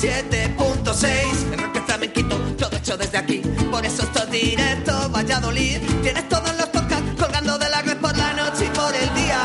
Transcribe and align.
87.6. 0.00 1.52
El 1.52 1.58
rock 1.58 1.86
flamenquito, 1.86 2.36
todo 2.58 2.76
hecho 2.76 2.96
desde 2.98 3.16
aquí. 3.16 3.40
Por 3.70 3.84
eso 3.86 4.02
esto 4.02 4.24
es 4.24 4.30
directo, 4.30 4.92
Valladolid. 5.10 5.78
Tienes 6.02 6.28
todos 6.28 6.54
los 6.58 6.66
podcasts 6.66 7.14
colgando 7.18 7.56
de 7.56 7.70
la 7.70 7.80
red 7.80 7.96
por 7.96 8.14
la 8.16 8.34
noche 8.34 8.66
y 8.66 8.76
por 8.76 8.94
el 8.94 9.14
día. 9.14 9.40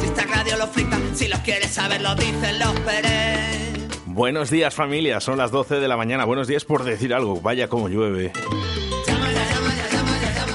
Si 0.00 0.06
esta 0.06 0.24
radio 0.26 0.56
lo 0.58 0.68
flipa, 0.68 0.96
si 1.14 1.26
los 1.26 1.40
quieres 1.40 1.72
saber, 1.72 2.00
lo 2.02 2.14
dicen 2.14 2.58
los 2.60 2.72
Pérez. 2.80 3.88
Buenos 4.06 4.48
días 4.50 4.74
familia, 4.74 5.20
son 5.20 5.38
las 5.38 5.50
12 5.50 5.80
de 5.80 5.88
la 5.88 5.96
mañana. 5.96 6.24
Buenos 6.24 6.46
días 6.46 6.64
por 6.64 6.84
decir 6.84 7.12
algo, 7.12 7.40
vaya 7.40 7.66
como 7.68 7.88
llueve. 7.88 8.32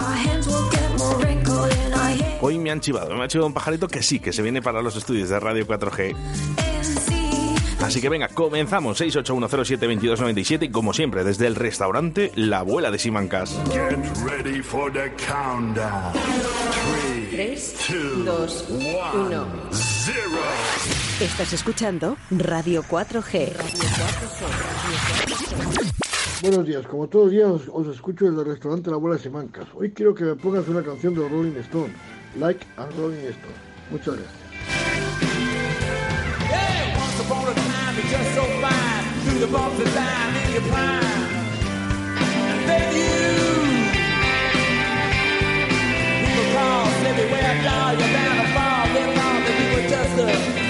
Hoy 2.44 2.58
me 2.58 2.72
han 2.72 2.80
chivado, 2.80 3.14
me 3.14 3.22
ha 3.22 3.28
chivado 3.28 3.47
un 3.47 3.54
pajarito 3.54 3.86
que 3.86 4.03
sí, 4.03 4.19
que 4.19 4.32
se 4.32 4.42
viene 4.42 4.60
para 4.60 4.82
los 4.82 4.97
estudios 4.97 5.28
de 5.28 5.38
Radio 5.38 5.64
4G. 5.64 6.16
Así 7.80 8.00
que 8.00 8.08
venga, 8.08 8.26
comenzamos 8.26 9.00
681072297 9.00 10.64
y 10.64 10.70
como 10.70 10.92
siempre 10.92 11.22
desde 11.22 11.47
el 11.47 11.54
restaurante 11.54 12.32
La 12.34 12.58
Abuela 12.58 12.91
de 12.91 12.98
Simancas. 12.98 13.56
Get 13.70 13.97
ready 14.25 14.60
for 14.60 14.92
the 14.92 15.12
countdown. 15.25 16.12
Three, 16.12 17.28
3, 17.31 17.75
two, 17.86 18.25
2, 18.25 18.66
1. 18.70 19.47
zero. 19.70 20.41
Estás 21.20 21.52
escuchando 21.52 22.16
Radio 22.32 22.82
4G. 22.82 23.52
Buenos 26.42 26.66
días, 26.66 26.84
como 26.88 27.06
todos 27.06 27.26
los 27.26 27.32
días 27.32 27.48
os, 27.48 27.69
os 27.72 27.94
escucho 27.94 28.25
desde 28.25 28.41
el 28.41 28.47
restaurante 28.48 28.91
La 28.91 28.97
Abuela 28.97 29.16
de 29.16 29.22
Simancas. 29.22 29.69
Hoy 29.76 29.92
quiero 29.92 30.12
que 30.12 30.25
me 30.25 30.34
pongas 30.34 30.66
una 30.66 30.82
canción 30.82 31.14
de 31.14 31.28
Rolling 31.28 31.56
Stones, 31.60 31.94
Like 32.34 32.66
a 32.78 32.87
Rolling 32.87 33.20
Stone. 33.32 33.53
Muchas 33.91 34.16
gracias. 34.16 34.32
Upon 37.20 37.48
a 37.48 37.54
time, 37.54 37.97
you're. 38.10 38.22
And 42.34 42.69
then 42.69 42.94
everywhere, 47.06 47.54
bound 47.65 47.98
to 47.98 48.47
fall. 48.54 48.87
They 48.94 49.06
thought 49.14 49.41
that 49.44 49.56
you 49.60 49.66
were 49.76 49.88
just 49.88 50.19
a. 50.19 50.62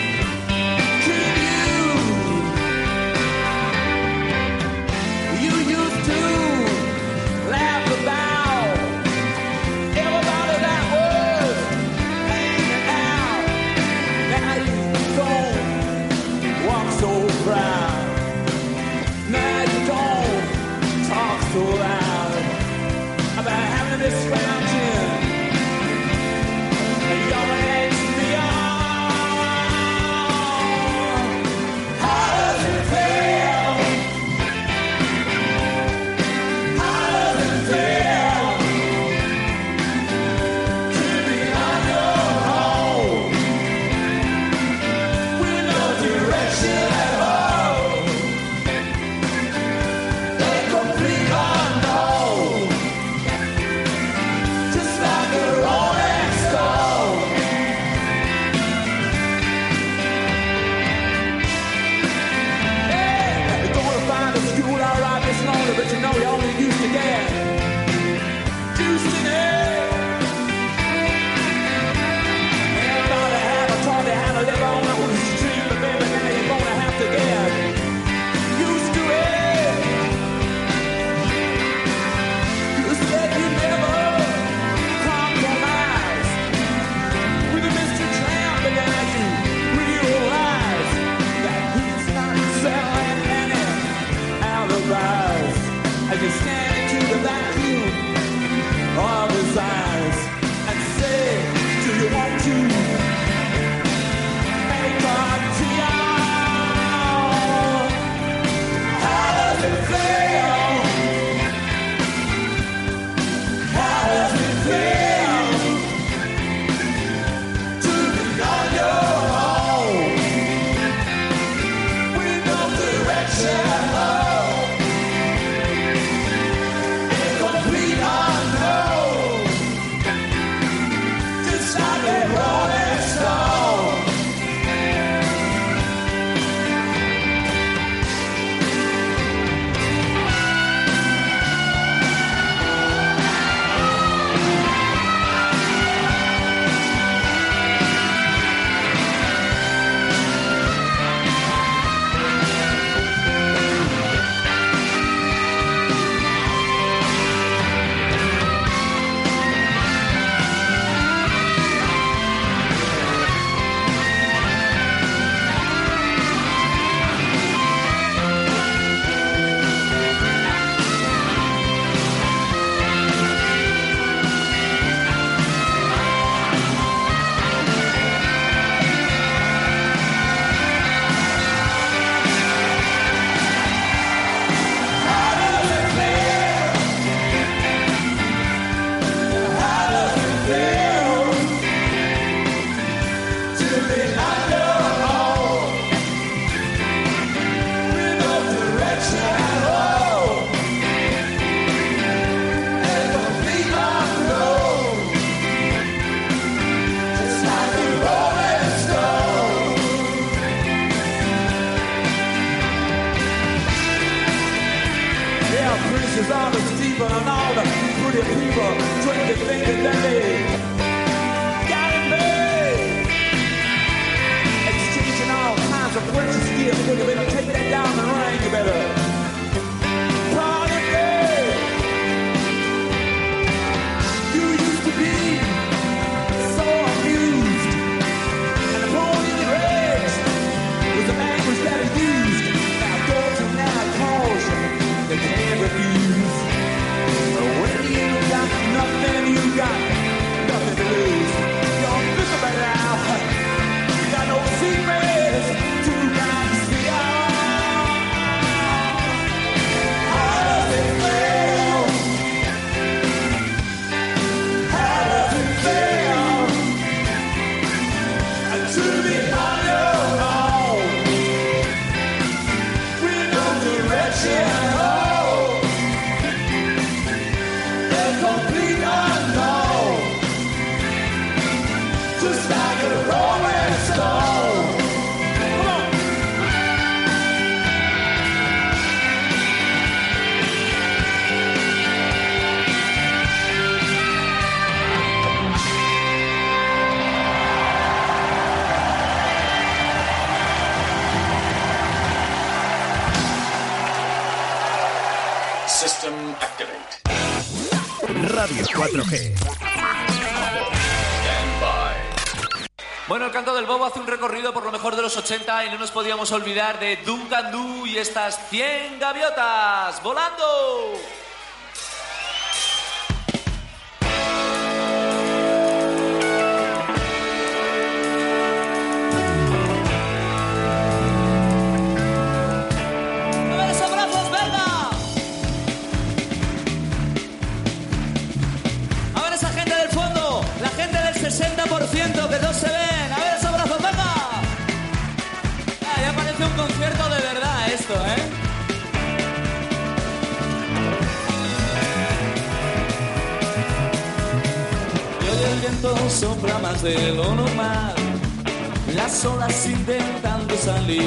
los 315.15 315.25
80 315.25 315.67
y 315.67 315.69
no 315.69 315.77
nos 315.77 315.91
podíamos 315.91 316.33
olvidar 316.33 316.81
de 316.81 316.97
Duncan 316.97 317.53
Du 317.53 317.85
y 317.87 317.99
estas 317.99 318.49
100 318.49 318.99
gaviotas 318.99 320.03
volando. 320.03 320.95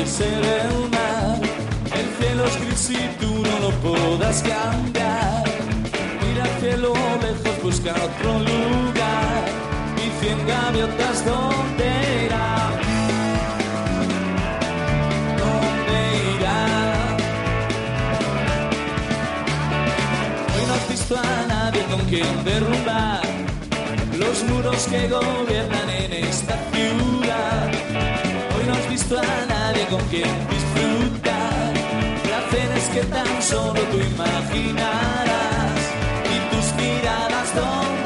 Salirse 0.06 0.26
del 0.26 0.90
mar. 0.92 1.40
El 1.94 2.08
cielo 2.20 2.46
es 2.46 2.62
gris 2.62 2.90
y 2.92 3.20
tú 3.20 3.44
no 3.44 3.60
lo 3.60 3.72
podrás 3.82 4.42
cambiar. 4.44 5.44
Mira 6.22 6.44
al 6.44 6.60
cielo 6.60 6.94
lejos, 7.22 7.64
busca 7.64 7.92
otro 7.92 8.40
lugar. 8.40 9.46
Y 9.98 10.24
cien 10.24 10.48
gaviotas, 10.48 11.26
¿dónde 11.26 12.26
irán? 12.26 12.74
¿Dónde 15.38 16.00
irán? 16.38 17.18
Hoy 20.54 20.66
no 20.68 20.74
has 20.74 20.90
visto 20.90 21.16
a 21.18 21.48
nadie 21.48 21.84
con 21.84 22.02
quien 22.02 22.44
derrumbar 22.44 23.22
los 24.18 24.44
muros 24.44 24.88
que 24.88 25.08
gobiernan 25.08 25.90
en 25.90 26.14
esta 26.14 26.58
ciudad. 26.72 27.72
Hoy 28.56 28.66
no 28.68 28.74
has 28.74 28.90
visto 28.90 29.18
a 29.18 29.22
nadie 29.22 29.55
con 29.84 30.02
quien 30.08 30.30
disfrutar 30.50 31.74
placeres 32.24 32.90
que 32.94 33.04
tan 33.04 33.44
solo 33.44 33.82
tú 33.92 33.98
imaginarás. 33.98 35.82
Y 36.34 36.56
tus 36.56 36.74
miradas, 36.76 37.56
¿dónde 37.56 38.05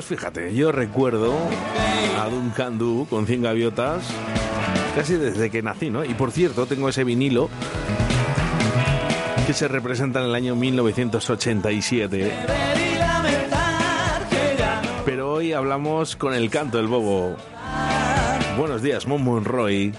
Pues 0.00 0.18
fíjate, 0.18 0.54
yo 0.54 0.72
recuerdo 0.72 1.34
a 2.18 2.26
Duncan 2.30 2.78
Du 2.78 3.06
con 3.10 3.26
100 3.26 3.42
gaviotas 3.42 4.02
casi 4.96 5.16
desde 5.16 5.50
que 5.50 5.60
nací, 5.60 5.90
¿no? 5.90 6.06
Y 6.06 6.14
por 6.14 6.32
cierto, 6.32 6.64
tengo 6.64 6.88
ese 6.88 7.04
vinilo 7.04 7.50
que 9.46 9.52
se 9.52 9.68
representa 9.68 10.20
en 10.20 10.30
el 10.30 10.34
año 10.34 10.56
1987. 10.56 12.16
Beber 12.16 12.78
y 12.78 12.98
lamentar 12.98 14.26
que 14.30 14.56
ya 14.58 14.80
no 14.80 15.04
Pero 15.04 15.34
hoy 15.34 15.52
hablamos 15.52 16.16
con 16.16 16.32
el 16.32 16.48
canto 16.48 16.78
del 16.78 16.86
bobo. 16.86 17.36
Buenos 18.56 18.80
días, 18.80 19.06
Mon 19.06 19.22
Monroy. 19.22 19.92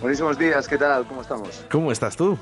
Buenísimos 0.00 0.36
días, 0.36 0.66
¿qué 0.66 0.78
tal? 0.78 1.06
¿Cómo 1.06 1.22
estamos? 1.22 1.64
¿Cómo 1.70 1.92
estás 1.92 2.16
tú? 2.16 2.36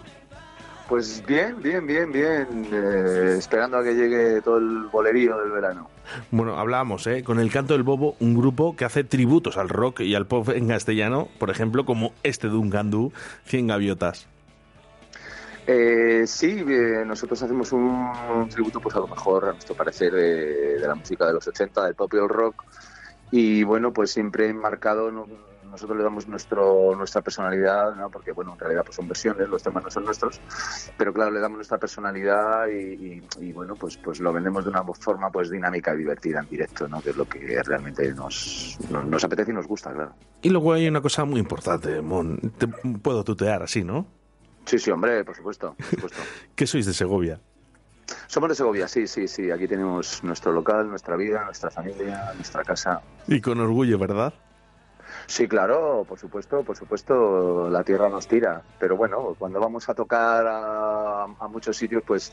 Pues 0.89 1.23
bien, 1.27 1.61
bien, 1.63 1.87
bien, 1.87 2.11
bien. 2.11 2.67
eh, 2.73 3.35
esperando 3.39 3.77
a 3.77 3.85
que 3.85 3.95
llegue 3.95 4.41
todo 4.41 4.57
el 4.57 4.87
bolerío 4.91 5.37
del 5.39 5.51
verano. 5.51 5.91
Bueno, 6.31 6.59
hablábamos, 6.59 7.07
¿eh? 7.07 7.23
Con 7.23 7.39
el 7.39 7.51
canto 7.53 7.75
del 7.75 7.83
bobo, 7.83 8.17
un 8.21 8.35
grupo 8.35 8.75
que 8.75 8.87
hace 8.87 9.05
tributos 9.05 9.59
al 9.59 9.69
rock 9.69 10.01
y 10.01 10.15
al 10.15 10.27
pop 10.27 10.49
en 10.49 10.69
castellano, 10.69 11.29
por 11.39 11.51
ejemplo, 11.51 11.85
como 11.85 12.15
este 12.23 12.49
Duncan 12.49 12.91
Du, 12.91 13.13
100 13.45 13.67
gaviotas. 13.67 14.27
Eh, 15.67 16.25
sí, 16.27 16.65
eh, 16.67 17.03
nosotros 17.07 17.43
hacemos 17.43 17.71
un, 17.73 17.83
un 18.35 18.49
tributo, 18.49 18.81
pues 18.81 18.95
a 18.97 19.01
lo 19.01 19.09
mejor, 19.09 19.45
a 19.45 19.53
nuestro 19.53 19.75
parecer, 19.77 20.11
de, 20.15 20.79
de 20.79 20.89
la 20.89 20.95
música 20.95 21.27
de 21.27 21.35
los 21.35 21.47
80, 21.47 21.85
del 21.85 21.95
pop 21.95 22.11
y 22.15 22.17
el 22.17 22.29
rock. 22.31 22.65
Y 23.31 23.63
bueno, 23.65 23.93
pues 23.93 24.11
siempre 24.11 24.49
enmarcado, 24.49 25.13
no- 25.13 25.27
nosotros 25.69 25.97
le 25.97 26.05
damos 26.05 26.27
nuestro, 26.29 26.95
nuestra 26.97 27.23
personalidad, 27.23 27.95
¿no? 27.95 28.11
porque 28.11 28.33
bueno, 28.33 28.53
en 28.55 28.59
realidad 28.59 28.83
pues 28.85 28.97
son 28.97 29.07
versiones, 29.09 29.49
los 29.49 29.63
temas 29.63 29.85
no 29.85 29.91
son 29.91 30.05
nuestros, 30.05 30.41
pero 30.97 31.13
claro, 31.13 31.31
le 31.31 31.41
damos 31.41 31.57
nuestra 31.57 31.79
personalidad 31.79 32.67
y, 32.69 32.73
y- 32.95 33.23
y, 33.41 33.53
bueno, 33.53 33.75
pues, 33.75 33.97
pues 33.99 34.21
lo 34.21 34.33
vendemos 34.33 34.65
de 34.65 34.71
una 34.71 34.83
forma 34.85 35.31
pues 35.31 35.51
dinámica 35.51 35.95
y 35.95 35.99
divertida 35.99 36.41
en 36.41 36.49
directo, 36.49 36.89
¿no? 36.89 37.01
que 37.01 37.11
es 37.11 37.17
lo 37.17 37.25
que 37.29 37.63
realmente 37.65 38.13
nos, 38.15 38.79
nos, 38.91 39.05
nos 39.07 39.25
apetece 39.25 39.51
y 39.51 39.55
nos 39.55 39.67
gusta, 39.67 39.93
claro. 39.93 40.15
Y 40.43 40.51
luego 40.51 40.73
hay 40.73 40.89
una 40.89 41.01
cosa 41.01 41.25
muy 41.25 41.41
importante, 41.41 42.01
Mon. 42.01 42.39
Te 42.59 42.67
puedo 42.69 43.25
tutear 43.25 43.63
así, 43.63 43.83
¿no? 43.85 44.07
Sí, 44.67 44.79
sí, 44.79 44.91
hombre, 44.91 45.25
por 45.25 45.35
supuesto, 45.35 45.75
por 45.77 45.85
supuesto. 45.87 46.19
¿Qué 46.55 46.67
sois 46.67 46.85
de 46.87 46.93
Segovia? 46.95 47.41
Somos 48.27 48.49
de 48.51 48.55
Segovia, 48.55 48.89
sí, 48.89 49.07
sí, 49.07 49.27
sí. 49.29 49.51
Aquí 49.51 49.67
tenemos 49.67 50.23
nuestro 50.25 50.53
local, 50.53 50.89
nuestra 50.89 51.17
vida, 51.17 51.45
nuestra 51.45 51.71
familia, 51.71 52.33
nuestra 52.35 52.63
casa. 52.65 53.01
Y 53.27 53.41
con 53.41 53.61
orgullo, 53.61 53.99
¿verdad? 53.99 54.33
Sí, 55.31 55.47
claro, 55.47 56.07
por 56.09 56.19
supuesto, 56.19 56.63
por 56.65 56.75
supuesto, 56.75 57.69
la 57.69 57.85
tierra 57.85 58.09
nos 58.09 58.27
tira. 58.27 58.63
Pero 58.81 58.97
bueno, 58.97 59.37
cuando 59.39 59.61
vamos 59.61 59.87
a 59.91 59.95
tocar 59.95 60.47
a, 60.47 61.25
a 61.25 61.49
muchos 61.49 61.77
sitios, 61.77 62.03
pues 62.07 62.33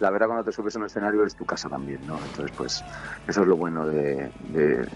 la 0.00 0.08
verdad 0.10 0.26
cuando 0.28 0.44
te 0.44 0.50
subes 0.52 0.74
a 0.74 0.78
un 0.78 0.86
escenario 0.86 1.22
es 1.26 1.36
tu 1.36 1.44
casa 1.44 1.68
también, 1.68 2.00
¿no? 2.06 2.16
Entonces, 2.16 2.50
pues 2.56 2.82
eso 3.28 3.42
es 3.42 3.46
lo 3.46 3.56
bueno 3.56 3.86
de, 3.86 4.30
de- 4.54 4.88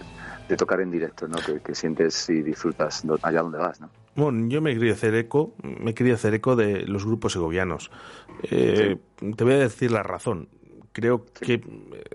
de 0.49 0.57
tocar 0.57 0.81
en 0.81 0.89
directo, 0.89 1.27
¿no? 1.27 1.37
Que, 1.37 1.59
que 1.59 1.75
sientes 1.75 2.27
y 2.29 2.41
disfrutas 2.41 3.03
allá 3.21 3.41
donde 3.43 3.59
vas, 3.59 3.79
¿no? 3.79 3.89
Mon, 4.15 4.49
yo 4.49 4.59
me 4.61 4.73
quería 4.73 4.93
hacer 4.93 5.13
eco, 5.13 5.53
me 5.61 5.93
quería 5.93 6.15
hacer 6.15 6.33
eco 6.33 6.55
de 6.55 6.87
los 6.87 7.05
grupos 7.05 7.33
segovianos. 7.33 7.91
Eh, 8.49 8.97
Te 9.35 9.43
voy 9.43 9.53
a 9.53 9.57
decir 9.57 9.91
la 9.91 10.01
razón. 10.03 10.49
Creo 10.93 11.25
que 11.41 11.61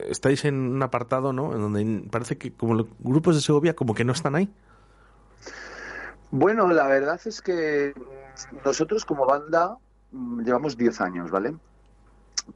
estáis 0.08 0.44
en 0.44 0.54
un 0.56 0.82
apartado, 0.82 1.32
¿no? 1.32 1.54
En 1.54 1.60
donde 1.60 2.08
parece 2.10 2.36
que 2.38 2.52
como 2.52 2.74
los 2.74 2.86
grupos 2.98 3.36
de 3.36 3.42
Segovia 3.42 3.74
como 3.76 3.94
que 3.94 4.04
no 4.04 4.12
están 4.12 4.34
ahí. 4.34 4.48
Bueno, 6.30 6.68
la 6.68 6.86
verdad 6.86 7.20
es 7.24 7.42
que 7.42 7.92
nosotros 8.64 9.04
como 9.04 9.26
banda 9.26 9.76
mm, 10.12 10.42
llevamos 10.42 10.76
10 10.76 11.00
años, 11.00 11.30
¿vale? 11.30 11.54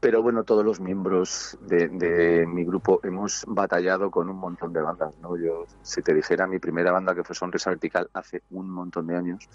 Pero 0.00 0.22
bueno, 0.22 0.44
todos 0.44 0.64
los 0.64 0.80
miembros 0.80 1.58
de, 1.60 1.88
de 1.88 2.46
mi 2.46 2.64
grupo 2.64 3.00
hemos 3.02 3.44
batallado 3.46 4.10
con 4.10 4.28
un 4.28 4.36
montón 4.36 4.72
de 4.72 4.80
bandas, 4.80 5.16
¿no? 5.18 5.36
Yo, 5.36 5.66
si 5.82 6.02
te 6.02 6.14
dijera, 6.14 6.46
mi 6.46 6.58
primera 6.58 6.90
banda 6.92 7.14
que 7.14 7.24
fue 7.24 7.34
Sonrisa 7.34 7.70
Vertical 7.70 8.08
hace 8.12 8.42
un 8.50 8.70
montón 8.70 9.06
de 9.06 9.16
años, 9.16 9.48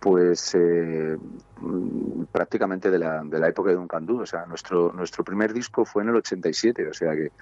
pues 0.00 0.54
eh, 0.54 1.16
mm, 1.60 2.24
prácticamente 2.30 2.90
de 2.90 2.98
la, 2.98 3.22
de 3.24 3.38
la 3.38 3.48
época 3.48 3.70
de 3.70 3.76
Duncan 3.76 4.06
Du. 4.06 4.20
O 4.20 4.26
sea, 4.26 4.46
nuestro, 4.46 4.92
nuestro 4.92 5.24
primer 5.24 5.52
disco 5.52 5.84
fue 5.84 6.02
en 6.02 6.10
el 6.10 6.16
87, 6.16 6.88
o 6.88 6.92
sea 6.94 7.12
que 7.14 7.32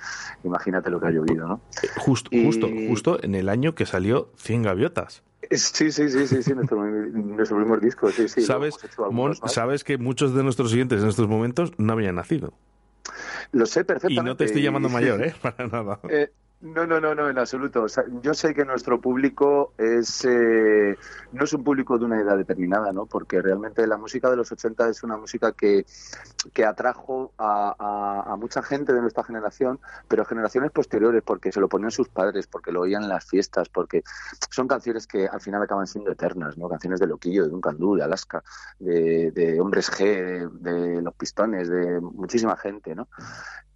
imagínate 0.43 0.91
lo 0.91 1.01
que 1.01 1.07
ha 1.07 1.11
llovido, 1.11 1.47
¿no? 1.47 1.61
Justo, 1.99 2.31
Y- 2.33 2.45
justo, 2.45 2.69
justo 2.87 3.23
en 3.23 3.35
el 3.35 3.49
año 3.49 3.75
que 3.75 3.87
salió 3.87 4.31
100 4.37 4.63
gaviotas. 4.63 5.23
Sí, 5.51 5.93
sí, 5.93 6.09
sí, 6.09 6.27
sí, 6.27 6.43
sí, 6.43 6.55
nuestro, 6.55 6.85
nuestro 6.85 7.57
primer 7.59 7.81
disco, 7.81 8.11
sí, 8.11 8.27
sí. 8.27 8.43
¿Sabes, 8.43 8.75
Mon, 9.11 9.35
sabes 9.49 9.85
que 9.85 9.97
muchos 9.97 10.35
de 10.35 10.43
nuestros 10.43 10.71
siguientes 10.71 11.03
en 11.03 11.09
estos 11.09 11.29
momentos 11.29 11.73
no 11.79 11.93
habían 11.93 12.17
nacido? 12.17 12.53
Lo 13.53 13.65
sé 13.67 13.81
Y 13.81 13.85
perfectamente. 13.85 14.29
no 14.29 14.37
te 14.37 14.45
estoy 14.47 14.63
llamando 14.63 14.89
y- 14.89 14.93
mayor, 14.93 15.23
¿eh? 15.23 15.35
Para 15.43 15.69
nada. 15.69 16.01
Eh, 16.09 16.31
no, 16.63 16.87
no, 16.87 17.01
no, 17.01 17.15
no, 17.15 17.29
en 17.29 17.39
absoluto. 17.39 17.87
Yo 18.23 18.33
sé 18.33 18.55
que 18.55 18.65
nuestro 18.65 18.99
público 18.99 19.75
es 19.77 20.25
eh, 20.25 20.97
no 21.33 21.45
es 21.45 21.53
un 21.53 21.63
público 21.63 21.99
de 21.99 22.07
una 22.07 22.19
edad 22.19 22.37
determinada, 22.37 22.93
¿no? 22.95 23.05
Porque 23.05 23.43
realmente 23.43 23.87
la 23.87 23.99
música 23.99 24.31
de 24.31 24.37
los 24.37 24.51
80 24.51 24.89
es 24.89 25.03
una 25.03 25.19
música 25.19 25.53
que, 25.53 25.85
que 26.55 26.65
atrajo 26.65 27.33
a, 27.37 28.35
mucha 28.39 28.63
gente 28.63 28.93
de 28.95 29.01
nuestra 29.01 29.23
generación, 29.25 29.81
pero 30.09 30.25
generaciones 30.25 30.71
posteriores, 30.71 31.23
porque 31.23 31.53
se 31.53 31.61
lo 31.61 31.69
ponían 31.69 31.91
sus 31.91 32.09
padres, 32.09 32.47
porque 32.47 32.73
lo 32.73 32.83
oían 32.83 33.03
en 33.03 33.11
las 33.11 33.25
fiestas, 33.25 33.69
porque 33.69 34.03
son 34.51 34.67
canciones 34.67 35.07
que 35.07 35.27
al 35.27 35.41
final 35.41 35.63
acaban 35.63 35.87
siendo 35.87 36.11
eternas, 36.11 36.57
¿no? 36.57 36.69
Canciones 36.69 37.01
de 37.01 37.07
Loquillo, 37.07 37.45
de 37.45 37.51
Duncan 37.51 37.77
Du, 37.77 37.97
de 37.97 38.05
Alaska, 38.05 38.43
de, 38.79 39.31
de 39.31 39.61
Hombres 39.61 39.91
G, 39.91 40.51
de, 40.51 40.73
de 40.73 41.03
Los 41.03 41.15
Pistones, 41.15 41.69
de 41.69 42.01
muchísima 42.01 42.57
gente, 42.57 42.95
¿no? 42.95 43.09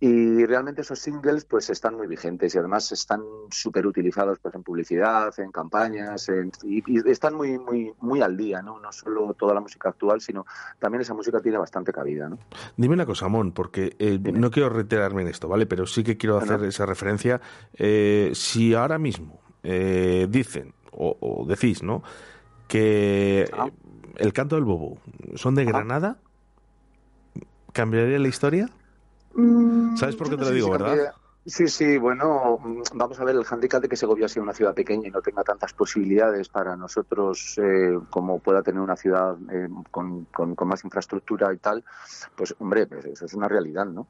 Y 0.02 0.46
realmente 0.46 0.80
esos 0.80 0.98
singles 0.98 1.44
pues 1.44 1.68
están 1.68 1.94
muy 1.94 2.06
vigentes 2.06 2.54
y 2.54 2.58
además 2.58 2.69
están 2.78 3.22
súper 3.50 3.86
utilizados 3.86 4.38
pues 4.40 4.54
en 4.54 4.62
publicidad, 4.62 5.32
en 5.40 5.50
campañas, 5.50 6.28
en- 6.28 6.52
y, 6.62 6.82
y 6.86 7.10
están 7.10 7.34
muy 7.34 7.58
muy 7.58 7.92
muy 8.00 8.20
al 8.22 8.36
día, 8.36 8.62
¿no? 8.62 8.78
No 8.78 8.92
solo 8.92 9.34
toda 9.34 9.54
la 9.54 9.60
música 9.60 9.88
actual, 9.88 10.20
sino 10.20 10.46
también 10.78 11.02
esa 11.02 11.14
música 11.14 11.40
tiene 11.40 11.58
bastante 11.58 11.92
cabida, 11.92 12.28
¿no? 12.28 12.38
Dime 12.76 12.94
una 12.94 13.06
cosa, 13.06 13.28
Mon, 13.28 13.52
porque 13.52 13.96
eh, 13.98 14.18
no 14.20 14.50
quiero 14.50 14.68
reiterarme 14.68 15.22
en 15.22 15.28
esto, 15.28 15.48
¿vale? 15.48 15.66
Pero 15.66 15.86
sí 15.86 16.04
que 16.04 16.16
quiero 16.16 16.38
hacer 16.38 16.60
no. 16.60 16.66
esa 16.66 16.86
referencia. 16.86 17.40
Eh, 17.74 18.30
si 18.34 18.74
ahora 18.74 18.98
mismo 18.98 19.40
eh, 19.62 20.26
dicen, 20.30 20.72
o, 20.92 21.16
o 21.20 21.44
decís, 21.46 21.82
¿no? 21.82 22.02
Que 22.68 23.50
Ah. 23.52 23.66
el 24.16 24.32
canto 24.32 24.54
del 24.56 24.64
bobo 24.64 24.98
son 25.34 25.54
de 25.54 25.62
Ajá. 25.62 25.72
Granada, 25.72 26.18
¿cambiaría 27.72 28.18
la 28.18 28.28
historia? 28.28 28.68
¿Sabes 29.96 30.16
por 30.16 30.28
qué 30.28 30.36
no 30.36 30.42
te 30.42 30.44
lo 30.48 30.50
digo, 30.54 30.66
si 30.66 30.72
verdad? 30.72 31.12
Sí, 31.52 31.66
sí, 31.66 31.98
bueno, 31.98 32.58
mm, 32.62 32.82
vamos 32.94 33.18
a 33.18 33.24
ver 33.24 33.34
el 33.34 33.44
handicap 33.50 33.82
de 33.82 33.88
que 33.88 33.96
Segovia 33.96 34.28
sea 34.28 34.40
una 34.42 34.52
ciudad 34.52 34.72
pequeña 34.72 35.08
y 35.08 35.10
no 35.10 35.20
tenga 35.20 35.42
tantas 35.42 35.72
posibilidades 35.72 36.48
para 36.48 36.76
nosotros 36.76 37.58
eh, 37.60 37.98
como 38.08 38.38
pueda 38.38 38.62
tener 38.62 38.80
una 38.80 38.94
ciudad 38.94 39.36
eh, 39.50 39.68
con, 39.90 40.26
con- 40.26 40.54
con 40.54 40.68
más 40.68 40.84
infraestructura 40.84 41.52
y 41.52 41.56
tal, 41.56 41.82
pues 42.36 42.54
hombre, 42.60 42.86
pues 42.86 43.04
eso 43.06 43.24
es 43.26 43.34
una 43.34 43.48
realidad, 43.48 43.86
¿no? 43.86 44.06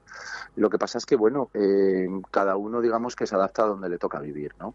Lo 0.57 0.69
que 0.69 0.77
pasa 0.77 0.99
es 0.99 1.07
que, 1.07 1.17
bueno, 1.17 1.49
eh, 1.55 2.09
cada 2.31 2.57
uno 2.57 2.81
digamos 2.83 3.17
que 3.17 3.27
se 3.27 3.35
adapta 3.37 3.63
a 3.63 3.69
donde 3.69 3.89
le 3.89 3.97
toca 3.97 4.21
vivir, 4.21 4.53
¿no? 4.61 4.75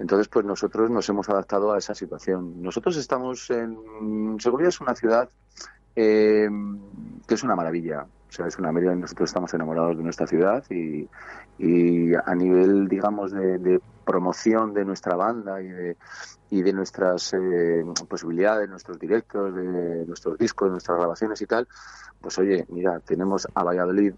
Entonces, 0.00 0.26
pues 0.26 0.44
nosotros 0.44 0.90
nos 0.90 1.08
hemos 1.08 1.28
adaptado 1.28 1.72
a 1.72 1.78
esa 1.78 1.94
situación. 1.94 2.60
Nosotros 2.60 2.96
estamos 2.96 3.48
en... 3.50 4.36
Segovia 4.40 4.68
es 4.68 4.80
una 4.80 4.96
ciudad 4.96 5.28
eh, 5.94 6.48
que 7.28 7.34
es 7.34 7.42
una 7.44 7.54
maravilla. 7.54 8.06
O 8.30 8.32
sea, 8.32 8.46
es 8.46 8.58
una 8.58 8.70
maravilla. 8.70 8.94
Nosotros 8.94 9.28
estamos 9.28 9.52
enamorados 9.52 9.96
de 9.96 10.04
nuestra 10.04 10.26
ciudad 10.26 10.64
y, 10.70 11.08
y 11.58 12.14
a 12.14 12.34
nivel, 12.34 12.86
digamos, 12.86 13.32
de, 13.32 13.58
de 13.58 13.80
promoción 14.04 14.72
de 14.72 14.84
nuestra 14.84 15.16
banda 15.16 15.60
y 15.60 15.68
de, 15.68 15.96
y 16.50 16.62
de 16.62 16.72
nuestras 16.72 17.34
eh, 17.34 17.84
posibilidades, 18.08 18.68
nuestros 18.68 18.98
directos, 18.98 19.54
de 19.54 20.06
nuestros 20.06 20.38
discos, 20.38 20.68
de 20.68 20.72
nuestras 20.72 20.98
grabaciones 20.98 21.40
y 21.42 21.46
tal, 21.46 21.66
pues 22.20 22.38
oye, 22.38 22.66
mira, 22.68 23.00
tenemos 23.00 23.48
a 23.54 23.64
Valladolid 23.64 24.14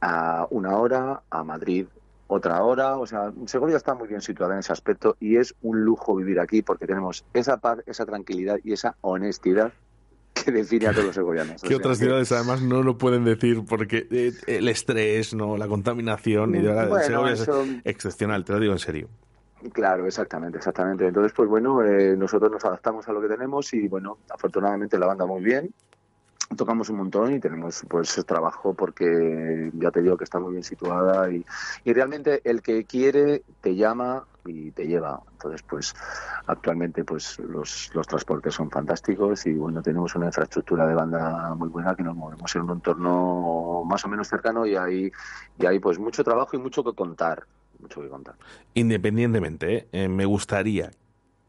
a 0.00 0.46
una 0.50 0.76
hora, 0.76 1.22
a 1.30 1.42
Madrid 1.42 1.86
otra 2.26 2.62
hora, 2.62 2.98
o 2.98 3.06
sea, 3.06 3.32
Segovia 3.46 3.76
está 3.76 3.94
muy 3.94 4.08
bien 4.08 4.22
situada 4.22 4.54
en 4.54 4.60
ese 4.60 4.72
aspecto 4.72 5.16
y 5.20 5.36
es 5.36 5.54
un 5.62 5.84
lujo 5.84 6.16
vivir 6.16 6.40
aquí 6.40 6.62
porque 6.62 6.86
tenemos 6.86 7.24
esa 7.34 7.58
paz, 7.58 7.80
esa 7.86 8.06
tranquilidad 8.06 8.58
y 8.64 8.72
esa 8.72 8.96
honestidad 9.02 9.72
que 10.44 10.52
define 10.52 10.86
a 10.88 10.92
todos 10.92 11.06
los 11.06 11.14
segovianos. 11.14 11.56
O 11.56 11.62
Que 11.62 11.68
sea 11.68 11.76
otras 11.78 11.98
que- 11.98 12.04
ciudades 12.04 12.30
además 12.32 12.62
no 12.62 12.82
lo 12.82 12.98
pueden 12.98 13.24
decir 13.24 13.62
porque 13.68 14.06
eh, 14.10 14.32
el 14.46 14.68
estrés, 14.68 15.34
no, 15.34 15.56
la 15.56 15.66
contaminación 15.66 16.54
y 16.54 16.58
de 16.58 16.68
verdad, 16.68 16.88
Bueno, 16.88 17.04
Segovia 17.04 17.32
es 17.32 17.40
eso- 17.40 17.64
excepcional, 17.84 18.44
te 18.44 18.52
lo 18.52 18.60
digo 18.60 18.72
en 18.72 18.78
serio. 18.78 19.08
Claro, 19.72 20.06
exactamente, 20.06 20.58
exactamente. 20.58 21.06
Entonces, 21.06 21.32
pues 21.34 21.48
bueno, 21.48 21.82
eh, 21.82 22.16
nosotros 22.16 22.52
nos 22.52 22.64
adaptamos 22.66 23.08
a 23.08 23.12
lo 23.12 23.22
que 23.22 23.28
tenemos 23.28 23.72
y 23.72 23.88
bueno, 23.88 24.18
afortunadamente 24.28 24.98
la 24.98 25.06
banda 25.06 25.24
muy 25.24 25.42
bien. 25.42 25.72
Tocamos 26.56 26.90
un 26.90 26.98
montón 26.98 27.34
y 27.34 27.40
tenemos 27.40 27.82
pues 27.88 28.22
trabajo 28.26 28.74
porque 28.74 29.70
ya 29.72 29.90
te 29.90 30.02
digo 30.02 30.18
que 30.18 30.24
está 30.24 30.38
muy 30.38 30.52
bien 30.52 30.62
situada 30.62 31.30
y, 31.32 31.44
y 31.84 31.92
realmente 31.94 32.42
el 32.44 32.60
que 32.60 32.84
quiere 32.84 33.42
te 33.62 33.74
llama 33.74 34.24
y 34.46 34.70
te 34.72 34.86
lleva. 34.86 35.20
Entonces, 35.32 35.62
pues 35.62 35.94
actualmente 36.46 37.04
pues 37.04 37.38
los, 37.38 37.90
los 37.94 38.06
transportes 38.06 38.54
son 38.54 38.70
fantásticos 38.70 39.46
y 39.46 39.54
bueno, 39.54 39.82
tenemos 39.82 40.14
una 40.14 40.26
infraestructura 40.26 40.86
de 40.86 40.94
banda 40.94 41.54
muy 41.54 41.68
buena 41.68 41.94
que 41.94 42.02
nos 42.02 42.16
movemos 42.16 42.54
en 42.54 42.62
un 42.62 42.70
entorno 42.72 43.82
más 43.86 44.04
o 44.04 44.08
menos 44.08 44.28
cercano 44.28 44.66
y 44.66 44.76
hay, 44.76 45.10
y 45.58 45.66
hay 45.66 45.78
pues 45.78 45.98
mucho 45.98 46.22
trabajo 46.24 46.56
y 46.56 46.58
mucho 46.58 46.84
que 46.84 46.92
contar. 46.92 47.46
Mucho 47.80 48.00
que 48.00 48.08
contar. 48.08 48.36
Independientemente, 48.74 49.76
¿eh? 49.76 49.88
Eh, 49.92 50.08
me 50.08 50.24
gustaría 50.24 50.90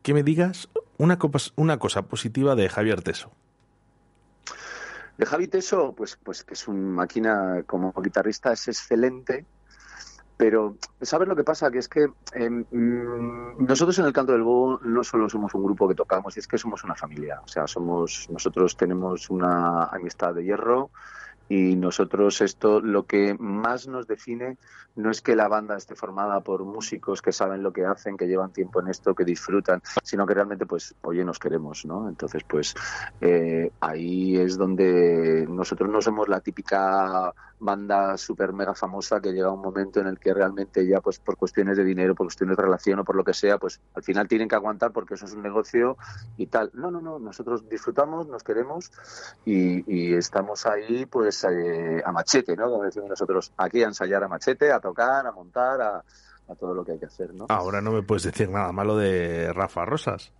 que 0.01 0.13
me 0.13 0.23
digas 0.23 0.69
una, 0.97 1.17
copa- 1.19 1.51
una 1.55 1.77
cosa 1.79 2.03
positiva 2.03 2.55
de 2.55 2.67
Javier 2.69 3.01
Teso. 3.01 3.31
De 5.17 5.25
Javi 5.25 5.47
Teso, 5.47 5.93
pues, 5.93 6.17
pues 6.21 6.43
que 6.43 6.55
es 6.55 6.67
una 6.67 6.89
máquina 6.95 7.63
como 7.65 7.93
guitarrista, 7.93 8.51
es 8.51 8.67
excelente, 8.67 9.45
pero 10.37 10.75
¿sabes 11.01 11.27
lo 11.27 11.35
que 11.35 11.43
pasa? 11.43 11.71
Que 11.71 11.79
es 11.79 11.87
que 11.87 12.09
eh, 12.33 12.49
mm, 12.49 13.65
nosotros 13.65 13.97
en 13.99 14.05
el 14.05 14.13
Canto 14.13 14.33
del 14.33 14.43
Bobo 14.43 14.79
no 14.83 15.03
solo 15.03 15.29
somos 15.29 15.53
un 15.53 15.63
grupo 15.63 15.87
que 15.87 15.95
tocamos, 15.95 16.35
es 16.37 16.47
que 16.47 16.57
somos 16.57 16.83
una 16.83 16.95
familia. 16.95 17.41
O 17.43 17.47
sea, 17.47 17.67
somos 17.67 18.27
nosotros 18.29 18.75
tenemos 18.75 19.29
una 19.29 19.85
amistad 19.85 20.33
de 20.33 20.43
hierro 20.43 20.91
Y 21.49 21.75
nosotros 21.75 22.41
esto 22.41 22.81
lo 22.81 23.05
que 23.05 23.35
más 23.37 23.87
nos 23.87 24.07
define 24.07 24.57
no 24.95 25.11
es 25.11 25.21
que 25.21 25.35
la 25.35 25.47
banda 25.47 25.75
esté 25.75 25.95
formada 25.95 26.39
por 26.41 26.63
músicos 26.63 27.21
que 27.21 27.31
saben 27.31 27.63
lo 27.63 27.73
que 27.73 27.85
hacen, 27.85 28.17
que 28.17 28.27
llevan 28.27 28.53
tiempo 28.53 28.79
en 28.79 28.87
esto, 28.87 29.13
que 29.13 29.25
disfrutan, 29.25 29.81
sino 30.03 30.25
que 30.25 30.33
realmente, 30.33 30.65
pues, 30.65 30.95
oye, 31.01 31.23
nos 31.25 31.37
queremos, 31.37 31.85
¿no? 31.85 32.07
Entonces, 32.07 32.43
pues, 32.47 32.73
eh, 33.21 33.71
ahí 33.81 34.37
es 34.37 34.57
donde 34.57 35.45
nosotros 35.49 35.89
no 35.89 36.01
somos 36.01 36.29
la 36.29 36.39
típica 36.39 37.33
banda 37.57 38.17
súper 38.17 38.53
mega 38.53 38.73
famosa 38.73 39.21
que 39.21 39.31
llega 39.31 39.51
un 39.51 39.61
momento 39.61 39.99
en 39.99 40.07
el 40.07 40.19
que 40.19 40.33
realmente 40.33 40.85
ya, 40.87 41.01
pues, 41.01 41.19
por 41.19 41.37
cuestiones 41.37 41.77
de 41.77 41.83
dinero, 41.83 42.15
por 42.15 42.27
cuestiones 42.27 42.57
de 42.57 42.63
relación 42.63 42.99
o 42.99 43.03
por 43.03 43.15
lo 43.15 43.23
que 43.23 43.33
sea, 43.33 43.57
pues, 43.57 43.81
al 43.93 44.03
final 44.03 44.27
tienen 44.27 44.47
que 44.47 44.55
aguantar 44.55 44.91
porque 44.91 45.15
eso 45.15 45.25
es 45.25 45.33
un 45.33 45.41
negocio 45.41 45.97
y 46.37 46.47
tal. 46.47 46.71
No, 46.73 46.91
no, 46.91 47.01
no, 47.01 47.19
nosotros 47.19 47.67
disfrutamos, 47.69 48.27
nos 48.27 48.43
queremos 48.43 48.91
y, 49.45 49.83
y 49.93 50.13
estamos 50.13 50.65
ahí, 50.65 51.05
pues, 51.05 51.34
eh, 51.43 52.01
a 52.03 52.11
machete, 52.11 52.55
¿no? 52.55 52.69
Como 52.69 52.83
decimos 52.83 53.09
nosotros, 53.09 53.51
aquí 53.57 53.83
a 53.83 53.87
ensayar 53.87 54.23
a 54.23 54.27
machete, 54.27 54.71
a 54.71 54.79
tocar, 54.79 55.25
a 55.27 55.31
montar, 55.31 55.81
a, 55.81 56.03
a 56.47 56.55
todo 56.55 56.73
lo 56.73 56.85
que 56.85 56.93
hay 56.93 56.99
que 56.99 57.05
hacer, 57.05 57.33
¿no? 57.33 57.45
Ahora 57.49 57.81
no 57.81 57.91
me 57.91 58.03
puedes 58.03 58.23
decir 58.23 58.49
nada 58.49 58.71
malo 58.71 58.97
de 58.97 59.51
Rafa 59.53 59.85
Rosas. 59.85 60.31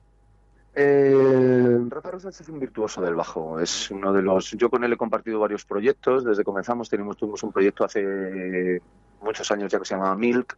Eh, 0.78 1.80
Rafa 1.90 2.12
Rosas 2.12 2.42
es 2.42 2.50
un 2.50 2.60
virtuoso 2.60 3.02
del 3.02 3.16
bajo. 3.16 3.60
Es 3.60 3.90
uno 3.92 4.12
de 4.12 4.22
los. 4.22 4.52
Yo 4.52 4.70
con 4.70 4.84
él 4.84 4.92
he 4.92 4.98
compartido 4.98 5.40
varios 5.40 5.66
proyectos. 5.66 6.26
Desde 6.26 6.44
comenzamos 6.44 6.90
tenemos, 6.90 7.16
tuvimos 7.18 7.42
un 7.44 7.52
proyecto 7.52 7.86
hace 7.86 8.82
muchos 9.22 9.50
años 9.52 9.72
ya 9.72 9.80
que 9.80 9.86
se 9.86 9.96
llamaba 9.96 10.16
Milk 10.16 10.58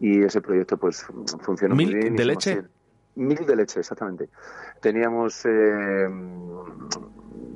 y 0.00 0.22
ese 0.22 0.40
proyecto 0.40 0.76
pues 0.76 1.06
funcionó 1.40 1.74
¿Milk 1.74 1.90
muy 1.90 2.00
bien. 2.00 2.16
de 2.16 2.24
leche? 2.24 2.62
Milk 3.14 3.46
de 3.46 3.56
leche, 3.56 3.80
exactamente. 3.80 4.30
Teníamos, 4.80 5.44
eh, 5.44 6.08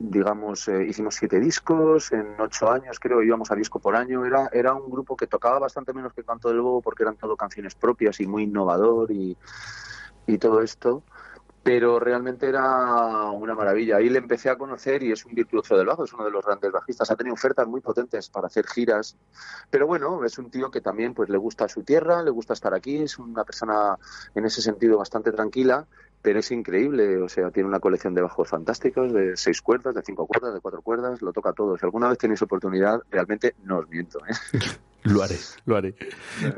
digamos, 0.00 0.68
eh, 0.68 0.84
hicimos 0.84 1.14
siete 1.14 1.38
discos 1.38 2.12
en 2.12 2.34
ocho 2.40 2.70
años, 2.70 2.98
creo, 2.98 3.22
íbamos 3.22 3.50
a 3.50 3.54
disco 3.54 3.78
por 3.78 3.94
año. 3.94 4.24
Era, 4.26 4.48
era 4.52 4.74
un 4.74 4.90
grupo 4.90 5.16
que 5.16 5.26
tocaba 5.26 5.58
bastante 5.58 5.92
menos 5.92 6.12
que 6.12 6.24
Canto 6.24 6.48
del 6.48 6.58
Lobo 6.58 6.82
porque 6.82 7.04
eran 7.04 7.16
todo 7.16 7.36
canciones 7.36 7.74
propias 7.74 8.20
y 8.20 8.26
muy 8.26 8.44
innovador 8.44 9.12
y, 9.12 9.36
y 10.26 10.38
todo 10.38 10.60
esto. 10.62 11.04
Pero 11.62 12.00
realmente 12.00 12.48
era 12.48 13.30
una 13.30 13.54
maravilla. 13.54 13.96
Ahí 13.96 14.08
le 14.08 14.18
empecé 14.18 14.50
a 14.50 14.56
conocer 14.56 15.02
y 15.02 15.12
es 15.12 15.24
un 15.24 15.34
virtuoso 15.34 15.76
del 15.76 15.86
bajo, 15.86 16.04
es 16.04 16.12
uno 16.12 16.24
de 16.24 16.30
los 16.30 16.44
grandes 16.44 16.72
bajistas. 16.72 17.10
Ha 17.10 17.16
tenido 17.16 17.34
ofertas 17.34 17.68
muy 17.68 17.80
potentes 17.80 18.28
para 18.28 18.48
hacer 18.48 18.66
giras. 18.66 19.16
Pero 19.70 19.86
bueno, 19.86 20.24
es 20.24 20.38
un 20.38 20.50
tío 20.50 20.70
que 20.70 20.80
también 20.80 21.14
pues 21.14 21.28
le 21.28 21.38
gusta 21.38 21.68
su 21.68 21.82
tierra, 21.82 22.22
le 22.22 22.30
gusta 22.30 22.54
estar 22.54 22.74
aquí, 22.74 22.96
es 22.96 23.18
una 23.18 23.44
persona 23.44 23.96
en 24.34 24.44
ese 24.44 24.60
sentido 24.60 24.98
bastante 24.98 25.30
tranquila, 25.30 25.86
pero 26.20 26.40
es 26.40 26.50
increíble. 26.50 27.18
O 27.22 27.28
sea, 27.28 27.50
tiene 27.50 27.68
una 27.68 27.80
colección 27.80 28.14
de 28.14 28.22
bajos 28.22 28.48
fantásticos, 28.48 29.12
de 29.12 29.36
seis 29.36 29.62
cuerdas, 29.62 29.94
de 29.94 30.02
cinco 30.02 30.26
cuerdas, 30.26 30.54
de 30.54 30.60
cuatro 30.60 30.82
cuerdas, 30.82 31.22
lo 31.22 31.32
toca 31.32 31.52
todo. 31.52 31.78
Si 31.78 31.86
alguna 31.86 32.08
vez 32.08 32.18
tenéis 32.18 32.42
oportunidad, 32.42 33.02
realmente 33.10 33.54
no 33.64 33.78
os 33.78 33.88
miento. 33.88 34.18
¿eh? 34.26 34.58
Lo 35.04 35.22
haré, 35.22 35.36
lo 35.66 35.76
haré, 35.76 35.94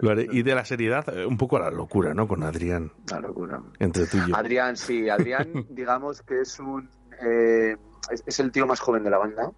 lo 0.00 0.10
haré. 0.10 0.28
Y 0.30 0.42
de 0.42 0.54
la 0.54 0.64
seriedad, 0.64 1.08
eh, 1.16 1.24
un 1.26 1.36
poco 1.38 1.56
a 1.56 1.60
la 1.60 1.70
locura, 1.70 2.12
¿no? 2.14 2.26
Con 2.28 2.42
Adrián, 2.42 2.92
Una 3.10 3.20
locura. 3.20 3.62
entre 3.78 4.06
tú 4.06 4.18
y 4.18 4.30
yo. 4.30 4.36
Adrián, 4.36 4.76
sí, 4.76 5.08
Adrián, 5.08 5.50
digamos 5.70 6.22
que 6.22 6.40
es 6.42 6.58
un 6.60 6.88
eh, 7.22 7.76
es, 8.10 8.22
es 8.26 8.40
el 8.40 8.50
tío 8.52 8.66
más 8.66 8.80
joven 8.80 9.02
de 9.04 9.10
la 9.10 9.18
banda 9.18 9.50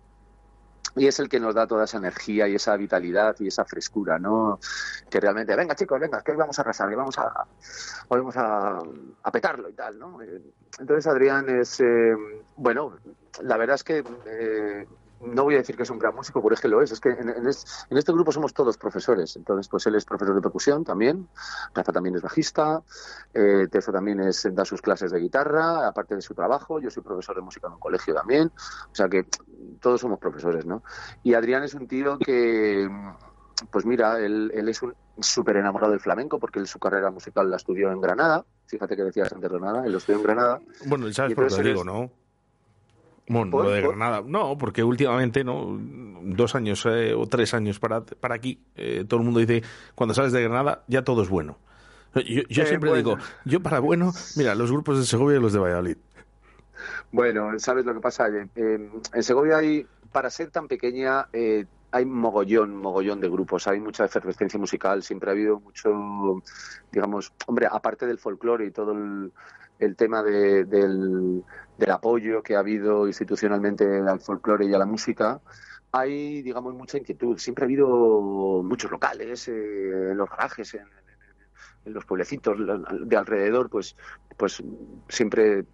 y 0.94 1.06
es 1.06 1.18
el 1.20 1.28
que 1.28 1.38
nos 1.40 1.54
da 1.54 1.66
toda 1.66 1.84
esa 1.84 1.98
energía 1.98 2.48
y 2.48 2.54
esa 2.54 2.74
vitalidad 2.76 3.36
y 3.40 3.48
esa 3.48 3.64
frescura, 3.66 4.18
¿no? 4.18 4.58
Que 5.10 5.20
realmente, 5.20 5.54
venga 5.54 5.74
chicos, 5.74 6.00
venga, 6.00 6.22
que 6.22 6.30
hoy 6.32 6.38
vamos 6.38 6.58
a 6.58 6.62
arrasar, 6.62 6.88
que 6.88 6.96
vamos 6.96 7.18
a, 7.18 7.46
vamos 8.08 8.36
a, 8.36 8.78
a 9.22 9.30
petarlo 9.32 9.68
y 9.68 9.74
tal, 9.74 9.98
¿no? 9.98 10.22
Eh, 10.22 10.40
Entonces 10.78 11.06
Adrián 11.06 11.50
es, 11.50 11.80
eh, 11.80 12.14
bueno, 12.56 12.96
la 13.42 13.56
verdad 13.58 13.74
es 13.74 13.84
que 13.84 14.02
eh, 14.26 14.86
no 15.20 15.44
voy 15.44 15.54
a 15.54 15.58
decir 15.58 15.76
que 15.76 15.82
es 15.84 15.90
un 15.90 15.98
gran 15.98 16.14
músico, 16.14 16.42
porque 16.42 16.54
es 16.54 16.60
que 16.60 16.68
lo 16.68 16.82
es. 16.82 16.92
Es 16.92 17.00
que 17.00 17.10
en, 17.10 17.28
en 17.30 17.46
es- 17.46 17.86
en 17.88 17.96
este 17.96 18.12
grupo 18.12 18.32
somos 18.32 18.52
todos 18.52 18.76
profesores. 18.76 19.34
Entonces, 19.36 19.68
pues 19.68 19.86
él 19.86 19.94
es 19.94 20.04
profesor 20.04 20.34
de 20.34 20.40
percusión 20.42 20.84
también. 20.84 21.28
Rafa 21.74 21.92
también 21.92 22.16
es 22.16 22.22
bajista. 22.22 22.82
Eh, 23.32 23.66
Teso 23.70 23.92
también 23.92 24.20
es, 24.20 24.46
da 24.52 24.64
sus 24.64 24.82
clases 24.82 25.10
de 25.12 25.18
guitarra, 25.18 25.86
aparte 25.88 26.14
de 26.14 26.22
su 26.22 26.34
trabajo. 26.34 26.80
Yo 26.80 26.90
soy 26.90 27.02
profesor 27.02 27.34
de 27.36 27.42
música 27.42 27.66
en 27.66 27.74
un 27.74 27.80
colegio 27.80 28.14
también. 28.14 28.52
O 28.90 28.94
sea 28.94 29.08
que 29.08 29.26
todos 29.80 30.00
somos 30.00 30.18
profesores, 30.18 30.66
¿no? 30.66 30.82
Y 31.22 31.34
Adrián 31.34 31.62
es 31.62 31.74
un 31.74 31.86
tío 31.88 32.18
que, 32.18 32.88
pues 33.70 33.86
mira, 33.86 34.18
él, 34.20 34.50
él 34.54 34.68
es 34.68 34.82
un 34.82 34.94
súper 35.20 35.56
enamorado 35.56 35.92
del 35.92 36.00
flamenco 36.00 36.38
porque 36.38 36.58
él 36.58 36.66
su 36.66 36.78
carrera 36.78 37.10
musical 37.10 37.50
la 37.50 37.56
estudió 37.56 37.90
en 37.90 38.00
Granada. 38.00 38.44
Fíjate 38.66 38.96
que 38.96 39.04
decías 39.04 39.32
antes 39.32 39.50
Granada, 39.50 39.84
él 39.86 39.92
lo 39.92 39.98
estudió 39.98 40.18
en 40.18 40.24
Granada. 40.24 40.60
Bueno, 40.84 41.10
¿sabes 41.12 41.30
por 41.34 41.44
qué 41.46 41.50
lo 41.50 41.56
digo, 41.70 41.84
no? 41.84 42.10
Bueno, 43.28 43.50
¿Por? 43.50 43.64
lo 43.64 43.70
de 43.70 43.82
¿Por? 43.82 43.96
Granada. 43.96 44.22
No, 44.24 44.56
porque 44.56 44.84
últimamente, 44.84 45.42
¿no? 45.44 45.78
Dos 46.22 46.54
años 46.54 46.84
eh, 46.86 47.12
o 47.14 47.26
tres 47.26 47.54
años 47.54 47.78
para, 47.80 48.00
para 48.02 48.34
aquí, 48.36 48.60
eh, 48.76 49.04
todo 49.08 49.20
el 49.20 49.24
mundo 49.26 49.40
dice, 49.40 49.62
cuando 49.94 50.14
sales 50.14 50.32
de 50.32 50.42
Granada, 50.42 50.82
ya 50.86 51.02
todo 51.02 51.22
es 51.22 51.28
bueno. 51.28 51.58
Yo, 52.14 52.22
yo 52.48 52.62
Eh, 52.62 52.66
siempre 52.66 52.90
bueno. 52.90 52.96
digo, 53.10 53.18
yo 53.44 53.60
para 53.60 53.80
bueno, 53.80 54.12
mira, 54.36 54.54
los 54.54 54.70
grupos 54.72 54.98
de 54.98 55.04
Segovia 55.04 55.38
y 55.38 55.40
los 55.40 55.52
de 55.52 55.58
Valladolid. 55.58 55.96
Bueno, 57.12 57.58
¿sabes 57.58 57.84
lo 57.84 57.94
que 57.94 58.00
pasa? 58.00 58.26
En 58.54 59.22
Segovia 59.22 59.58
hay, 59.58 59.86
para 60.12 60.30
ser 60.30 60.50
tan 60.50 60.68
pequeña, 60.68 61.26
eh, 61.32 61.66
hay 61.92 62.04
mogollón, 62.04 62.76
mogollón 62.76 63.20
de 63.20 63.28
grupos, 63.28 63.66
hay 63.66 63.80
mucha 63.80 64.04
efervescencia 64.04 64.58
musical, 64.58 65.02
siempre 65.02 65.30
ha 65.30 65.32
habido 65.32 65.60
mucho, 65.60 66.42
digamos, 66.92 67.32
hombre, 67.46 67.68
aparte 67.70 68.06
del 68.06 68.18
folclore 68.18 68.66
y 68.66 68.70
todo 68.70 68.92
el, 68.92 69.32
el 69.78 69.96
tema 69.96 70.22
de- 70.22 70.64
del, 70.64 71.42
del 71.78 71.90
apoyo 71.90 72.42
que 72.42 72.56
ha 72.56 72.60
habido 72.60 73.06
institucionalmente 73.06 73.84
al 74.00 74.20
folclore 74.20 74.66
y 74.66 74.74
a 74.74 74.78
la 74.78 74.86
música, 74.86 75.40
hay, 75.92 76.42
digamos, 76.42 76.74
mucha 76.74 76.98
inquietud. 76.98 77.38
Siempre 77.38 77.64
ha 77.64 77.66
habido 77.66 78.62
muchos 78.62 78.90
locales, 78.90 79.48
eh, 79.48 80.10
en 80.10 80.16
los 80.16 80.28
garajes, 80.28 80.74
en, 80.74 80.86
los 81.92 82.04
pueblecitos 82.04 82.58
de 82.58 83.16
alrededor, 83.16 83.70
pues, 83.70 83.94
pues 84.36 84.60
siempre 85.08 85.64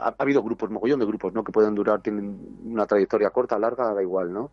ha, 0.00 0.08
ha 0.08 0.14
habido 0.18 0.42
grupos, 0.42 0.70
mogollón 0.70 1.00
de 1.00 1.06
grupos, 1.06 1.34
¿no? 1.34 1.44
Que 1.44 1.52
pueden 1.52 1.74
durar, 1.74 2.00
tienen 2.00 2.38
una 2.64 2.86
trayectoria 2.86 3.28
corta, 3.28 3.58
larga, 3.58 3.92
da 3.92 4.00
igual, 4.00 4.32
¿no? 4.32 4.50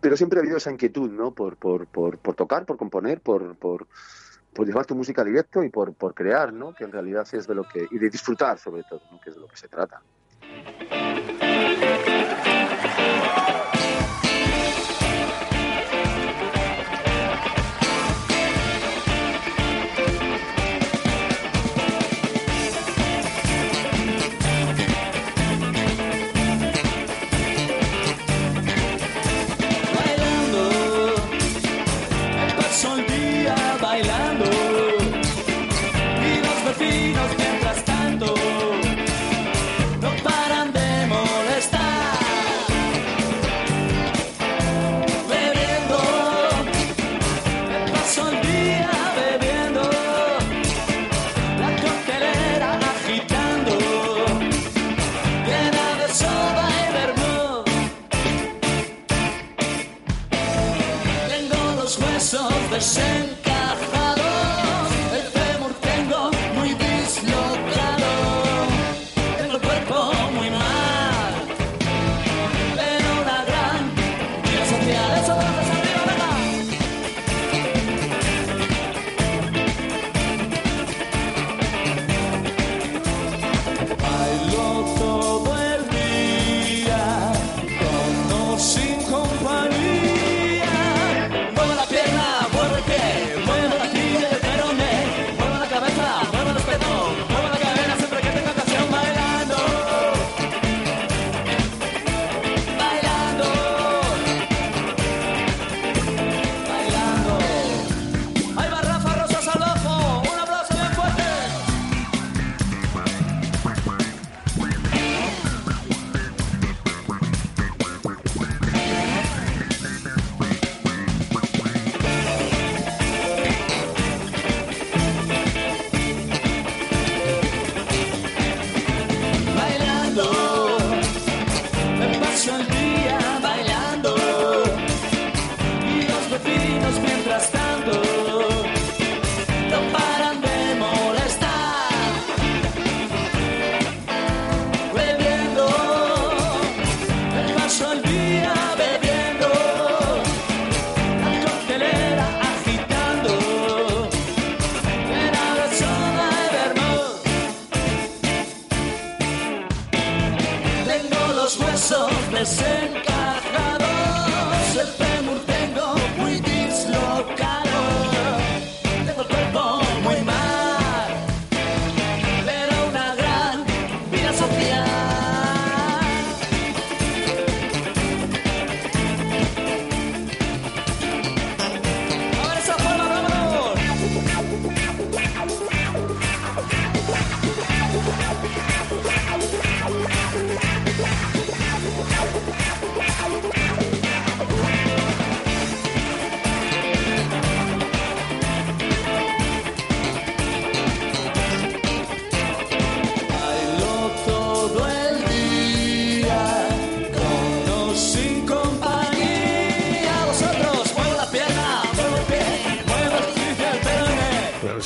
Pero 0.00 0.16
siempre 0.16 0.40
ha 0.40 0.42
habido 0.42 0.56
esa 0.56 0.72
inquietud, 0.72 1.10
¿no? 1.10 1.30
Por, 1.32 1.56
por, 1.56 1.86
por, 1.86 2.18
por 2.18 2.34
tocar, 2.34 2.66
por 2.66 2.76
componer, 2.76 3.20
por, 3.20 3.56
por, 3.56 3.86
por 4.56 4.66
llevar 4.66 4.86
tu 4.86 4.94
música 4.94 5.22
directo 5.22 5.62
y 5.62 5.68
por, 5.68 5.92
por 5.94 6.14
crear, 6.14 6.52
¿no? 6.52 6.74
Que 6.74 6.84
en 6.84 6.92
realidad 6.92 7.28
es 7.32 7.46
de 7.46 7.54
lo 7.54 7.64
que... 7.64 7.86
Y 7.90 7.98
de 7.98 8.08
disfrutar, 8.08 8.58
sobre 8.58 8.82
todo, 8.84 9.02
¿no? 9.12 9.20
Que 9.20 9.30
es 9.30 9.36
de 9.36 9.42
lo 9.42 9.48
que 9.48 9.56
se 9.56 9.68
trata. 9.68 10.00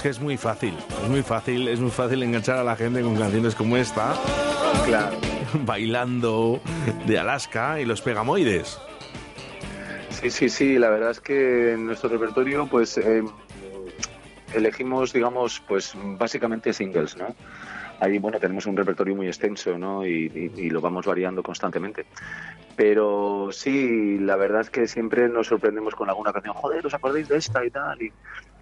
Es 0.01 0.03
que 0.03 0.09
es 0.09 0.21
muy 0.21 0.39
fácil, 0.39 0.73
es 1.03 1.09
muy 1.11 1.23
fácil, 1.23 1.69
es 1.69 1.79
muy 1.79 1.91
fácil 1.91 2.23
enganchar 2.23 2.57
a 2.57 2.65
la 2.65 2.75
gente 2.75 3.03
con 3.03 3.17
canciones 3.17 3.55
como 3.55 3.77
esta, 3.77 4.15
Claro. 4.87 5.15
bailando 5.67 6.59
de 7.07 7.19
Alaska 7.19 7.79
y 7.83 7.85
los 7.85 8.01
pegamoides. 8.01 8.81
Sí, 10.09 10.31
sí, 10.31 10.49
sí, 10.49 10.79
la 10.79 10.89
verdad 10.89 11.11
es 11.11 11.21
que 11.21 11.73
en 11.75 11.85
nuestro 11.85 12.09
repertorio 12.09 12.67
pues 12.67 12.97
eh, 12.97 13.23
elegimos, 14.55 15.13
digamos, 15.13 15.63
pues 15.69 15.93
básicamente 15.95 16.73
singles, 16.73 17.19
¿no? 17.19 17.35
Ahí, 18.01 18.19
bueno, 18.19 18.39
tenemos 18.41 18.65
un 18.65 18.79
repertorio 18.79 19.15
muy 19.15 19.27
extenso, 19.27 19.77
¿no? 19.77 20.07
Y, 20.07 20.33
y- 20.57 20.61
y 20.63 20.71
lo 20.71 20.81
vamos 20.81 21.05
variando 21.05 21.43
constantemente. 21.43 22.07
Pero 22.75 23.51
sí, 23.53 24.19
la 24.19 24.37
verdad 24.37 24.63
es 24.63 24.71
que 24.71 24.87
siempre 24.89 25.29
nos 25.29 25.49
sorprendemos 25.49 25.95
con 25.95 26.09
alguna 26.09 26.33
canción. 26.33 26.55
Joder, 26.55 26.87
¿os 26.87 26.95
acordáis 26.95 27.29
de 27.29 27.37
esta 27.37 27.63
y 27.63 27.71
tal? 27.71 28.01
Y, 28.01 28.11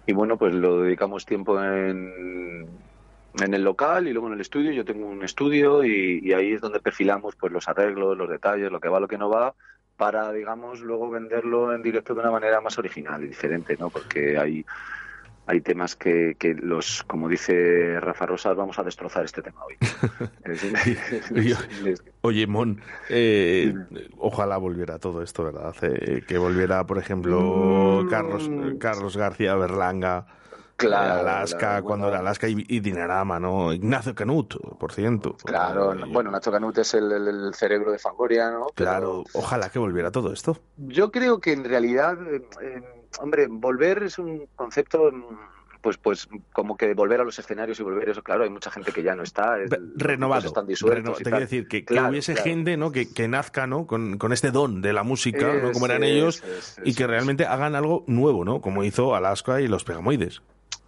y 0.09 0.11
bueno, 0.11 0.37
pues 0.37 0.55
lo 0.55 0.81
dedicamos 0.81 1.23
tiempo 1.23 1.63
en, 1.63 2.65
en 3.39 3.53
el 3.53 3.63
local 3.63 4.07
y 4.07 4.11
luego 4.11 4.25
en 4.25 4.33
el 4.33 4.41
estudio. 4.41 4.71
Yo 4.71 4.83
tengo 4.83 5.05
un 5.05 5.23
estudio 5.23 5.83
y, 5.83 6.19
y 6.23 6.33
ahí 6.33 6.53
es 6.53 6.61
donde 6.61 6.79
perfilamos 6.79 7.35
pues 7.35 7.53
los 7.53 7.67
arreglos, 7.67 8.17
los 8.17 8.27
detalles, 8.27 8.71
lo 8.71 8.79
que 8.79 8.89
va, 8.89 8.99
lo 8.99 9.07
que 9.07 9.19
no 9.19 9.29
va, 9.29 9.53
para, 9.97 10.31
digamos, 10.31 10.79
luego 10.81 11.11
venderlo 11.11 11.75
en 11.75 11.83
directo 11.83 12.15
de 12.15 12.21
una 12.21 12.31
manera 12.31 12.59
más 12.59 12.79
original 12.79 13.23
y 13.23 13.27
diferente, 13.27 13.77
¿no? 13.77 13.91
Porque 13.91 14.35
hay, 14.35 14.65
hay 15.49 15.61
temas 15.61 15.95
que, 15.95 16.35
que 16.37 16.53
los, 16.53 17.03
como 17.05 17.27
dice 17.27 17.99
Rafa 17.99 18.27
Rosas, 18.27 18.55
vamos 18.55 18.77
a 18.77 18.83
destrozar 18.83 19.25
este 19.25 19.41
tema 19.41 19.61
hoy. 19.65 19.77
Oye, 22.21 22.45
Mon, 22.47 22.79
eh, 23.09 23.73
ojalá 24.17 24.57
volviera 24.57 24.99
todo 24.99 25.23
esto, 25.23 25.43
¿verdad? 25.45 25.73
Eh, 25.81 26.21
que 26.27 26.37
volviera, 26.37 26.85
por 26.85 26.97
ejemplo, 26.97 28.03
Mm. 28.03 28.09
Carlos, 28.09 28.49
Carlos 28.79 29.17
García 29.17 29.55
Berlanga, 29.55 30.25
Claro, 30.75 31.17
eh, 31.17 31.19
Alaska, 31.19 31.57
claro, 31.57 31.83
cuando 31.83 32.05
bueno. 32.05 32.19
era 32.21 32.29
Alaska 32.29 32.47
y, 32.47 32.63
y 32.67 32.79
Dinarama, 32.79 33.37
¿no? 33.39 33.73
Ignacio 33.73 34.15
Canut, 34.15 34.55
por 34.77 34.93
ciento. 34.93 35.35
Claro, 35.43 35.93
Eh, 35.93 36.03
bueno, 36.07 36.31
Nacho 36.31 36.51
Canut 36.51 36.77
es 36.77 36.93
el, 36.93 37.51
cerebro 37.53 37.91
de 37.91 37.99
Fangoria, 37.99 38.49
¿no? 38.49 38.67
Pero 38.75 38.89
Claro, 38.89 39.23
ojalá 39.33 39.69
que 39.69 39.79
volviera 39.79 40.09
todo 40.11 40.31
esto. 40.31 40.57
Yo 40.77 41.11
creo 41.11 41.39
que 41.41 41.51
en 41.51 41.65
realidad, 41.65 42.17
eh, 42.61 42.81
hombre, 43.19 43.47
volver 43.49 44.03
es 44.03 44.19
un 44.19 44.47
concepto, 44.55 45.11
mm, 45.11 45.23
pues, 45.81 45.97
pues, 45.97 46.27
como 46.51 46.75
que 46.75 46.93
volver 46.93 47.21
a 47.21 47.23
los 47.23 47.39
escenarios 47.39 47.79
y 47.79 47.83
volver 47.83 48.09
eso. 48.09 48.21
Claro, 48.21 48.43
hay 48.43 48.49
mucha 48.49 48.69
gente 48.69 48.91
que 48.91 49.01
ya 49.01 49.15
no 49.15 49.23
está, 49.23 49.61
es- 49.61 49.69
Renovado. 49.95 50.45
están 50.47 50.67
disueltos. 50.67 51.03
reno- 51.05 51.15
te 51.17 51.23
quiero 51.23 51.39
decir 51.39 51.67
que, 51.67 51.85
hubiese 52.09 52.33
claro. 52.33 52.49
gente 52.49 52.75
¿no? 52.77 52.91
que, 52.91 53.11
que 53.13 53.27
nazca 53.29 53.65
¿no? 53.65 53.87
Con, 53.87 54.17
con 54.17 54.33
este 54.33 54.51
don 54.51 54.81
de 54.81 54.91
la 54.93 55.03
música, 55.03 55.53
¿no? 55.53 55.71
como 55.71 55.85
eran 55.85 56.03
ellos, 56.03 56.43
y 56.83 56.93
que 56.95 57.07
realmente 57.07 57.45
hagan 57.45 57.75
algo 57.75 58.03
nuevo, 58.07 58.43
¿no? 58.43 58.59
como 58.61 58.83
hizo 58.83 59.15
Alaska 59.15 59.61
y 59.61 59.67
los 59.67 59.83
Pegamoides. 59.85 60.41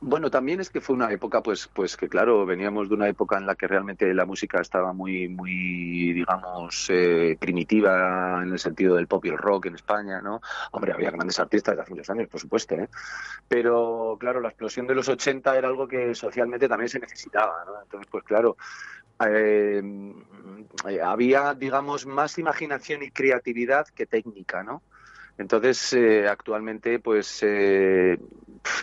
Bueno, 0.03 0.31
también 0.31 0.59
es 0.59 0.71
que 0.71 0.81
fue 0.81 0.95
una 0.95 1.11
época, 1.11 1.43
pues, 1.43 1.67
pues 1.67 1.95
que 1.95 2.09
claro, 2.09 2.43
veníamos 2.43 2.89
de 2.89 2.95
una 2.95 3.07
época 3.07 3.37
en 3.37 3.45
la 3.45 3.53
que 3.53 3.67
realmente 3.67 4.11
la 4.15 4.25
música 4.25 4.59
estaba 4.59 4.93
muy, 4.93 5.29
muy, 5.29 6.11
digamos, 6.11 6.87
eh, 6.89 7.37
primitiva 7.39 8.41
en 8.41 8.51
el 8.51 8.57
sentido 8.57 8.95
del 8.95 9.05
pop 9.05 9.23
y 9.25 9.29
el 9.29 9.37
rock 9.37 9.67
en 9.67 9.75
España, 9.75 10.19
¿no? 10.19 10.41
Hombre, 10.71 10.93
había 10.93 11.11
grandes 11.11 11.39
artistas 11.39 11.75
de 11.75 11.83
hace 11.83 11.91
muchos 11.91 12.09
años, 12.09 12.27
por 12.29 12.41
supuesto, 12.41 12.73
¿eh? 12.73 12.89
Pero 13.47 14.17
claro, 14.19 14.41
la 14.41 14.49
explosión 14.49 14.87
de 14.87 14.95
los 14.95 15.07
80 15.07 15.55
era 15.55 15.67
algo 15.67 15.87
que 15.87 16.15
socialmente 16.15 16.67
también 16.67 16.89
se 16.89 16.99
necesitaba, 16.99 17.63
¿no? 17.67 17.83
Entonces, 17.83 18.09
pues 18.09 18.23
claro, 18.23 18.57
eh, 19.23 19.83
había, 21.03 21.53
digamos, 21.53 22.07
más 22.07 22.39
imaginación 22.39 23.03
y 23.03 23.11
creatividad 23.11 23.85
que 23.89 24.07
técnica, 24.07 24.63
¿no? 24.63 24.81
Entonces, 25.37 25.93
eh, 25.93 26.27
actualmente, 26.27 26.99
pues 26.99 27.39
eh, 27.43 28.19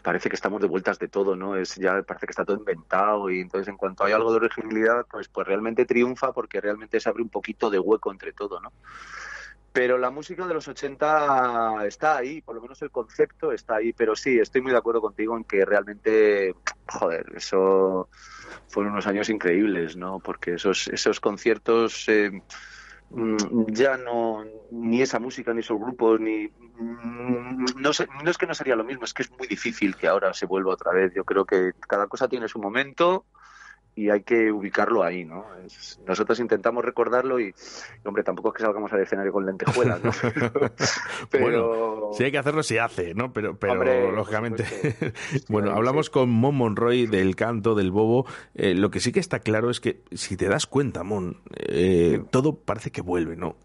parece 0.03 0.29
que 0.29 0.37
estamos 0.37 0.61
de 0.61 0.67
vueltas 0.67 0.99
de 0.99 1.09
todo, 1.09 1.37
¿no? 1.37 1.57
Es 1.57 1.77
ya 1.77 2.03
parece 2.03 2.27
que 2.27 2.33
está 2.33 2.45
todo 2.45 2.57
inventado 2.57 3.31
y 3.31 3.41
entonces 3.41 3.69
en 3.69 3.77
cuanto 3.77 4.05
hay 4.05 4.13
algo 4.13 4.31
de 4.31 4.39
originalidad, 4.39 5.07
pues 5.11 5.29
pues 5.29 5.47
realmente 5.47 5.85
triunfa 5.85 6.33
porque 6.33 6.61
realmente 6.61 7.01
se 7.01 7.09
abre 7.09 7.23
un 7.23 7.29
poquito 7.29 7.71
de 7.71 7.79
hueco 7.79 8.11
entre 8.11 8.33
todo, 8.33 8.61
¿no? 8.61 8.73
Pero 9.73 9.99
la 9.99 10.11
música 10.11 10.47
de 10.47 10.55
los 10.55 10.67
80 10.67 11.87
está 11.87 12.17
ahí, 12.17 12.41
por 12.41 12.57
lo 12.57 12.63
menos 12.63 12.81
el 12.83 12.91
concepto 12.91 13.53
está 13.53 13.77
ahí, 13.77 13.93
pero 13.93 14.17
sí, 14.17 14.39
estoy 14.39 14.63
muy 14.63 14.73
de 14.73 14.79
acuerdo 14.79 15.01
contigo 15.01 15.37
en 15.37 15.45
que 15.45 15.65
realmente, 15.65 16.55
joder, 16.87 17.27
eso 17.37 18.09
fueron 18.67 18.95
unos 18.95 19.07
años 19.07 19.29
increíbles, 19.29 19.95
¿no? 19.95 20.19
Porque 20.21 20.55
esos, 20.55 20.89
esos 20.89 21.21
conciertos 21.21 22.09
eh, 22.09 22.43
ya 23.69 23.97
no, 23.97 24.45
ni 24.71 25.03
esa 25.03 25.19
música, 25.19 25.53
ni 25.55 25.61
esos 25.61 25.79
grupos, 25.79 26.21
ni... 26.21 26.47
mm, 26.47 27.65
No, 27.77 27.93
sé, 27.93 28.07
no 28.23 28.31
es 28.31 28.39
que 28.39 28.47
no 28.47 28.55
sería 28.55 28.77
lo 28.77 28.85
mismo, 28.85 29.05
es 29.05 29.15
que 29.15 29.23
es 29.23 29.31
muy 29.31 29.47
difícil 29.47 29.97
que 29.97 30.09
ahora 30.09 30.35
se 30.35 30.47
vuelva 30.47 30.75
otra 30.75 30.93
vez. 30.93 31.13
Yo 31.15 31.25
creo 31.25 31.45
que 31.45 31.73
cada 31.87 32.07
cosa 32.07 32.29
tiene 32.29 32.49
su 32.49 32.59
momento 32.59 33.27
y 33.99 34.11
hay 34.11 34.23
que 34.23 34.53
ubicarlo 34.53 35.03
ahí, 35.03 35.25
¿no? 35.25 35.45
Es- 35.67 35.99
nosotros 36.07 36.39
intentamos 36.39 36.85
recordarlo 36.85 37.41
y, 37.41 37.53
hombre, 38.05 38.23
tampoco 38.23 38.51
es 38.51 38.55
que 38.55 38.63
salgamos 38.63 38.93
al 38.93 39.01
escenario 39.01 39.33
con 39.33 39.45
lentejuelas, 39.45 40.03
¿no? 40.05 40.13
Pero, 41.31 41.45
Bueno, 41.45 42.11
Si 42.15 42.23
hay 42.25 42.31
que 42.31 42.39
hacerlo, 42.39 42.63
se 42.63 42.79
hace, 42.79 43.15
¿no? 43.15 43.33
Pero, 43.33 43.57
pero 43.59 43.73
Hombre, 43.73 44.13
lógicamente. 44.13 44.65
bueno, 45.49 45.73
hablamos 45.73 46.07
sí. 46.07 46.13
con 46.13 46.31
Mon 46.31 46.55
Monroy 46.55 47.07
del 47.07 47.35
canto, 47.35 47.75
del 47.75 47.91
bobo. 47.91 48.27
Eh, 48.55 48.75
lo 48.75 48.91
que 48.91 49.01
sí 49.01 49.11
que 49.13 49.21
está 49.21 49.41
claro 49.41 49.69
es 49.71 49.81
que, 49.81 50.03
si 50.13 50.37
te 50.37 50.47
das 50.47 50.67
cuenta, 50.67 51.03
Mon, 51.03 51.41
eh, 51.57 52.23
todo 52.31 52.55
parece 52.55 52.91
que 52.93 53.01
vuelve, 53.03 53.37
¿no? 53.37 53.57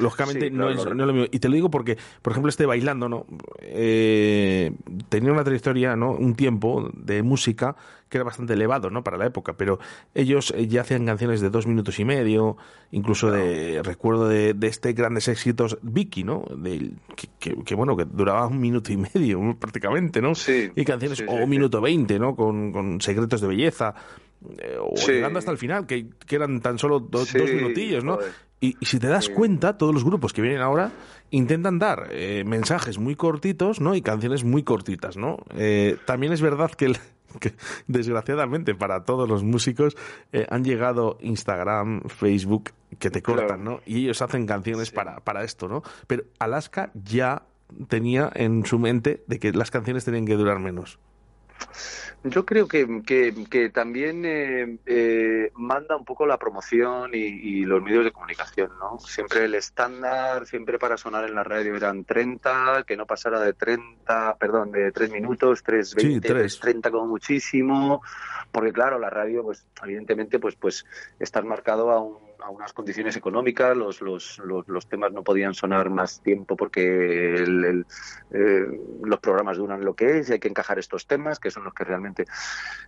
Lógicamente 0.00 0.48
Sí, 0.48 0.50
no, 0.54 0.68
es, 0.68 0.84
no 0.84 0.90
es 0.90 1.06
lo 1.06 1.12
mismo. 1.12 1.28
Y 1.30 1.38
te 1.38 1.48
lo 1.48 1.54
digo 1.54 1.70
porque, 1.70 1.96
por 2.20 2.32
ejemplo, 2.32 2.50
este 2.50 2.66
bailando, 2.66 3.08
¿no? 3.08 3.26
Eh, 3.60 4.72
tenía 5.08 5.32
una 5.32 5.44
trayectoria, 5.44 5.96
¿no? 5.96 6.12
Un 6.12 6.34
tiempo 6.34 6.90
de 6.94 7.22
música 7.22 7.74
que 8.08 8.18
era 8.18 8.24
bastante 8.24 8.52
elevado, 8.52 8.90
¿no? 8.90 9.02
Para 9.02 9.16
la 9.16 9.24
época, 9.26 9.54
pero 9.62 9.78
ellos 10.12 10.52
eh, 10.56 10.66
ya 10.66 10.80
hacían 10.80 11.06
canciones 11.06 11.40
de 11.40 11.48
dos 11.50 11.68
minutos 11.68 12.00
y 12.00 12.04
medio, 12.04 12.56
incluso 12.90 13.30
de, 13.30 13.80
recuerdo 13.84 14.26
de, 14.28 14.54
de 14.54 14.66
este 14.66 14.92
grandes 14.92 15.28
éxitos, 15.28 15.78
Vicky, 15.82 16.24
¿no? 16.24 16.42
Del- 16.56 16.96
que, 17.14 17.28
que- 17.38 17.62
que, 17.64 17.74
bueno, 17.76 17.96
que 17.96 18.04
duraba 18.04 18.44
un 18.48 18.58
minuto 18.60 18.92
y 18.92 18.96
medio 19.14 19.56
prácticamente, 19.56 20.20
¿no? 20.20 20.34
Sí, 20.34 20.68
y 20.74 20.84
canciones, 20.84 21.18
sí, 21.18 21.24
o 21.28 21.34
un 21.44 21.50
minuto 21.50 21.80
veinte, 21.80 22.18
¿no? 22.18 22.34
Con, 22.34 22.72
con 22.72 23.00
secretos 23.00 23.40
de 23.40 23.46
belleza, 23.46 23.94
eh, 24.58 24.76
o 24.80 24.94
llegando 25.12 25.38
hasta 25.38 25.52
el 25.52 25.58
final, 25.58 25.86
que, 25.86 26.06
que 26.26 26.34
eran 26.34 26.60
tan 26.60 26.76
solo 26.76 26.98
do- 26.98 27.20
dos 27.20 27.28
minutillos, 27.52 28.02
¿no? 28.02 28.16
Y, 28.60 28.76
y 28.80 28.86
si 28.86 28.98
te 28.98 29.06
das 29.06 29.28
cuenta, 29.28 29.78
todos 29.78 29.94
los 29.94 30.04
grupos 30.04 30.32
que 30.32 30.42
vienen 30.42 30.60
ahora 30.60 30.90
intentan 31.30 31.78
dar 31.78 32.08
eh, 32.10 32.44
mensajes 32.46 32.98
muy 32.98 33.14
cortitos, 33.16 33.80
¿no? 33.80 33.94
Y 33.94 34.02
canciones 34.02 34.44
muy 34.44 34.62
cortitas, 34.64 35.16
¿no? 35.16 35.38
Eh, 35.56 35.96
también 36.04 36.32
es 36.32 36.40
verdad 36.42 36.70
que, 36.72 36.86
el- 36.86 36.98
que, 37.40 37.54
desgraciadamente 37.86 38.74
para 38.74 39.04
todos 39.04 39.28
los 39.28 39.42
músicos 39.44 39.96
eh, 40.32 40.46
han 40.50 40.64
llegado 40.64 41.18
Instagram, 41.20 42.02
Facebook, 42.08 42.70
que 42.98 43.10
te 43.10 43.22
cortan, 43.22 43.46
Claro. 43.46 43.62
¿no? 43.62 43.80
Y 43.86 44.04
ellos 44.04 44.22
hacen 44.22 44.46
canciones 44.46 44.90
para, 44.90 45.20
para 45.20 45.44
esto, 45.44 45.68
¿no? 45.68 45.82
Pero 46.06 46.24
Alaska 46.38 46.90
ya 46.94 47.42
tenía 47.88 48.30
en 48.34 48.66
su 48.66 48.78
mente 48.78 49.24
de 49.26 49.38
que 49.38 49.52
las 49.52 49.70
canciones 49.70 50.04
tenían 50.04 50.26
que 50.26 50.34
durar 50.36 50.58
menos. 50.58 50.98
Yo 52.24 52.44
creo 52.46 52.68
que, 52.68 53.02
que, 53.04 53.34
que 53.50 53.70
también 53.70 54.24
eh, 54.24 54.78
eh, 54.86 55.50
manda 55.54 55.96
un 55.96 56.04
poco 56.04 56.24
la 56.24 56.38
promoción 56.38 57.10
y, 57.14 57.18
y 57.18 57.64
los 57.64 57.82
medios 57.82 58.04
de 58.04 58.12
comunicación, 58.12 58.70
¿no? 58.78 58.98
Siempre 59.00 59.44
el 59.46 59.54
estándar, 59.56 60.46
siempre 60.46 60.78
para 60.78 60.96
sonar 60.96 61.24
en 61.28 61.34
la 61.34 61.42
radio 61.42 61.74
eran 61.74 62.04
30, 62.04 62.84
que 62.86 62.96
no 62.96 63.06
pasara 63.06 63.40
de 63.40 63.54
30, 63.54 64.36
perdón, 64.36 64.70
de 64.70 64.92
3 64.92 65.10
minutos, 65.10 65.62
3, 65.64 65.94
20, 65.96 66.28
Sí, 66.28 66.32
tres. 66.34 66.60
30 66.60 66.90
como 66.92 67.06
muchísimo, 67.08 68.02
porque 68.52 68.72
claro, 68.72 69.00
la 69.00 69.10
radio, 69.10 69.42
pues 69.42 69.66
evidentemente, 69.82 70.38
pues, 70.38 70.54
pues 70.54 70.84
estás 71.18 71.44
marcado 71.44 71.90
a, 71.90 72.00
un- 72.00 72.18
a 72.44 72.50
unas 72.50 72.72
condiciones 72.72 73.16
económicas, 73.16 73.76
los, 73.76 74.00
los, 74.00 74.38
los, 74.38 74.66
los 74.68 74.86
temas 74.88 75.12
no 75.12 75.22
podían 75.22 75.54
sonar 75.54 75.90
más 75.90 76.20
tiempo 76.22 76.56
porque 76.56 77.34
el- 77.34 77.64
el, 77.64 77.86
eh, 78.30 78.66
los 79.04 79.20
programas 79.20 79.56
duran 79.58 79.84
lo 79.84 79.94
que 79.94 80.18
es 80.18 80.28
y 80.30 80.34
hay 80.34 80.38
que 80.40 80.48
encajar 80.48 80.78
estos 80.78 81.06
temas 81.06 81.38
que 81.38 81.50
son 81.50 81.64
los 81.64 81.74
que 81.74 81.84
realmente. 81.84 82.24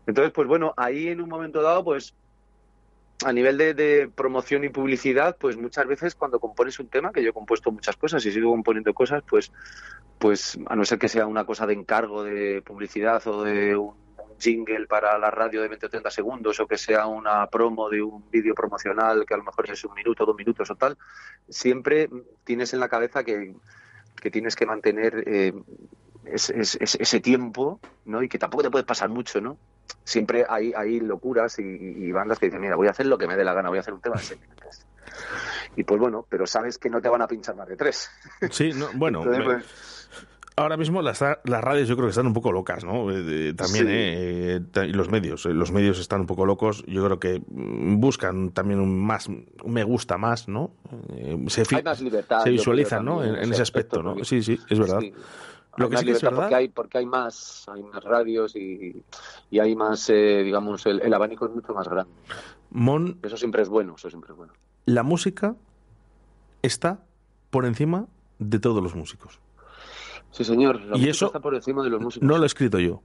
Entonces 0.06 0.32
pues 0.32 0.48
bueno 0.48 0.74
ahí 0.76 1.08
en 1.08 1.20
un 1.20 1.28
momento 1.28 1.62
dado 1.62 1.84
pues 1.84 2.14
a 3.24 3.32
nivel 3.32 3.56
de, 3.56 3.74
de 3.74 4.08
promoción 4.08 4.64
y 4.64 4.68
publicidad 4.70 5.36
pues 5.38 5.56
muchas 5.56 5.86
veces 5.86 6.14
cuando 6.14 6.40
compones 6.40 6.78
un 6.80 6.88
tema 6.88 7.12
que 7.12 7.22
yo 7.22 7.30
he 7.30 7.32
compuesto 7.32 7.70
muchas 7.70 7.96
cosas 7.96 8.24
y 8.26 8.32
sigo 8.32 8.50
componiendo 8.50 8.92
cosas 8.92 9.22
pues 9.28 9.52
pues 10.18 10.58
a 10.66 10.76
no 10.76 10.84
ser 10.84 10.98
que 10.98 11.08
sea 11.08 11.26
una 11.26 11.44
cosa 11.44 11.66
de 11.66 11.74
encargo 11.74 12.22
de 12.24 12.62
publicidad 12.62 13.26
o 13.26 13.44
de 13.44 13.76
un, 13.76 13.96
jingle 14.38 14.86
para 14.86 15.18
la 15.18 15.30
radio 15.30 15.62
de 15.62 15.68
20 15.68 15.86
o 15.86 15.90
30 15.90 16.10
segundos 16.10 16.60
o 16.60 16.66
que 16.66 16.78
sea 16.78 17.06
una 17.06 17.46
promo 17.46 17.88
de 17.88 18.02
un 18.02 18.30
vídeo 18.30 18.54
promocional 18.54 19.24
que 19.26 19.34
a 19.34 19.36
lo 19.36 19.44
mejor 19.44 19.70
es 19.70 19.84
un 19.84 19.94
minuto, 19.94 20.24
dos 20.24 20.36
minutos 20.36 20.70
o 20.70 20.76
tal, 20.76 20.96
siempre 21.48 22.08
tienes 22.44 22.72
en 22.74 22.80
la 22.80 22.88
cabeza 22.88 23.24
que, 23.24 23.54
que 24.20 24.30
tienes 24.30 24.56
que 24.56 24.66
mantener 24.66 25.24
eh, 25.26 25.52
ese, 26.26 27.20
tiempo, 27.20 27.80
¿no? 28.06 28.22
Y 28.22 28.28
que 28.28 28.38
tampoco 28.38 28.62
te 28.62 28.70
puedes 28.70 28.86
pasar 28.86 29.08
mucho, 29.08 29.40
¿no? 29.40 29.58
Siempre 30.04 30.46
hay, 30.48 30.72
hay 30.74 31.00
locuras 31.00 31.58
y, 31.58 31.62
y 31.62 32.12
bandas 32.12 32.38
que 32.38 32.46
dicen, 32.46 32.60
mira, 32.60 32.76
voy 32.76 32.88
a 32.88 32.90
hacer 32.90 33.06
lo 33.06 33.18
que 33.18 33.26
me 33.26 33.36
dé 33.36 33.44
la 33.44 33.52
gana, 33.52 33.68
voy 33.68 33.78
a 33.78 33.82
hacer 33.82 33.94
un 33.94 34.00
tema 34.00 34.16
de 34.16 34.22
seis 34.22 34.40
minutos. 34.40 34.86
Y 35.76 35.84
pues 35.84 36.00
bueno, 36.00 36.26
pero 36.28 36.46
sabes 36.46 36.78
que 36.78 36.88
no 36.88 37.00
te 37.00 37.08
van 37.08 37.22
a 37.22 37.26
pinchar 37.26 37.56
más 37.56 37.68
de 37.68 37.76
tres. 37.76 38.10
Sí, 38.50 38.72
no, 38.72 38.88
bueno, 38.94 39.22
Entonces, 39.24 39.44
pues, 39.44 39.93
Ahora 40.56 40.76
mismo 40.76 41.02
las, 41.02 41.20
las 41.20 41.64
radios 41.64 41.88
yo 41.88 41.96
creo 41.96 42.06
que 42.06 42.10
están 42.10 42.28
un 42.28 42.32
poco 42.32 42.52
locas, 42.52 42.84
¿no? 42.84 43.10
Eh, 43.10 43.48
eh, 43.48 43.54
también, 43.54 43.86
Sí. 43.86 43.90
eh, 43.92 44.60
y 44.88 44.92
los 44.92 45.10
medios. 45.10 45.46
eh, 45.46 45.48
Los 45.52 45.72
medios 45.72 45.98
están 45.98 46.20
un 46.20 46.26
poco 46.26 46.46
locos. 46.46 46.84
Yo 46.86 47.04
creo 47.04 47.18
que 47.18 47.42
mm, 47.48 47.98
buscan 47.98 48.50
también 48.52 48.78
un 48.78 49.04
más, 49.04 49.26
un 49.28 49.44
me 49.66 49.82
gusta 49.82 50.16
más, 50.16 50.46
¿no? 50.48 50.70
Eh, 51.16 51.44
se, 51.48 51.64
Hay 51.74 51.82
más 51.82 52.00
libertad, 52.00 52.44
Se 52.44 52.50
visualizan, 52.50 53.04
¿no? 53.04 53.24
En, 53.24 53.34
ese 53.36 53.50
ese 53.54 53.62
aspecto, 53.62 54.00
¿no? 54.02 54.10
porque- 54.10 54.24
Sí, 54.26 54.42
sí, 54.44 54.58
es 54.68 54.78
verdad. 54.78 55.00
Sí. 55.00 55.12
Lo 55.76 55.90
que 55.90 55.96
sí 55.96 56.04
que 56.04 56.12
es 56.12 56.22
verdad. 56.22 56.42
Porque 56.42 56.54
hay, 56.54 56.68
porque 56.68 56.98
hay 56.98 57.06
más, 57.06 57.64
hay 57.68 57.82
más 57.82 58.04
radios 58.04 58.54
y, 58.54 59.02
y 59.50 59.58
hay 59.58 59.74
más, 59.74 60.08
eh, 60.08 60.42
digamos, 60.44 60.86
el, 60.86 61.00
el 61.02 61.12
abanico 61.12 61.46
es 61.46 61.52
mucho 61.52 61.74
más 61.74 61.88
grande. 61.88 62.12
Mon, 62.70 63.18
Eso 63.24 63.36
siempre 63.36 63.62
es 63.62 63.68
bueno, 63.68 63.96
eso 63.98 64.08
siempre 64.08 64.30
es 64.30 64.36
bueno. 64.36 64.52
la 64.86 65.02
música 65.02 65.56
está 66.62 67.00
por 67.50 67.64
encima 67.66 68.06
de 68.38 68.60
todos 68.60 68.80
los 68.84 68.94
músicos. 68.94 69.40
Sí, 70.34 70.42
señor. 70.42 70.80
La 70.80 70.98
Y 70.98 71.08
eso 71.08 71.26
está 71.26 71.38
por 71.38 71.54
encima 71.54 71.84
de 71.84 71.90
los 71.90 72.00
músicos. 72.00 72.26
No 72.26 72.36
lo 72.36 72.42
he 72.42 72.46
escrito 72.46 72.80
yo. 72.80 73.02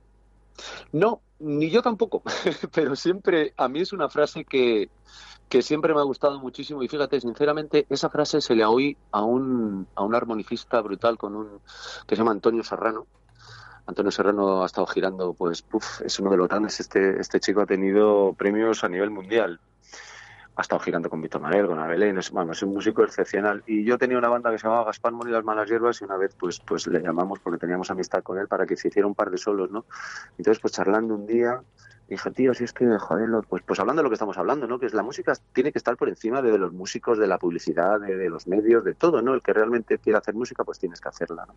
No, 0.92 1.22
ni 1.38 1.70
yo 1.70 1.84
tampoco, 1.84 2.24
pero 2.74 2.96
siempre, 2.96 3.54
a 3.56 3.68
mí 3.68 3.82
es 3.82 3.94
una 3.94 4.10
frase 4.10 4.44
que, 4.46 4.90
que 5.48 5.62
siempre 5.62 5.94
me 5.94 6.00
ha 6.00 6.04
gustado 6.04 6.40
muchísimo 6.40 6.82
y 6.82 6.88
fíjate, 6.88 7.22
sinceramente, 7.22 7.86
esa 7.90 8.10
frase 8.10 8.42
se 8.42 8.56
la 8.56 8.70
oí 8.70 8.98
a 9.12 9.22
un, 9.22 9.88
a 9.94 10.04
un 10.04 10.16
armonicista 10.16 10.82
brutal 10.82 11.20
con 11.20 11.36
un, 11.36 11.48
que 12.08 12.16
se 12.16 12.22
llama 12.22 12.32
Antonio 12.32 12.64
Serrano. 12.64 13.06
Antonio 13.86 14.12
Serrano 14.12 14.64
ha 14.64 14.66
estado 14.66 14.88
girando, 14.88 15.34
pues, 15.34 15.64
es 16.04 16.20
uno 16.20 16.32
de 16.32 16.38
los 16.38 16.48
grandes, 16.48 16.80
este, 16.80 17.22
este 17.22 17.40
chico 17.40 17.62
ha 17.62 17.68
tenido 17.68 18.34
premios 18.34 18.84
a 18.84 18.90
nivel 18.90 19.12
mundial. 19.12 19.60
Ha 20.60 20.62
estado 20.62 20.82
girando 20.82 21.10
con 21.10 21.22
Víctor 21.22 21.40
Manuel, 21.40 21.68
con 21.68 21.80
Abelén, 21.80 22.18
es, 22.18 22.32
bueno, 22.32 22.52
es 22.52 22.62
un 22.64 22.74
músico 22.74 23.02
excepcional. 23.02 23.64
Y 23.66 23.86
yo 23.86 23.98
tenía 23.98 24.18
una 24.18 24.28
banda 24.28 24.52
que 24.52 24.58
se 24.58 24.66
llamaba 24.66 24.84
Gaspar 24.84 25.14
Moni 25.14 25.30
y 25.30 25.34
las 25.34 25.46
Malas 25.46 25.70
Hierbas 25.70 26.02
y 26.02 26.04
una 26.04 26.18
vez 26.18 26.36
pues, 26.38 26.60
pues 26.60 26.86
le 26.88 27.00
llamamos 27.00 27.40
porque 27.40 27.58
teníamos 27.58 27.90
amistad 27.92 28.24
con 28.24 28.38
él 28.38 28.50
para 28.50 28.66
que 28.66 28.76
se 28.76 28.90
hiciera 28.90 29.08
un 29.08 29.16
par 29.16 29.32
de 29.32 29.38
solos, 29.38 29.72
¿no? 29.72 29.86
Entonces, 30.38 30.60
pues 30.60 30.74
charlando 30.74 31.16
un 31.16 31.26
día, 31.26 31.62
dije, 32.10 32.32
tío, 32.32 32.54
si 32.54 32.66
es 32.66 32.74
que, 32.74 32.86
joder, 33.00 33.30
pues, 33.48 33.64
pues 33.66 33.80
hablando 33.80 34.02
de 34.02 34.04
lo 34.04 34.10
que 34.10 34.16
estamos 34.16 34.38
hablando, 34.38 34.68
¿no? 34.68 34.80
Que 34.80 34.88
es 34.88 34.94
la 34.94 35.02
música 35.02 35.32
tiene 35.54 35.72
que 35.72 35.78
estar 35.78 35.96
por 35.96 36.10
encima 36.10 36.42
de, 36.42 36.58
los 36.58 36.74
músicos, 36.74 37.18
de 37.18 37.28
la 37.28 37.38
publicidad, 37.38 38.02
de, 38.02 38.30
los 38.30 38.46
medios, 38.46 38.84
de 38.84 38.96
todo, 38.96 39.22
¿no? 39.22 39.36
El 39.36 39.42
que 39.42 39.54
realmente 39.54 39.98
quiere 40.00 40.18
hacer 40.18 40.36
música, 40.36 40.66
pues 40.66 40.78
tienes 40.78 41.00
que 41.00 41.08
hacerla, 41.08 41.46
¿no? 41.46 41.56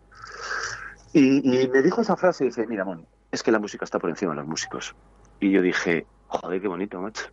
Y, 1.11 1.61
y 1.61 1.67
me 1.67 1.81
dijo 1.81 1.99
esa 1.99 2.15
frase 2.15 2.45
y 2.45 2.47
dice, 2.47 2.65
mira, 2.67 2.85
Mon, 2.85 3.05
es 3.33 3.43
que 3.43 3.51
la 3.51 3.59
música 3.59 3.83
está 3.83 3.99
por 3.99 4.09
encima 4.09 4.31
de 4.31 4.37
los 4.37 4.47
músicos. 4.47 4.95
Y 5.41 5.51
yo 5.51 5.61
dije, 5.61 6.07
joder, 6.29 6.61
qué 6.61 6.69
bonito, 6.69 7.01
macho. 7.01 7.25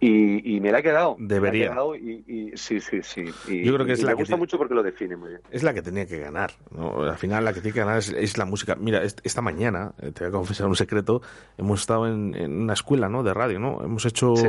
Y, 0.00 0.56
y 0.56 0.60
me 0.60 0.70
la 0.72 0.80
he 0.80 0.82
quedado. 0.82 1.16
me 1.18 1.22
la 1.28 1.34
he 1.34 1.34
Debería. 1.34 1.68
quedado 1.70 1.96
y, 1.96 2.24
y- 2.26 2.52
sí, 2.56 2.80
sí, 2.80 3.02
sí. 3.02 3.24
Y, 3.48 3.64
Yo 3.64 3.74
creo 3.74 3.86
que 3.86 3.92
es 3.92 4.00
me 4.00 4.06
la 4.06 4.10
que 4.12 4.14
gusta 4.16 4.26
tiene- 4.34 4.38
mucho 4.40 4.58
porque 4.58 4.74
lo 4.74 4.82
define 4.82 5.16
muy 5.16 5.30
bien. 5.30 5.40
Es 5.50 5.62
la 5.62 5.72
que 5.74 5.82
tenía 5.82 6.06
que 6.06 6.18
ganar. 6.18 6.52
¿no? 6.70 7.02
Al 7.02 7.16
final, 7.16 7.44
la 7.44 7.52
que 7.52 7.60
tiene 7.60 7.74
que 7.74 7.80
ganar 7.80 7.98
es, 7.98 8.10
es 8.10 8.36
la 8.38 8.44
música. 8.44 8.74
Mira, 8.76 9.02
est- 9.02 9.20
esta 9.24 9.40
mañana, 9.42 9.92
eh, 10.00 10.12
te 10.12 10.24
voy 10.24 10.28
a 10.28 10.32
confesar 10.32 10.66
un 10.66 10.76
secreto, 10.76 11.22
hemos 11.58 11.80
estado 11.80 12.06
en, 12.06 12.34
en 12.34 12.52
una 12.60 12.74
escuela 12.74 13.08
¿no? 13.08 13.22
de 13.22 13.32
radio, 13.34 13.58
¿no? 13.58 13.82
Hemos 13.82 14.04
hecho 14.04 14.34
Sí. 14.36 14.46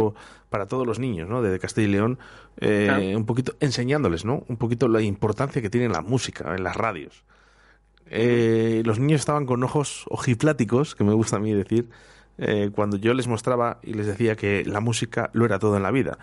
para 0.49 0.65
todos 0.65 0.85
los 0.85 0.99
niños 0.99 1.27
¿no? 1.29 1.41
de 1.41 1.57
Castilla 1.59 1.87
y 1.87 1.91
León 1.91 2.19
eh, 2.59 3.13
un 3.15 3.25
poquito, 3.25 3.53
enseñándoles 3.59 4.25
¿no? 4.25 4.43
un 4.47 4.57
poquito 4.57 4.87
la 4.87 5.01
importancia 5.01 5.61
que 5.61 5.69
tiene 5.69 5.89
la 5.89 6.01
música 6.01 6.55
en 6.55 6.63
las 6.63 6.75
radios. 6.75 7.23
Eh, 8.09 8.83
los 8.85 8.99
niños 8.99 9.19
estaban 9.21 9.45
con 9.45 9.63
ojos 9.63 10.05
ojipláticos, 10.09 10.95
que 10.95 11.03
me 11.03 11.13
gusta 11.13 11.35
a 11.37 11.39
mí 11.39 11.53
decir, 11.53 11.89
eh, 12.37 12.69
cuando 12.73 12.97
yo 12.97 13.13
les 13.13 13.27
mostraba 13.27 13.79
y 13.81 13.93
les 13.93 14.05
decía 14.05 14.35
que 14.35 14.63
la 14.65 14.79
música 14.79 15.29
lo 15.33 15.45
era 15.45 15.59
todo 15.59 15.77
en 15.77 15.83
la 15.83 15.91
vida. 15.91 16.17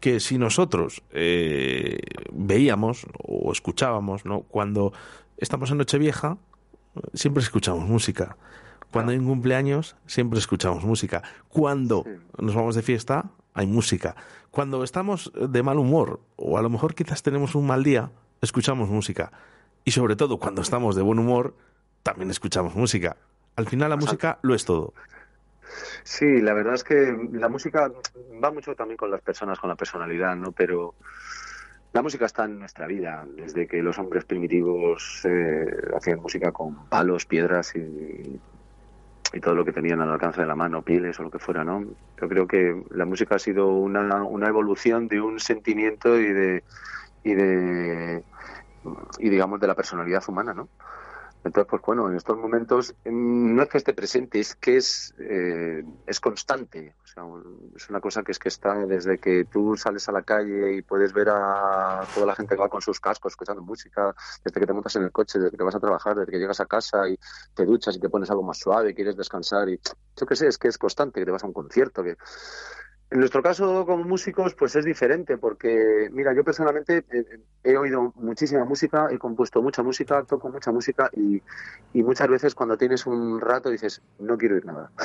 Que 0.00 0.20
si 0.20 0.38
nosotros 0.38 1.02
eh, 1.12 2.00
veíamos 2.32 3.06
o 3.22 3.50
escuchábamos, 3.52 4.24
¿no? 4.24 4.42
Cuando 4.42 4.92
estamos 5.38 5.70
en 5.70 5.78
Nochevieja, 5.78 6.38
siempre 7.14 7.42
escuchamos 7.42 7.88
música. 7.88 8.36
Cuando 8.92 9.12
hay 9.12 9.18
un 9.18 9.26
cumpleaños, 9.26 9.96
siempre 10.06 10.38
escuchamos 10.38 10.84
música. 10.84 11.22
Cuando 11.48 12.04
nos 12.38 12.54
vamos 12.54 12.74
de 12.74 12.82
fiesta, 12.82 13.30
hay 13.52 13.66
música. 13.66 14.16
Cuando 14.50 14.84
estamos 14.84 15.32
de 15.34 15.62
mal 15.62 15.78
humor, 15.78 16.20
o 16.36 16.56
a 16.56 16.62
lo 16.62 16.70
mejor 16.70 16.94
quizás 16.94 17.22
tenemos 17.22 17.54
un 17.54 17.66
mal 17.66 17.82
día, 17.82 18.10
escuchamos 18.40 18.88
música. 18.88 19.32
Y 19.84 19.90
sobre 19.90 20.16
todo, 20.16 20.38
cuando 20.38 20.62
estamos 20.62 20.96
de 20.96 21.02
buen 21.02 21.18
humor, 21.18 21.54
también 22.02 22.30
escuchamos 22.30 22.74
música. 22.74 23.16
Al 23.56 23.66
final, 23.66 23.90
la 23.90 23.96
música 23.96 24.38
lo 24.42 24.54
es 24.54 24.64
todo. 24.64 24.94
Sí, 26.02 26.40
la 26.40 26.54
verdad 26.54 26.74
es 26.74 26.84
que 26.84 27.16
la 27.32 27.48
música 27.48 27.90
va 28.42 28.50
mucho 28.50 28.74
también 28.74 28.96
con 28.96 29.10
las 29.10 29.20
personas, 29.20 29.58
con 29.58 29.68
la 29.68 29.76
personalidad, 29.76 30.36
¿no? 30.36 30.52
Pero 30.52 30.94
la 31.92 32.02
música 32.02 32.26
está 32.26 32.44
en 32.44 32.58
nuestra 32.58 32.86
vida, 32.86 33.24
desde 33.36 33.66
que 33.66 33.82
los 33.82 33.98
hombres 33.98 34.24
primitivos 34.24 35.22
eh, 35.24 35.66
hacían 35.96 36.20
música 36.20 36.52
con 36.52 36.88
palos, 36.88 37.26
piedras 37.26 37.74
y, 37.74 38.40
todo 39.42 39.54
lo 39.54 39.66
que 39.66 39.72
tenían 39.72 40.00
al 40.00 40.10
alcance 40.10 40.40
de 40.40 40.46
la 40.46 40.54
mano, 40.54 40.80
pieles 40.80 41.20
o 41.20 41.22
lo 41.22 41.30
que 41.30 41.38
fuera, 41.38 41.62
¿no? 41.62 41.84
Yo 42.18 42.28
creo 42.28 42.46
que 42.46 42.82
la 42.90 43.04
música 43.04 43.34
ha 43.34 43.38
sido 43.38 43.68
una, 43.68 44.24
una 44.24 44.48
evolución 44.48 45.08
de 45.08 45.20
un 45.20 45.40
sentimiento 45.40 46.18
y 46.18 46.32
de, 46.32 46.64
y 47.22 47.34
de 47.34 48.24
y 49.18 49.28
digamos 49.28 49.60
de 49.60 49.66
la 49.66 49.74
personalidad 49.74 50.22
humana, 50.28 50.54
¿no? 50.54 50.68
Entonces, 51.46 51.70
pues 51.70 51.82
bueno, 51.82 52.08
en 52.08 52.16
estos 52.16 52.36
momentos 52.36 52.94
mm, 53.04 53.54
no 53.54 53.62
es 53.62 53.68
que 53.68 53.78
esté 53.78 53.94
presente, 53.94 54.40
es 54.40 54.56
que 54.56 54.76
es, 54.76 55.14
eh, 55.18 55.84
es 56.06 56.20
constante. 56.20 56.94
O 57.04 57.06
sea, 57.06 57.22
es 57.76 57.88
una 57.88 58.00
cosa 58.00 58.22
que 58.22 58.32
es 58.32 58.38
que 58.38 58.48
está 58.48 58.74
desde 58.86 59.18
que 59.18 59.44
tú 59.44 59.76
sales 59.76 60.08
a 60.08 60.12
la 60.12 60.22
calle 60.22 60.76
y 60.76 60.82
puedes 60.82 61.12
ver 61.12 61.28
a 61.30 62.02
toda 62.14 62.26
la 62.26 62.34
gente 62.34 62.56
que 62.56 62.60
va 62.60 62.68
con 62.68 62.82
sus 62.82 62.98
cascos 62.98 63.32
escuchando 63.32 63.62
música, 63.62 64.14
desde 64.44 64.60
que 64.60 64.66
te 64.66 64.72
montas 64.72 64.96
en 64.96 65.04
el 65.04 65.12
coche, 65.12 65.38
desde 65.38 65.56
que 65.56 65.62
vas 65.62 65.76
a 65.76 65.80
trabajar, 65.80 66.16
desde 66.16 66.32
que 66.32 66.38
llegas 66.38 66.60
a 66.60 66.66
casa 66.66 67.08
y 67.08 67.16
te 67.54 67.64
duchas 67.64 67.96
y 67.96 68.00
te 68.00 68.08
pones 68.08 68.28
algo 68.30 68.42
más 68.42 68.58
suave, 68.58 68.94
quieres 68.94 69.16
descansar 69.16 69.68
y 69.68 69.80
yo 70.16 70.26
qué 70.26 70.34
sé, 70.34 70.48
es 70.48 70.58
que 70.58 70.68
es 70.68 70.78
constante, 70.78 71.20
que 71.20 71.26
te 71.26 71.30
vas 71.30 71.44
a 71.44 71.46
un 71.46 71.52
concierto, 71.52 72.02
que 72.02 72.16
en 73.10 73.18
nuestro 73.20 73.42
caso, 73.42 73.86
como 73.86 74.02
músicos, 74.04 74.54
pues 74.54 74.74
es 74.76 74.84
diferente, 74.84 75.38
porque, 75.38 76.08
mira, 76.12 76.34
yo 76.34 76.42
personalmente 76.42 77.04
eh, 77.12 77.24
he 77.62 77.76
oído 77.76 78.12
muchísima 78.16 78.64
música, 78.64 79.06
he 79.10 79.18
compuesto 79.18 79.62
mucha 79.62 79.82
música, 79.82 80.24
toco 80.24 80.48
mucha 80.48 80.72
música 80.72 81.08
y, 81.16 81.40
y 81.94 82.02
muchas 82.02 82.28
veces 82.28 82.54
cuando 82.54 82.76
tienes 82.76 83.06
un 83.06 83.40
rato 83.40 83.70
dices, 83.70 84.02
no 84.18 84.36
quiero 84.36 84.56
oír 84.56 84.66
nada. 84.66 84.90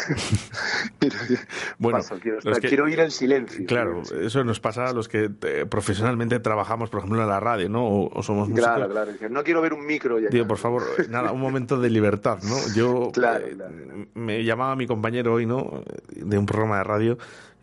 Bueno, 1.77 1.99
Paso, 1.99 2.19
quiero, 2.21 2.37
los 2.37 2.45
estar- 2.45 2.61
que- 2.61 2.67
quiero 2.67 2.85
oír 2.85 2.99
el 2.99 3.11
silencio. 3.11 3.65
Claro, 3.65 4.01
eso 4.21 4.43
nos 4.43 4.59
pasa 4.59 4.85
a 4.85 4.93
los 4.93 5.07
que 5.07 5.29
eh, 5.43 5.65
profesionalmente 5.69 6.39
trabajamos, 6.39 6.89
por 6.89 6.99
ejemplo, 6.99 7.21
en 7.21 7.27
la 7.27 7.39
radio, 7.39 7.69
¿no? 7.69 7.85
O, 7.87 8.09
o 8.19 8.23
somos 8.23 8.49
músicos. 8.49 8.71
Claro, 8.75 8.89
claro. 8.91 9.11
No 9.29 9.43
quiero 9.43 9.61
ver 9.61 9.73
un 9.73 9.85
micro. 9.85 10.19
Ya, 10.19 10.29
Digo, 10.29 10.47
por 10.47 10.57
favor, 10.57 10.83
nada, 11.09 11.31
un 11.31 11.41
momento 11.41 11.79
de 11.79 11.89
libertad, 11.89 12.39
¿no? 12.43 12.55
Yo 12.75 13.11
Claro, 13.13 13.45
eh, 13.47 13.53
claro. 13.55 13.73
me 14.13 14.43
llamaba 14.43 14.75
mi 14.75 14.85
compañero 14.87 15.33
hoy, 15.33 15.45
¿no? 15.45 15.83
De 16.09 16.37
un 16.37 16.45
programa 16.45 16.77
de 16.77 16.83
radio 16.83 17.17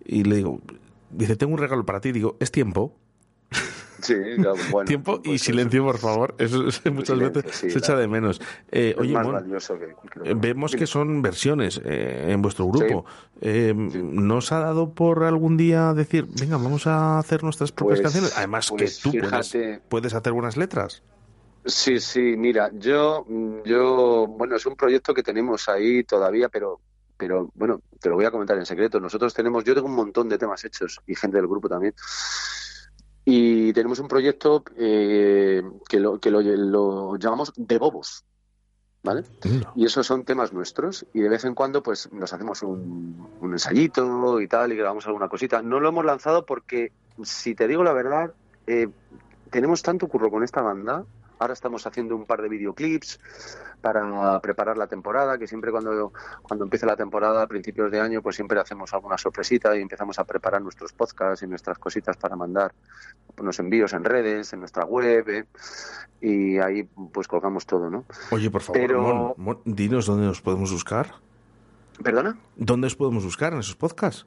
y 0.08 0.24
le 0.24 0.36
digo, 0.36 0.60
dice, 1.10 1.36
tengo 1.36 1.52
un 1.52 1.58
regalo 1.60 1.86
para 1.86 2.00
ti. 2.00 2.10
Digo, 2.10 2.36
es 2.40 2.50
tiempo. 2.50 2.96
Sí, 4.00 4.14
claro, 4.36 4.54
bueno, 4.70 4.86
tiempo 4.86 5.16
y 5.24 5.30
pues 5.30 5.42
silencio, 5.42 5.84
por 5.84 5.98
favor. 5.98 6.36
Eso, 6.38 6.68
es- 6.68 6.80
muchas 6.92 7.16
silencio, 7.18 7.42
veces 7.42 7.56
sí, 7.56 7.68
se 7.68 7.78
echa 7.80 7.96
de 7.96 8.06
menos. 8.06 8.40
Eh, 8.70 8.94
oye, 8.96 9.12
Mon, 9.12 9.44
que 9.44 10.30
eh, 10.30 10.34
vemos 10.36 10.76
que 10.76 10.86
son 10.86 11.20
versiones 11.20 11.80
eh, 11.84 12.26
en 12.28 12.40
vuestro 12.40 12.68
grupo. 12.68 13.04
Eh, 13.40 13.74
Sí. 13.90 13.98
¿No 14.00 14.36
os 14.36 14.52
ha 14.52 14.60
dado 14.60 14.94
por 14.94 15.24
algún 15.24 15.56
día 15.56 15.94
decir, 15.94 16.28
venga, 16.40 16.58
vamos 16.58 16.86
a 16.86 17.18
hacer 17.18 17.42
nuestras 17.42 17.72
propias 17.72 17.98
Pues- 17.98 18.02
canciones? 18.12 18.38
Además 18.38 18.68
pues 18.70 19.00
que 19.02 19.10
tú 19.10 19.18
puedes, 19.28 19.80
puedes 19.88 20.14
hacer 20.14 20.32
buenas 20.32 20.56
letras. 20.56 21.02
Sí, 21.64 21.98
sí, 21.98 22.20
mira, 22.38 22.70
yo, 22.74 23.26
yo, 23.64 24.28
bueno, 24.28 24.54
es 24.54 24.64
un 24.64 24.76
proyecto 24.76 25.12
que 25.12 25.24
tenemos 25.24 25.68
ahí 25.68 26.04
todavía, 26.04 26.48
pero, 26.48 26.78
pero 27.18 27.50
bueno, 27.54 27.82
te 28.00 28.08
lo 28.08 28.14
voy 28.14 28.24
a 28.24 28.30
comentar 28.30 28.56
en 28.56 28.64
secreto. 28.64 29.00
Nosotros 29.00 29.34
tenemos, 29.34 29.64
yo 29.64 29.74
tengo 29.74 29.88
un 29.88 29.96
montón 29.96 30.28
de 30.28 30.38
temas 30.38 30.64
hechos 30.64 31.00
y 31.06 31.14
gente 31.14 31.36
del 31.36 31.48
grupo 31.48 31.68
también. 31.68 31.94
Y 33.24 33.72
tenemos 33.74 33.98
un 33.98 34.08
proyecto 34.08 34.64
eh, 34.76 35.62
que, 35.86 36.00
lo, 36.00 36.18
que 36.18 36.30
lo, 36.30 36.40
lo 36.40 37.16
llamamos 37.16 37.52
De 37.56 37.76
Bobos, 37.76 38.24
¿vale? 39.02 39.24
Y 39.74 39.84
esos 39.84 40.06
son 40.06 40.24
temas 40.24 40.52
nuestros 40.54 41.04
y 41.12 41.20
de 41.20 41.28
vez 41.28 41.44
en 41.44 41.54
cuando 41.54 41.82
pues 41.82 42.10
nos 42.12 42.32
hacemos 42.32 42.62
un, 42.62 43.28
un 43.40 43.52
ensayito 43.52 44.40
y 44.40 44.48
tal 44.48 44.72
y 44.72 44.76
grabamos 44.76 45.06
alguna 45.06 45.28
cosita. 45.28 45.60
No 45.60 45.78
lo 45.80 45.90
hemos 45.90 46.06
lanzado 46.06 46.46
porque, 46.46 46.92
si 47.22 47.54
te 47.54 47.68
digo 47.68 47.84
la 47.84 47.92
verdad, 47.92 48.32
eh, 48.66 48.88
tenemos 49.50 49.82
tanto 49.82 50.08
curro 50.08 50.30
con 50.30 50.42
esta 50.42 50.62
banda. 50.62 51.04
Ahora 51.38 51.52
estamos 51.54 51.86
haciendo 51.86 52.16
un 52.16 52.24
par 52.26 52.42
de 52.42 52.48
videoclips 52.48 53.20
para 53.80 54.40
preparar 54.40 54.76
la 54.76 54.86
temporada, 54.88 55.38
que 55.38 55.46
siempre 55.46 55.70
cuando, 55.70 56.12
cuando 56.42 56.64
empieza 56.64 56.86
la 56.86 56.96
temporada 56.96 57.42
a 57.42 57.46
principios 57.46 57.90
de 57.92 58.00
año, 58.00 58.22
pues 58.22 58.36
siempre 58.36 58.58
hacemos 58.60 58.92
alguna 58.92 59.16
sorpresita 59.18 59.76
y 59.76 59.80
empezamos 59.82 60.18
a 60.18 60.24
preparar 60.24 60.62
nuestros 60.62 60.92
podcasts 60.92 61.42
y 61.42 61.46
nuestras 61.46 61.78
cositas 61.78 62.16
para 62.16 62.34
mandar 62.36 62.72
unos 63.38 63.58
envíos 63.60 63.92
en 63.92 64.04
redes, 64.04 64.52
en 64.52 64.60
nuestra 64.60 64.84
web, 64.84 65.28
¿eh? 65.28 65.44
y 66.20 66.58
ahí 66.58 66.82
pues 67.12 67.28
colgamos 67.28 67.66
todo, 67.66 67.88
¿no? 67.88 68.04
Oye, 68.32 68.50
por 68.50 68.62
favor, 68.62 68.80
Pero- 68.80 69.02
Mon, 69.02 69.34
Mon, 69.36 69.58
dinos 69.64 70.06
dónde 70.06 70.26
nos 70.26 70.40
podemos 70.40 70.72
buscar. 70.72 71.12
¿Perdona? 72.02 72.36
¿Dónde 72.56 72.86
os 72.88 72.96
podemos 72.96 73.24
buscar 73.24 73.52
en 73.52 73.60
esos 73.60 73.76
podcasts? 73.76 74.26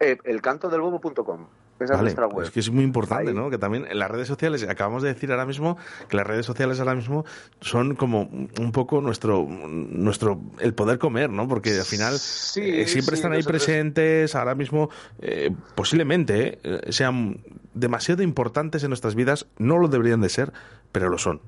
Eh, 0.00 0.18
elcantodelbobo.com. 0.24 1.46
Esa 1.80 1.94
Vale, 1.94 1.96
es 2.10 2.16
nuestra 2.16 2.26
web. 2.26 2.44
Es 2.44 2.50
que 2.50 2.60
es 2.60 2.70
muy 2.70 2.82
importante, 2.84 3.30
Ahí. 3.30 3.34
¿no? 3.36 3.50
Que 3.50 3.58
también 3.58 3.86
en 3.88 3.98
las 3.98 4.10
redes 4.10 4.26
sociales, 4.26 4.64
acabamos 4.68 5.02
de 5.02 5.12
decir 5.14 5.30
ahora 5.30 5.46
mismo 5.46 5.76
que 6.08 6.16
las 6.16 6.26
redes 6.26 6.44
sociales 6.44 6.80
ahora 6.80 6.94
mismo 6.94 7.24
son 7.60 7.94
como 7.94 8.22
un 8.22 8.72
poco 8.72 9.00
nuestro, 9.00 9.46
nuestro 9.48 10.40
el 10.58 10.74
poder 10.74 10.98
comer, 10.98 11.30
¿no? 11.30 11.46
Porque 11.46 11.78
al 11.78 11.84
final 11.84 12.18
Sí, 12.18 12.62
eh, 12.62 12.86
siempre 12.88 13.14
sí, 13.14 13.20
están 13.20 13.32
ahí 13.32 13.38
nosotros- 13.38 13.64
presentes, 13.64 14.34
ahora 14.34 14.54
mismo 14.54 14.90
eh, 15.20 15.50
posiblemente 15.74 16.58
eh, 16.64 16.80
sean 16.92 17.38
demasiado 17.74 18.22
importantes 18.22 18.82
en 18.82 18.90
nuestras 18.90 19.14
vidas, 19.14 19.46
no 19.58 19.78
lo 19.78 19.86
deberían 19.88 20.20
de 20.20 20.28
ser, 20.30 20.52
pero 20.90 21.08
lo 21.08 21.18
son. 21.18 21.40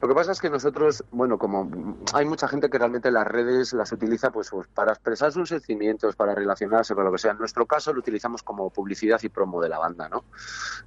Lo 0.00 0.08
que 0.08 0.14
pasa 0.14 0.32
es 0.32 0.40
que 0.40 0.50
nosotros, 0.50 1.04
bueno, 1.10 1.38
como 1.38 1.96
hay 2.12 2.26
mucha 2.26 2.48
gente 2.48 2.68
que 2.68 2.78
realmente 2.78 3.10
las 3.10 3.26
redes 3.26 3.72
las 3.72 3.92
utiliza 3.92 4.30
pues, 4.30 4.50
pues, 4.50 4.66
para 4.68 4.92
expresar 4.92 5.32
sus 5.32 5.48
sentimientos, 5.48 6.16
para 6.16 6.34
relacionarse 6.34 6.94
con 6.94 7.04
lo 7.04 7.12
que 7.12 7.18
sea. 7.18 7.32
En 7.32 7.38
nuestro 7.38 7.66
caso 7.66 7.92
lo 7.92 8.00
utilizamos 8.00 8.42
como 8.42 8.70
publicidad 8.70 9.20
y 9.22 9.28
promo 9.28 9.60
de 9.62 9.68
la 9.68 9.78
banda, 9.78 10.08
¿no? 10.08 10.24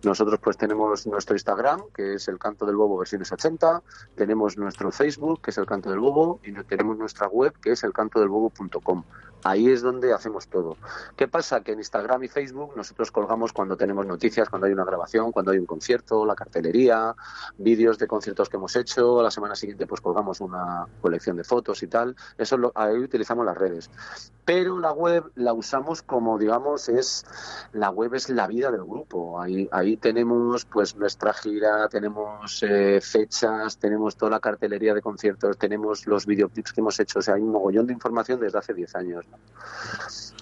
Nosotros 0.04 0.40
pues 0.42 0.58
tenemos 0.58 1.08
nuestro 1.08 1.36
Instagram, 1.36 1.82
que 1.94 2.16
es 2.16 2.28
el 2.28 2.38
Canto 2.38 2.66
del 2.66 2.76
Bobo 2.76 2.98
versiones 2.98 3.32
80, 3.32 3.82
tenemos 4.16 4.58
nuestro 4.58 4.92
Facebook, 4.92 5.42
que 5.42 5.52
es 5.52 5.58
el 5.58 5.66
Canto 5.66 5.90
del 5.90 6.00
Bobo, 6.00 6.40
y 6.44 6.54
tenemos 6.64 6.98
nuestra 6.98 7.28
web, 7.28 7.54
que 7.62 7.72
es 7.72 7.84
elcantodelbobo.com. 7.84 9.04
Ahí 9.44 9.70
es 9.70 9.82
donde 9.82 10.14
hacemos 10.14 10.48
todo. 10.48 10.76
¿Qué 11.16 11.28
pasa? 11.30 11.62
Que 11.62 11.72
en 11.72 11.80
Instagram 11.80 12.24
y 12.24 12.28
Facebook 12.28 12.74
nosotros 12.76 13.10
colgamos 13.10 13.54
cuando 13.54 13.78
tenemos 13.78 14.06
noticias, 14.06 14.50
cuando 14.50 14.68
hay 14.68 14.74
una 14.74 14.84
grabación, 14.84 15.32
cuando 15.32 15.52
hay 15.52 15.60
un 15.60 15.66
concierto, 15.66 16.26
la 16.26 16.36
cartelería, 16.36 17.16
vídeos 17.58 17.98
de 17.98 18.08
conciertos 18.08 18.50
que 18.50 18.58
hemos 18.58 18.76
hecho. 18.76 19.22
La 19.24 19.32
semana 19.32 19.56
siguiente 19.56 19.88
pues 19.88 20.02
colgamos 20.02 20.42
una 20.42 20.86
colección 21.02 21.38
de 21.38 21.46
fotos 21.46 21.82
y 21.84 21.88
tal. 21.88 22.18
Eso 22.38 22.58
lo- 22.58 22.74
ahí 22.76 22.98
utilizamos 22.98 23.46
las 23.46 23.58
redes. 23.58 23.90
Pero 24.44 24.78
la 24.80 24.92
web 24.92 25.32
la 25.36 25.54
usamos 25.54 26.02
como, 26.02 26.38
digamos, 26.38 26.90
es 26.90 27.24
la 27.72 27.92
web 27.92 28.16
es 28.16 28.30
la 28.30 28.46
vida 28.48 28.72
del 28.72 28.84
grupo. 28.84 29.40
Ahí, 29.40 29.70
ahí 29.72 29.96
tenemos 29.96 30.66
pues 30.66 30.96
nuestra 30.98 31.32
gira, 31.34 31.88
tenemos 31.88 32.62
eh, 32.64 33.00
fechas, 33.02 33.78
tenemos 33.78 34.18
toda 34.18 34.32
la 34.32 34.40
cartelería 34.42 34.94
de 34.94 35.02
conciertos, 35.02 35.58
tenemos 35.58 36.08
los 36.08 36.26
videoclips 36.26 36.74
que 36.74 36.82
hemos 36.82 37.00
hecho. 37.00 37.20
O 37.20 37.22
sea, 37.22 37.36
hay 37.36 37.42
un 37.42 37.52
mogollón 37.52 37.88
de 37.88 37.94
información 37.94 38.40
desde 38.40 38.58
hace 38.58 38.74
10 38.74 38.96
años. 38.96 39.26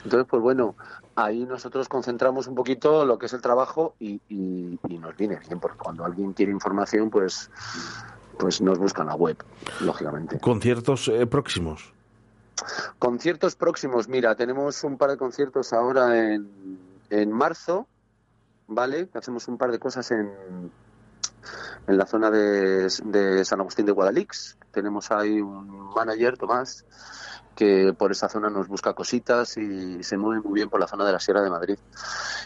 Entonces, 0.04 0.28
pues 0.30 0.42
bueno, 0.42 0.76
ahí 1.16 1.46
nosotros 1.46 1.90
concentramos 1.90 2.48
un 2.48 2.56
poquito 2.56 3.04
lo 3.06 3.18
que 3.20 3.26
es 3.26 3.34
el 3.34 3.42
trabajo 3.42 3.96
y, 4.00 4.22
y- 4.30 4.80
y 4.88 4.98
nos 5.00 5.16
viene 5.18 5.38
bien, 5.46 5.60
porque 5.60 5.78
cuando 5.78 6.06
alguien 6.06 6.34
quiere 6.34 6.52
información, 6.52 7.10
pues, 7.10 7.50
pues 8.40 8.62
nos 8.62 8.78
busca 8.78 9.02
en 9.02 9.08
la 9.10 9.16
web, 9.16 9.38
lógicamente. 9.82 10.40
Conciertos 10.40 11.08
eh, 11.10 11.26
próximos. 11.28 11.94
Conciertos 13.00 13.56
próximos, 13.56 14.08
mira, 14.08 14.36
tenemos 14.36 14.84
un 14.84 14.98
par 14.98 15.10
de 15.12 15.18
conciertos 15.18 15.74
ahora 15.74 16.18
en, 16.34 16.80
en 17.10 17.32
marzo, 17.32 17.88
¿vale? 18.68 19.10
Hacemos 19.14 19.48
un 19.48 19.58
par 19.58 19.72
de 19.72 19.80
cosas 19.80 20.10
en, 20.12 20.32
en 21.88 21.98
la 21.98 22.06
zona 22.06 22.32
de, 22.32 22.88
de 23.06 23.46
San 23.46 23.60
Agustín 23.60 23.86
de 23.86 23.92
Guadalix. 23.92 24.58
Tenemos 24.72 25.12
ahí 25.12 25.40
un 25.42 25.94
manager, 25.96 26.38
Tomás, 26.38 26.86
que 27.58 27.94
por 27.98 28.12
esa 28.12 28.30
zona 28.30 28.50
nos 28.50 28.68
busca 28.70 28.94
cositas 28.94 29.58
y 29.58 30.02
se 30.04 30.16
mueve 30.18 30.42
muy 30.42 30.54
bien 30.54 30.70
por 30.70 30.80
la 30.80 30.88
zona 30.88 31.04
de 31.06 31.12
la 31.12 31.20
Sierra 31.20 31.42
de 31.42 31.50
Madrid. 31.50 31.78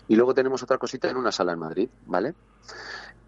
Y 0.07 0.15
luego 0.15 0.33
tenemos 0.33 0.63
otra 0.63 0.77
cosita 0.79 1.09
en 1.09 1.17
una 1.17 1.31
sala 1.31 1.51
en 1.53 1.59
Madrid, 1.59 1.89
¿vale? 2.07 2.33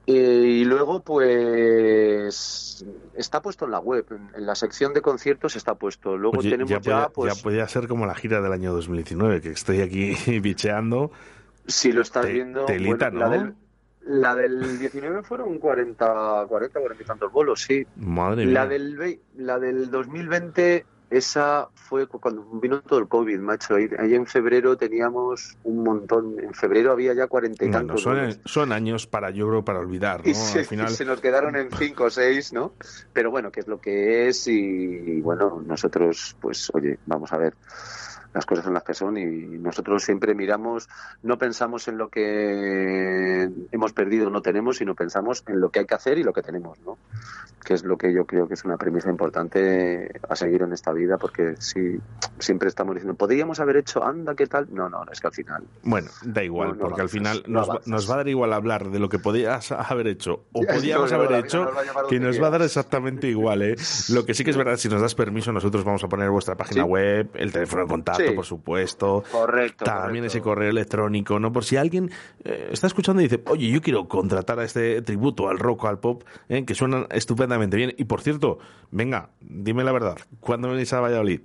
Eh, 0.08 0.14
y 0.62 0.66
luego, 0.66 1.02
pues, 1.02 2.86
está 3.16 3.42
puesto 3.42 3.66
en 3.66 3.72
la 3.72 3.80
web, 3.80 4.06
en, 4.36 4.46
la 4.46 4.56
sección 4.56 4.94
de 4.94 5.02
conciertos 5.02 5.56
está 5.56 5.76
puesto. 5.76 6.18
Luego 6.18 6.40
Oye, 6.40 6.50
tenemos 6.52 6.70
ya, 6.72 6.80
ya, 6.80 6.82
podía, 6.82 7.10
pues, 7.10 7.36
ya 7.38 7.44
podía 7.44 7.68
ser 7.68 7.88
como 7.88 8.06
la 8.06 8.16
gira 8.16 8.42
del 8.42 8.52
año 8.52 8.74
2019, 8.74 9.42
que 9.42 9.52
estoy 9.52 9.82
aquí 9.82 10.16
bicheando. 10.42 11.12
Si 11.68 11.92
lo 11.92 12.02
estás 12.02 12.26
Te- 12.26 12.34
viendo, 12.34 12.66
telita, 12.66 13.10
bueno, 13.10 13.20
la, 13.30 13.38
¿no? 13.38 13.44
del, 13.44 13.56
la 14.06 14.36
del 14.36 14.80
19 14.80 15.24
fueron 15.24 15.58
40, 15.60 16.46
40, 16.50 16.80
40 16.80 17.04
y 17.04 17.06
tantos 17.06 17.32
bolos, 17.32 17.62
sí. 17.62 17.86
Madre 17.96 18.46
mía. 18.46 18.54
La 18.54 18.68
del, 18.68 19.20
la 19.38 19.60
del 19.60 19.90
2020, 19.90 20.86
esa 21.18 21.70
fue 21.76 22.08
cu- 22.08 22.20
cuando 22.20 22.44
vino 22.60 22.82
todo 22.82 23.00
el 23.00 23.08
COVID, 23.08 23.40
macho. 23.40 23.76
Ahí, 23.76 23.88
ahí 23.98 24.16
en 24.16 24.26
febrero 24.26 24.76
teníamos 24.78 25.58
un 25.64 25.84
montón. 25.84 26.36
En 26.40 26.54
febrero 26.54 26.92
había 26.92 27.14
ya 27.14 27.28
cuarenta 27.28 27.66
y 27.66 27.70
Bueno, 27.70 27.88
tantos 27.88 28.02
son, 28.46 28.72
años 28.74 29.08
para, 29.08 29.30
yo 29.30 29.48
creo, 29.48 29.64
para 29.64 29.80
olvidar, 29.80 30.24
¿no? 30.24 30.30
Y 30.30 30.34
se, 30.34 30.60
Al 30.60 30.66
final, 30.66 30.90
se 30.90 31.06
nos 31.06 31.22
quedaron 31.22 31.56
en 31.56 31.70
cinco 31.72 32.06
o 32.06 32.10
seis, 32.10 32.54
¿no? 32.54 32.74
Pero 33.14 33.32
bueno, 33.32 33.52
que 33.52 33.62
es 33.62 33.68
lo 33.68 33.80
que 33.80 34.28
es 34.28 34.48
y, 34.48 35.22
bueno, 35.22 35.64
nosotros, 35.66 36.36
pues, 36.40 36.70
oye, 36.74 37.00
vamos 37.06 37.32
a 37.32 37.38
ver, 37.38 37.54
las 38.34 38.46
cosas 38.46 38.66
son 38.66 38.74
las 38.74 38.84
que 38.84 38.94
son 38.94 39.18
y 39.18 39.26
nosotros 39.60 40.04
siempre 40.04 40.34
miramos, 40.36 40.88
no 41.22 41.38
pensamos 41.38 41.88
en 41.88 41.98
lo 41.98 42.10
que 42.10 43.50
hemos 43.72 43.94
perdido 43.94 44.28
o 44.28 44.30
no 44.30 44.42
tenemos, 44.42 44.78
sino 44.78 44.96
pensamos 44.96 45.44
en 45.48 45.60
lo 45.60 45.70
que 45.70 45.80
hay 45.80 45.86
que 45.86 45.96
hacer 45.96 46.18
y 46.18 46.24
lo 46.24 46.34
que 46.34 46.42
tenemos, 46.42 46.80
¿no? 46.86 46.98
Que 47.64 47.76
es 47.76 47.84
lo 47.84 47.98
que 47.98 48.14
yo 48.14 48.26
creo 48.26 48.48
que 48.48 48.56
es 48.56 48.66
una 48.66 48.76
premisa 48.78 49.10
importante 49.10 50.12
a 50.28 50.36
seguir 50.36 50.64
en 50.64 50.74
esta 50.74 50.92
vida, 50.92 51.18
porque 51.18 51.56
si 51.60 51.98
siempre 52.40 52.68
estamos 52.68 52.96
diciendo, 52.96 53.16
podríamos 53.16 53.60
haber 53.62 53.78
hecho, 53.78 54.04
anda, 54.04 54.36
¿qué 54.36 54.48
tal? 54.48 54.68
No, 54.74 54.90
no, 54.90 55.04
es 55.12 55.22
que 55.22 55.28
al 55.28 55.34
final 55.34 55.64
Bueno, 55.84 56.10
da 56.26 56.44
igual, 56.44 56.70
No, 56.70 56.76
no 56.76 56.82
porque 56.82 57.02
al 57.02 57.10
final 57.10 57.44
no 57.48 57.60
nos, 57.60 57.70
va, 57.70 57.82
nos 57.86 58.10
va 58.10 58.16
a 58.16 58.18
dar 58.18 58.28
igual 58.28 58.52
hablar 58.54 58.90
de 58.90 59.00
lo 59.00 59.08
que 59.10 59.20
podías 59.20 59.72
haber 59.72 60.08
hecho 60.08 60.44
o 60.52 60.62
podíamos 60.66 61.12
haber 61.14 61.32
hecho, 61.46 61.70
que 62.10 62.20
nos 62.20 62.42
va 62.42 62.48
a 62.48 62.52
dar 62.52 62.62
exactamente 62.64 63.28
igual, 63.28 63.62
¿eh? 63.62 63.76
Lo 64.10 64.26
que 64.26 64.34
sí 64.34 64.44
que 64.44 64.52
es 64.52 64.58
verdad, 64.58 64.76
si 64.78 64.90
nos 64.90 65.02
das 65.02 65.16
permiso, 65.16 65.52
nosotros 65.54 65.84
vamos 65.86 66.04
a 66.04 66.08
poner 66.10 66.30
vuestra 66.30 66.56
página 66.56 66.84
Sí. 66.84 66.90
web, 66.90 67.30
el 67.36 67.52
teléfono 67.54 67.84
de 67.84 67.88
contacto, 67.88 68.23
Sí. 68.23 68.23
Por 68.32 68.46
supuesto. 68.46 69.24
Correcto, 69.32 69.86
También 69.86 70.24
correcto. 70.24 70.28
ese 70.28 70.42
correo 70.42 70.70
electrónico, 70.70 71.40
¿no? 71.40 71.52
Por 71.52 71.66
si 71.66 71.78
alguien 71.78 72.10
eh, 72.44 72.70
está 72.72 72.88
escuchando 72.88 73.22
y 73.22 73.26
dice, 73.26 73.44
oye, 73.48 73.70
yo 73.70 73.82
quiero 73.82 74.08
contratar 74.08 74.60
a 74.60 74.64
este 74.64 75.02
tributo 75.02 75.50
al 75.50 75.60
rock 75.60 75.86
al 75.86 76.00
pop, 76.00 76.24
¿eh? 76.50 76.66
que 76.66 76.76
suenan 76.76 77.08
estupendamente 77.10 77.78
bien. 77.78 77.94
Y 77.98 78.06
por 78.06 78.22
cierto, 78.22 78.60
venga, 78.92 79.30
dime 79.42 79.84
la 79.84 79.92
verdad, 79.92 80.18
¿cuándo 80.40 80.70
venís 80.70 80.94
a 80.94 81.02
Valladolid? 81.02 81.42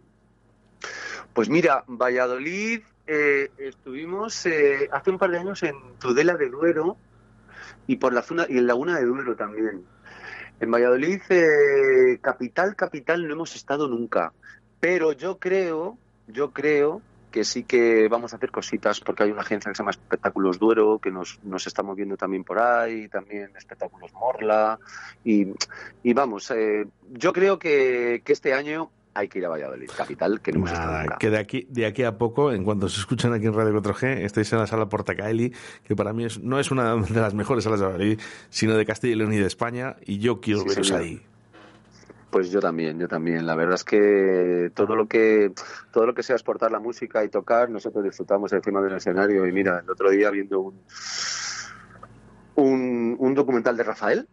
Pues 1.33 1.49
mira, 1.49 1.85
Valladolid, 1.87 2.81
eh, 3.07 3.51
estuvimos 3.59 4.47
hace 4.93 5.11
un 5.11 5.19
par 5.19 5.31
de 5.31 5.39
años 5.39 5.63
en 5.63 5.75
Tudela 5.99 6.37
de 6.37 6.49
Duero 6.49 6.97
y 7.87 7.97
por 7.97 8.13
la 8.13 8.23
zona 8.23 8.47
y 8.49 8.59
en 8.59 8.67
Laguna 8.67 8.99
de 8.99 9.05
Duero 9.05 9.35
también. 9.35 9.85
En 10.61 10.71
Valladolid, 10.71 11.21
eh, 11.31 12.19
capital, 12.21 12.75
capital, 12.75 13.27
no 13.27 13.35
hemos 13.35 13.55
estado 13.55 13.89
nunca. 13.89 14.33
Pero 14.81 15.13
yo 15.13 15.39
creo, 15.39 15.97
yo 16.29 16.53
creo 16.53 17.03
que 17.31 17.45
sí 17.45 17.65
que 17.65 18.09
vamos 18.09 18.33
a 18.33 18.37
hacer 18.37 18.51
cositas 18.51 19.01
porque 19.01 19.23
hay 19.25 19.31
una 19.31 19.43
agencia 19.43 19.71
que 19.71 19.75
se 19.77 19.81
llama 19.83 19.91
Espectáculos 19.91 20.59
Duero 20.59 20.99
que 20.99 21.11
nos, 21.11 21.39
nos 21.45 21.67
está 21.67 21.83
moviendo 21.83 22.17
también 22.17 22.43
por 22.43 22.59
ahí, 22.59 23.07
también 23.09 23.51
Espectáculos 23.57 24.13
Morla 24.15 24.79
y, 25.25 25.47
y 26.03 26.13
vamos, 26.15 26.51
eh, 26.51 26.87
yo 27.13 27.33
creo 27.35 27.59
que, 27.59 28.23
que 28.25 28.33
este 28.33 28.55
año 28.55 28.91
hay 29.15 29.29
que 29.29 29.41
ir 29.41 29.47
a 29.47 29.49
Valladolid, 29.49 29.91
capital, 29.97 30.41
que 30.41 30.53
no 30.53 30.59
hemos 30.59 30.71
estado 30.71 30.93
Nada, 30.93 31.03
nunca. 31.03 31.19
que 31.19 31.31
de 31.31 31.39
aquí, 31.39 31.67
de 31.69 31.87
aquí 31.87 32.05
a 32.05 32.17
poco, 32.17 32.53
en 32.53 32.63
cuanto 32.65 32.89
se 32.89 33.01
escuchan 33.01 33.33
aquí 33.35 33.47
en 33.47 33.53
Radio 33.53 33.75
4G, 33.83 34.19
estáis 34.19 34.53
en 34.53 34.61
la 34.61 34.67
sala 34.69 34.89
Portacaeli, 34.89 35.53
que 35.83 35.97
para 35.97 36.13
mí 36.13 36.25
es, 36.25 36.39
no 36.39 36.61
es 36.61 36.71
una 36.71 36.95
de 36.95 37.21
las 37.21 37.35
mejores 37.35 37.65
salas 37.65 37.81
de 37.81 37.87
Valladolid, 37.87 38.21
sino 38.49 38.75
de 38.77 38.87
Castilla 38.87 39.15
y 39.15 39.17
León 39.17 39.33
y 39.33 39.39
de 39.39 39.47
España, 39.47 39.97
y 40.07 40.19
yo 40.19 40.41
quiero 40.41 40.61
Sí, 40.61 40.69
veros 40.69 40.87
señor. 40.87 41.03
ahí. 41.03 41.21
Pues 42.31 42.51
yo 42.51 42.61
también, 42.61 42.99
yo 42.99 43.09
también. 43.09 43.47
La 43.47 43.55
verdad 43.55 43.77
es 43.77 43.85
que 43.85 44.71
todo 44.75 44.95
lo 44.95 45.07
que 45.07 45.53
todo 45.91 46.07
lo 46.07 46.15
que 46.15 46.23
sea 46.23 46.37
exportar 46.37 46.71
la 46.71 46.79
música 46.79 47.25
y 47.25 47.29
tocar, 47.29 47.71
nosotros 47.71 48.05
disfrutamos 48.05 48.53
encima 48.53 48.83
del 48.83 48.97
escenario. 48.97 49.47
Y 49.47 49.53
mira, 49.53 49.81
el 49.83 49.91
otro 49.91 50.11
día 50.11 50.31
viendo 50.31 50.61
un 50.61 50.83
un, 52.57 53.17
un 53.19 53.35
documental 53.35 53.77
de 53.77 53.85
Rafael, 53.85 54.29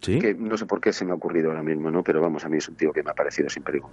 ¿Sí? 0.00 0.18
que 0.20 0.34
no 0.34 0.56
sé 0.56 0.64
por 0.66 0.80
qué 0.80 0.92
se 0.92 1.04
me 1.04 1.10
ha 1.10 1.14
ocurrido 1.14 1.50
ahora 1.50 1.62
mismo, 1.62 1.90
¿no? 1.90 2.02
Pero 2.02 2.20
vamos, 2.20 2.44
a 2.44 2.48
mí 2.48 2.58
es 2.58 2.68
un 2.68 2.76
tío 2.76 2.92
que 2.92 3.02
me 3.02 3.10
ha 3.10 3.14
parecido 3.14 3.50
siempre 3.50 3.74
digo. 3.74 3.90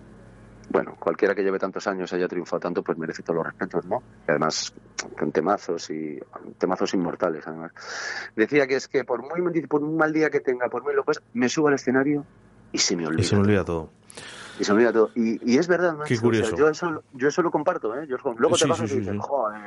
Bueno, 0.72 0.96
cualquiera 1.00 1.34
que 1.34 1.42
lleve 1.42 1.58
tantos 1.58 1.88
años 1.88 2.14
haya 2.14 2.28
triunfado 2.28 2.60
tanto, 2.60 2.84
pues 2.84 2.96
merece 2.96 3.24
todos 3.24 3.38
los 3.38 3.46
respetos, 3.48 3.86
¿no? 3.88 4.04
Y 4.28 4.32
además, 4.32 4.72
con 5.18 5.32
temazos 5.32 5.90
y 5.90 6.20
temazos 6.60 6.94
inmortales, 6.94 7.48
además. 7.48 7.72
Decía 8.36 8.68
que 8.68 8.76
es 8.76 8.88
que 8.88 9.04
por 9.04 9.24
muy, 9.24 9.62
por 9.64 9.84
un 9.84 9.98
mal 9.98 10.14
día 10.14 10.30
que 10.30 10.42
tenga, 10.42 10.70
por 10.70 10.84
muy 10.84 10.94
loco 10.94 11.12
es, 11.12 11.24
me 11.34 11.50
subo 11.50 11.70
al 11.70 11.74
escenario 11.74 12.24
y 12.72 12.78
se 12.78 12.96
me 12.96 13.08
olvida. 13.08 13.22
Y 13.22 13.26
se 13.26 13.36
me 13.36 13.42
olvida 13.42 13.66
todo. 13.66 13.90
Y 14.60 14.64
se 14.66 14.72
olvida 14.74 14.92
todo. 14.92 15.10
Y, 15.16 15.54
y 15.54 15.58
es 15.58 15.68
verdad, 15.68 15.94
macho, 15.96 16.08
Qué 16.10 16.14
o 16.16 16.18
sea, 16.18 16.22
curioso. 16.22 16.56
yo, 16.58 16.70
eso, 16.70 17.04
yo 17.14 17.28
eso 17.30 17.42
lo 17.42 17.50
comparto, 17.50 17.96
¿eh? 17.96 18.06
Yo, 18.08 18.18
luego 18.38 18.56
Sí, 18.58 18.68
te 18.68 18.74
sí, 18.76 18.84
y 18.96 18.98
dices, 19.00 19.14
sí. 19.14 19.20
joder, 19.22 19.62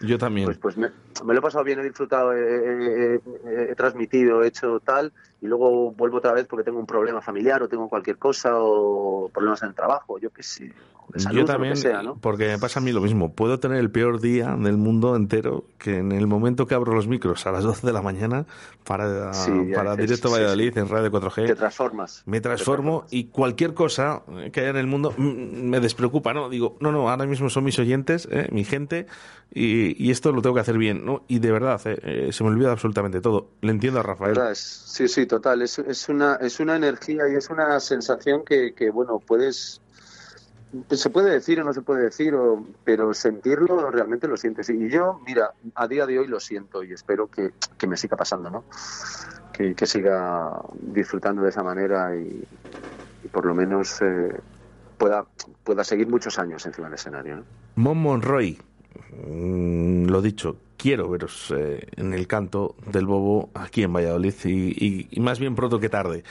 Yo 0.00 0.18
también. 0.18 0.46
pues, 0.46 0.58
pues 0.58 0.76
me, 0.78 0.88
me 1.24 1.34
lo 1.34 1.40
he 1.40 1.42
pasado 1.42 1.64
bien, 1.64 1.78
he 1.80 1.82
disfrutado, 1.84 2.32
he, 2.32 2.40
he- 2.40 3.14
he- 3.16 3.70
he 3.70 3.74
transmitido, 3.74 4.42
he 4.42 4.48
hecho 4.48 4.80
tal, 4.80 5.12
y 5.42 5.46
luego 5.46 5.92
vuelvo 5.92 6.16
otra 6.18 6.32
vez 6.32 6.46
porque 6.48 6.64
tengo 6.64 6.78
un 6.80 6.86
problema 6.86 7.20
familiar 7.20 7.62
o 7.62 7.68
tengo 7.68 7.88
cualquier 7.88 8.16
cosa 8.16 8.52
o 8.54 9.28
problemas 9.32 9.62
en 9.62 9.68
el 9.68 9.74
trabajo, 9.74 10.18
yo 10.18 10.30
qué 10.30 10.42
sé, 10.42 10.72
o 11.06 11.12
de 11.12 11.20
salud, 11.20 11.36
yo 11.36 11.42
o 11.44 11.46
lo 11.46 11.52
también, 11.52 11.74
que 11.74 11.80
sea, 11.80 12.02
¿no? 12.02 12.16
porque 12.16 12.48
me 12.48 12.58
pasa 12.58 12.80
a 12.80 12.82
mí 12.82 12.90
lo 12.92 13.00
mismo. 13.00 13.32
Puedo 13.32 13.60
tener 13.60 13.78
el 13.78 13.90
peor 13.90 14.20
día 14.20 14.56
del 14.58 14.76
mundo 14.78 15.14
entero 15.14 15.64
que 15.78 15.98
en 15.98 16.10
el 16.12 16.26
momento 16.26 16.66
que 16.66 16.74
abro 16.74 16.92
los 16.94 17.06
micros 17.06 17.46
a 17.46 17.52
las 17.52 17.64
12 17.64 17.86
de 17.86 17.92
la 17.92 18.02
mañana 18.02 18.46
para, 18.84 19.30
para 19.74 19.92
dices, 19.92 19.96
Directo 19.96 20.30
Valladolid 20.30 20.76
en 20.78 20.88
Radio 20.88 21.10
4G, 21.10 21.46
Te 21.46 21.54
transformas. 21.54 22.22
me 22.26 22.40
transformo 22.40 23.04
y 23.10 23.24
cualquier 23.26 23.74
cosa 23.74 24.22
que 24.52 24.60
haya 24.60 24.70
en 24.70 24.76
el 24.76 24.86
mundo 24.86 25.14
mm, 25.16 25.68
me 25.68 25.80
despreocupa, 25.80 26.32
¿no? 26.32 26.48
Digo, 26.48 26.76
no, 26.80 26.92
no, 26.92 27.08
ahora 27.10 27.26
mismo 27.26 27.50
son 27.50 27.64
mis 27.64 27.78
oyentes, 27.78 28.28
eh, 28.30 28.48
mi 28.52 28.64
gente, 28.64 29.06
y, 29.50 30.10
esto 30.10 30.32
lo 30.32 30.42
tengo 30.42 30.54
que 30.54 30.60
hacer 30.60 30.78
bien, 30.78 31.04
¿no? 31.04 31.24
Y 31.28 31.38
de 31.38 31.50
verdad, 31.52 31.80
eh, 31.86 31.98
eh, 32.02 32.32
se 32.32 32.44
me 32.44 32.50
olvida 32.50 32.72
absolutamente 32.72 33.20
todo. 33.20 33.50
Le 33.60 33.70
entiendo 33.70 34.00
a 34.00 34.02
Rafael. 34.02 34.38
Sí, 34.54 35.08
sí, 35.08 35.26
total. 35.26 35.62
Es, 35.62 35.78
una, 36.08 36.36
es 36.36 36.60
una 36.60 36.76
energía 36.76 37.28
y 37.30 37.36
es 37.36 37.48
una 37.50 37.78
sensación 37.80 38.44
que, 38.44 38.90
bueno, 38.90 39.20
puedes... 39.20 39.80
Se 40.90 41.08
puede 41.08 41.30
decir 41.30 41.58
o 41.60 41.64
no 41.64 41.72
se 41.72 41.80
puede 41.80 42.02
decir, 42.02 42.34
o- 42.34 42.66
pero 42.84 43.14
sentirlo 43.14 43.90
realmente 43.90 44.28
lo 44.28 44.36
sientes. 44.36 44.68
Y 44.68 44.90
yo, 44.90 45.18
mira, 45.26 45.54
a 45.74 45.88
día 45.88 46.04
de 46.04 46.18
hoy 46.18 46.26
lo 46.26 46.40
siento 46.40 46.84
y 46.84 46.92
espero 46.92 47.26
que, 47.28 47.52
que 47.78 47.86
me 47.86 47.96
siga 47.96 48.18
pasando, 48.18 48.50
¿no? 48.50 48.64
Que 49.52 49.86
siga 49.86 50.52
disfrutando 50.74 51.42
de 51.42 51.48
esa 51.48 51.62
manera 51.62 52.14
y, 52.14 52.44
y 53.24 53.28
por 53.28 53.44
lo 53.46 53.54
menos 53.54 54.00
eh, 54.02 54.32
pueda, 54.98 55.24
pueda 55.64 55.84
seguir 55.84 56.08
muchos 56.08 56.38
años 56.38 56.64
encima 56.66 56.86
del 56.88 56.94
escenario, 56.94 57.36
¿no? 57.36 57.44
Mon 57.76 57.98
Monroy, 57.98 58.58
mm, 59.26 60.06
lo 60.06 60.20
dicho, 60.22 60.56
quiero 60.76 61.08
veros 61.08 61.52
eh, 61.56 61.86
en 61.96 62.12
el 62.14 62.26
canto 62.26 62.76
del 62.86 63.06
Bobo 63.06 63.50
aquí 63.54 63.82
en 63.82 63.92
Valladolid 63.92 64.34
y, 64.44 64.50
y- 64.86 65.08
y 65.10 65.20
más 65.20 65.38
bien 65.38 65.54
pronto 65.54 65.78
que 65.80 65.88
tarde. 65.88 66.24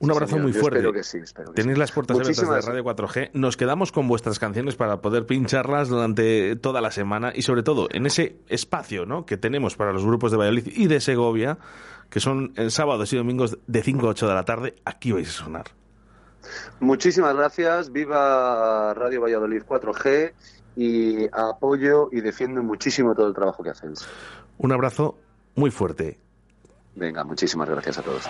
Un 0.00 0.12
abrazo 0.12 0.34
señor, 0.36 0.42
muy 0.44 0.52
fuerte. 0.52 0.78
espero 0.78 0.92
que 0.92 1.02
sí, 1.02 1.18
espero 1.18 1.48
que 1.50 1.54
Tenéis 1.60 1.74
sí. 1.74 1.80
las 1.80 1.90
puertas 1.90 2.14
abiertas 2.16 2.36
Muchísimas- 2.44 2.64
de 2.64 2.70
Radio 2.70 2.84
4G. 2.84 3.30
Nos 3.32 3.56
quedamos 3.56 3.90
con 3.90 4.06
vuestras 4.06 4.38
canciones 4.38 4.76
para 4.76 5.00
poder 5.00 5.26
pincharlas 5.26 5.88
durante 5.88 6.54
toda 6.54 6.80
la 6.80 6.92
semana 6.92 7.32
y 7.34 7.42
sobre 7.42 7.64
todo 7.64 7.88
en 7.90 8.06
ese 8.06 8.36
espacio 8.48 9.06
¿no? 9.06 9.26
que 9.26 9.36
tenemos 9.36 9.74
para 9.74 9.92
los 9.92 10.04
grupos 10.06 10.30
de 10.30 10.36
Valladolid 10.36 10.68
y 10.72 10.86
de 10.86 11.00
Segovia, 11.00 11.58
que 12.10 12.20
son 12.20 12.52
en 12.54 12.70
sábados 12.70 13.12
y 13.12 13.16
domingos 13.16 13.58
de 13.66 13.82
5 13.82 14.06
a 14.06 14.10
8 14.10 14.28
de 14.28 14.34
la 14.34 14.44
tarde. 14.44 14.76
Aquí 14.84 15.10
vais 15.10 15.28
a 15.28 15.32
sonar. 15.32 15.64
Muchísimas 16.80 17.34
gracias, 17.34 17.92
viva 17.92 18.94
Radio 18.94 19.22
Valladolid 19.22 19.62
4G 19.62 20.32
y 20.76 21.26
apoyo 21.32 22.08
y 22.12 22.20
defiendo 22.20 22.62
muchísimo 22.62 23.14
todo 23.14 23.28
el 23.28 23.34
trabajo 23.34 23.62
que 23.62 23.70
hacéis. 23.70 24.06
Un 24.58 24.72
abrazo 24.72 25.18
muy 25.54 25.70
fuerte. 25.70 26.18
Venga, 26.94 27.24
muchísimas 27.24 27.68
gracias 27.68 27.98
a 27.98 28.02
todos. 28.02 28.28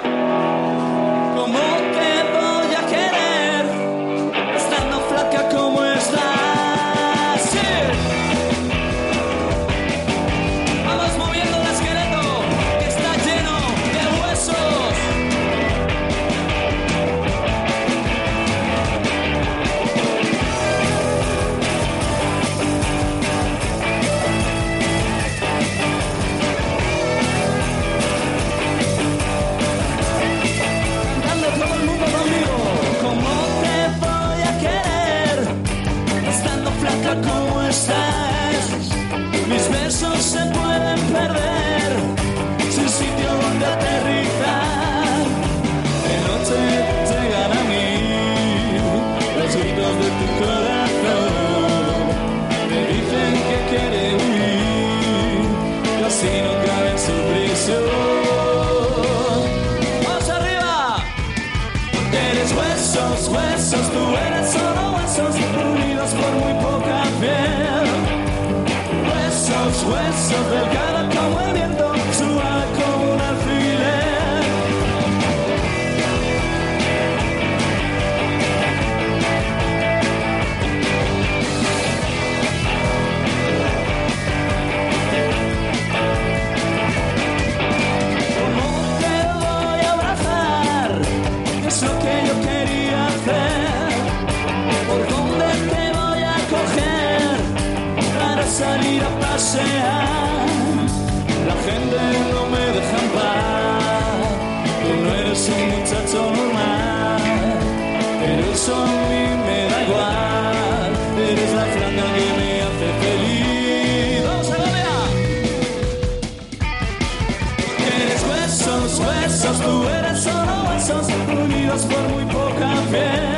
Huesos, 119.49 119.61
tú 119.61 119.88
eres 119.88 120.20
solo 120.20 120.64
huesos 120.68 121.07
unidos 121.42 121.86
por 121.86 122.09
muy 122.09 122.24
poca 122.26 122.74
piel. 122.90 123.38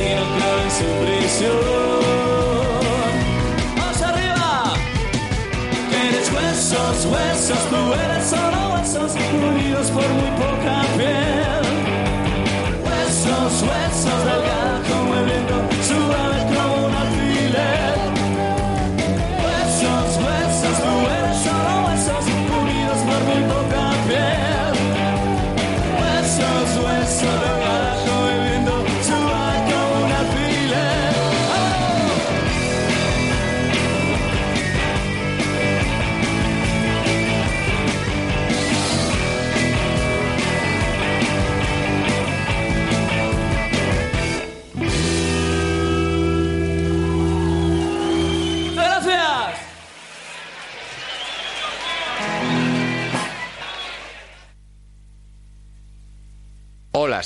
Cabe 0.00 0.62
en 0.62 0.70
su 0.70 0.84
prisión. 1.04 1.56
¡Vamos 3.76 4.02
arriba! 4.02 4.74
Eres 6.08 6.32
huesos, 6.32 7.06
huesos, 7.06 7.58
tú 7.70 7.94
eres 7.94 8.26
solo 8.26 8.74
huesos 8.74 9.12
unidos 9.14 9.90
por 9.90 10.08
muy 10.08 10.30
poca 10.38 10.82
piel. 10.96 11.43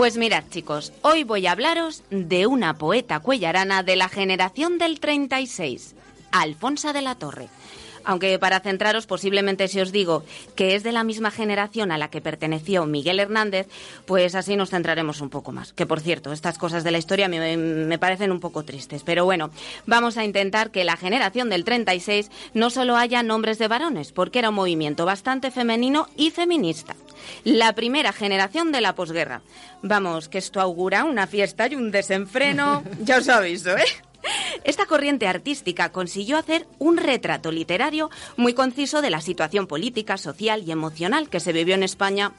Pues 0.00 0.16
mirad, 0.16 0.44
chicos, 0.48 0.94
hoy 1.02 1.24
voy 1.24 1.46
a 1.46 1.52
hablaros 1.52 2.04
de 2.08 2.46
una 2.46 2.78
poeta 2.78 3.20
cuellarana 3.20 3.82
de 3.82 3.96
la 3.96 4.08
generación 4.08 4.78
del 4.78 4.98
36, 4.98 5.94
Alfonsa 6.32 6.94
de 6.94 7.02
la 7.02 7.16
Torre. 7.16 7.50
Aunque 8.04 8.38
para 8.38 8.60
centraros, 8.60 9.06
posiblemente 9.06 9.68
si 9.68 9.80
os 9.80 9.92
digo 9.92 10.24
que 10.54 10.74
es 10.74 10.82
de 10.82 10.92
la 10.92 11.04
misma 11.04 11.30
generación 11.30 11.92
a 11.92 11.98
la 11.98 12.10
que 12.10 12.20
perteneció 12.20 12.86
Miguel 12.86 13.20
Hernández, 13.20 13.68
pues 14.06 14.34
así 14.34 14.56
nos 14.56 14.70
centraremos 14.70 15.20
un 15.20 15.30
poco 15.30 15.52
más. 15.52 15.72
Que 15.72 15.86
por 15.86 16.00
cierto, 16.00 16.32
estas 16.32 16.58
cosas 16.58 16.84
de 16.84 16.90
la 16.90 16.98
historia 16.98 17.28
me, 17.28 17.56
me 17.56 17.98
parecen 17.98 18.32
un 18.32 18.40
poco 18.40 18.64
tristes. 18.64 19.02
Pero 19.02 19.24
bueno, 19.24 19.50
vamos 19.86 20.16
a 20.16 20.24
intentar 20.24 20.70
que 20.70 20.84
la 20.84 20.96
generación 20.96 21.50
del 21.50 21.64
36 21.64 22.30
no 22.54 22.70
solo 22.70 22.96
haya 22.96 23.22
nombres 23.22 23.58
de 23.58 23.68
varones, 23.68 24.12
porque 24.12 24.38
era 24.38 24.50
un 24.50 24.54
movimiento 24.54 25.04
bastante 25.04 25.50
femenino 25.50 26.08
y 26.16 26.30
feminista. 26.30 26.96
La 27.44 27.74
primera 27.74 28.12
generación 28.12 28.72
de 28.72 28.80
la 28.80 28.94
posguerra. 28.94 29.42
Vamos, 29.82 30.28
que 30.28 30.38
esto 30.38 30.60
augura 30.60 31.04
una 31.04 31.26
fiesta 31.26 31.68
y 31.68 31.74
un 31.74 31.90
desenfreno. 31.90 32.82
Ya 33.00 33.18
os 33.18 33.28
aviso, 33.28 33.76
¿eh? 33.76 33.84
Esta 34.64 34.86
corriente 34.86 35.26
artística 35.26 35.90
consiguió 35.92 36.36
hacer 36.36 36.66
un 36.78 36.96
retrato 36.96 37.50
literario 37.50 38.10
muy 38.36 38.54
conciso 38.54 39.02
de 39.02 39.10
la 39.10 39.20
situación 39.20 39.66
política, 39.66 40.16
social 40.18 40.62
y 40.66 40.72
emocional 40.72 41.28
que 41.28 41.40
se 41.40 41.52
vivió 41.52 41.74
en 41.74 41.82
España 41.82 42.32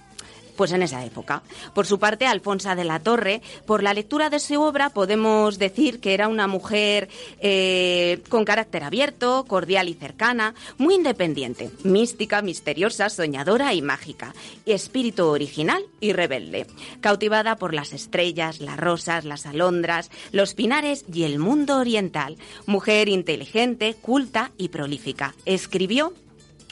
pues 0.55 0.71
en 0.71 0.83
esa 0.83 1.05
época. 1.05 1.43
Por 1.73 1.85
su 1.85 1.99
parte, 1.99 2.25
Alfonsa 2.25 2.75
de 2.75 2.83
la 2.83 2.99
Torre, 2.99 3.41
por 3.65 3.83
la 3.83 3.93
lectura 3.93 4.29
de 4.29 4.39
su 4.39 4.61
obra, 4.61 4.89
podemos 4.89 5.57
decir 5.57 5.99
que 5.99 6.13
era 6.13 6.27
una 6.27 6.47
mujer 6.47 7.09
eh, 7.39 8.21
con 8.29 8.45
carácter 8.45 8.83
abierto, 8.83 9.45
cordial 9.47 9.89
y 9.89 9.93
cercana, 9.93 10.55
muy 10.77 10.95
independiente, 10.95 11.71
mística, 11.83 12.41
misteriosa, 12.41 13.09
soñadora 13.09 13.73
y 13.73 13.81
mágica, 13.81 14.33
espíritu 14.65 15.27
original 15.27 15.83
y 15.99 16.13
rebelde, 16.13 16.67
cautivada 16.99 17.55
por 17.55 17.73
las 17.73 17.93
estrellas, 17.93 18.59
las 18.59 18.77
rosas, 18.77 19.25
las 19.25 19.45
alondras, 19.45 20.09
los 20.31 20.53
pinares 20.53 21.05
y 21.11 21.23
el 21.23 21.39
mundo 21.39 21.77
oriental. 21.77 22.37
Mujer 22.65 23.09
inteligente, 23.09 23.95
culta 24.01 24.51
y 24.57 24.69
prolífica. 24.69 25.35
Escribió 25.45 26.13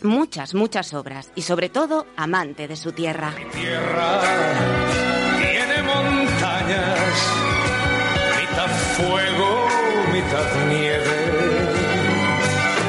muchas, 0.03 0.53
muchas 0.53 0.93
obras 0.93 1.31
y 1.35 1.41
sobre 1.41 1.69
todo 1.69 2.05
amante 2.15 2.67
de 2.67 2.75
su 2.75 2.91
tierra. 2.91 3.33
tierra 3.51 4.21
tiene 5.39 5.83
montañas, 5.83 7.09
mitad 8.39 8.69
fuego, 8.97 9.67
mitad 10.11 10.65
nieve. 10.69 11.29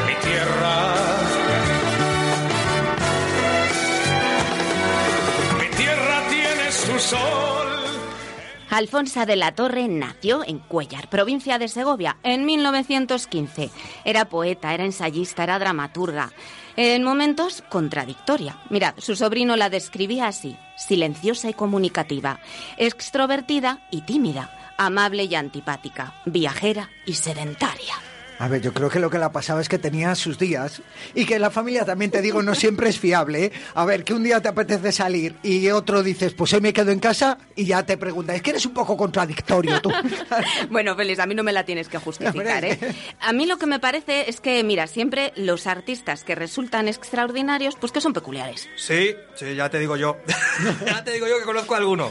Mi 0.06 0.14
tierra, 0.28 0.94
mi 5.60 5.76
tierra 5.76 6.22
tiene 6.28 6.72
su 6.72 6.98
sol. 6.98 7.49
Alfonsa 8.70 9.26
de 9.26 9.34
la 9.34 9.52
Torre 9.52 9.88
nació 9.88 10.44
en 10.46 10.60
Cuellar, 10.60 11.10
provincia 11.10 11.58
de 11.58 11.66
Segovia, 11.66 12.18
en 12.22 12.46
1915. 12.46 13.68
Era 14.04 14.28
poeta, 14.28 14.72
era 14.72 14.84
ensayista, 14.84 15.42
era 15.42 15.58
dramaturga. 15.58 16.32
En 16.76 17.02
momentos 17.02 17.64
contradictoria. 17.68 18.62
Mirad, 18.70 18.94
su 18.98 19.16
sobrino 19.16 19.56
la 19.56 19.70
describía 19.70 20.28
así, 20.28 20.56
silenciosa 20.76 21.50
y 21.50 21.54
comunicativa, 21.54 22.38
extrovertida 22.76 23.86
y 23.90 24.02
tímida, 24.02 24.56
amable 24.78 25.24
y 25.24 25.34
antipática, 25.34 26.14
viajera 26.24 26.90
y 27.06 27.14
sedentaria. 27.14 28.09
A 28.40 28.48
ver, 28.48 28.62
yo 28.62 28.72
creo 28.72 28.88
que 28.88 28.98
lo 28.98 29.10
que 29.10 29.18
le 29.18 29.28
pasaba 29.28 29.60
es 29.60 29.68
que 29.68 29.78
tenía 29.78 30.14
sus 30.14 30.38
días 30.38 30.80
y 31.14 31.26
que 31.26 31.38
la 31.38 31.50
familia 31.50 31.84
también, 31.84 32.10
te 32.10 32.22
digo, 32.22 32.42
no 32.42 32.54
siempre 32.54 32.88
es 32.88 32.98
fiable. 32.98 33.44
¿eh? 33.44 33.52
A 33.74 33.84
ver, 33.84 34.02
que 34.02 34.14
un 34.14 34.24
día 34.24 34.40
te 34.40 34.48
apetece 34.48 34.92
salir 34.92 35.36
y 35.42 35.68
otro 35.68 36.02
dices, 36.02 36.32
pues 36.32 36.54
hoy 36.54 36.62
me 36.62 36.72
quedo 36.72 36.90
en 36.90 37.00
casa 37.00 37.36
y 37.54 37.66
ya 37.66 37.84
te 37.84 37.98
preguntas, 37.98 38.36
es 38.36 38.42
que 38.42 38.48
eres 38.48 38.64
un 38.64 38.72
poco 38.72 38.96
contradictorio 38.96 39.82
tú. 39.82 39.92
bueno, 40.70 40.96
Félix, 40.96 41.18
a 41.18 41.26
mí 41.26 41.34
no 41.34 41.42
me 41.42 41.52
la 41.52 41.64
tienes 41.64 41.88
que 41.88 41.98
justificar, 41.98 42.64
¿eh? 42.64 42.78
A 43.20 43.34
mí 43.34 43.44
lo 43.44 43.58
que 43.58 43.66
me 43.66 43.78
parece 43.78 44.30
es 44.30 44.40
que, 44.40 44.64
mira, 44.64 44.86
siempre 44.86 45.34
los 45.36 45.66
artistas 45.66 46.24
que 46.24 46.34
resultan 46.34 46.88
extraordinarios, 46.88 47.76
pues 47.78 47.92
que 47.92 48.00
son 48.00 48.14
peculiares. 48.14 48.70
Sí, 48.74 49.16
sí, 49.34 49.54
ya 49.54 49.68
te 49.68 49.78
digo 49.78 49.98
yo. 49.98 50.16
ya 50.86 51.04
te 51.04 51.12
digo 51.12 51.28
yo 51.28 51.38
que 51.38 51.44
conozco 51.44 51.74
a 51.74 51.76
alguno. 51.76 52.10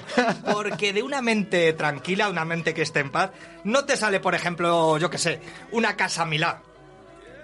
Porque 0.53 0.93
de 0.93 1.01
una 1.01 1.23
mente 1.23 1.73
tranquila, 1.73 2.29
una 2.29 2.45
mente 2.45 2.75
que 2.75 2.83
esté 2.83 2.99
en 2.99 3.09
paz, 3.09 3.31
no 3.63 3.85
te 3.85 3.97
sale, 3.97 4.19
por 4.19 4.35
ejemplo, 4.35 4.99
yo 4.99 5.09
qué 5.09 5.17
sé, 5.17 5.41
una 5.71 5.97
casa 5.97 6.18
Milá. 6.25 6.61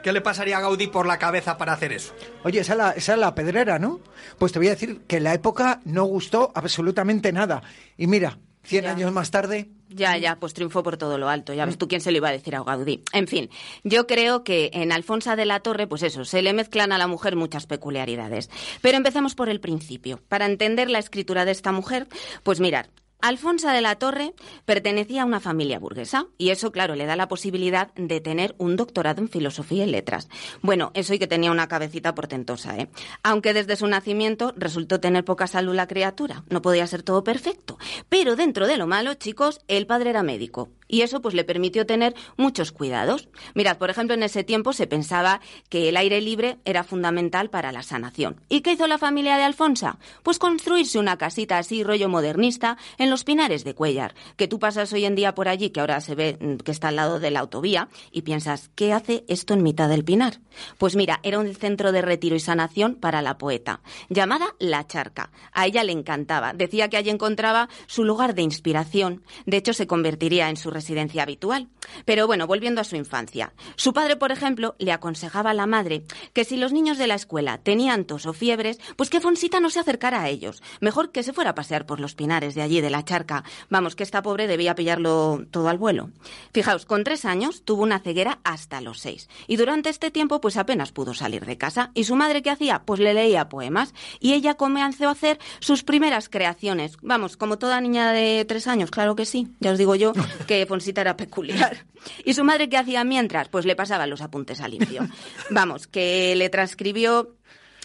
¿Qué 0.03 0.11
le 0.13 0.21
pasaría 0.21 0.57
a 0.57 0.61
Gaudí 0.61 0.85
por 0.87 1.07
la 1.07 1.17
cabeza 1.17 1.57
para 1.57 1.73
hacer 1.73 1.91
eso? 1.91 2.13
Oye, 2.43 2.59
esa 2.59 2.73
es, 2.73 2.77
la, 2.77 2.91
esa 2.91 3.13
es 3.13 3.19
la 3.19 3.33
pedrera, 3.33 3.79
¿no? 3.79 3.99
Pues 4.37 4.51
te 4.51 4.59
voy 4.59 4.67
a 4.67 4.71
decir 4.71 5.01
que 5.07 5.17
en 5.17 5.23
la 5.23 5.33
época 5.33 5.81
no 5.83 6.03
gustó 6.05 6.51
absolutamente 6.53 7.31
nada. 7.31 7.63
Y 7.97 8.05
mira, 8.05 8.37
100 8.65 8.83
Ya. 8.83 8.91
años 8.91 9.11
más 9.11 9.31
tarde, 9.31 9.69
Ya, 9.89 10.15
ya, 10.17 10.35
pues 10.35 10.53
triunfó 10.53 10.83
por 10.83 10.97
todo 10.97 11.17
lo 11.17 11.27
alto. 11.29 11.53
Ya 11.53 11.65
ves 11.65 11.77
tú 11.79 11.87
quién 11.87 12.01
se 12.01 12.11
lo 12.11 12.17
iba 12.17 12.29
a 12.29 12.31
decir 12.31 12.55
a 12.55 12.63
Gaudí. 12.63 13.03
En 13.13 13.27
fin, 13.27 13.49
yo 13.83 14.05
creo 14.05 14.43
que 14.43 14.69
en 14.73 14.91
Alfonsa 14.91 15.35
de 15.35 15.45
la 15.45 15.59
Torre, 15.61 15.87
pues 15.87 16.03
eso, 16.03 16.23
se 16.25 16.41
le 16.43 16.53
mezclan 16.53 16.91
a 16.91 16.97
la 16.99 17.07
mujer 17.07 17.35
muchas 17.35 17.65
peculiaridades. 17.65 18.49
Pero 18.81 18.97
empecemos 18.97 19.33
por 19.35 19.49
el 19.49 19.59
principio. 19.59 20.19
Para 20.27 20.45
entender 20.45 20.89
la 20.91 20.99
escritura 20.99 21.45
de 21.45 21.51
esta 21.51 21.71
mujer, 21.71 22.07
pues 22.43 22.59
mirar. 22.59 22.89
Alfonsa 23.21 23.73
de 23.73 23.81
la 23.81 23.95
Torre 23.95 24.33
pertenecía 24.65 25.23
a 25.23 25.25
una 25.25 25.39
familia 25.39 25.79
burguesa 25.79 26.27
y 26.37 26.49
eso, 26.49 26.71
claro, 26.71 26.95
le 26.95 27.05
da 27.05 27.15
la 27.15 27.27
posibilidad 27.27 27.93
de 27.95 28.21
tener 28.21 28.55
un 28.57 28.75
doctorado 28.75 29.21
en 29.21 29.29
filosofía 29.29 29.85
y 29.85 29.89
letras. 29.89 30.29
Bueno, 30.61 30.91
eso 30.93 31.13
y 31.13 31.19
que 31.19 31.27
tenía 31.27 31.51
una 31.51 31.67
cabecita 31.67 32.13
portentosa, 32.13 32.77
¿eh? 32.77 32.89
Aunque 33.23 33.53
desde 33.53 33.75
su 33.75 33.87
nacimiento 33.87 34.53
resultó 34.55 34.99
tener 34.99 35.25
poca 35.25 35.47
salud 35.47 35.73
la 35.73 35.87
criatura. 35.87 36.43
No 36.49 36.61
podía 36.61 36.87
ser 36.87 37.03
todo 37.03 37.23
perfecto. 37.23 37.77
Pero 38.09 38.35
dentro 38.35 38.67
de 38.67 38.77
lo 38.77 38.87
malo, 38.87 39.13
chicos, 39.15 39.61
el 39.67 39.87
padre 39.87 40.11
era 40.11 40.23
médico 40.23 40.69
y 40.87 41.01
eso 41.01 41.21
pues 41.21 41.33
le 41.33 41.43
permitió 41.43 41.85
tener 41.85 42.15
muchos 42.37 42.71
cuidados. 42.71 43.29
Mirad, 43.53 43.77
por 43.77 43.89
ejemplo, 43.89 44.13
en 44.13 44.23
ese 44.23 44.43
tiempo 44.43 44.73
se 44.73 44.87
pensaba 44.87 45.41
que 45.69 45.89
el 45.89 45.97
aire 45.97 46.21
libre 46.21 46.57
era 46.65 46.83
fundamental 46.83 47.49
para 47.49 47.71
la 47.71 47.83
sanación. 47.83 48.41
¿Y 48.49 48.61
qué 48.61 48.73
hizo 48.73 48.87
la 48.87 48.97
familia 48.97 49.37
de 49.37 49.43
Alfonsa? 49.43 49.97
Pues 50.23 50.39
construirse 50.39 50.99
una 50.99 51.17
casita 51.17 51.57
así 51.57 51.83
rollo 51.83 52.09
modernista 52.09 52.77
en 52.97 53.09
los 53.09 53.23
Pinares 53.23 53.63
de 53.63 53.75
Cuellar, 53.75 54.15
que 54.37 54.47
tú 54.47 54.59
pasas 54.59 54.91
hoy 54.93 55.05
en 55.05 55.15
día 55.15 55.35
por 55.35 55.47
allí, 55.47 55.69
que 55.69 55.79
ahora 55.79 56.01
se 56.01 56.15
ve 56.15 56.37
mm, 56.39 56.57
que 56.57 56.71
está 56.71 56.89
al 56.89 56.95
lado 56.95 57.19
de 57.19 57.31
la 57.31 57.39
autovía, 57.39 57.89
y 58.11 58.21
piensas, 58.21 58.69
¿qué 58.75 58.93
hace 58.93 59.25
esto 59.27 59.53
en 59.53 59.63
mitad 59.63 59.89
del 59.89 60.05
Pinar? 60.05 60.39
Pues 60.77 60.95
mira, 60.95 61.19
era 61.23 61.39
un 61.39 61.53
centro 61.53 61.91
de 61.91 62.01
retiro 62.01 62.35
y 62.35 62.39
sanación 62.39 62.95
para 62.95 63.21
la 63.21 63.37
poeta, 63.37 63.81
llamada 64.09 64.55
La 64.59 64.85
Charca. 64.87 65.31
A 65.51 65.65
ella 65.65 65.83
le 65.83 65.91
encantaba, 65.91 66.53
decía 66.53 66.89
que 66.89 66.97
allí 66.97 67.09
encontraba 67.09 67.69
su 67.87 68.03
lugar 68.03 68.35
de 68.35 68.41
inspiración, 68.41 69.23
de 69.45 69.57
hecho 69.57 69.73
se 69.73 69.87
convertiría 69.87 70.49
en 70.49 70.57
su 70.57 70.71
residencia 70.75 71.23
habitual. 71.23 71.69
Pero 72.05 72.27
bueno, 72.27 72.45
volviendo 72.45 72.81
a 72.81 72.83
su 72.83 72.95
infancia. 72.95 73.53
Su 73.75 73.93
padre, 73.93 74.15
por 74.15 74.31
ejemplo, 74.31 74.75
le 74.77 74.91
aconsejaba 74.91 75.49
a 75.49 75.53
la 75.55 75.65
madre 75.65 76.03
que 76.33 76.45
si 76.45 76.57
los 76.57 76.71
niños 76.71 76.97
de 76.99 77.07
la 77.07 77.15
escuela 77.15 77.57
tenían 77.57 78.05
tos 78.05 78.27
o 78.27 78.33
fiebres, 78.33 78.79
pues 78.95 79.09
que 79.09 79.21
Fonsita 79.21 79.59
no 79.59 79.69
se 79.69 79.79
acercara 79.79 80.21
a 80.21 80.29
ellos. 80.29 80.61
Mejor 80.81 81.11
que 81.11 81.23
se 81.23 81.33
fuera 81.33 81.51
a 81.51 81.55
pasear 81.55 81.85
por 81.85 81.99
los 81.99 82.13
pinares 82.13 82.53
de 82.53 82.61
allí 82.61 82.81
de 82.81 82.89
la 82.89 83.03
charca. 83.03 83.43
Vamos, 83.69 83.95
que 83.95 84.03
esta 84.03 84.21
pobre 84.21 84.47
debía 84.47 84.75
pillarlo 84.75 85.45
todo 85.49 85.69
al 85.69 85.77
vuelo. 85.77 86.09
Fijaos, 86.53 86.85
con 86.85 87.03
tres 87.03 87.25
años 87.25 87.63
tuvo 87.63 87.83
una 87.83 87.99
ceguera 87.99 88.39
hasta 88.43 88.81
los 88.81 88.99
seis. 88.99 89.29
Y 89.47 89.55
durante 89.55 89.89
este 89.89 90.11
tiempo, 90.11 90.41
pues 90.41 90.57
apenas 90.57 90.91
pudo 90.91 91.13
salir 91.13 91.45
de 91.45 91.57
casa. 91.57 91.91
¿Y 91.93 92.03
su 92.03 92.15
madre 92.15 92.41
qué 92.41 92.49
hacía? 92.49 92.83
Pues 92.85 92.99
le 92.99 93.13
leía 93.13 93.49
poemas. 93.49 93.93
Y 94.19 94.33
ella 94.33 94.55
comenzó 94.55 95.07
a 95.07 95.11
hacer 95.11 95.39
sus 95.59 95.83
primeras 95.83 96.29
creaciones. 96.29 96.97
Vamos, 97.01 97.37
como 97.37 97.57
toda 97.57 97.81
niña 97.81 98.11
de 98.11 98.45
tres 98.45 98.67
años, 98.67 98.91
claro 98.91 99.15
que 99.15 99.25
sí. 99.25 99.47
Ya 99.59 99.71
os 99.71 99.77
digo 99.77 99.95
yo 99.95 100.13
que 100.47 100.64
Fonsita 100.65 101.01
era 101.01 101.17
peculiar. 101.17 101.85
¿Y 102.23 102.33
su 102.33 102.43
madre 102.43 102.69
qué 102.69 102.77
hacía 102.77 103.03
mientras? 103.03 103.49
Pues 103.49 103.65
le 103.65 103.75
pasaba 103.75 104.07
los 104.07 104.21
apuntes 104.21 104.61
a 104.61 104.67
limpio. 104.67 105.07
Vamos, 105.49 105.87
que 105.87 106.35
le 106.35 106.49
transcribió 106.49 107.35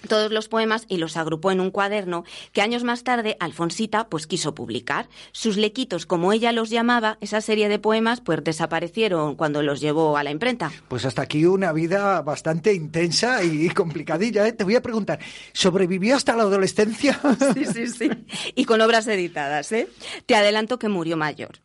todos 0.09 0.33
los 0.33 0.49
poemas 0.49 0.87
y 0.89 0.97
los 0.97 1.17
agrupó 1.17 1.51
en 1.51 1.61
un 1.61 1.71
cuaderno 1.71 2.25
que 2.53 2.63
años 2.63 2.85
más 2.85 3.05
tarde 3.05 3.37
Alfonsita 3.41 4.09
pues 4.09 4.27
quiso 4.27 4.55
publicar. 4.55 5.09
Sus 5.33 5.57
lequitos, 5.57 6.07
como 6.07 6.33
ella 6.33 6.53
los 6.53 6.71
llamaba, 6.71 7.19
esa 7.21 7.41
serie 7.41 7.69
de 7.69 7.79
poemas 7.79 8.21
pues 8.21 8.43
desaparecieron 8.43 9.37
cuando 9.37 9.63
los 9.63 9.81
llevó 9.81 10.17
a 10.17 10.25
la 10.25 10.31
imprenta. 10.31 10.71
Pues 10.89 11.05
hasta 11.05 11.23
aquí 11.23 11.45
una 11.45 11.73
vida 11.73 12.23
bastante 12.23 12.73
intensa 12.75 13.43
y 13.45 13.69
complicadilla. 13.71 14.47
¿eh? 14.47 14.53
Te 14.53 14.65
voy 14.65 14.77
a 14.77 14.83
preguntar, 14.83 15.19
¿sobrevivió 15.53 16.17
hasta 16.17 16.37
la 16.37 16.43
adolescencia? 16.43 17.21
Sí, 17.55 17.65
sí, 17.65 17.87
sí. 17.89 18.11
Y 18.55 18.65
con 18.65 18.81
obras 18.81 19.07
editadas, 19.07 19.73
¿eh? 19.73 19.89
Te 20.27 20.35
adelanto 20.35 20.79
que 20.79 20.89
murió 20.89 21.17
mayor. 21.17 21.59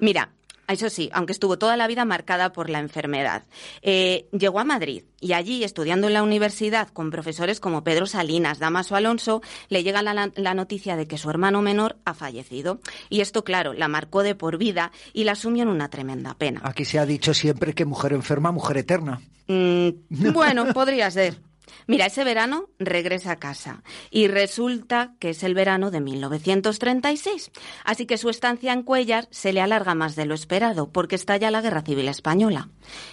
Mira, 0.00 0.30
eso 0.72 0.88
sí, 0.88 1.10
aunque 1.12 1.32
estuvo 1.32 1.58
toda 1.58 1.76
la 1.76 1.86
vida 1.86 2.04
marcada 2.04 2.52
por 2.52 2.70
la 2.70 2.78
enfermedad. 2.78 3.44
Eh, 3.82 4.26
llegó 4.32 4.60
a 4.60 4.64
Madrid 4.64 5.04
y 5.20 5.32
allí, 5.32 5.64
estudiando 5.64 6.06
en 6.06 6.14
la 6.14 6.22
universidad 6.22 6.88
con 6.88 7.10
profesores 7.10 7.60
como 7.60 7.84
Pedro 7.84 8.06
Salinas, 8.06 8.58
Damaso 8.58 8.96
Alonso, 8.96 9.42
le 9.68 9.82
llega 9.82 10.02
la, 10.02 10.30
la 10.34 10.54
noticia 10.54 10.96
de 10.96 11.06
que 11.06 11.18
su 11.18 11.30
hermano 11.30 11.62
menor 11.62 11.96
ha 12.04 12.14
fallecido. 12.14 12.80
Y 13.08 13.20
esto, 13.20 13.44
claro, 13.44 13.72
la 13.72 13.88
marcó 13.88 14.22
de 14.22 14.34
por 14.34 14.58
vida 14.58 14.92
y 15.12 15.24
la 15.24 15.32
asumió 15.32 15.62
en 15.62 15.68
una 15.68 15.88
tremenda 15.88 16.34
pena. 16.34 16.60
Aquí 16.64 16.84
se 16.84 16.98
ha 16.98 17.06
dicho 17.06 17.34
siempre 17.34 17.74
que 17.74 17.84
mujer 17.84 18.12
enferma, 18.12 18.52
mujer 18.52 18.78
eterna. 18.78 19.20
Mm, 19.46 19.90
bueno, 20.32 20.66
podría 20.74 21.10
ser. 21.10 21.38
Mira, 21.86 22.06
ese 22.06 22.24
verano 22.24 22.68
regresa 22.78 23.32
a 23.32 23.36
casa 23.36 23.82
y 24.10 24.28
resulta 24.28 25.14
que 25.18 25.30
es 25.30 25.42
el 25.42 25.54
verano 25.54 25.90
de 25.90 26.00
1936. 26.00 27.50
Así 27.84 28.06
que 28.06 28.18
su 28.18 28.30
estancia 28.30 28.72
en 28.72 28.82
Cuellar 28.82 29.28
se 29.30 29.52
le 29.52 29.60
alarga 29.60 29.94
más 29.94 30.16
de 30.16 30.26
lo 30.26 30.34
esperado 30.34 30.90
porque 30.90 31.14
estalla 31.14 31.50
la 31.50 31.60
Guerra 31.60 31.82
Civil 31.82 32.08
Española. 32.08 32.68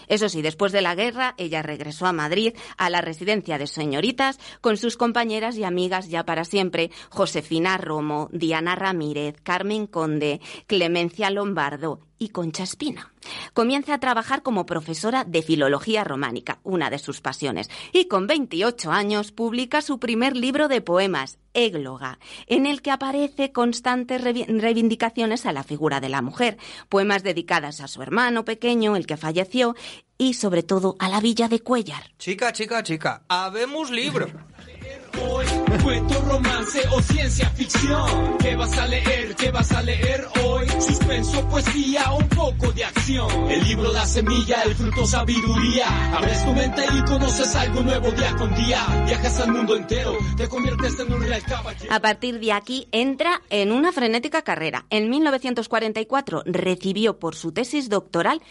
Eso 0.07 0.29
sí, 0.29 0.41
después 0.41 0.71
de 0.71 0.81
la 0.81 0.95
guerra, 0.95 1.35
ella 1.37 1.61
regresó 1.61 2.05
a 2.05 2.13
Madrid, 2.13 2.53
a 2.77 2.89
la 2.89 3.01
residencia 3.01 3.57
de 3.57 3.67
señoritas, 3.67 4.39
con 4.61 4.77
sus 4.77 4.97
compañeras 4.97 5.57
y 5.57 5.63
amigas 5.63 6.09
ya 6.09 6.25
para 6.25 6.45
siempre, 6.45 6.91
Josefina 7.09 7.77
Romo, 7.77 8.29
Diana 8.31 8.75
Ramírez, 8.75 9.35
Carmen 9.43 9.87
Conde, 9.87 10.41
Clemencia 10.67 11.29
Lombardo 11.29 12.10
y 12.21 12.29
Concha 12.29 12.61
Espina. 12.61 13.11
Comienza 13.55 13.95
a 13.95 13.99
trabajar 13.99 14.43
como 14.43 14.67
profesora 14.67 15.23
de 15.23 15.41
filología 15.41 16.03
románica, 16.03 16.59
una 16.61 16.91
de 16.91 16.99
sus 16.99 17.19
pasiones, 17.19 17.67
y 17.93 18.05
con 18.05 18.27
28 18.27 18.91
años 18.91 19.31
publica 19.31 19.81
su 19.81 19.99
primer 19.99 20.37
libro 20.37 20.67
de 20.67 20.81
poemas, 20.81 21.39
Égloga, 21.55 22.19
en 22.45 22.67
el 22.67 22.83
que 22.83 22.91
aparece 22.91 23.51
constantes 23.51 24.21
reivindicaciones 24.23 25.47
a 25.47 25.51
la 25.51 25.63
figura 25.63 25.99
de 25.99 26.09
la 26.09 26.21
mujer, 26.21 26.59
poemas 26.89 27.23
dedicadas 27.23 27.81
a 27.81 27.87
su 27.87 28.03
hermano 28.03 28.45
pequeño, 28.45 28.95
el 28.95 29.07
que 29.07 29.17
falleció, 29.17 29.75
y 30.19 30.35
sobre 30.35 30.61
todo 30.61 30.97
a 30.99 31.09
la 31.09 31.21
villa 31.21 31.47
de 31.47 31.61
Cuellar. 31.61 32.11
Chica, 32.19 32.53
chica, 32.53 32.83
chica, 32.83 33.23
habemos 33.29 33.89
libro. 33.89 34.27
A 51.89 51.99
partir 51.99 52.39
de 52.39 52.51
aquí 52.51 52.87
entra 52.91 53.41
en 53.49 53.71
una 53.71 53.91
frenética 53.91 54.41
carrera. 54.41 54.85
En 54.89 55.09
1944 55.09 56.43
recibió 56.45 57.19
por 57.19 57.35
su 57.35 57.51
tesis 57.51 57.89
doctoral 57.89 58.41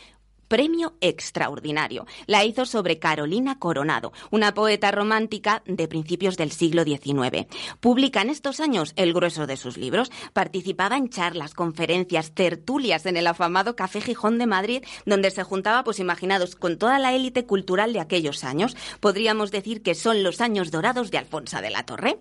Premio 0.51 0.95
Extraordinario. 1.01 2.09
La 2.27 2.45
hizo 2.45 2.67
sobre 2.67 2.99
Carolina 2.99 3.61
Coronado, 3.61 4.13
una 4.33 4.53
poeta 4.53 4.91
romántica 4.91 5.63
de 5.65 5.87
principios 5.87 6.37
del 6.37 6.51
siglo 6.51 6.83
XIX. 6.83 7.47
Publica 7.79 8.21
en 8.21 8.31
estos 8.31 8.59
años 8.59 8.93
el 8.97 9.13
grueso 9.13 9.47
de 9.47 9.57
sus 9.57 9.77
libros. 9.77 10.11
Participaba 10.33 10.97
en 10.97 11.09
charlas, 11.09 11.55
conferencias, 11.55 12.33
tertulias 12.33 13.07
en 13.07 13.17
el 13.17 13.29
afamado 13.29 13.77
Café 13.77 14.01
Gijón 14.01 14.39
de 14.39 14.47
Madrid, 14.49 14.83
donde 15.07 15.31
se 15.31 15.45
juntaba, 15.45 15.85
pues 15.85 16.01
imaginados, 16.01 16.57
con 16.57 16.79
toda 16.79 16.99
la 16.99 17.15
élite 17.15 17.47
cultural 17.47 17.93
de 17.93 18.01
aquellos 18.01 18.43
años. 18.43 18.77
Podríamos 18.99 19.53
decir 19.53 19.85
que 19.85 19.95
son 19.95 20.25
los 20.25 20.41
años 20.41 20.73
dorados 20.73 21.13
de 21.13 21.19
Alfonso 21.19 21.61
de 21.61 21.71
la 21.71 21.87
Torre. 21.87 22.19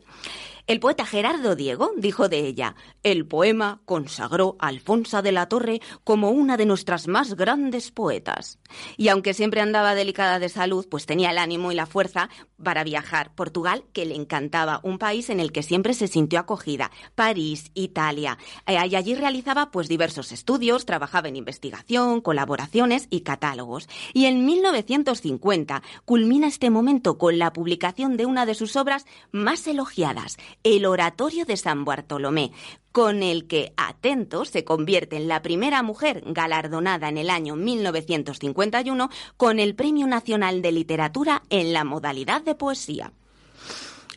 El 0.68 0.80
poeta 0.80 1.06
Gerardo 1.06 1.56
Diego 1.56 1.92
dijo 1.98 2.30
de 2.30 2.40
ella, 2.46 2.76
el 3.04 3.26
poema 3.26 3.82
consagró 3.86 4.56
a 4.60 4.68
Alfonso 4.68 5.22
de 5.22 5.32
la 5.32 5.48
Torre 5.48 5.82
como 6.04 6.30
una 6.30 6.58
de 6.58 6.66
nuestras 6.66 7.08
más 7.08 7.36
grandes 7.36 7.92
poetas. 7.92 8.60
Y 8.98 9.08
aunque 9.08 9.34
siempre 9.34 9.62
andaba 9.62 9.96
delicada 9.96 10.40
de 10.40 10.50
salud, 10.50 10.88
pues 10.90 11.06
tenía 11.06 11.32
el 11.32 11.38
ánimo 11.38 11.72
y 11.72 11.76
la 11.76 11.86
fuerza 11.86 12.30
para 12.64 12.84
viajar. 12.84 13.34
Portugal, 13.34 13.84
que 13.94 14.06
le 14.06 14.16
encantaba, 14.16 14.80
un 14.84 14.98
país 14.98 15.30
en 15.30 15.40
el 15.40 15.52
que 15.52 15.64
siempre 15.64 15.94
se 15.94 16.08
sintió 16.08 16.40
acogida. 16.40 16.92
París, 17.16 17.72
Italia. 17.74 18.38
Eh, 18.68 18.78
y 18.90 18.96
allí 18.96 19.16
realizaba 19.16 19.72
pues 19.72 19.88
diversos 19.88 20.32
estudios, 20.32 20.86
trabajaba 20.86 21.28
en 21.30 21.36
investigación, 21.36 22.22
colaboraciones 22.22 23.08
y 23.10 23.22
catálogos. 23.22 23.88
Y 24.14 24.26
en 24.26 24.46
1950 24.46 25.82
culmina 26.06 26.48
este 26.48 26.70
momento 26.70 27.18
con 27.18 27.40
la 27.40 27.54
publicación 27.54 28.18
de 28.18 28.26
una 28.26 28.46
de 28.46 28.56
sus 28.56 28.76
obras 28.76 29.06
más 29.32 29.66
elogiadas, 29.68 30.38
el 30.64 30.86
Oratorio 30.86 31.46
de 31.46 31.58
San 31.58 31.86
Bartolomé, 31.86 32.52
con 32.92 33.24
el 33.24 33.48
que, 33.48 33.74
atento, 33.78 34.46
se 34.46 34.64
convierte 34.64 35.16
en 35.16 35.28
la 35.28 35.42
primera 35.42 35.84
mujer 35.84 36.24
galardonada 36.26 37.10
en 37.10 37.18
el 37.18 37.30
año 37.30 37.56
1951 37.56 39.10
con 39.38 39.60
el 39.60 39.76
Premio 39.76 40.08
Nacional 40.08 40.62
de 40.62 40.72
Literatura 40.72 41.44
en 41.50 41.74
la 41.74 41.84
modalidad 41.84 42.42
de 42.42 42.56
poesía. 42.56 43.14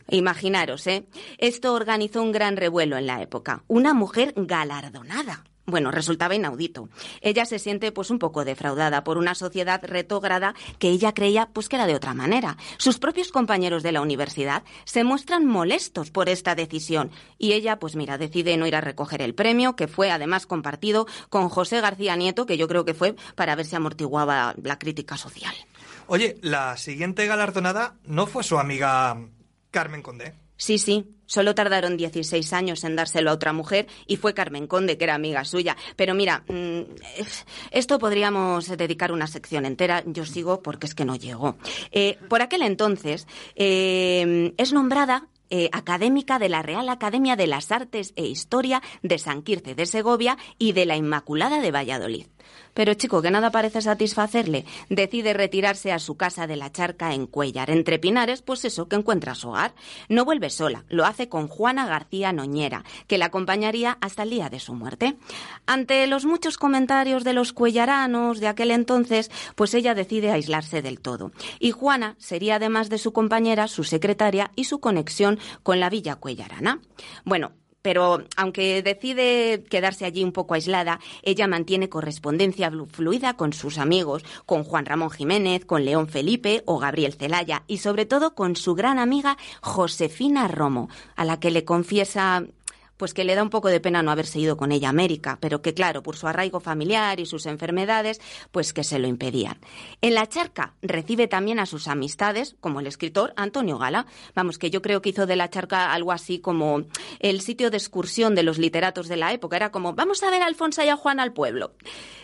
Imaginaros, 0.09 0.85
¿eh? 0.87 1.05
Esto 1.37 1.73
organizó 1.73 2.21
un 2.21 2.31
gran 2.31 2.57
revuelo 2.57 2.97
en 2.97 3.07
la 3.07 3.21
época. 3.21 3.63
Una 3.67 3.93
mujer 3.93 4.33
galardonada. 4.35 5.43
Bueno, 5.65 5.91
resultaba 5.91 6.35
inaudito. 6.35 6.89
Ella 7.21 7.45
se 7.45 7.57
siente 7.57 7.93
pues 7.93 8.09
un 8.09 8.19
poco 8.19 8.43
defraudada 8.43 9.03
por 9.05 9.17
una 9.17 9.33
sociedad 9.33 9.81
retógrada 9.81 10.55
que 10.77 10.89
ella 10.89 11.13
creía 11.13 11.49
pues 11.53 11.69
que 11.69 11.77
era 11.77 11.87
de 11.87 11.95
otra 11.95 12.13
manera. 12.13 12.57
Sus 12.77 12.99
propios 12.99 13.31
compañeros 13.31 13.81
de 13.81 13.93
la 13.93 14.01
universidad 14.01 14.63
se 14.83 15.05
muestran 15.05 15.45
molestos 15.45 16.11
por 16.11 16.27
esta 16.27 16.55
decisión 16.55 17.11
y 17.37 17.53
ella 17.53 17.79
pues 17.79 17.95
mira, 17.95 18.17
decide 18.17 18.57
no 18.57 18.67
ir 18.67 18.75
a 18.75 18.81
recoger 18.81 19.21
el 19.21 19.35
premio 19.35 19.77
que 19.77 19.87
fue 19.87 20.11
además 20.11 20.45
compartido 20.45 21.07
con 21.29 21.47
José 21.47 21.79
García 21.79 22.17
Nieto, 22.17 22.45
que 22.45 22.57
yo 22.57 22.67
creo 22.67 22.83
que 22.83 22.93
fue 22.93 23.15
para 23.35 23.55
ver 23.55 23.65
si 23.65 23.75
amortiguaba 23.75 24.55
la 24.61 24.77
crítica 24.77 25.15
social. 25.15 25.55
Oye, 26.07 26.37
la 26.41 26.75
siguiente 26.75 27.25
galardonada 27.25 27.95
no 28.03 28.27
fue 28.27 28.43
su 28.43 28.59
amiga 28.59 29.17
Carmen 29.71 30.01
Condé. 30.01 30.33
Sí, 30.57 30.77
sí, 30.77 31.05
solo 31.33 31.55
tardaron 31.55 31.97
16 31.97 32.53
años 32.53 32.83
en 32.83 32.95
dárselo 32.95 33.31
a 33.31 33.33
otra 33.33 33.53
mujer 33.53 33.87
y 34.05 34.17
fue 34.17 34.35
Carmen 34.35 34.67
Conde, 34.67 34.99
que 34.99 35.05
era 35.05 35.15
amiga 35.15 35.43
suya. 35.45 35.75
Pero 35.95 36.13
mira, 36.13 36.43
mm, 36.47 36.81
esto 37.71 37.97
podríamos 37.97 38.67
dedicar 38.77 39.11
una 39.11 39.25
sección 39.25 39.65
entera. 39.65 40.03
Yo 40.05 40.25
sigo 40.25 40.61
porque 40.61 40.85
es 40.85 40.93
que 40.93 41.05
no 41.05 41.15
llegó. 41.15 41.57
Eh, 41.91 42.19
por 42.29 42.43
aquel 42.43 42.61
entonces 42.61 43.27
eh, 43.55 44.53
es 44.57 44.73
nombrada 44.73 45.27
eh, 45.49 45.69
académica 45.71 46.37
de 46.37 46.49
la 46.49 46.61
Real 46.61 46.87
Academia 46.89 47.35
de 47.35 47.47
las 47.47 47.71
Artes 47.71 48.13
e 48.15 48.25
Historia 48.25 48.83
de 49.01 49.17
San 49.17 49.41
Quirce 49.41 49.73
de 49.73 49.85
Segovia 49.87 50.37
y 50.59 50.73
de 50.73 50.85
la 50.85 50.95
Inmaculada 50.95 51.61
de 51.61 51.71
Valladolid. 51.71 52.27
Pero 52.73 52.93
chico, 52.93 53.21
que 53.21 53.31
nada 53.31 53.51
parece 53.51 53.81
satisfacerle, 53.81 54.65
decide 54.89 55.33
retirarse 55.33 55.91
a 55.91 55.99
su 55.99 56.15
casa 56.15 56.47
de 56.47 56.55
la 56.55 56.71
charca 56.71 57.13
en 57.13 57.27
Cuellar, 57.27 57.69
entre 57.69 57.99
Pinares, 57.99 58.41
pues 58.41 58.65
eso, 58.65 58.87
que 58.87 58.95
encuentra 58.95 59.35
su 59.35 59.49
hogar. 59.49 59.73
No 60.09 60.25
vuelve 60.25 60.49
sola, 60.49 60.85
lo 60.89 61.05
hace 61.05 61.29
con 61.29 61.47
Juana 61.47 61.87
García 61.87 62.33
Noñera, 62.33 62.83
que 63.07 63.17
la 63.17 63.25
acompañaría 63.25 63.97
hasta 64.01 64.23
el 64.23 64.31
día 64.31 64.49
de 64.49 64.59
su 64.59 64.73
muerte. 64.73 65.17
Ante 65.65 66.07
los 66.07 66.25
muchos 66.25 66.57
comentarios 66.57 67.23
de 67.23 67.33
los 67.33 67.53
cuellaranos 67.53 68.39
de 68.39 68.47
aquel 68.47 68.71
entonces, 68.71 69.31
pues 69.55 69.73
ella 69.73 69.93
decide 69.93 70.31
aislarse 70.31 70.81
del 70.81 70.99
todo. 70.99 71.31
Y 71.59 71.71
Juana 71.71 72.15
sería, 72.17 72.55
además 72.55 72.89
de 72.89 72.97
su 72.97 73.13
compañera, 73.13 73.67
su 73.67 73.83
secretaria 73.83 74.51
y 74.55 74.65
su 74.65 74.79
conexión 74.79 75.39
con 75.61 75.79
la 75.79 75.89
villa 75.89 76.15
cuellarana. 76.15 76.79
Bueno, 77.25 77.51
pero 77.83 78.23
aunque 78.35 78.81
decide 78.81 79.63
quedarse 79.69 80.05
allí 80.05 80.23
un 80.23 80.31
poco 80.31 80.55
aislada, 80.55 80.99
ella 81.21 81.47
mantiene 81.47 81.89
correspondencia 81.89 82.71
fluida 82.91 83.35
con 83.35 83.53
sus 83.53 83.77
amigos, 83.77 84.23
con 84.47 84.63
Juan 84.63 84.87
Ramón 84.87 85.11
Jiménez, 85.11 85.65
con 85.65 85.85
León 85.85 86.07
Felipe 86.07 86.63
o 86.65 86.79
Gabriel 86.79 87.13
Celaya 87.13 87.63
y 87.67 87.77
sobre 87.77 88.05
todo 88.07 88.33
con 88.33 88.55
su 88.55 88.73
gran 88.73 88.97
amiga 88.97 89.37
Josefina 89.61 90.47
Romo, 90.47 90.89
a 91.15 91.25
la 91.25 91.39
que 91.39 91.51
le 91.51 91.65
confiesa 91.65 92.45
pues 93.03 93.13
que 93.13 93.25
le 93.25 93.35
da 93.35 93.43
un 93.43 93.49
poco 93.49 93.67
de 93.67 93.81
pena 93.81 94.01
no 94.01 94.11
haberse 94.11 94.39
ido 94.39 94.55
con 94.55 94.71
ella 94.71 94.87
a 94.87 94.91
América, 94.91 95.37
pero 95.41 95.61
que 95.61 95.73
claro, 95.73 96.03
por 96.03 96.15
su 96.15 96.25
arraigo 96.25 96.61
familiar 96.61 97.19
y 97.19 97.25
sus 97.25 97.47
enfermedades, 97.47 98.21
pues 98.53 98.71
que 98.71 98.85
se 98.85 98.97
lo 98.97 99.09
impedían. 99.09 99.59
En 99.99 100.13
la 100.13 100.25
charca 100.29 100.75
recibe 100.81 101.27
también 101.27 101.59
a 101.59 101.65
sus 101.65 101.89
amistades, 101.89 102.55
como 102.61 102.79
el 102.79 102.87
escritor 102.87 103.33
Antonio 103.35 103.77
Gala, 103.77 104.05
vamos, 104.35 104.57
que 104.57 104.69
yo 104.69 104.81
creo 104.81 105.01
que 105.01 105.09
hizo 105.09 105.25
de 105.25 105.35
la 105.35 105.49
charca 105.49 105.91
algo 105.91 106.13
así 106.13 106.39
como 106.39 106.85
el 107.19 107.41
sitio 107.41 107.71
de 107.71 107.75
excursión 107.75 108.35
de 108.35 108.43
los 108.43 108.57
literatos 108.57 109.09
de 109.09 109.17
la 109.17 109.33
época, 109.33 109.57
era 109.57 109.69
como, 109.69 109.91
vamos 109.91 110.23
a 110.23 110.31
ver 110.31 110.41
a 110.41 110.45
Alfonso 110.45 110.81
y 110.81 110.87
a 110.87 110.95
Juan 110.95 111.19
al 111.19 111.33
pueblo. 111.33 111.73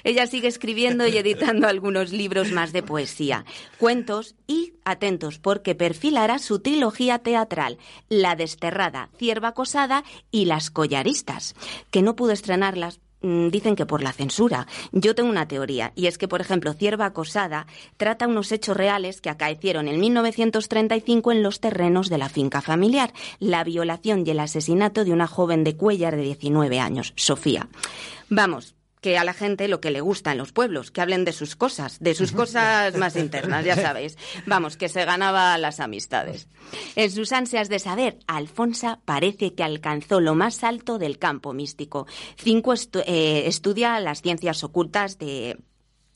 Ella 0.06 0.28
sigue 0.28 0.48
escribiendo 0.48 1.06
y 1.08 1.18
editando 1.18 1.68
algunos 1.68 2.14
libros 2.14 2.54
más 2.54 2.72
de 2.72 2.84
poesía, 2.84 3.44
cuentos 3.80 4.36
y 4.48 4.76
atentos 4.86 5.40
porque 5.40 5.76
perfilará 5.76 6.40
su 6.40 6.60
trilogía 6.60 7.20
teatral, 7.20 7.80
La 8.08 8.38
Desterrada, 8.38 9.10
Cierva 9.18 9.50
Acosada 9.50 10.06
y 10.32 10.46
Las 10.46 10.69
Collaristas, 10.72 11.56
que 11.92 12.02
no 12.02 12.16
pudo 12.16 12.32
estrenarlas 12.32 13.00
mm, 13.22 13.50
dicen 13.50 13.76
que 13.76 13.86
por 13.86 14.02
la 14.02 14.14
censura. 14.14 14.68
Yo 14.92 15.16
tengo 15.16 15.30
una 15.30 15.48
teoría, 15.48 15.92
y 15.96 16.08
es 16.08 16.18
que, 16.18 16.28
por 16.28 16.42
ejemplo, 16.42 16.74
Cierva 16.74 17.06
Acosada 17.06 17.68
trata 17.98 18.28
unos 18.28 18.52
hechos 18.52 18.78
reales 18.78 19.22
que 19.22 19.30
acaecieron 19.30 19.88
en 19.88 20.00
1935 20.00 21.32
en 21.32 21.44
los 21.44 21.60
terrenos 21.60 22.10
de 22.10 22.18
la 22.18 22.30
finca 22.30 22.62
familiar, 22.62 23.14
la 23.40 23.64
violación 23.64 24.26
y 24.26 24.32
el 24.32 24.40
asesinato 24.40 25.06
de 25.06 25.12
una 25.12 25.28
joven 25.28 25.64
de 25.64 25.76
Cuellar 25.76 26.16
de 26.16 26.24
19 26.24 26.80
años, 26.80 27.14
Sofía. 27.16 27.68
Vamos, 28.30 28.76
que 29.02 29.18
a 29.18 29.24
la 29.24 29.34
gente 29.34 29.68
lo 29.68 29.80
que 29.80 29.91
le 29.91 30.02
gusta 30.02 30.32
en 30.34 30.38
los 30.38 30.52
pueblos, 30.52 30.91
que 30.91 31.00
hablen 31.02 31.24
de 31.26 31.32
sus 31.32 31.56
cosas, 31.56 32.00
de 32.00 32.14
sus 32.14 32.32
cosas 32.34 32.95
más 32.97 33.16
internas, 33.16 33.64
ya 33.66 33.76
sabéis. 33.76 34.18
Vamos, 34.45 34.76
que 34.78 34.89
se 34.89 35.06
ganaba 35.06 35.58
las 35.58 35.80
amistades. 35.80 36.47
En 36.95 37.10
sus 37.12 37.32
ansias 37.32 37.70
de 37.70 37.80
saber, 37.80 38.20
Alfonsa 38.28 39.00
parece 39.06 39.54
que 39.54 39.64
alcanzó 39.64 40.20
lo 40.20 40.36
más 40.36 40.64
alto 40.64 40.97
del 41.00 41.18
campo 41.18 41.54
místico. 41.54 42.08
Cinco 42.38 42.74
estu- 42.74 43.04
eh, 43.06 43.43
estudia 43.47 44.00
las 44.00 44.22
ciencias 44.22 44.64
ocultas 44.64 45.18
de 45.18 45.58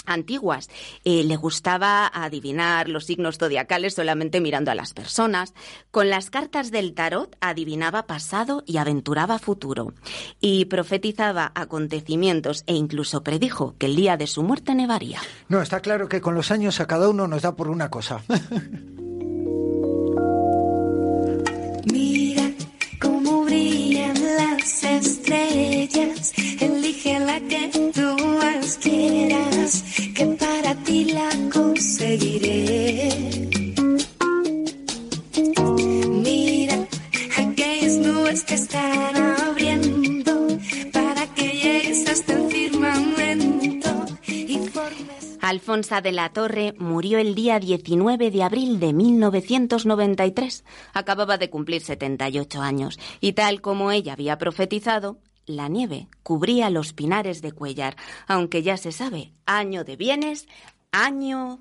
antiguas. 0.05 0.69
Eh, 1.03 1.23
le 1.23 1.35
gustaba 1.35 2.07
adivinar 2.07 2.89
los 2.89 3.05
signos 3.05 3.37
zodiacales 3.37 3.93
solamente 3.93 4.41
mirando 4.41 4.71
a 4.71 4.75
las 4.75 4.93
personas. 4.93 5.53
Con 5.91 6.09
las 6.09 6.29
cartas 6.29 6.71
del 6.71 6.93
tarot 6.93 7.35
adivinaba 7.41 8.05
pasado 8.07 8.63
y 8.65 8.77
aventuraba 8.77 9.39
futuro. 9.39 9.93
Y 10.39 10.65
profetizaba 10.65 11.51
acontecimientos 11.55 12.63
e 12.67 12.75
incluso 12.75 13.23
predijo 13.23 13.75
que 13.77 13.87
el 13.87 13.95
día 13.95 14.17
de 14.17 14.27
su 14.27 14.43
muerte 14.43 14.75
nevaría. 14.75 15.19
No, 15.47 15.61
está 15.61 15.79
claro 15.81 16.09
que 16.09 16.21
con 16.21 16.35
los 16.35 16.51
años 16.51 16.79
a 16.79 16.87
cada 16.87 17.09
uno 17.09 17.27
nos 17.27 17.41
da 17.41 17.55
por 17.55 17.69
una 17.69 17.89
cosa. 17.89 18.21
estrellas. 25.23 26.33
Elige 26.59 27.19
la 27.19 27.39
que 27.39 27.69
tú 27.93 28.17
más 28.37 28.77
quieras, 28.77 29.83
que 30.15 30.25
para 30.25 30.75
ti 30.83 31.05
la 31.05 31.29
conseguiré. 31.51 33.09
Mira 36.23 36.87
aquellas 37.37 37.97
nubes 37.97 38.43
que 38.43 38.55
están 38.55 39.15
abriendo 39.15 40.02
Alfonsa 45.43 45.99
de 45.99 46.13
la 46.13 46.29
Torre 46.29 46.73
murió 46.77 47.19
el 47.19 47.35
día 47.35 47.59
19 47.59 48.31
de 48.31 48.43
abril 48.43 48.79
de 48.79 48.93
1993. 48.93 50.63
Acababa 50.93 51.37
de 51.37 51.49
cumplir 51.49 51.81
78 51.81 52.61
años 52.61 52.97
y 53.19 53.33
tal 53.33 53.59
como 53.59 53.91
ella 53.91 54.13
había 54.13 54.37
profetizado, 54.37 55.19
la 55.45 55.67
nieve 55.67 56.07
cubría 56.23 56.69
los 56.69 56.93
pinares 56.93 57.41
de 57.41 57.51
Cuellar, 57.51 57.97
aunque 58.25 58.63
ya 58.63 58.77
se 58.77 58.93
sabe, 58.93 59.33
año 59.45 59.83
de 59.83 59.97
bienes, 59.97 60.47
año 60.93 61.59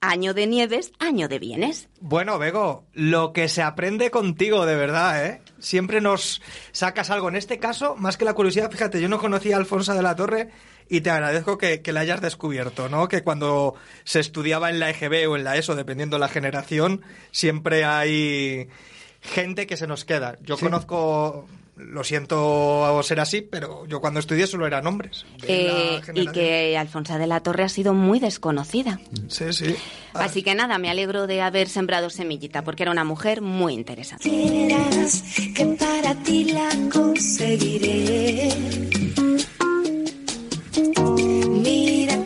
año 0.00 0.34
de 0.34 0.46
nieves, 0.46 0.92
año 0.98 1.28
de 1.28 1.38
bienes. 1.38 1.88
Bueno, 2.00 2.38
Bego, 2.38 2.86
lo 2.94 3.32
que 3.32 3.48
se 3.48 3.62
aprende 3.62 4.10
contigo, 4.10 4.66
de 4.66 4.74
verdad, 4.74 5.26
¿eh? 5.26 5.42
Siempre 5.58 6.00
nos 6.00 6.40
sacas 6.72 7.10
algo. 7.10 7.28
En 7.28 7.36
este 7.36 7.58
caso, 7.58 7.96
más 7.96 8.16
que 8.16 8.24
la 8.24 8.32
curiosidad, 8.32 8.70
fíjate, 8.70 9.00
yo 9.00 9.08
no 9.08 9.18
conocía 9.18 9.56
a 9.56 9.58
Alfonso 9.58 9.94
de 9.94 10.02
la 10.02 10.16
Torre 10.16 10.50
y 10.90 11.00
te 11.00 11.10
agradezco 11.10 11.56
que, 11.56 11.80
que 11.80 11.92
la 11.92 12.00
hayas 12.00 12.20
descubierto, 12.20 12.88
¿no? 12.88 13.06
Que 13.08 13.22
cuando 13.22 13.76
se 14.04 14.18
estudiaba 14.18 14.70
en 14.70 14.80
la 14.80 14.90
EGB 14.90 15.30
o 15.30 15.36
en 15.36 15.44
la 15.44 15.56
ESO, 15.56 15.76
dependiendo 15.76 16.18
la 16.18 16.28
generación, 16.28 17.02
siempre 17.30 17.84
hay 17.84 18.68
gente 19.20 19.68
que 19.68 19.76
se 19.76 19.86
nos 19.86 20.04
queda. 20.04 20.36
Yo 20.42 20.58
conozco, 20.58 21.46
lo 21.76 22.02
siento 22.02 23.00
ser 23.04 23.20
así, 23.20 23.40
pero 23.40 23.86
yo 23.86 24.00
cuando 24.00 24.18
estudié 24.18 24.48
solo 24.48 24.66
eran 24.66 24.84
hombres. 24.86 25.24
de 25.40 25.64
la 25.64 25.72
Eh, 25.72 26.00
y 26.14 26.26
que 26.28 26.76
Alfonsa 26.76 27.18
de 27.18 27.28
la 27.28 27.40
Torre 27.40 27.62
ha 27.62 27.68
sido 27.68 27.94
muy 27.94 28.18
desconocida. 28.18 28.98
Sí, 29.28 29.52
sí. 29.52 29.76
Así 30.14 30.42
que 30.42 30.56
nada, 30.56 30.78
me 30.78 30.90
alegro 30.90 31.28
de 31.28 31.40
haber 31.40 31.68
sembrado 31.68 32.10
semillita, 32.10 32.64
porque 32.64 32.82
era 32.82 32.90
una 32.90 33.04
mujer 33.04 33.42
muy 33.42 33.74
interesante. 33.74 34.28
que 34.28 35.66
para 35.78 36.14
ti 36.16 36.52
la 36.52 36.68
conseguiré. 36.92 38.48
Mira 41.48 42.16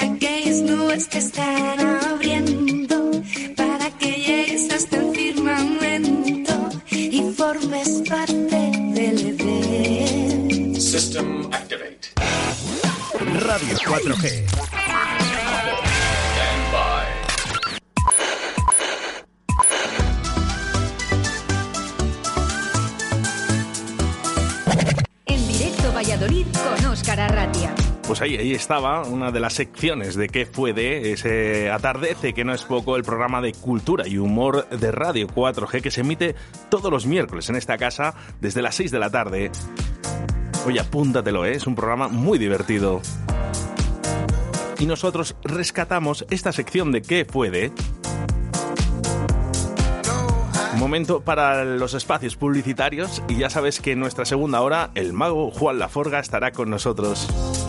aquellas 0.00 0.60
nubes 0.62 1.06
que 1.08 1.18
están 1.18 1.80
abriendo 1.80 3.22
para 3.56 3.90
que 3.98 4.10
llegues 4.10 4.72
hasta 4.72 4.96
el 4.96 5.14
firmamento 5.14 6.54
y 6.90 7.22
formes 7.36 8.02
parte 8.08 8.56
del 8.96 9.18
Edén. 9.30 10.80
System 10.80 11.46
activate. 11.52 12.08
Radio 13.40 13.76
4G. 13.78 15.83
Pues 28.14 28.22
ahí, 28.22 28.36
ahí 28.36 28.52
estaba 28.52 29.02
una 29.02 29.32
de 29.32 29.40
las 29.40 29.54
secciones 29.54 30.14
de 30.14 30.28
qué 30.28 30.46
fue 30.46 30.72
de 30.72 31.10
ese 31.10 31.68
atardece, 31.68 32.32
que 32.32 32.44
no 32.44 32.54
es 32.54 32.62
poco, 32.62 32.94
el 32.94 33.02
programa 33.02 33.40
de 33.40 33.52
cultura 33.52 34.06
y 34.06 34.18
humor 34.18 34.68
de 34.68 34.92
Radio 34.92 35.26
4G 35.26 35.82
que 35.82 35.90
se 35.90 36.02
emite 36.02 36.36
todos 36.68 36.92
los 36.92 37.06
miércoles 37.06 37.48
en 37.48 37.56
esta 37.56 37.76
casa 37.76 38.14
desde 38.40 38.62
las 38.62 38.76
6 38.76 38.92
de 38.92 38.98
la 39.00 39.10
tarde. 39.10 39.50
Oye, 40.64 40.78
apúntatelo, 40.78 41.44
¿eh? 41.44 41.56
es 41.56 41.66
un 41.66 41.74
programa 41.74 42.06
muy 42.06 42.38
divertido. 42.38 43.02
Y 44.78 44.86
nosotros 44.86 45.34
rescatamos 45.42 46.24
esta 46.30 46.52
sección 46.52 46.92
de 46.92 47.02
qué 47.02 47.24
fue 47.24 47.50
de... 47.50 47.72
Momento 50.76 51.20
para 51.20 51.64
los 51.64 51.94
espacios 51.94 52.36
publicitarios 52.36 53.24
y 53.28 53.38
ya 53.38 53.50
sabes 53.50 53.80
que 53.80 53.90
en 53.90 53.98
nuestra 53.98 54.24
segunda 54.24 54.60
hora 54.60 54.90
el 54.94 55.12
mago 55.12 55.50
Juan 55.50 55.80
Laforga 55.80 56.20
estará 56.20 56.52
con 56.52 56.70
nosotros. 56.70 57.63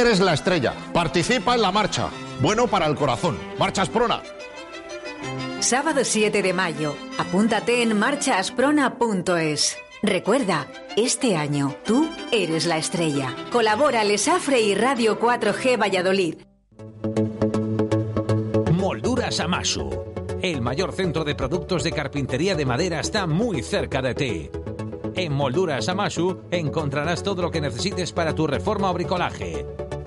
Eres 0.00 0.20
la 0.20 0.34
estrella. 0.34 0.74
Participa 0.92 1.54
en 1.54 1.62
la 1.62 1.72
marcha. 1.72 2.08
Bueno 2.40 2.66
para 2.66 2.86
el 2.86 2.94
corazón. 2.94 3.38
Marchas 3.58 3.88
Prona. 3.88 4.22
Sábado 5.60 6.04
7 6.04 6.42
de 6.42 6.52
mayo. 6.52 6.94
Apúntate 7.18 7.82
en 7.82 7.98
marchasprona.es. 7.98 9.76
Recuerda, 10.02 10.66
este 10.96 11.36
año 11.36 11.74
tú 11.84 12.08
eres 12.30 12.66
la 12.66 12.76
estrella. 12.76 13.34
Colabora 13.50 14.04
Lesafre 14.04 14.60
y 14.60 14.74
Radio 14.74 15.18
4G 15.18 15.80
Valladolid. 15.80 16.36
Molduras 18.72 19.40
Amasu. 19.40 19.90
El 20.42 20.60
mayor 20.60 20.92
centro 20.92 21.24
de 21.24 21.34
productos 21.34 21.82
de 21.82 21.92
carpintería 21.92 22.54
de 22.54 22.66
madera 22.66 23.00
está 23.00 23.26
muy 23.26 23.62
cerca 23.62 24.02
de 24.02 24.14
ti. 24.14 24.50
En 25.14 25.32
Molduras 25.32 25.88
Amasu 25.88 26.42
encontrarás 26.50 27.22
todo 27.22 27.42
lo 27.42 27.50
que 27.50 27.62
necesites 27.62 28.12
para 28.12 28.34
tu 28.34 28.46
reforma 28.46 28.90
o 28.90 28.94
bricolaje. 28.94 29.66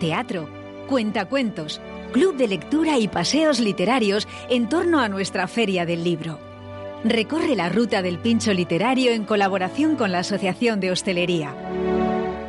Teatro, 0.00 0.48
cuentacuentos, 0.88 1.78
club 2.10 2.34
de 2.34 2.48
lectura 2.48 2.98
y 2.98 3.06
paseos 3.06 3.60
literarios 3.60 4.26
en 4.48 4.66
torno 4.70 4.98
a 4.98 5.10
nuestra 5.10 5.46
Feria 5.46 5.84
del 5.84 6.02
Libro. 6.02 6.40
Recorre 7.04 7.54
la 7.54 7.68
ruta 7.68 8.00
del 8.00 8.18
pincho 8.18 8.54
literario 8.54 9.12
en 9.12 9.24
colaboración 9.24 9.96
con 9.96 10.10
la 10.10 10.20
Asociación 10.20 10.80
de 10.80 10.90
Hostelería. 10.90 11.54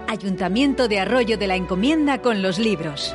Ayuntamiento 0.08 0.88
de 0.88 1.02
Arroyo 1.02 1.38
de 1.38 1.48
la 1.48 1.58
Encomienda 1.58 2.22
con 2.22 2.42
los 2.42 2.58
libros. 2.58 3.14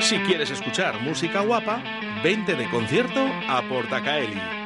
Si 0.00 0.18
quieres 0.18 0.50
escuchar 0.50 1.00
música 1.00 1.42
guapa, 1.42 1.80
vente 2.24 2.56
de 2.56 2.68
concierto 2.70 3.24
a 3.48 3.62
Portacaeli. 3.68 4.65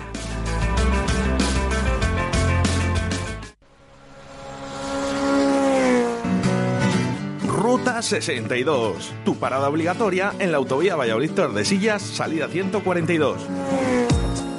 Ruta 7.47 8.01
62, 8.01 9.13
tu 9.23 9.37
parada 9.37 9.69
obligatoria 9.69 10.33
en 10.39 10.51
la 10.51 10.57
autovía 10.57 10.95
Valladolid 10.95 11.31
Tordesillas, 11.31 12.01
salida 12.01 12.47
142. 12.47 14.00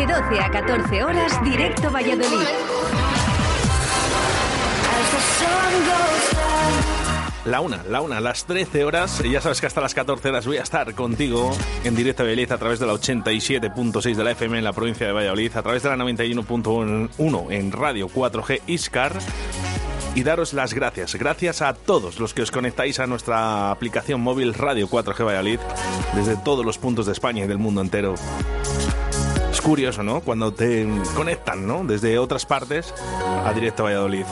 De 0.00 0.06
12 0.06 0.40
a 0.40 0.50
14 0.50 1.04
horas, 1.04 1.44
directo 1.44 1.90
Valladolid. 1.90 2.24
La 7.44 7.60
una, 7.60 7.82
la 7.82 8.00
una, 8.00 8.18
las 8.18 8.46
13 8.46 8.86
horas. 8.86 9.22
Ya 9.22 9.42
sabes 9.42 9.60
que 9.60 9.66
hasta 9.66 9.82
las 9.82 9.92
14 9.92 10.30
horas 10.30 10.46
voy 10.46 10.56
a 10.56 10.62
estar 10.62 10.94
contigo 10.94 11.54
en 11.84 11.94
directo 11.94 12.22
Valladolid 12.22 12.50
a 12.50 12.56
través 12.56 12.78
de 12.78 12.86
la 12.86 12.94
87.6 12.94 14.14
de 14.14 14.24
la 14.24 14.30
FM 14.30 14.56
en 14.56 14.64
la 14.64 14.72
provincia 14.72 15.06
de 15.06 15.12
Valladolid, 15.12 15.54
a 15.54 15.62
través 15.62 15.82
de 15.82 15.90
la 15.90 15.96
91.1 15.96 17.50
en 17.50 17.70
Radio 17.70 18.08
4G 18.08 18.62
Iscar. 18.68 19.18
Y 20.14 20.22
daros 20.22 20.54
las 20.54 20.72
gracias. 20.72 21.14
Gracias 21.16 21.60
a 21.60 21.74
todos 21.74 22.18
los 22.18 22.32
que 22.32 22.40
os 22.40 22.50
conectáis 22.50 23.00
a 23.00 23.06
nuestra 23.06 23.70
aplicación 23.70 24.22
móvil 24.22 24.54
Radio 24.54 24.88
4G 24.88 25.26
Valladolid 25.26 25.60
desde 26.14 26.36
todos 26.36 26.64
los 26.64 26.78
puntos 26.78 27.04
de 27.04 27.12
España 27.12 27.44
y 27.44 27.48
del 27.48 27.58
mundo 27.58 27.82
entero. 27.82 28.14
Curioso, 29.62 30.02
¿no? 30.02 30.20
Cuando 30.20 30.52
te 30.52 30.86
conectan, 31.14 31.66
¿no? 31.66 31.84
Desde 31.84 32.18
otras 32.18 32.44
partes 32.46 32.94
a 33.44 33.52
Directo 33.52 33.84
Valladolid. 33.84 34.24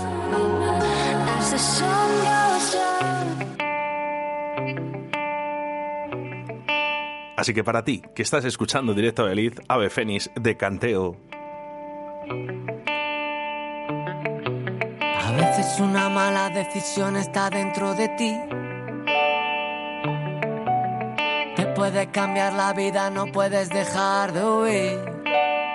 Así 7.36 7.54
que 7.54 7.62
para 7.62 7.84
ti, 7.84 8.02
que 8.16 8.22
estás 8.22 8.44
escuchando 8.44 8.94
Directo 8.94 9.22
Valladolid, 9.22 9.60
Ave 9.68 9.90
Fénix 9.90 10.28
de 10.34 10.56
Canteo. 10.56 11.16
A 15.24 15.32
veces 15.32 15.78
una 15.78 16.08
mala 16.08 16.50
decisión 16.50 17.16
está 17.16 17.48
dentro 17.48 17.94
de 17.94 18.08
ti. 18.08 18.36
Te 21.54 21.66
puede 21.74 22.10
cambiar 22.10 22.54
la 22.54 22.72
vida, 22.72 23.10
no 23.10 23.26
puedes 23.26 23.68
dejar 23.68 24.32
de 24.32 24.44
huir. 24.44 25.17
thank 25.30 25.62
you 25.62 25.67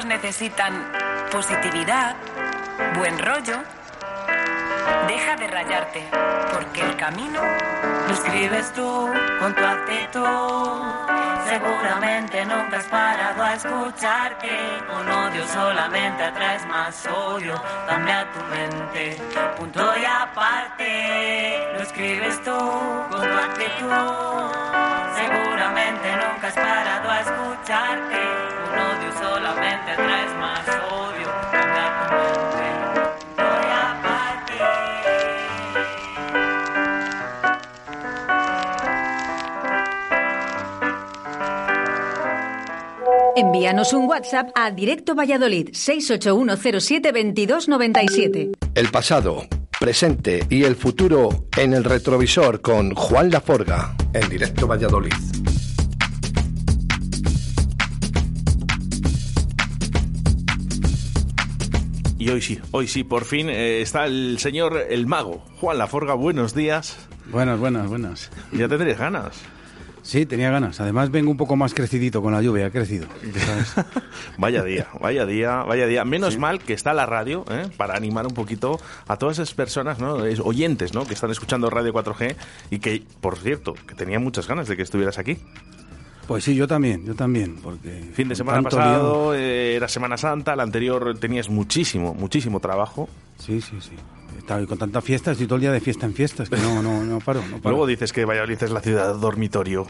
necesitan 0.00 0.90
positividad, 1.30 2.16
buen 2.96 3.18
rollo. 3.18 3.58
Deja 5.06 5.36
de 5.36 5.46
rayarte, 5.48 6.08
porque 6.52 6.80
el 6.80 6.96
camino 6.96 7.40
Lo 8.08 8.14
escribes 8.14 8.72
tú 8.72 9.10
con 9.38 9.54
tu 9.54 9.64
actitud. 9.64 10.80
Seguramente 11.46 12.44
nunca 12.46 12.78
has 12.78 12.86
parado 12.86 13.42
a 13.42 13.54
escucharte. 13.54 14.48
Con 14.88 15.10
odio 15.10 15.46
solamente 15.46 16.24
atraes 16.24 16.64
más 16.66 17.06
odio. 17.06 17.62
Cambia 17.86 18.26
tu 18.32 18.40
mente, 18.44 19.18
punto 19.58 19.92
y 19.98 20.04
aparte. 20.06 21.68
Lo 21.74 21.82
escribes 21.82 22.42
tú 22.42 22.58
con 23.10 23.20
tu 23.20 23.38
actitud. 23.38 24.61
Seguramente 25.22 26.08
nunca 26.16 26.48
has 26.48 26.54
parado 26.54 27.08
a 27.10 27.20
escucharte. 27.20 28.20
Con 28.64 28.78
odio 28.90 29.10
solamente 29.20 29.90
atraes 29.92 30.34
más 30.36 30.66
odio. 30.90 31.28
Cambia 31.52 31.86
tu 32.08 32.14
mente, 32.14 32.66
punto 33.36 33.42
y 33.42 33.44
aparte. 33.86 34.54
Envíanos 43.36 43.92
un 43.92 44.08
WhatsApp 44.08 44.48
a 44.54 44.70
Directo 44.70 45.14
Valladolid 45.14 45.68
681072297. 45.70 48.52
El 48.74 48.90
pasado, 48.90 49.42
presente 49.82 50.46
y 50.48 50.62
el 50.62 50.76
futuro 50.76 51.48
en 51.56 51.74
el 51.74 51.82
retrovisor 51.82 52.60
con 52.60 52.94
Juan 52.94 53.32
Laforga 53.32 53.96
en 54.12 54.28
directo 54.28 54.68
Valladolid. 54.68 55.12
Y 62.16 62.30
hoy 62.30 62.40
sí, 62.40 62.60
hoy 62.70 62.86
sí, 62.86 63.02
por 63.02 63.24
fin 63.24 63.50
eh, 63.50 63.82
está 63.82 64.04
el 64.04 64.38
señor, 64.38 64.86
el 64.88 65.08
mago, 65.08 65.44
Juan 65.60 65.78
Laforga, 65.78 66.14
buenos 66.14 66.54
días. 66.54 66.96
Buenas, 67.32 67.58
buenas, 67.58 67.88
buenas. 67.88 68.30
Ya 68.52 68.68
tendréis 68.68 68.98
ganas. 68.98 69.42
Sí, 70.02 70.26
tenía 70.26 70.50
ganas. 70.50 70.80
Además 70.80 71.10
vengo 71.10 71.30
un 71.30 71.36
poco 71.36 71.54
más 71.56 71.74
crecidito 71.74 72.20
con 72.22 72.32
la 72.32 72.42
lluvia, 72.42 72.66
he 72.66 72.70
crecido. 72.70 73.06
¿sabes? 73.46 73.74
Vaya 74.38 74.62
día, 74.64 74.88
vaya 75.00 75.26
día, 75.26 75.62
vaya 75.62 75.86
día. 75.86 76.04
Menos 76.04 76.38
mal 76.38 76.58
que 76.58 76.72
está 76.72 76.92
la 76.92 77.06
radio 77.06 77.44
¿eh? 77.50 77.68
para 77.76 77.94
animar 77.96 78.26
un 78.26 78.34
poquito 78.34 78.80
a 79.06 79.16
todas 79.16 79.38
esas 79.38 79.54
personas, 79.54 79.98
¿no? 80.00 80.24
Es- 80.24 80.40
oyentes, 80.40 80.94
¿no? 80.94 81.04
Que 81.04 81.14
están 81.14 81.30
escuchando 81.30 81.70
Radio 81.70 81.92
4G 81.92 82.34
y 82.70 82.78
que, 82.78 83.02
por 83.20 83.38
cierto, 83.38 83.74
que 83.74 83.94
tenían 83.94 84.22
muchas 84.24 84.48
ganas 84.48 84.66
de 84.68 84.76
que 84.76 84.82
estuvieras 84.82 85.18
aquí. 85.18 85.38
Pues 86.26 86.44
sí, 86.44 86.54
yo 86.54 86.66
también, 86.66 87.04
yo 87.04 87.14
también, 87.14 87.56
porque... 87.62 88.10
Fin 88.14 88.28
de 88.28 88.34
semana 88.34 88.62
pasado 88.62 89.34
eh, 89.34 89.74
era 89.74 89.88
Semana 89.88 90.16
Santa, 90.16 90.56
la 90.56 90.62
anterior 90.62 91.18
tenías 91.18 91.48
muchísimo, 91.48 92.14
muchísimo 92.14 92.60
trabajo. 92.60 93.08
Sí, 93.38 93.60
sí, 93.60 93.76
sí. 93.80 93.92
Estaba 94.42 94.66
con 94.66 94.76
tantas 94.76 95.04
fiestas, 95.04 95.32
estoy 95.32 95.46
todo 95.46 95.54
el 95.54 95.60
día 95.60 95.70
de 95.72 95.80
fiesta 95.80 96.04
en 96.04 96.14
fiestas, 96.14 96.50
que 96.50 96.56
no, 96.56 96.82
no, 96.82 97.04
no 97.04 97.20
paro, 97.20 97.40
no 97.48 97.58
paro. 97.58 97.70
Luego 97.70 97.86
dices 97.86 98.12
que 98.12 98.24
Valladolid 98.24 98.60
es 98.60 98.70
la 98.72 98.80
ciudad 98.80 99.14
dormitorio. 99.14 99.86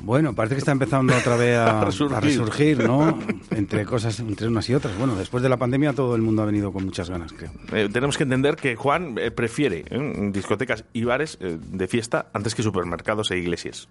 Bueno, 0.00 0.32
parece 0.32 0.54
que 0.54 0.58
está 0.60 0.70
empezando 0.70 1.12
otra 1.16 1.36
vez 1.36 1.58
a, 1.58 1.80
A 1.80 1.84
resurgir. 1.84 2.16
a 2.16 2.20
resurgir, 2.20 2.84
¿no? 2.84 3.18
Entre 3.50 3.84
cosas, 3.84 4.20
entre 4.20 4.46
unas 4.46 4.70
y 4.70 4.74
otras. 4.74 4.96
Bueno, 4.96 5.16
después 5.16 5.42
de 5.42 5.48
la 5.48 5.56
pandemia 5.56 5.92
todo 5.92 6.14
el 6.14 6.22
mundo 6.22 6.42
ha 6.42 6.46
venido 6.46 6.72
con 6.72 6.84
muchas 6.84 7.10
ganas, 7.10 7.32
creo. 7.32 7.50
Eh, 7.72 7.88
tenemos 7.92 8.16
que 8.16 8.22
entender 8.22 8.54
que 8.54 8.76
Juan 8.76 9.16
eh, 9.18 9.32
prefiere 9.32 9.84
¿eh? 9.90 10.30
discotecas 10.32 10.84
y 10.92 11.02
bares 11.02 11.36
de 11.40 11.88
fiesta 11.88 12.30
antes 12.32 12.54
que 12.54 12.62
supermercados 12.62 13.32
e 13.32 13.38
iglesias. 13.38 13.88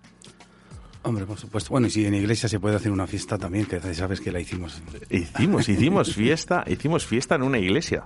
Hombre, 1.04 1.26
por 1.26 1.38
supuesto. 1.38 1.72
Bueno, 1.72 1.88
y 1.88 1.90
si 1.90 2.06
en 2.06 2.14
iglesia 2.14 2.48
se 2.48 2.62
puede 2.62 2.78
hacer 2.78 2.94
una 2.94 3.06
fiesta 3.06 3.38
también, 3.38 3.66
que 3.66 3.82
sabes 3.94 4.22
que 4.22 4.32
la 4.32 4.40
hicimos. 4.40 4.82
Hicimos, 5.10 5.68
hicimos 5.68 6.16
fiesta, 6.16 6.64
hicimos 6.68 7.06
fiesta 7.06 7.36
en 7.36 7.44
una 7.44 7.60
iglesia. 7.60 8.06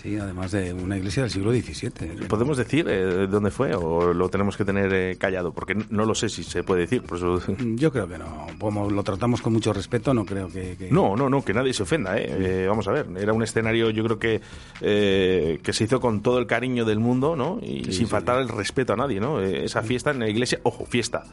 Sí, 0.00 0.16
además 0.16 0.52
de 0.52 0.72
una 0.72 0.96
iglesia 0.96 1.22
del 1.24 1.30
siglo 1.32 1.50
XVII. 1.52 2.28
¿Podemos 2.28 2.56
decir 2.56 2.86
eh, 2.88 3.26
dónde 3.28 3.50
fue 3.50 3.74
o 3.74 4.12
lo 4.14 4.28
tenemos 4.28 4.56
que 4.56 4.64
tener 4.64 4.92
eh, 4.94 5.16
callado? 5.18 5.52
Porque 5.52 5.74
no 5.90 6.04
lo 6.04 6.14
sé 6.14 6.28
si 6.28 6.44
se 6.44 6.62
puede 6.62 6.82
decir. 6.82 7.02
Por 7.02 7.18
eso... 7.18 7.40
Yo 7.74 7.90
creo 7.90 8.06
que 8.06 8.16
no. 8.16 8.46
Como 8.60 8.88
lo 8.88 9.02
tratamos 9.02 9.42
con 9.42 9.52
mucho 9.52 9.72
respeto, 9.72 10.14
no 10.14 10.24
creo 10.24 10.48
que... 10.48 10.76
que- 10.76 10.90
No, 10.92 11.16
no, 11.16 11.28
no, 11.28 11.44
que 11.44 11.52
nadie 11.52 11.72
se 11.72 11.82
ofenda. 11.82 12.16
¿eh? 12.16 12.26
Eh, 12.28 12.66
vamos 12.68 12.86
a 12.86 12.92
ver, 12.92 13.06
era 13.18 13.32
un 13.32 13.42
escenario 13.42 13.90
yo 13.90 14.04
creo 14.04 14.18
que, 14.20 14.40
eh, 14.80 15.58
que 15.62 15.72
se 15.72 15.84
hizo 15.84 15.98
con 16.00 16.22
todo 16.22 16.38
el 16.38 16.46
cariño 16.46 16.84
del 16.84 17.00
mundo 17.00 17.34
¿no? 17.34 17.58
y 17.60 17.84
Sí, 17.86 17.92
sin 17.92 18.06
faltar 18.08 18.38
el 18.40 18.48
respeto 18.48 18.92
a 18.92 18.96
nadie. 18.96 19.18
¿no? 19.18 19.40
Esa 19.40 19.82
fiesta 19.82 20.12
en 20.12 20.20
la 20.20 20.28
iglesia, 20.28 20.60
ojo, 20.62 20.86
fiesta. 20.86 21.24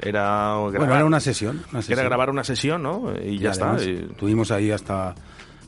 Era 0.00 0.54
Bueno, 0.56 0.94
era 0.94 1.04
una 1.04 1.20
sesión. 1.20 1.62
una 1.72 1.80
Era 1.88 2.04
grabar 2.04 2.30
una 2.30 2.44
sesión, 2.44 2.82
¿no? 2.82 3.12
Y 3.22 3.38
ya 3.38 3.50
está. 3.50 3.72
además, 3.72 4.16
Tuvimos 4.16 4.50
ahí 4.52 4.70
hasta 4.70 5.14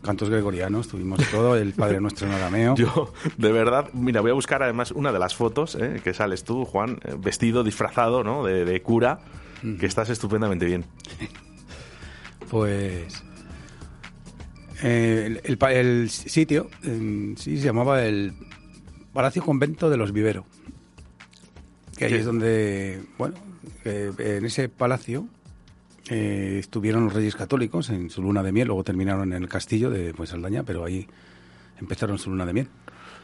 cantos 0.03 0.31
gregorianos, 0.31 0.89
tuvimos 0.89 1.21
todo, 1.31 1.57
el 1.57 1.73
Padre 1.73 2.01
Nuestro 2.01 2.27
en 2.27 2.33
arameo. 2.35 2.75
Yo, 2.77 3.13
de 3.37 3.53
verdad, 3.53 3.91
mira, 3.93 4.21
voy 4.21 4.31
a 4.31 4.35
buscar 4.35 4.63
además 4.63 4.93
una 4.93 5.13
de 5.13 5.19
las 5.19 5.35
fotos 5.35 5.75
¿eh? 5.75 6.01
que 6.03 6.15
sales 6.15 6.45
tú, 6.45 6.65
Juan, 6.65 6.99
eh, 7.05 7.17
vestido, 7.19 7.63
disfrazado, 7.65 8.25
¿no? 8.25 8.45
De, 8.45 8.65
de 8.65 8.83
cura, 8.83 9.21
que 9.79 9.85
estás 9.87 10.09
estupendamente 10.09 10.65
bien. 10.65 10.87
Pues 12.49 13.23
eh, 14.83 15.41
el, 15.45 15.59
el 15.63 16.11
sitio 16.11 16.69
eh, 16.83 17.35
sí 17.37 17.59
se 17.59 17.65
llamaba 17.65 18.03
el 18.05 18.33
Palacio 19.13 19.45
Convento 19.45 19.91
de 19.91 19.97
los 19.97 20.13
Vivero. 20.13 20.45
Que 21.97 22.07
ahí 22.07 22.13
Sí. 22.13 22.17
es 22.19 22.25
donde, 22.25 23.03
bueno, 23.19 23.35
eh, 23.85 24.11
en 24.19 24.45
ese 24.47 24.69
palacio 24.71 25.27
eh, 26.09 26.57
estuvieron 26.59 27.05
los 27.05 27.13
reyes 27.15 27.37
católicos 27.37 27.91
en 27.91 28.11
su 28.11 28.23
luna 28.23 28.43
de 28.43 28.53
miel, 28.53 28.69
luego 28.69 28.85
terminaron 28.85 29.33
en 29.33 29.43
el 29.43 29.49
castillo 29.49 29.91
de 29.91 30.15
pues, 30.15 30.31
Saldaña, 30.31 30.63
pero 30.63 30.85
ahí 30.85 31.07
empezaron 31.79 32.19
su 32.19 32.31
luna 32.31 32.47
de 32.47 32.53
miel. 32.53 32.69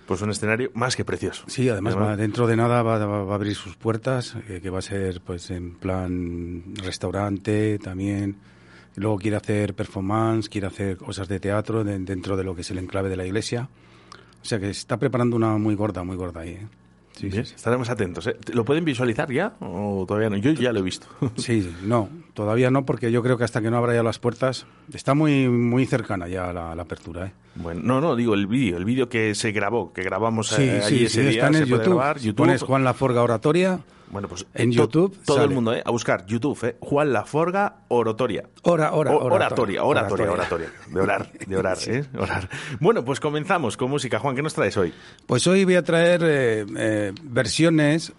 Pues 0.07 0.23
un 0.23 0.31
escenario 0.31 0.71
más 0.75 0.95
que 0.95 1.05
precioso. 1.05 1.45
Sí, 1.49 1.69
además 1.69 1.97
va- 1.97 2.17
dentro 2.17 2.47
de 2.47 2.55
nada 2.57 2.83
va, 2.83 2.99
va- 3.05 3.25
va 3.25 3.33
a 3.33 3.35
abrir 3.35 3.57
sus 3.57 3.75
puertas, 3.77 4.37
eh, 4.49 4.61
que 4.63 4.71
va 4.71 4.79
a 4.79 4.83
ser 4.83 5.21
pues 5.21 5.51
en 5.51 5.73
plan 5.75 6.63
restaurante 6.77 7.79
también. 7.81 8.37
Luego 8.95 9.19
quiere 9.19 9.37
hacer 9.37 9.75
performance, 9.75 10.49
quiere 10.49 10.69
hacer 10.69 10.97
cosas 10.97 11.27
de 11.29 11.41
teatro 11.41 11.83
de- 11.83 11.99
dentro 11.99 12.37
de 12.37 12.45
lo 12.45 12.55
que 12.55 12.61
es 12.61 12.71
el 12.71 12.79
enclave 12.79 13.09
de 13.09 13.17
la 13.17 13.27
iglesia. 13.27 13.69
O 14.43 14.45
sea 14.45 14.61
que 14.61 14.67
se 14.67 14.71
está 14.81 14.97
preparando 14.97 15.35
una 15.35 15.59
muy 15.59 15.75
gorda, 15.75 16.05
muy 16.05 16.15
gorda 16.17 16.43
ahí. 16.43 16.51
¿eh? 16.51 16.67
Sí, 17.17 17.31
sí. 17.31 17.39
Estaremos 17.41 17.89
atentos. 17.91 18.27
¿eh? 18.27 18.37
¿Lo 18.53 18.65
pueden 18.65 18.85
visualizar 18.85 19.31
ya 19.33 19.55
o 19.61 20.05
todavía 20.07 20.31
no? 20.31 20.37
Yo 20.37 20.53
ya 20.53 20.73
lo 20.73 20.81
he 20.81 20.83
visto. 20.83 21.07
Sí, 21.37 21.69
no, 21.83 22.09
todavía 22.35 22.71
no, 22.71 22.85
porque 22.85 23.11
yo 23.11 23.23
creo 23.23 23.39
que 23.39 23.45
hasta 23.45 23.61
que 23.61 23.71
no 23.71 23.79
abra 23.79 23.95
ya 23.95 24.03
las 24.03 24.19
puertas, 24.19 24.67
está 24.93 25.15
muy 25.15 25.49
muy 25.49 25.87
cercana 25.87 26.29
ya 26.29 26.53
la, 26.53 26.75
la 26.75 26.83
apertura. 26.83 27.27
¿eh? 27.27 27.33
Bueno, 27.57 27.81
no, 27.83 28.01
no, 28.01 28.17
digo 28.17 28.35
el 28.35 28.47
vídeo, 28.47 28.77
el 28.77 28.85
vídeo 28.85 29.09
que 29.09 29.35
se 29.35 29.51
grabó, 29.53 29.93
que 29.93 30.03
grabamos 30.03 30.49
Sí, 30.49 30.63
eh, 30.63 30.83
sí, 30.83 31.05
ese 31.07 31.23
día, 31.23 31.31
está 31.31 31.47
en 31.49 31.55
se 31.55 31.67
YouTube. 31.67 31.95
grabar, 31.97 32.19
Si 32.21 32.33
pones 32.33 32.63
Juan 32.63 32.85
Laforga 32.85 33.23
Oratoria, 33.23 33.81
Bueno, 34.11 34.29
pues 34.29 34.47
en 34.55 34.71
to- 34.71 34.77
YouTube 34.77 35.19
todo 35.25 35.43
el 35.45 35.51
mundo, 35.51 35.75
¿eh? 35.75 35.83
A 35.85 35.91
buscar 35.91 36.25
YouTube, 36.27 36.59
¿eh? 36.65 36.77
Juan 36.81 37.13
Laforga 37.13 37.79
Oratoria. 37.89 38.45
Ora, 38.63 38.93
ora, 38.93 39.11
O- 39.13 39.25
oratoria. 39.25 39.83
oratoria, 39.83 39.85
oratoria, 39.85 40.33
oratoria. 40.33 40.69
De 40.89 41.01
orar, 41.01 41.33
de 41.33 41.57
orar, 41.57 41.79
¿eh? 41.87 42.05
Orar. 42.19 42.49
Bueno, 42.81 43.05
pues 43.05 43.19
comenzamos 43.21 43.77
con 43.77 43.91
música. 43.91 44.19
Juan, 44.21 44.37
¿qué 44.37 44.43
nos 44.43 44.55
traes 44.55 44.77
hoy? 44.77 44.93
Pues 45.27 45.47
hoy 45.47 45.65
voy 45.65 45.75
a 45.75 45.83
traer 45.83 46.21
eh, 46.25 46.67
eh, 46.77 47.13
versiones 47.23 48.13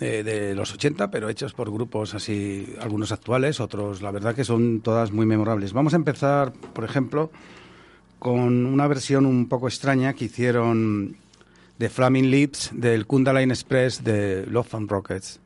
eh, 0.00 0.22
de 0.22 0.54
los 0.54 0.72
80, 0.72 1.10
pero 1.10 1.28
hechas 1.28 1.52
por 1.52 1.70
grupos 1.70 2.14
así, 2.14 2.74
algunos 2.80 3.12
actuales, 3.12 3.60
otros, 3.60 4.00
la 4.00 4.10
verdad 4.10 4.34
que 4.34 4.44
son 4.44 4.80
todas 4.80 5.10
muy 5.12 5.26
memorables. 5.26 5.72
Vamos 5.72 5.92
a 5.92 5.96
empezar, 5.96 6.52
por 6.52 6.84
ejemplo, 6.84 7.30
con 8.18 8.64
una 8.66 8.86
versión 8.86 9.26
un 9.26 9.48
poco 9.48 9.68
extraña 9.68 10.14
que 10.14 10.24
hicieron 10.26 11.16
de 11.78 11.88
Flaming 11.88 12.30
Lips 12.30 12.70
del 12.72 13.06
Kundalini 13.06 13.52
Express 13.52 14.02
de 14.02 14.44
Love 14.46 14.68
and 14.72 14.90
Rockets. 14.90 15.40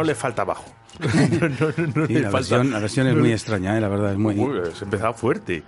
No 0.00 0.04
le 0.04 0.14
falta 0.14 0.44
bajo. 0.44 0.64
No, 1.00 1.48
no, 1.94 2.06
Sí, 2.06 2.14
la, 2.14 2.30
versión, 2.30 2.70
la 2.70 2.78
versión 2.78 3.06
es 3.06 3.16
muy 3.16 3.32
extraña, 3.32 3.76
¿eh? 3.76 3.80
la 3.80 3.88
verdad, 3.88 4.12
es 4.12 4.18
muy... 4.18 4.38
Uy, 4.38 4.60
se 4.74 4.84
empezaba 4.84 5.12
fuerte. 5.12 5.62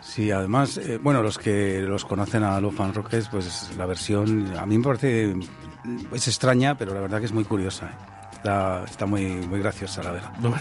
Sí, 0.00 0.30
además, 0.30 0.78
eh, 0.78 0.98
bueno, 1.02 1.22
los 1.22 1.38
que 1.38 1.80
los 1.80 2.04
conocen 2.04 2.44
a 2.44 2.60
los 2.60 2.74
fan 2.74 2.94
rockers, 2.94 3.28
pues 3.28 3.70
la 3.76 3.86
versión 3.86 4.54
a 4.56 4.64
mí 4.66 4.78
me 4.78 4.84
parece 4.84 5.34
es 6.12 6.28
extraña, 6.28 6.76
pero 6.76 6.94
la 6.94 7.00
verdad 7.00 7.18
que 7.18 7.26
es 7.26 7.32
muy 7.32 7.44
curiosa. 7.44 7.86
¿eh? 7.86 8.13
Está, 8.44 8.84
está 8.84 9.06
muy 9.06 9.24
muy 9.24 9.58
graciosa, 9.58 10.02
la 10.02 10.10
verdad. 10.12 10.32
No 10.42 10.54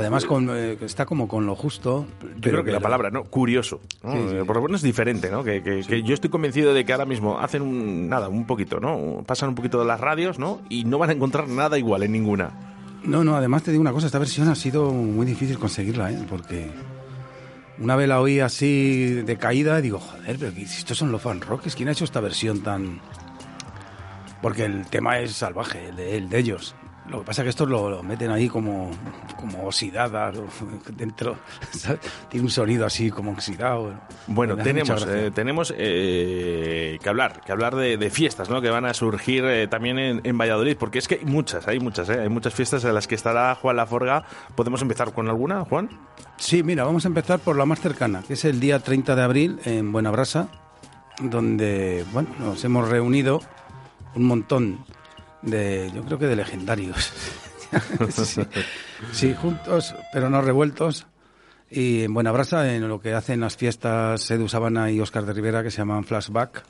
Además, 0.00 0.24
con, 0.24 0.48
eh, 0.50 0.78
está 0.80 1.04
como 1.04 1.28
con 1.28 1.44
lo 1.44 1.54
justo. 1.54 2.06
Yo 2.38 2.50
creo 2.52 2.64
que 2.64 2.70
la 2.72 2.80
palabra, 2.80 3.10
¿no? 3.10 3.24
Curioso. 3.24 3.80
Sí, 3.90 3.98
sí. 4.30 4.36
Eh, 4.36 4.44
Por 4.46 4.56
lo 4.56 4.62
menos 4.62 4.80
es 4.80 4.84
diferente, 4.84 5.30
¿no? 5.30 5.44
Que, 5.44 5.62
que- 5.62 5.82
que 5.86 6.02
yo 6.02 6.14
estoy 6.14 6.30
convencido 6.30 6.72
de 6.72 6.86
que 6.86 6.92
ahora 6.92 7.04
mismo 7.04 7.38
hacen 7.38 7.60
un, 7.60 8.08
nada, 8.08 8.30
un 8.30 8.46
poquito, 8.46 8.80
¿no? 8.80 9.22
Pasan 9.26 9.50
un 9.50 9.54
poquito 9.56 9.78
de 9.78 9.84
las 9.84 10.00
radios, 10.00 10.38
¿no? 10.38 10.62
Y 10.70 10.84
no 10.84 10.96
van 10.96 11.10
a 11.10 11.12
encontrar 11.12 11.48
nada 11.48 11.76
igual 11.78 12.02
en 12.02 12.12
ninguna. 12.12 12.50
No, 13.04 13.22
no, 13.24 13.36
además 13.36 13.62
te 13.62 13.72
digo 13.72 13.82
una 13.82 13.92
cosa, 13.92 14.06
esta 14.06 14.18
versión 14.18 14.48
ha 14.48 14.54
sido 14.54 14.90
muy 14.90 15.26
difícil 15.26 15.58
conseguirla, 15.58 16.10
¿eh? 16.10 16.24
porque 16.30 16.70
una 17.78 17.94
vez 17.94 18.08
la 18.08 18.22
oí 18.22 18.40
así 18.40 19.20
de 19.24 19.36
caída 19.36 19.78
y 19.78 19.82
digo, 19.82 19.98
joder, 19.98 20.36
pero 20.38 20.54
¿qué- 20.54 20.66
si 20.66 20.78
estos 20.78 20.96
son 20.96 21.12
los 21.12 21.20
fan 21.20 21.42
rockers, 21.42 21.76
¿quién 21.76 21.90
ha 21.90 21.92
hecho 21.92 22.04
esta 22.04 22.20
versión 22.20 22.60
tan...? 22.62 23.00
Porque 24.40 24.64
el 24.64 24.86
tema 24.86 25.18
es 25.18 25.32
salvaje, 25.32 25.88
el 25.90 25.96
de, 25.96 26.16
el 26.16 26.28
de 26.30 26.38
ellos. 26.38 26.74
Lo 27.08 27.20
que 27.20 27.24
pasa 27.24 27.42
es 27.42 27.46
que 27.46 27.50
estos 27.50 27.68
lo, 27.68 27.88
lo 27.88 28.02
meten 28.02 28.30
ahí 28.30 28.48
como, 28.48 28.90
como 29.36 29.66
oxidada 29.66 30.30
¿no? 30.32 30.44
dentro. 30.96 31.36
¿sabes? 31.70 32.00
Tiene 32.28 32.44
un 32.44 32.50
sonido 32.50 32.84
así 32.86 33.10
como 33.10 33.32
oxidado. 33.32 33.94
Bueno, 34.26 34.56
tenemos, 34.56 35.06
eh, 35.08 35.30
tenemos 35.34 35.72
eh, 35.76 36.98
que 37.02 37.08
hablar, 37.08 37.40
que 37.44 37.52
hablar 37.52 37.76
de, 37.76 37.96
de 37.96 38.10
fiestas, 38.10 38.50
¿no? 38.50 38.60
Que 38.60 38.70
van 38.70 38.84
a 38.84 38.94
surgir 38.94 39.44
eh, 39.44 39.68
también 39.68 39.98
en, 39.98 40.20
en 40.24 40.38
Valladolid, 40.38 40.76
porque 40.76 40.98
es 40.98 41.08
que 41.08 41.16
hay 41.16 41.24
muchas, 41.24 41.66
hay 41.66 41.80
muchas. 41.80 42.08
Hay 42.08 42.28
muchas 42.28 42.54
fiestas 42.54 42.84
en 42.84 42.94
las 42.94 43.06
que 43.06 43.14
estará 43.14 43.54
Juan 43.54 43.76
Laforga. 43.76 44.24
¿Podemos 44.54 44.82
empezar 44.82 45.12
con 45.12 45.28
alguna, 45.28 45.64
Juan? 45.64 45.88
Sí, 46.36 46.62
mira, 46.62 46.84
vamos 46.84 47.04
a 47.04 47.08
empezar 47.08 47.38
por 47.38 47.56
la 47.56 47.64
más 47.64 47.80
cercana, 47.80 48.22
que 48.26 48.34
es 48.34 48.44
el 48.44 48.60
día 48.60 48.78
30 48.78 49.16
de 49.16 49.22
abril 49.22 49.60
en 49.64 49.92
Buenabrasa, 49.92 50.48
donde, 51.20 52.04
bueno, 52.12 52.28
nos 52.38 52.64
hemos 52.64 52.88
reunido 52.88 53.40
un 54.14 54.24
montón 54.24 54.78
de, 54.78 54.97
yo 55.42 56.04
creo 56.04 56.18
que 56.18 56.26
de 56.26 56.36
legendarios. 56.36 57.12
sí, 59.12 59.34
juntos, 59.34 59.94
pero 60.12 60.30
no 60.30 60.40
revueltos. 60.40 61.06
Y 61.70 62.02
en 62.02 62.14
Buenabrasa, 62.14 62.74
en 62.74 62.88
lo 62.88 63.00
que 63.00 63.12
hacen 63.12 63.40
las 63.40 63.56
fiestas 63.56 64.30
Edu 64.30 64.48
Sabana 64.48 64.90
y 64.90 65.00
Oscar 65.00 65.26
de 65.26 65.34
Rivera, 65.34 65.62
que 65.62 65.70
se 65.70 65.78
llaman 65.78 66.04
Flashback. 66.04 66.64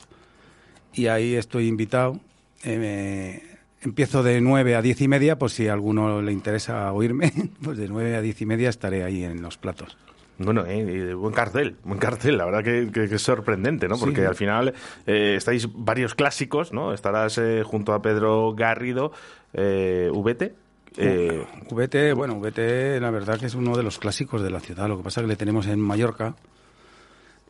Y 0.95 1.07
ahí 1.07 1.35
estoy 1.35 1.69
invitado. 1.69 2.19
Eh, 2.65 3.59
empiezo 3.81 4.23
de 4.23 4.41
9 4.41 4.75
a 4.75 4.83
10 4.83 5.03
y 5.03 5.09
media, 5.09 5.39
por 5.39 5.51
si 5.51 5.69
a 5.69 5.73
alguno 5.73 6.21
le 6.21 6.33
interesa 6.33 6.93
oírme, 6.93 7.33
pues 7.63 7.79
de 7.79 7.89
9 7.89 8.17
a 8.17 8.21
10 8.21 8.43
y 8.43 8.47
media 8.47 8.69
estaré 8.69 9.05
ahí 9.05 9.23
en 9.23 9.41
los 9.41 9.57
platos. 9.57 9.97
Bueno, 10.39 10.65
eh, 10.67 11.15
buen 11.15 11.35
cartel, 11.35 11.77
buen 11.85 11.99
cartel, 11.99 12.39
la 12.39 12.45
verdad 12.45 12.63
que, 12.63 12.91
que- 12.93 13.09
que 13.09 13.15
es 13.17 13.23
sorprendente, 13.23 13.89
¿no? 13.89 13.97
Sí. 13.97 14.05
Porque 14.05 14.25
al 14.25 14.37
final 14.37 14.73
eh, 15.07 15.35
estáis 15.37 15.69
varios 15.75 16.15
clásicos, 16.15 16.73
¿no? 16.73 16.93
Estarás 16.95 17.39
eh, 17.39 17.63
junto 17.65 17.93
a 17.93 18.01
Pedro 18.01 18.55
Garrido, 18.55 19.11
eh, 19.53 20.09
VT. 20.13 20.55
eh, 20.97 21.45
VT, 21.71 22.13
bueno, 22.15 22.39
VT 22.41 23.01
la 23.01 23.11
verdad 23.11 23.39
que 23.39 23.47
es 23.47 23.55
uno 23.55 23.77
de 23.77 23.83
los 23.83 23.99
clásicos 23.99 24.41
de 24.43 24.51
la 24.51 24.61
ciudad. 24.61 24.89
Lo 24.89 24.97
que 24.99 25.03
pasa 25.05 25.21
es 25.21 25.25
que 25.25 25.29
le 25.29 25.37
tenemos 25.37 25.67
en 25.67 25.81
Mallorca 25.81 26.37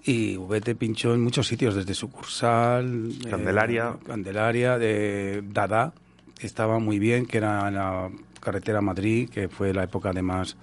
y 0.04 0.36
VT 0.38 0.74
pinchó 0.76 1.12
en 1.12 1.20
muchos 1.22 1.46
sitios, 1.46 1.74
desde 1.74 1.92
sucursal, 1.94 3.10
eh, 3.26 3.30
Candelaria. 3.30 3.96
Candelaria, 4.06 4.78
de 4.78 5.42
Dada, 5.52 5.92
estaba 6.40 6.78
muy 6.78 6.98
bien, 6.98 7.26
que 7.26 7.36
era 7.38 7.68
en 7.68 7.74
la 7.74 8.08
carretera 8.40 8.80
Madrid, 8.80 9.28
que 9.28 9.48
fue 9.48 9.74
la 9.74 9.84
época 9.84 10.12
de 10.12 10.22
más 10.22 10.56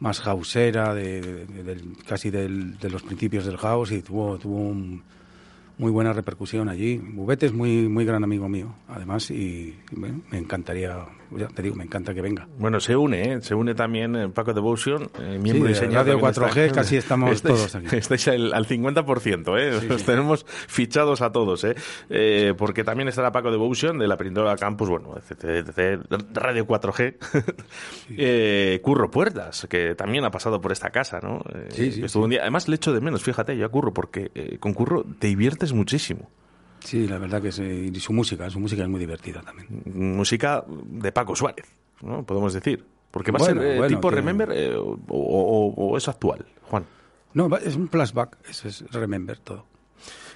más 0.00 0.26
hausera, 0.26 0.94
de, 0.94 1.20
de- 1.46 1.62
del- 1.62 1.96
casi 2.06 2.30
del- 2.30 2.78
de 2.78 2.90
los 2.90 3.02
principios 3.02 3.44
del 3.46 3.56
house 3.58 3.92
y 3.92 4.02
tuvo, 4.02 4.38
tuvo 4.38 4.56
un- 4.56 5.02
muy 5.78 5.90
buena 5.90 6.12
repercusión 6.12 6.68
allí. 6.68 6.98
Bubete 6.98 7.46
es 7.46 7.52
muy, 7.52 7.88
muy 7.88 8.04
gran 8.04 8.22
amigo 8.24 8.48
mío, 8.48 8.74
además, 8.88 9.30
y 9.30 9.74
me 10.30 10.38
encantaría, 10.38 11.06
ya 11.36 11.48
te 11.48 11.62
digo, 11.62 11.76
me 11.76 11.84
encanta 11.84 12.12
que 12.14 12.20
venga. 12.20 12.46
Bueno, 12.58 12.80
se 12.80 12.96
une, 12.96 13.32
¿eh? 13.34 13.40
Se 13.42 13.54
une 13.54 13.74
también 13.74 14.16
eh, 14.16 14.28
Paco 14.28 14.52
Devotion, 14.52 15.10
eh, 15.20 15.38
miembro 15.40 15.68
Sí, 15.68 15.74
de 15.74 15.78
señor. 15.78 16.06
Radio 16.06 16.18
también 16.20 16.34
4G 16.70 16.74
casi 16.74 16.96
estamos 16.96 17.32
estáis, 17.32 17.54
todos 17.56 17.74
aquí. 17.74 17.96
Estáis 17.96 18.28
al, 18.28 18.52
al 18.52 18.66
50%, 18.66 19.58
¿eh? 19.58 19.80
Sí, 19.80 19.86
Os 19.90 20.00
sí. 20.00 20.06
tenemos 20.06 20.44
fichados 20.46 21.20
a 21.22 21.30
todos, 21.32 21.64
¿eh? 21.64 21.74
Eh, 22.08 22.54
Porque 22.56 22.84
también 22.84 23.08
estará 23.08 23.32
Paco 23.32 23.50
Devotion 23.50 23.98
de 23.98 24.08
la 24.08 24.16
Perindola 24.16 24.56
Campus, 24.56 24.88
bueno, 24.88 25.14
de, 25.40 26.00
Radio 26.32 26.66
4G. 26.66 27.16
Eh, 28.16 28.80
Curro 28.82 29.10
Puertas, 29.10 29.66
que 29.70 29.94
también 29.94 30.24
ha 30.24 30.30
pasado 30.30 30.60
por 30.60 30.72
esta 30.72 30.90
casa, 30.90 31.20
¿no? 31.22 31.42
Sí, 31.68 31.92
sí, 31.92 32.02
estuvo 32.04 32.24
un 32.24 32.30
día, 32.30 32.40
además 32.42 32.68
le 32.68 32.76
echo 32.76 32.92
de 32.92 33.00
menos, 33.00 33.22
fíjate, 33.22 33.56
yo 33.56 33.64
a 33.66 33.68
Curro, 33.68 33.92
porque 33.92 34.58
con 34.58 34.74
Curro 34.74 35.04
te 35.18 35.28
diviertes 35.28 35.72
muchísimo. 35.72 36.28
Sí, 36.84 37.06
la 37.06 37.18
verdad 37.18 37.40
que 37.42 37.52
sí, 37.52 37.90
y 37.94 38.00
su 38.00 38.12
música, 38.12 38.48
su 38.50 38.58
música 38.60 38.82
es 38.82 38.88
muy 38.88 39.00
divertida 39.00 39.42
también. 39.42 39.68
Música 40.16 40.64
de 40.68 41.12
Paco 41.12 41.36
Suárez, 41.36 41.66
¿no? 42.02 42.22
Podemos 42.24 42.52
decir. 42.52 42.84
Porque 43.10 43.32
va 43.32 43.38
Bueno, 43.38 43.60
a 43.60 43.64
ser 43.64 43.72
eh, 43.72 43.76
bueno, 43.78 43.96
tipo 43.96 44.08
tiene- 44.08 44.16
Remember 44.16 44.48
eh, 44.52 44.74
o, 44.76 44.98
o- 45.08 45.74
o 45.74 45.96
es 45.96 46.08
actual, 46.08 46.44
Juan. 46.68 46.84
No, 47.34 47.54
es 47.56 47.74
un 47.76 47.88
flashback, 47.88 48.36
eso 48.48 48.68
es 48.68 48.84
Remember 48.92 49.38
todo. 49.38 49.66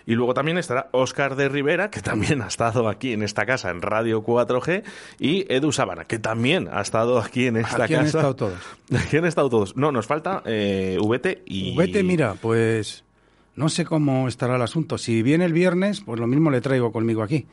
Y 0.07 0.17
luego 0.17 0.35
también 0.35 0.59
estará 0.59 0.89
Óscar 0.93 1.35
de 1.35 1.49
Rivera, 1.49 1.91
que 1.91 2.03
también 2.03 2.43
ha 2.43 2.49
estado 2.49 2.89
aquí 2.89 3.13
en 3.13 3.23
esta 3.23 3.47
casa 3.47 3.71
en 3.71 3.81
Radio 3.81 4.23
4G, 4.23 4.83
y 5.19 5.47
Edu 5.51 5.73
Sabana, 5.73 6.05
que 6.05 6.19
también 6.19 6.69
ha 6.71 6.83
estado 6.83 7.19
aquí 7.21 7.47
en 7.47 7.57
esta 7.57 7.85
Aquí 7.85 7.95
casa. 7.95 8.01
han 8.01 8.07
estado 8.07 8.37
todos. 8.37 8.59
Aquí 9.07 9.17
han 9.17 9.25
estado 9.25 9.49
todos. 9.49 9.77
No, 9.77 9.93
nos 9.93 10.07
falta 10.07 10.43
eh, 10.45 10.99
VT 11.01 11.43
y... 11.47 11.75
Vete, 11.77 12.03
mira, 12.03 12.35
pues 12.35 13.04
no 13.57 13.69
sé 13.69 13.85
cómo 13.85 14.29
estará 14.29 14.57
el 14.57 14.63
asunto. 14.63 14.99
Si 14.99 15.23
viene 15.23 15.45
el 15.45 15.53
viernes, 15.53 16.01
pues 16.01 16.19
lo 16.21 16.27
mismo 16.27 16.51
le 16.51 16.61
traigo 16.61 16.93
conmigo 16.93 17.23
aquí. 17.23 17.47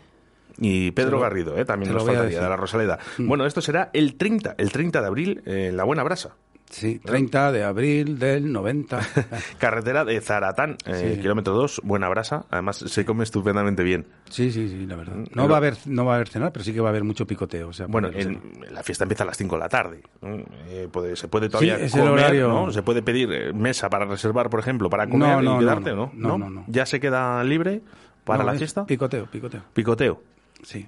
Y 0.60 0.92
Pedro 0.92 1.12
lo- 1.18 1.20
Garrido, 1.22 1.58
eh, 1.58 1.66
también 1.66 1.94
nos 1.94 2.06
faltaría, 2.06 2.42
de 2.42 2.50
la 2.50 2.58
Rosaleda. 2.58 3.00
Mm. 3.18 3.28
Bueno, 3.28 3.46
esto 3.46 3.62
será 3.62 3.90
el 3.94 4.16
30, 4.16 4.56
el 4.58 4.72
30 4.72 5.02
de 5.02 5.08
abril 5.08 5.42
eh, 5.46 5.68
en 5.70 5.78
La 5.78 5.84
Buena 5.86 6.04
Brasa. 6.04 6.36
Sí, 6.72 7.00
30 7.00 7.52
de 7.52 7.66
abril 7.66 8.18
del 8.18 8.50
90. 8.52 9.00
Carretera 9.60 10.06
de 10.06 10.20
Zaratán, 10.22 10.78
eh, 10.86 11.14
Sí. 11.16 11.22
kilómetro 11.22 11.54
2, 11.54 11.82
Buena 11.84 12.08
Brasa. 12.08 12.46
Además, 12.50 12.78
se 12.78 13.04
come 13.06 13.26
estupendamente 13.26 13.84
bien. 13.84 14.08
Sí, 14.30 14.52
sí, 14.54 14.70
sí, 14.70 14.86
la 14.86 14.96
verdad. 14.96 15.16
No 15.18 15.26
Pero- 15.34 15.48
va 15.50 15.56
a 15.56 15.58
haber, 15.58 15.76
no 15.88 16.06
va 16.06 16.14
a 16.14 16.16
haber 16.16 16.30
cenar, 16.30 16.54
pero 16.54 16.64
sí 16.64 16.74
que 16.74 16.80
va 16.80 16.88
a 16.88 16.92
haber 16.92 17.04
mucho 17.04 17.28
picoteo. 17.28 17.68
O 17.68 17.74
sea, 17.74 17.88
Bueno, 17.88 18.10
en- 18.14 18.42
la 18.72 18.84
fiesta 18.84 19.04
empieza 19.04 19.24
a 19.26 19.28
las 19.28 19.36
5 19.38 19.56
de 19.58 19.60
la 19.60 19.68
tarde. 19.68 20.02
¿no? 20.22 20.38
Eh, 20.70 20.88
puede- 20.90 21.18
se 21.18 21.28
puede 21.28 21.50
todavía 21.50 21.78
Sí, 21.78 21.84
es 21.84 21.94
el 21.94 22.00
comer, 22.02 22.14
horario. 22.14 22.48
¿no? 22.48 22.72
Se 22.72 22.82
puede 22.84 23.02
pedir 23.04 23.30
eh, 23.34 23.52
mesa 23.54 23.90
para 23.90 24.06
reservar, 24.06 24.50
por 24.50 24.62
ejemplo, 24.62 24.90
para 24.90 25.08
comer 25.08 25.28
No, 25.28 25.42
no, 25.42 25.42
y 25.42 25.54
no, 25.56 25.60
quedarte, 25.60 25.90
no. 25.92 26.12
¿no? 26.16 26.30
No, 26.30 26.38
no, 26.38 26.50
no. 26.50 26.64
¿Ya 26.68 26.86
se 26.86 27.02
queda 27.02 27.44
libre 27.44 27.82
para 28.24 28.44
No, 28.44 28.46
la 28.46 28.54
es 28.54 28.60
fiesta? 28.60 28.86
Picoteo, 28.86 29.26
picoteo. 29.26 29.62
Picoteo. 29.74 30.24
Sí. 30.64 30.88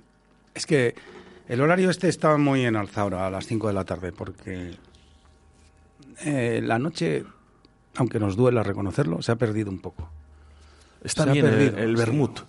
Es 0.54 0.66
que 0.66 0.96
el 1.50 1.60
horario 1.60 1.90
este 1.90 2.08
está 2.08 2.38
muy 2.38 2.64
en 2.64 2.78
alza 2.78 3.02
ahora, 3.02 3.28
a 3.28 3.30
las 3.30 3.46
5 3.48 3.68
de 3.68 3.74
la 3.74 3.84
tarde, 3.84 4.14
porque 4.14 4.72
eh, 6.22 6.62
la 6.64 6.80
noche, 6.80 7.24
aunque 7.96 8.20
nos 8.20 8.36
duela 8.36 8.64
reconocerlo, 8.64 9.22
se 9.22 9.32
ha 9.32 9.36
perdido 9.36 9.70
un 9.70 9.80
poco. 9.80 10.10
Está 11.04 11.24
Se 11.24 11.30
ha 11.30 11.34
bien 11.34 11.46
el, 11.46 11.52
perdido, 11.52 11.78
el 11.78 11.96
vermut, 11.96 12.40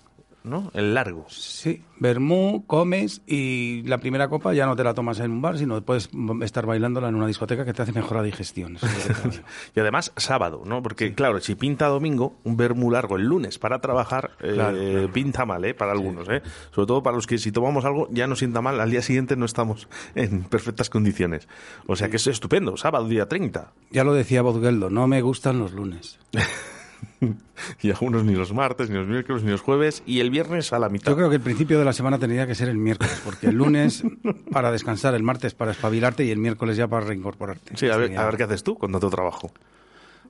¿no? 0.45 0.71
El 0.75 0.95
largo. 0.95 1.25
Sí, 1.29 1.83
vermú, 1.99 2.65
comes 2.67 3.23
y 3.27 3.83
la 3.85 3.99
primera 3.99 4.29
copa 4.29 4.53
ya 4.53 4.67
no 4.67 4.77
te 4.77 4.85
la 4.85 4.95
tomas 4.95 5.19
en 5.21 5.31
un 5.31 5.43
bar, 5.43 5.59
sino 5.59 5.83
puedes 5.83 6.11
estar 6.43 6.67
bailándola 6.67 7.09
en 7.09 7.15
una 7.15 7.27
discoteca 7.27 7.65
que 7.65 7.73
te 7.73 7.83
hace 7.83 7.93
mejor 7.93 8.19
la 8.19 8.23
digestión. 8.23 8.79
Y 9.75 9.81
además, 9.81 10.13
sábado, 10.17 10.63
¿no? 10.67 10.83
Porque, 10.83 11.15
claro, 11.15 11.41
si 11.41 11.55
pinta 11.55 11.87
domingo, 11.87 12.37
un 12.45 12.57
vermú 12.57 12.91
largo 12.91 13.17
el 13.17 13.25
lunes 13.25 13.59
para 13.59 13.81
trabajar, 13.81 14.33
eh, 14.41 14.53
Claro, 14.55 15.13
pinta 15.13 15.47
mal, 15.47 15.65
¿eh? 15.65 15.75
Para 15.75 15.93
algunos, 15.93 16.29
¿eh? 16.29 16.43
Sobre 16.73 16.87
todo 16.87 17.03
para 17.03 17.17
los 17.17 17.27
que 17.27 17.39
si 17.39 17.51
tomamos 17.51 17.85
algo 17.85 18.09
ya 18.11 18.27
nos 18.27 18.39
sienta 18.39 18.61
mal, 18.61 18.81
al 18.81 18.91
día 18.91 19.03
siguiente 19.03 19.37
no 19.37 19.47
estamos 19.47 19.89
en 20.15 20.45
perfectas 20.45 20.91
condiciones. 20.91 21.49
O 21.87 21.97
sea 21.97 22.11
que 22.11 22.17
es 22.17 22.27
estupendo, 22.27 22.77
sábado, 22.77 23.09
día 23.09 23.27
30. 23.27 23.73
ya 23.91 24.05
lo 24.05 24.13
decía 24.13 24.43
Bozgeldo, 24.43 24.91
no 24.91 25.07
me 25.07 25.23
gustan 25.23 25.59
los 25.59 25.73
lunes. 25.73 26.19
y 27.83 27.91
algunos 27.91 28.25
ni 28.25 28.35
los 28.35 28.53
martes, 28.53 28.91
ni 28.91 28.97
los 28.97 29.07
miércoles, 29.07 29.43
ni 29.43 29.51
los 29.51 29.61
jueves, 29.61 30.03
y 30.07 30.21
el 30.21 30.31
viernes 30.31 30.73
a 30.73 30.79
la 30.79 30.89
mitad. 30.89 31.11
Yo 31.13 31.17
creo 31.17 31.31
que 31.31 31.37
el 31.37 31.43
principio 31.43 31.79
de 31.79 31.85
la 31.85 31.93
semana 31.93 32.19
tendría 32.19 32.47
que 32.47 32.55
ser 32.55 32.69
el 32.69 32.79
miércoles, 32.79 33.21
porque 33.25 33.49
el 33.49 33.57
lunes 33.57 34.03
para 34.53 34.71
descansar, 34.73 35.15
el 35.15 35.23
martes 35.23 35.55
para 35.55 35.73
espabilarte 35.73 36.25
y 36.25 36.31
el 36.31 36.39
miércoles 36.39 36.77
ya 36.77 36.89
para 36.89 37.07
reincorporarte. 37.07 37.77
Sí, 37.77 37.89
a 37.89 37.97
ver, 37.97 38.17
a 38.19 38.25
ver 38.27 38.37
qué 38.37 38.43
haces 38.45 38.63
tú 38.63 38.77
con 38.77 38.93
tanto 38.93 39.11
trabajo. 39.11 39.53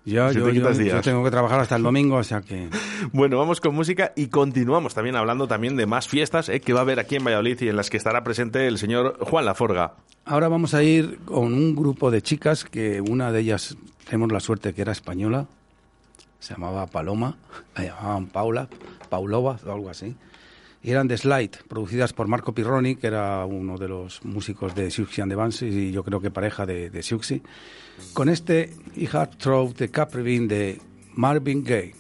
Si 0.05 0.11
yo, 0.11 0.29
te 0.31 0.55
yo- 0.55 0.71
yo 0.71 1.01
tengo 1.01 1.25
que 1.25 1.31
trabajar 1.31 1.61
hasta 1.61 1.77
el 1.77 1.83
domingo, 1.83 2.17
o 2.17 2.25
sea 2.25 2.43
que... 2.43 2.69
Bueno, 3.13 3.39
vamos 3.39 3.61
con 3.63 3.75
música 3.75 4.13
y 4.17 4.27
continuamos 4.27 4.93
también 4.95 5.17
hablando 5.17 5.47
también 5.49 5.77
de 5.77 5.87
más 5.87 6.09
fiestas 6.09 6.49
eh, 6.51 6.61
que 6.61 6.73
va 6.75 6.81
a 6.81 6.83
haber 6.83 6.99
aquí 7.01 7.17
en 7.17 7.25
Valladolid 7.25 7.59
y 7.63 7.69
en 7.69 7.77
las 7.77 7.89
que 7.89 7.97
estará 7.97 8.23
presente 8.23 8.67
el 8.67 8.77
señor 8.79 9.17
Juan 9.21 9.47
Laforga. 9.47 9.95
Ahora 10.27 10.49
vamos 10.49 10.75
a 10.75 10.83
ir 10.83 11.19
con 11.25 11.53
un 11.55 11.75
grupo 11.75 12.11
de 12.11 12.21
chicas 12.23 12.65
que 12.65 13.01
una 13.01 13.33
de 13.33 13.41
ellas 13.41 13.77
tenemos 14.09 14.31
la 14.33 14.41
suerte 14.41 14.75
que 14.75 14.83
era 14.83 14.93
española, 14.93 15.47
se 16.45 16.53
llamaba 16.53 16.87
Paloma, 16.87 17.39
la 17.75 17.85
llamaban 17.85 18.27
Paula, 18.27 18.69
Paulova 19.09 19.59
o 19.65 19.73
algo 19.73 19.89
así. 19.89 20.15
Y 20.83 20.91
eran 20.91 21.09
de 21.09 21.17
Slide, 21.17 21.53
producidas 21.67 22.13
por 22.13 22.29
Marco 22.29 22.53
Pirroni, 22.53 22.97
que 22.97 23.07
era 23.07 23.47
uno 23.47 23.79
de 23.79 23.89
los 23.89 24.23
músicos 24.27 24.75
de 24.75 24.91
Siouxsie 24.91 25.23
and 25.23 25.33
the 25.33 25.37
Banshees 25.37 25.75
y 25.75 25.91
yo 25.91 26.05
creo 26.05 26.21
que 26.21 26.31
pareja 26.31 26.67
de, 26.67 26.91
de. 26.91 27.03
Con 28.13 28.29
este 28.29 28.75
I 28.95 29.09
de 29.79 29.91
Caprivin 29.91 30.47
de 30.47 30.83
Marvin 31.15 31.65
Gaye. 31.65 31.95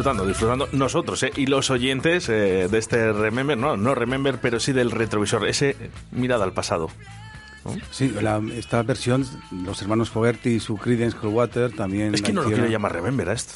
Disfrutando, 0.00 0.26
disfrutando 0.26 0.68
nosotros 0.72 1.22
eh, 1.24 1.32
y 1.36 1.44
los 1.44 1.68
oyentes 1.70 2.28
eh, 2.30 2.68
de 2.70 2.78
este 2.78 3.12
Remember, 3.12 3.58
no, 3.58 3.76
no 3.76 3.94
Remember, 3.94 4.40
pero 4.40 4.58
sí 4.58 4.72
del 4.72 4.90
retrovisor, 4.90 5.46
ese 5.46 5.70
eh, 5.78 5.90
mirada 6.12 6.44
al 6.44 6.52
pasado. 6.54 6.88
Sí, 7.90 8.08
la- 8.08 8.40
esta 8.56 8.82
versión, 8.82 9.26
los 9.64 9.82
hermanos 9.82 10.08
Fogerty 10.08 10.50
y 10.54 10.60
su 10.60 10.78
Creedence 10.78 11.14
Clearwater 11.18 11.72
también... 11.72 12.14
Es 12.14 12.22
que 12.22 12.32
no 12.32 12.42
lo 12.42 12.48
quiero 12.48 12.66
llamar 12.66 12.94
Remember 12.94 13.28
a 13.28 13.34
esto. 13.34 13.54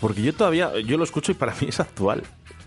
Porque 0.00 0.20
yo 0.22 0.34
todavía, 0.34 0.72
yo 0.80 0.96
lo 0.98 1.04
escucho 1.04 1.30
y 1.30 1.36
para 1.36 1.52
mí 1.60 1.68
es 1.68 1.78
actual. 1.78 2.24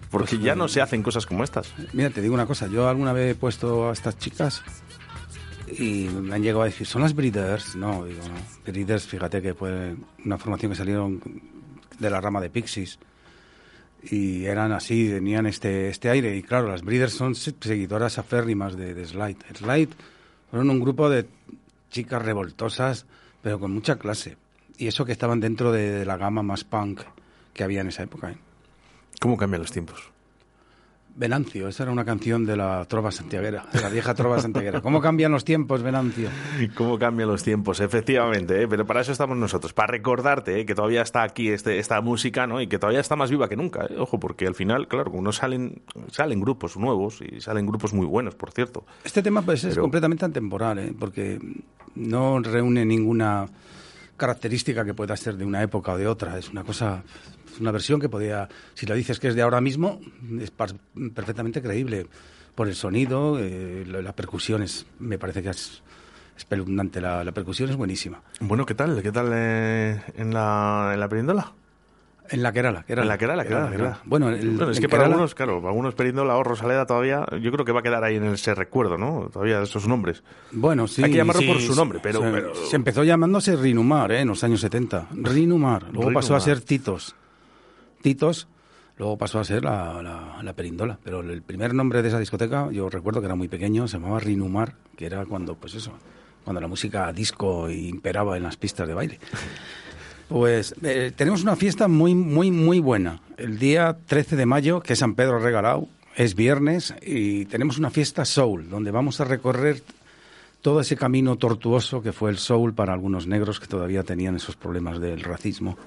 Porque 0.09 0.37
ya 0.39 0.55
no 0.55 0.69
se 0.69 0.79
hacen 0.81 1.03
cosas 1.03 1.25
como 1.25 1.43
estas. 1.43 1.73
Mira, 1.91 2.09
te 2.11 2.21
digo 2.21 2.33
una 2.33 2.45
cosa, 2.45 2.67
yo 2.67 2.87
alguna 2.87 3.11
vez 3.11 3.31
he 3.31 3.35
puesto 3.35 3.89
a 3.89 3.91
estas 3.91 4.17
chicas 4.17 4.63
y 5.77 6.07
me 6.07 6.33
han 6.35 6.41
llegado 6.41 6.61
a 6.61 6.65
decir, 6.65 6.87
¿son 6.87 7.01
las 7.01 7.13
Breeders? 7.13 7.75
No, 7.75 8.05
digo, 8.05 8.21
no. 8.25 8.35
Breeders, 8.71 9.05
fíjate 9.05 9.41
que 9.41 9.53
fue 9.53 9.97
una 10.23 10.37
formación 10.37 10.71
que 10.71 10.77
salieron 10.77 11.21
de 11.99 12.09
la 12.09 12.21
rama 12.21 12.41
de 12.41 12.49
Pixies 12.49 12.99
y 14.03 14.45
eran 14.45 14.71
así, 14.71 15.09
tenían 15.09 15.45
este, 15.47 15.89
este 15.89 16.09
aire. 16.09 16.35
Y 16.35 16.43
claro, 16.43 16.67
las 16.69 16.83
Breeders 16.83 17.13
son 17.13 17.35
se- 17.35 17.55
seguidoras 17.59 18.17
aférrimas 18.17 18.75
de, 18.77 18.93
de 18.93 19.05
Slide. 19.05 19.37
Slide 19.55 19.89
fueron 20.49 20.69
un 20.69 20.79
grupo 20.79 21.09
de 21.09 21.27
chicas 21.89 22.21
revoltosas, 22.23 23.05
pero 23.41 23.59
con 23.59 23.71
mucha 23.73 23.97
clase. 23.97 24.37
Y 24.77 24.87
eso 24.87 25.05
que 25.05 25.11
estaban 25.11 25.39
dentro 25.39 25.71
de, 25.71 25.91
de 25.91 26.05
la 26.05 26.17
gama 26.17 26.43
más 26.43 26.63
punk 26.63 27.01
que 27.53 27.63
había 27.63 27.81
en 27.81 27.87
esa 27.87 28.03
época. 28.03 28.31
¿eh? 28.31 28.37
¿Cómo 29.19 29.35
cambian 29.35 29.61
los 29.61 29.71
tiempos? 29.71 30.11
Venancio, 31.17 31.67
esa 31.67 31.81
era 31.81 31.91
una 31.91 32.05
canción 32.05 32.45
de 32.45 32.55
la 32.55 32.85
trova 32.85 33.11
santiaguera, 33.11 33.65
de 33.73 33.81
la 33.81 33.89
vieja 33.89 34.13
trova 34.13 34.39
santiaguera. 34.39 34.81
¿Cómo 34.81 35.01
cambian 35.01 35.31
los 35.31 35.43
tiempos, 35.43 35.81
Venancio? 35.81 36.29
¿Cómo 36.75 36.99
cambian 36.99 37.27
los 37.27 37.43
tiempos? 37.43 37.79
Efectivamente, 37.79 38.61
¿eh? 38.61 38.67
pero 38.67 38.85
para 38.85 39.01
eso 39.01 39.11
estamos 39.11 39.35
nosotros, 39.35 39.73
para 39.73 39.93
recordarte 39.93 40.59
¿eh? 40.59 40.65
que 40.65 40.75
todavía 40.75 41.01
está 41.01 41.23
aquí 41.23 41.49
este, 41.49 41.79
esta 41.79 41.99
música 42.01 42.45
¿no? 42.45 42.61
y 42.61 42.67
que 42.67 42.77
todavía 42.77 42.99
está 42.99 43.15
más 43.15 43.31
viva 43.31 43.49
que 43.49 43.55
nunca. 43.55 43.85
¿eh? 43.85 43.95
Ojo, 43.97 44.19
porque 44.19 44.45
al 44.45 44.53
final, 44.53 44.87
claro, 44.87 45.09
uno 45.11 45.31
salen, 45.31 45.81
salen 46.11 46.39
grupos 46.39 46.77
nuevos 46.77 47.19
y 47.21 47.41
salen 47.41 47.65
grupos 47.65 47.93
muy 47.93 48.05
buenos, 48.05 48.35
por 48.35 48.51
cierto. 48.51 48.85
Este 49.03 49.23
tema 49.23 49.41
pues, 49.41 49.63
es 49.63 49.75
completamente 49.75 50.23
atemporal, 50.23 50.77
¿eh? 50.77 50.93
porque 50.97 51.39
no 51.95 52.39
reúne 52.39 52.85
ninguna 52.85 53.47
característica 54.17 54.85
que 54.85 54.93
pueda 54.93 55.15
ser 55.17 55.35
de 55.35 55.45
una 55.45 55.63
época 55.63 55.93
o 55.93 55.97
de 55.97 56.07
otra. 56.07 56.37
Es 56.37 56.49
una 56.49 56.63
cosa, 56.63 57.03
es 57.57 57.61
una 57.61 57.71
versión 57.71 57.99
que 57.99 58.07
podía, 58.07 58.47
si 58.75 58.85
lo 58.85 58.93
dices 58.93 59.19
que 59.19 59.29
es 59.29 59.35
de 59.35 59.41
ahora 59.41 59.59
mismo, 59.61 59.99
es 60.39 60.51
perfectamente 60.51 61.59
creíble 61.61 62.05
por 62.53 62.67
el 62.67 62.75
sonido, 62.75 63.37
eh, 63.39 63.83
la, 63.87 64.01
la 64.01 64.13
percusión 64.15 64.61
es, 64.61 64.85
me 64.99 65.17
parece 65.17 65.41
que 65.41 65.49
es 65.49 65.81
espeluznante. 66.37 67.01
La, 67.01 67.23
la 67.23 67.31
percusión 67.31 67.69
es 67.69 67.75
buenísima. 67.75 68.21
Bueno, 68.39 68.65
¿qué 68.65 68.75
tal? 68.75 69.01
¿Qué 69.01 69.11
tal 69.11 69.29
eh, 69.33 70.01
en 70.15 70.33
la, 70.33 70.91
en 70.93 70.99
la 70.99 71.09
perindola? 71.09 71.51
En 72.29 72.43
la 72.43 72.51
Kerala, 72.51 72.83
Kerala. 72.83 73.03
En 73.03 73.07
la 73.07 73.17
Kerala, 73.17 73.43
Kerala, 73.45 73.71
Kerala. 73.71 73.99
Bueno, 74.03 74.29
el- 74.29 74.57
Bueno, 74.57 74.71
es 74.71 74.81
que 74.81 74.89
para 74.89 75.05
algunos, 75.05 75.33
claro, 75.33 75.57
para 75.61 75.69
algunos 75.69 75.95
Perindola 75.95 76.35
o 76.35 76.43
Rosaleda 76.43 76.85
todavía, 76.85 77.25
yo 77.41 77.51
creo 77.53 77.63
que 77.63 77.71
va 77.71 77.79
a 77.79 77.83
quedar 77.83 78.03
ahí 78.03 78.17
en 78.17 78.25
ese 78.25 78.53
recuerdo, 78.53 78.97
¿no? 78.97 79.29
Todavía 79.31 79.59
de 79.59 79.63
esos 79.63 79.87
nombres. 79.87 80.23
Bueno, 80.51 80.87
sí. 80.89 81.01
Hay 81.05 81.11
que 81.11 81.15
llamarlo 81.17 81.41
sí, 81.41 81.47
por 81.47 81.61
su 81.61 81.73
nombre, 81.73 81.99
pero... 82.03 82.19
Se, 82.19 82.29
pero- 82.31 82.53
se 82.53 82.75
empezó 82.75 83.05
llamándose 83.05 83.55
Rinumar, 83.55 84.11
¿eh? 84.11 84.19
En 84.21 84.27
los 84.27 84.43
años 84.43 84.59
70. 84.59 85.07
Rinumar. 85.13 85.85
Luego 85.93 86.11
pasó 86.11 86.35
a 86.35 86.41
ser 86.41 86.59
Titos. 86.59 87.15
Titos. 88.07 88.47
Luego 88.97 89.17
pasó 89.17 89.39
a 89.39 89.43
ser 89.43 89.65
la, 89.65 90.01
la- 90.01 90.41
la 90.41 90.53
Perindola. 90.53 90.97
Pero 91.03 91.19
el 91.19 91.41
primer 91.41 91.73
nombre 91.73 92.01
de 92.01 92.07
esa 92.07 92.19
discoteca, 92.19 92.71
yo 92.71 92.89
recuerdo 92.89 93.19
que 93.19 93.25
era 93.25 93.35
muy 93.35 93.49
pequeño, 93.49 93.85
se 93.87 93.97
llamaba 93.97 94.19
Rinumar, 94.21 94.75
que 94.95 95.05
era 95.07 95.25
cuando, 95.25 95.55
pues 95.55 95.75
eso, 95.75 95.91
cuando 96.45 96.61
la 96.61 96.67
música 96.69 97.11
disco 97.11 97.69
imperaba 97.69 98.37
en 98.37 98.43
las 98.43 98.55
pistas 98.57 98.87
de 98.87 98.93
baile. 98.93 99.19
Pues 100.29 100.75
eh, 100.83 101.13
tenemos 101.15 101.41
una 101.41 101.55
fiesta 101.55 101.87
muy, 101.87 102.13
muy, 102.13 102.51
muy 102.51 102.81
buena. 102.81 103.21
El 103.37 103.59
día 103.59 103.95
13 104.07 104.35
de 104.35 104.45
mayo, 104.45 104.81
que 104.81 104.91
es 104.91 104.99
San 104.99 105.15
Pedro 105.15 105.39
Regalado, 105.39 105.87
es 106.17 106.35
viernes 106.35 106.93
y 107.01 107.45
tenemos 107.45 107.77
una 107.77 107.91
fiesta 107.91 108.25
soul, 108.25 108.69
donde 108.69 108.91
vamos 108.91 109.21
a 109.21 109.23
recorrer 109.23 109.81
todo 110.61 110.81
ese 110.81 110.97
camino 110.97 111.37
tortuoso 111.37 112.01
que 112.01 112.11
fue 112.11 112.29
el 112.29 112.39
soul 112.39 112.73
para 112.73 112.91
algunos 112.91 113.25
negros 113.25 113.61
que 113.61 113.67
todavía 113.67 114.03
tenían 114.03 114.35
esos 114.35 114.57
problemas 114.57 114.99
del 114.99 115.21
racismo, 115.21 115.77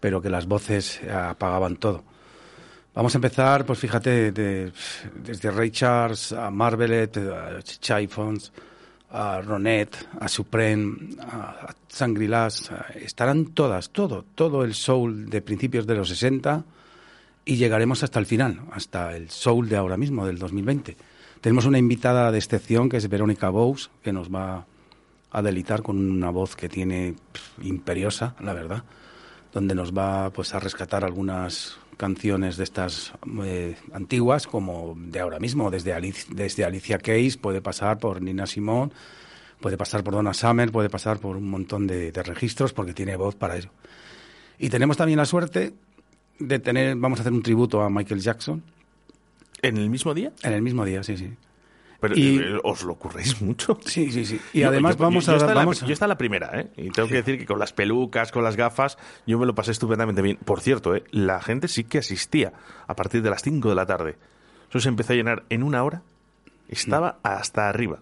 pero 0.00 0.20
que 0.22 0.30
las 0.30 0.46
voces 0.46 1.00
apagaban 1.10 1.76
todo. 1.76 2.02
Vamos 2.94 3.14
a 3.14 3.18
empezar, 3.18 3.64
pues 3.64 3.78
fíjate, 3.78 4.32
de- 4.32 4.72
desde 5.22 5.50
Ray 5.50 5.70
Charles 5.70 6.32
a 6.32 6.50
Marvelet, 6.50 7.16
a 7.18 7.62
Chiffons, 7.62 8.52
a 9.10 9.40
Ronet, 9.40 9.96
a 10.20 10.26
Supreme, 10.28 10.96
a 11.20 11.74
Sangrilás, 11.88 12.70
a- 12.72 12.86
estarán 12.96 13.46
todas, 13.46 13.90
todo, 13.90 14.24
todo 14.34 14.64
el 14.64 14.74
soul 14.74 15.30
de 15.30 15.40
principios 15.42 15.86
de 15.86 15.94
los 15.94 16.08
60 16.08 16.64
y 17.44 17.56
llegaremos 17.56 18.02
hasta 18.02 18.18
el 18.18 18.26
final, 18.26 18.60
hasta 18.72 19.14
el 19.16 19.30
soul 19.30 19.68
de 19.68 19.76
ahora 19.76 19.96
mismo, 19.96 20.26
del 20.26 20.38
2020. 20.38 20.96
Tenemos 21.40 21.66
una 21.66 21.78
invitada 21.78 22.32
de 22.32 22.38
excepción 22.38 22.88
que 22.88 22.96
es 22.96 23.08
Verónica 23.08 23.48
Bous, 23.48 23.90
que 24.02 24.12
nos 24.12 24.28
va 24.28 24.66
a 25.30 25.42
delitar 25.42 25.82
con 25.82 25.98
una 25.98 26.30
voz 26.30 26.56
que 26.56 26.68
tiene 26.68 27.14
pf, 27.32 27.64
imperiosa, 27.66 28.34
la 28.40 28.54
verdad, 28.54 28.82
donde 29.52 29.74
nos 29.74 29.92
va 29.96 30.30
pues 30.30 30.54
a 30.54 30.60
rescatar 30.60 31.04
algunas 31.04 31.78
canciones 31.96 32.56
de 32.56 32.64
estas 32.64 33.12
eh, 33.42 33.76
antiguas 33.92 34.46
como 34.46 34.94
de 34.96 35.20
ahora 35.20 35.40
mismo, 35.40 35.70
desde, 35.70 35.94
Alic- 35.94 36.28
desde 36.28 36.64
Alicia 36.64 36.98
Keys, 36.98 37.36
puede 37.36 37.60
pasar 37.60 37.98
por 37.98 38.22
Nina 38.22 38.46
Simone, 38.46 38.92
puede 39.60 39.76
pasar 39.76 40.04
por 40.04 40.14
Donna 40.14 40.32
Summer, 40.34 40.70
puede 40.70 40.88
pasar 40.90 41.18
por 41.18 41.36
un 41.36 41.48
montón 41.48 41.86
de, 41.86 42.12
de 42.12 42.22
registros 42.22 42.72
porque 42.72 42.94
tiene 42.94 43.16
voz 43.16 43.34
para 43.34 43.56
eso. 43.56 43.70
Y 44.58 44.68
tenemos 44.68 44.96
también 44.96 45.16
la 45.18 45.24
suerte 45.24 45.72
de 46.38 46.58
tener, 46.60 46.94
vamos 46.96 47.18
a 47.18 47.22
hacer 47.22 47.32
un 47.32 47.42
tributo 47.42 47.82
a 47.82 47.90
Michael 47.90 48.20
Jackson. 48.20 48.62
¿En 49.62 49.76
el 49.76 49.90
mismo 49.90 50.14
día? 50.14 50.30
En 50.44 50.52
el 50.52 50.62
mismo 50.62 50.84
día, 50.84 51.02
sí, 51.02 51.16
sí. 51.16 51.30
Pero 52.00 52.14
Y- 52.16 52.38
eh, 52.38 52.60
os 52.62 52.84
lo 52.84 52.92
ocurréis 52.92 53.40
mucho. 53.42 53.78
Sí, 53.84 54.12
sí, 54.12 54.24
sí. 54.24 54.40
Y 54.52 54.60
Yo- 54.60 54.68
además 54.68 54.96
yo- 54.96 55.02
vamos 55.04 55.26
yo 55.26 55.32
a... 55.34 55.38
vamos 55.54 55.80
la, 55.80 55.84
a- 55.84 55.88
yo 55.88 55.92
esta 55.92 56.06
la 56.06 56.16
primera, 56.16 56.60
¿eh? 56.60 56.68
Y 56.76 56.90
tengo 56.90 57.08
que 57.08 57.16
decir 57.16 57.38
que 57.38 57.46
con 57.46 57.58
las 57.58 57.72
pelucas, 57.72 58.30
con 58.30 58.44
las 58.44 58.54
gafas, 58.56 58.98
yo 59.26 59.38
me 59.38 59.46
lo 59.46 59.54
pasé 59.54 59.72
estupendamente 59.72 60.22
bien. 60.22 60.36
Por 60.44 60.60
cierto, 60.60 60.94
¿eh? 60.94 61.02
La 61.10 61.40
gente 61.40 61.66
sí 61.68 61.82
que 61.84 61.98
asistía 61.98 62.52
a 62.86 62.94
partir 62.94 63.22
de 63.22 63.30
las 63.30 63.42
5 63.42 63.68
de 63.68 63.74
la 63.74 63.86
tarde. 63.86 64.16
Eso 64.68 64.78
se 64.80 64.88
empezó 64.88 65.12
a 65.12 65.16
llenar 65.16 65.42
en 65.50 65.62
una 65.64 65.82
hora. 65.82 66.02
Estaba 66.68 67.18
hasta 67.22 67.68
arriba. 67.68 67.98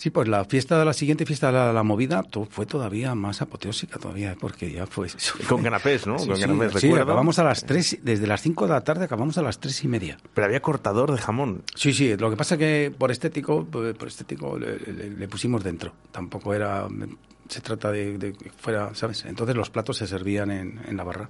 Sí, 0.00 0.10
pues 0.10 0.28
la 0.28 0.44
fiesta 0.44 0.78
de 0.78 0.84
la 0.84 0.92
siguiente 0.92 1.26
fiesta 1.26 1.48
de 1.48 1.54
la, 1.54 1.72
la 1.72 1.82
movida 1.82 2.22
fue 2.50 2.66
todavía 2.66 3.16
más 3.16 3.42
apoteósica 3.42 3.98
todavía, 3.98 4.36
porque 4.38 4.70
ya 4.70 4.86
fue... 4.86 5.06
eso 5.16 5.34
Con 5.48 5.58
fue- 5.58 5.62
canapés, 5.64 6.06
¿no? 6.06 6.20
Sí, 6.20 6.28
Con 6.28 6.36
sí, 6.36 6.42
canapés, 6.42 6.72
sí, 6.80 6.86
recuerdo. 6.86 7.02
acabamos 7.02 7.38
a 7.40 7.42
las 7.44 7.64
tres, 7.66 7.98
desde 8.02 8.28
las 8.28 8.40
5 8.40 8.66
de 8.68 8.72
la 8.74 8.80
tarde 8.82 9.06
acabamos 9.06 9.36
a 9.38 9.42
las 9.42 9.58
tres 9.58 9.82
y 9.82 9.88
media. 9.88 10.16
Pero 10.34 10.44
había 10.46 10.60
cortador 10.62 11.10
de 11.10 11.18
jamón. 11.18 11.64
Sí, 11.74 11.92
sí, 11.92 12.16
lo 12.16 12.30
que 12.30 12.36
pasa 12.36 12.56
que 12.56 12.94
por 12.96 13.10
estético, 13.10 13.64
por 13.64 13.92
por 13.96 14.06
estético 14.06 14.56
le, 14.56 14.78
le- 14.78 15.10
le 15.10 15.28
pusimos 15.28 15.64
dentro. 15.64 15.92
Tampoco 16.12 16.54
era, 16.54 16.86
se 17.48 17.60
trata 17.60 17.90
de, 17.90 18.18
de 18.18 18.34
que 18.34 18.50
fuera, 18.50 18.94
¿sabes? 18.94 19.24
Entonces 19.24 19.56
los 19.56 19.68
platos 19.68 19.96
se 19.96 20.06
servían 20.06 20.52
en, 20.52 20.80
en 20.86 20.96
la 20.96 21.02
barra. 21.02 21.28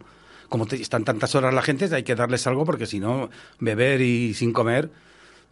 Como 0.51 0.67
te- 0.67 0.77
están 0.81 1.05
tantas 1.05 1.35
horas 1.35 1.55
la 1.55 1.63
gente, 1.63 1.89
hay 1.95 2.03
que 2.03 2.15
darles 2.15 2.47
algo 2.47 2.67
porque 2.67 2.85
si 2.85 3.01
no, 3.01 3.31
beber 3.61 4.03
y 4.03 4.35
sin 4.35 4.53
comer, 4.53 4.91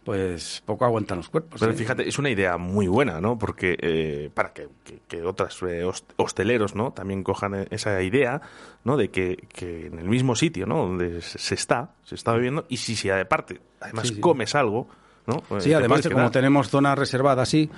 pues 0.07 0.63
poco 0.65 0.85
aguantan 0.85 1.17
los 1.17 1.27
cuerpos. 1.27 1.59
Pero 1.59 1.73
¿eh? 1.73 1.75
fíjate, 1.75 2.07
es 2.07 2.17
una 2.17 2.29
idea 2.29 2.55
muy 2.57 2.87
buena, 2.87 3.19
¿no? 3.19 3.37
Porque 3.37 3.75
eh, 3.81 4.29
para 4.33 4.53
que, 4.53 4.69
que, 4.85 4.99
que 5.05 5.21
otras 5.21 5.61
eh, 5.63 5.83
host- 5.83 6.13
hosteleros, 6.15 6.75
¿no? 6.75 6.93
También 6.93 7.23
cojan 7.23 7.55
eh, 7.55 7.67
esa 7.71 8.01
idea, 8.01 8.41
¿no? 8.85 8.95
De 8.95 9.09
que, 9.09 9.35
que 9.53 9.87
en 9.87 9.99
el 9.99 10.07
mismo 10.07 10.33
sitio, 10.37 10.65
¿no? 10.65 10.77
Donde 10.77 11.21
se 11.21 11.53
está, 11.55 11.91
se 12.05 12.15
está 12.15 12.31
bebiendo, 12.31 12.65
y 12.69 12.77
si, 12.77 12.95
si 12.95 13.09
aparte, 13.09 13.59
además 13.81 14.07
Sí, 14.07 14.15
sí. 14.15 14.21
comes 14.21 14.55
algo, 14.55 14.87
¿no? 15.25 15.43
Eh, 15.57 15.59
Sí, 15.59 15.73
además 15.73 16.07
como 16.07 16.31
tenemos 16.31 16.69
zona 16.69 16.95
reservada 16.95 17.41
así 17.43 17.69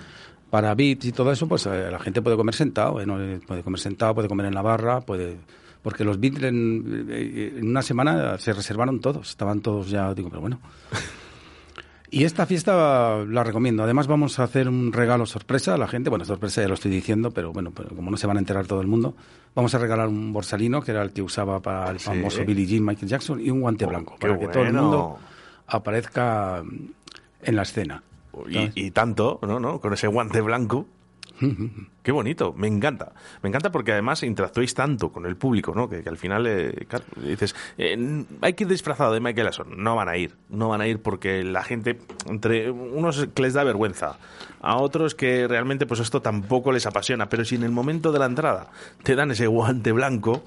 para 0.52 0.76
VIPs 0.76 1.06
y 1.06 1.12
todo 1.12 1.32
eso, 1.32 1.48
pues 1.48 1.66
la 1.66 1.98
gente 1.98 2.22
puede 2.22 2.38
comer 2.38 2.54
sentado, 2.54 3.02
¿eh? 3.02 3.08
No, 3.08 3.18
puede 3.48 3.64
comer 3.64 3.80
sentado, 3.80 4.14
puede 4.14 4.28
comer 4.28 4.46
en 4.46 4.54
la 4.54 4.62
barra, 4.62 5.02
puede 5.02 5.38
porque 5.82 6.04
los 6.04 6.20
VIPs 6.20 6.44
en, 6.44 7.08
en 7.10 7.70
una 7.70 7.82
semana 7.82 8.38
se 8.38 8.54
reservaron 8.54 9.00
todos, 9.02 9.30
estaban 9.30 9.62
todos 9.62 9.90
ya, 9.90 10.14
digo, 10.14 10.30
pero 10.30 10.42
bueno. 10.42 10.60
Y 12.12 12.24
esta 12.24 12.46
fiesta 12.48 13.24
la 13.28 13.44
recomiendo. 13.44 13.84
Además 13.84 14.08
vamos 14.08 14.40
a 14.40 14.44
hacer 14.44 14.68
un 14.68 14.92
regalo 14.92 15.26
sorpresa 15.28 15.76
a 15.76 15.78
la 15.78 15.88
gente. 15.88 16.10
Bueno, 16.10 16.26
sorpresa 16.26 16.62
ya 16.62 16.68
lo 16.68 16.74
estoy 16.74 16.90
diciendo, 16.92 17.30
pero 17.32 17.54
bueno, 17.54 17.72
pero 17.72 17.90
como 17.96 18.10
no 18.10 18.18
se 18.18 18.26
van 18.26 18.38
a 18.38 18.40
enterar 18.40 18.66
todo 18.66 18.82
el 18.82 18.88
mundo, 18.88 19.16
vamos 19.54 19.76
a 19.76 19.78
regalar 19.78 20.08
un 20.08 20.34
borsalino, 20.34 20.82
que 20.82 20.92
era 20.92 21.04
el 21.04 21.12
que 21.12 21.22
usaba 21.22 21.60
para 21.62 21.92
el 21.92 22.00
Sí. 22.00 22.06
famoso 22.06 22.44
Billie 22.46 22.66
Jean 22.66 22.84
Michael 22.84 23.08
Jackson, 23.10 23.40
y 23.40 23.52
un 23.52 23.62
guante 23.62 23.86
Oh, 23.86 23.90
blanco, 23.90 24.16
para 24.20 24.40
que 24.40 24.48
todo 24.48 24.64
el 24.64 24.74
mundo 24.74 25.18
aparezca 25.68 26.64
en 27.44 27.56
la 27.56 27.62
escena. 27.62 28.02
Y, 28.50 28.72
y 28.88 28.92
tanto, 28.92 29.40
¿no? 29.44 29.60
¿no? 29.60 29.80
Con 29.80 29.94
ese 29.94 30.08
guante 30.08 30.42
blanco. 30.42 30.88
Qué 32.04 32.12
bonito, 32.12 32.54
me 32.54 32.68
encanta. 32.68 33.14
Me 33.42 33.50
encanta 33.50 33.72
porque 33.72 33.92
además 33.92 34.24
interactuáis 34.24 34.74
tanto 34.74 35.12
con 35.12 35.26
el 35.26 35.36
público, 35.36 35.74
¿no? 35.74 35.90
Que, 35.90 36.04
al 36.06 36.18
final 36.18 36.48
eh, 36.48 36.86
claro, 36.88 37.06
dices, 37.16 37.56
eh, 37.78 38.26
hay 38.42 38.54
que 38.54 38.64
ir 38.64 38.70
disfrazado 38.70 39.14
de 39.14 39.20
Michael 39.20 39.48
Jackson. 39.48 39.68
No 39.78 39.96
van 39.96 40.10
a 40.10 40.18
ir, 40.18 40.36
no 40.50 40.70
van 40.70 40.82
a 40.82 40.88
ir 40.88 41.02
porque 41.02 41.44
la 41.44 41.64
gente, 41.64 42.00
entre 42.28 42.72
unos 42.72 43.28
que 43.34 43.42
les 43.42 43.54
da 43.54 43.64
vergüenza, 43.64 44.18
a 44.62 44.78
otros 44.78 45.16
que 45.16 45.48
realmente 45.48 45.86
pues 45.86 46.00
esto 46.00 46.22
tampoco 46.22 46.72
les 46.72 46.86
apasiona, 46.86 47.30
pero 47.30 47.46
si 47.46 47.56
en 47.56 47.64
el 47.64 47.72
momento 47.72 48.12
de 48.12 48.20
la 48.20 48.26
entrada 48.26 48.68
te 49.04 49.16
dan 49.16 49.32
ese 49.32 49.48
guante 49.48 49.92
blanco, 49.92 50.44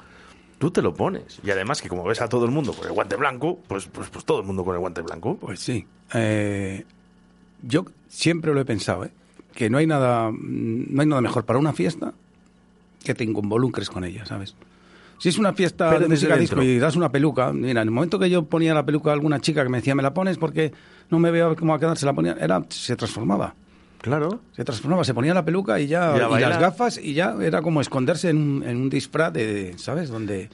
tú 0.59 0.71
te 0.71 0.83
lo 0.83 0.95
pones. 0.95 1.41
Y 1.43 1.51
además 1.51 1.81
que 1.81 1.89
como 1.89 2.05
ves 2.05 2.21
a 2.21 2.29
todo 2.29 2.45
el 2.45 2.51
mundo 2.51 2.73
con 2.73 2.87
el 2.87 2.93
guante 2.93 3.17
blanco, 3.17 3.59
pues, 3.67 3.87
pues, 3.87 4.09
pues 4.11 4.25
todo 4.25 4.41
el 4.41 4.47
mundo 4.47 4.65
con 4.65 4.75
el 4.75 4.81
guante 4.81 5.03
blanco. 5.03 5.37
Pues 5.37 5.61
sí. 5.61 5.87
Eh, 6.15 6.85
yo 7.63 7.85
siempre 8.09 8.53
lo 8.53 8.61
he 8.61 8.65
pensado, 8.65 9.05
¿eh? 9.05 9.11
Que 9.55 9.71
no 9.71 9.79
hay 9.79 9.87
nada, 9.87 10.31
no 10.33 11.01
hay 11.01 11.07
nada 11.07 11.21
mejor 11.21 11.45
para 11.45 11.59
una 11.59 11.73
fiesta 11.73 12.13
que 13.05 13.15
te 13.15 13.25
involucres 13.25 13.91
con 13.91 14.05
ella, 14.05 14.25
¿sabes? 14.27 14.55
Si 15.19 15.29
es 15.29 15.39
una 15.39 15.53
fiesta 15.53 15.89
Pero 15.91 16.01
de 16.03 16.09
música 16.09 16.37
disco 16.37 16.63
y 16.63 16.79
das 16.79 16.97
una 16.97 17.13
peluca, 17.13 17.53
mira, 17.53 17.83
en 17.83 17.89
el 17.89 17.91
momento 17.93 18.19
que 18.19 18.29
yo 18.29 18.45
ponía 18.45 18.75
la 18.75 18.85
peluca 18.85 19.11
a 19.11 19.13
alguna 19.13 19.41
chica 19.41 19.63
que 19.63 19.69
me 19.69 19.79
decía, 19.79 19.95
me 19.95 20.03
la 20.03 20.13
pones 20.13 20.37
porque 20.37 20.73
no 21.11 21.21
me 21.21 21.31
veo 21.31 21.55
cómo 21.55 21.71
va 21.71 21.77
a 21.77 21.81
quedar, 21.81 21.97
se 21.97 22.07
la 22.07 22.13
ponía, 22.13 22.37
era, 22.41 22.65
se 22.69 22.97
transformaba. 22.97 23.55
Claro. 24.01 24.41
Se 24.57 24.65
transformaba, 24.65 25.05
se 25.05 25.15
ponía 25.15 25.33
la 25.33 25.45
peluca 25.45 25.79
y 25.79 25.87
ya, 25.87 26.17
Y 26.17 26.41
las 26.41 26.59
gafas 26.59 26.99
y 26.99 27.15
ya 27.15 27.37
era 27.41 27.63
como 27.63 27.81
esconderse 27.81 28.31
en 28.31 28.37
un, 28.37 28.63
en 28.65 28.77
un 28.79 28.91
disfraz 28.91 29.33
de, 29.33 29.75
¿sabes? 29.79 30.09
Donde 30.09 30.51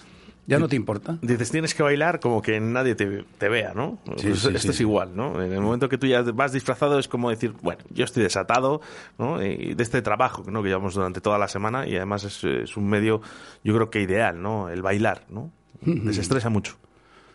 ya 0.49 0.59
no 0.59 0.69
te 0.69 0.77
importa. 0.77 1.19
Dices, 1.23 1.51
tienes 1.51 1.75
que 1.75 1.83
bailar 1.83 2.19
como 2.21 2.43
que 2.43 2.59
nadie 2.59 2.95
te, 2.95 3.25
te 3.39 3.49
vea, 3.49 3.75
¿no? 3.75 3.99
Sí, 4.17 4.29
Pues 4.29 4.41
sí, 4.41 4.49
esto 4.49 4.59
sí, 4.59 4.69
es 4.71 4.81
igual, 4.81 5.15
¿no? 5.15 5.41
En 5.43 5.53
el 5.53 5.61
momento 5.61 5.89
que 5.89 5.99
tú 5.99 6.07
ya 6.07 6.23
vas 6.23 6.53
disfrazado 6.53 6.99
es 6.99 7.07
como 7.07 7.31
decir, 7.31 7.55
bueno, 7.63 7.83
yo 7.91 8.05
estoy 8.05 8.23
desatado, 8.23 8.81
¿no? 9.19 9.43
Y 9.45 9.75
de 9.75 9.83
este 9.83 10.03
trabajo 10.03 10.43
¿no? 10.51 10.63
que 10.63 10.69
llevamos 10.69 10.95
durante 10.95 11.21
toda 11.21 11.39
la 11.39 11.49
semana 11.49 11.87
y 11.87 11.97
además 11.97 12.25
es, 12.25 12.43
es 12.43 12.77
un 12.77 12.89
medio, 12.89 13.21
yo 13.63 13.75
creo 13.75 13.91
que 13.91 14.01
ideal, 14.01 14.41
¿no? 14.43 14.69
El 14.71 14.83
bailar, 14.83 15.27
¿no? 15.29 15.53
Desestresa 15.83 16.49
mucho. 16.49 16.77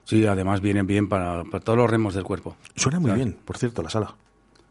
Sí, 0.05 0.25
además 0.25 0.59
vienen 0.59 0.85
bien 0.85 1.07
para, 1.07 1.43
para 1.45 1.63
todos 1.63 1.77
los 1.77 1.89
remos 1.89 2.13
del 2.13 2.23
cuerpo. 2.23 2.57
Suena 2.75 2.99
muy 2.99 3.11
¿Sabes? 3.11 3.25
bien, 3.25 3.37
por 3.45 3.57
cierto, 3.57 3.81
la 3.81 3.89
sala. 3.89 4.15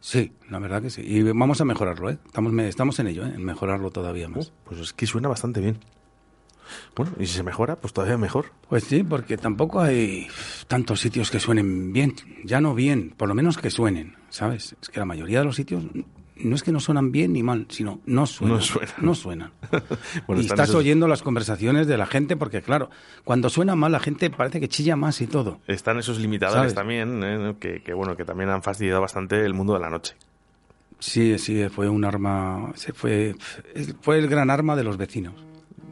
Sí, 0.00 0.32
la 0.50 0.58
verdad 0.58 0.82
que 0.82 0.90
sí. 0.90 1.00
Y 1.02 1.22
vamos 1.22 1.60
a 1.60 1.64
mejorarlo, 1.64 2.10
¿eh? 2.10 2.18
Estamos, 2.26 2.98
en 2.98 3.06
ello, 3.06 3.24
¿eh? 3.24 3.32
En 3.36 3.44
mejorarlo 3.44 3.90
todavía 3.92 4.28
más. 4.28 4.52
Pues 4.64 4.80
es 4.80 4.92
que 4.92 5.06
suena 5.06 5.28
bastante 5.28 5.60
bien. 5.60 5.78
Bueno, 6.96 7.12
y 7.18 7.26
si 7.26 7.34
se 7.34 7.42
mejora, 7.42 7.76
pues 7.76 7.92
todavía 7.92 8.18
mejor. 8.18 8.46
Pues 8.68 8.84
sí, 8.84 9.02
porque 9.02 9.36
tampoco 9.36 9.80
hay 9.80 10.26
tantos 10.68 11.00
sitios 11.00 11.30
que 11.30 11.40
suenen 11.40 11.92
bien. 11.92 12.14
Ya 12.44 12.60
no 12.60 12.74
bien, 12.74 13.14
por 13.16 13.28
lo 13.28 13.34
menos 13.34 13.58
que 13.58 13.70
suenen, 13.70 14.16
¿sabes? 14.30 14.74
Es 14.80 14.88
que 14.88 15.00
la 15.00 15.06
mayoría 15.06 15.40
de 15.40 15.44
los 15.46 15.56
sitios 15.56 15.84
no 16.36 16.56
es 16.56 16.62
que 16.64 16.72
no 16.72 16.80
suenan 16.80 17.12
bien 17.12 17.32
ni 17.34 17.42
mal, 17.42 17.66
sino 17.68 18.00
no 18.06 18.26
suenan. 18.26 18.56
No 18.58 18.62
suenan. 18.62 18.94
No 19.00 19.14
suenan. 19.14 19.50
Bueno, 20.26 20.42
y 20.42 20.46
estás 20.46 20.68
esos- 20.70 20.80
oyendo 20.80 21.06
las 21.06 21.22
conversaciones 21.22 21.86
de 21.86 21.96
la 21.96 22.06
gente, 22.06 22.36
porque 22.36 22.62
claro, 22.62 22.90
cuando 23.24 23.48
suena 23.48 23.74
mal 23.76 23.92
la 23.92 24.00
gente 24.00 24.28
parece 24.30 24.58
que 24.60 24.68
chilla 24.68 24.96
más 24.96 25.20
y 25.20 25.26
todo. 25.26 25.60
Están 25.68 25.98
esos 25.98 26.18
limitadores 26.18 26.58
¿Sabes? 26.60 26.74
también, 26.74 27.20
¿eh? 27.22 27.54
que, 27.60 27.82
que, 27.82 27.92
bueno, 27.94 28.16
que 28.16 28.24
también 28.24 28.50
han 28.50 28.62
fastidiado 28.62 29.00
bastante 29.00 29.44
el 29.44 29.54
mundo 29.54 29.74
de 29.74 29.80
la 29.80 29.90
noche. 29.90 30.14
Sí, 30.98 31.36
sí, 31.38 31.68
fue 31.68 31.88
un 31.88 32.04
arma, 32.04 32.72
fue, 32.94 33.34
fue 34.02 34.18
el 34.18 34.28
gran 34.28 34.50
arma 34.50 34.76
de 34.76 34.84
los 34.84 34.96
vecinos. 34.96 35.34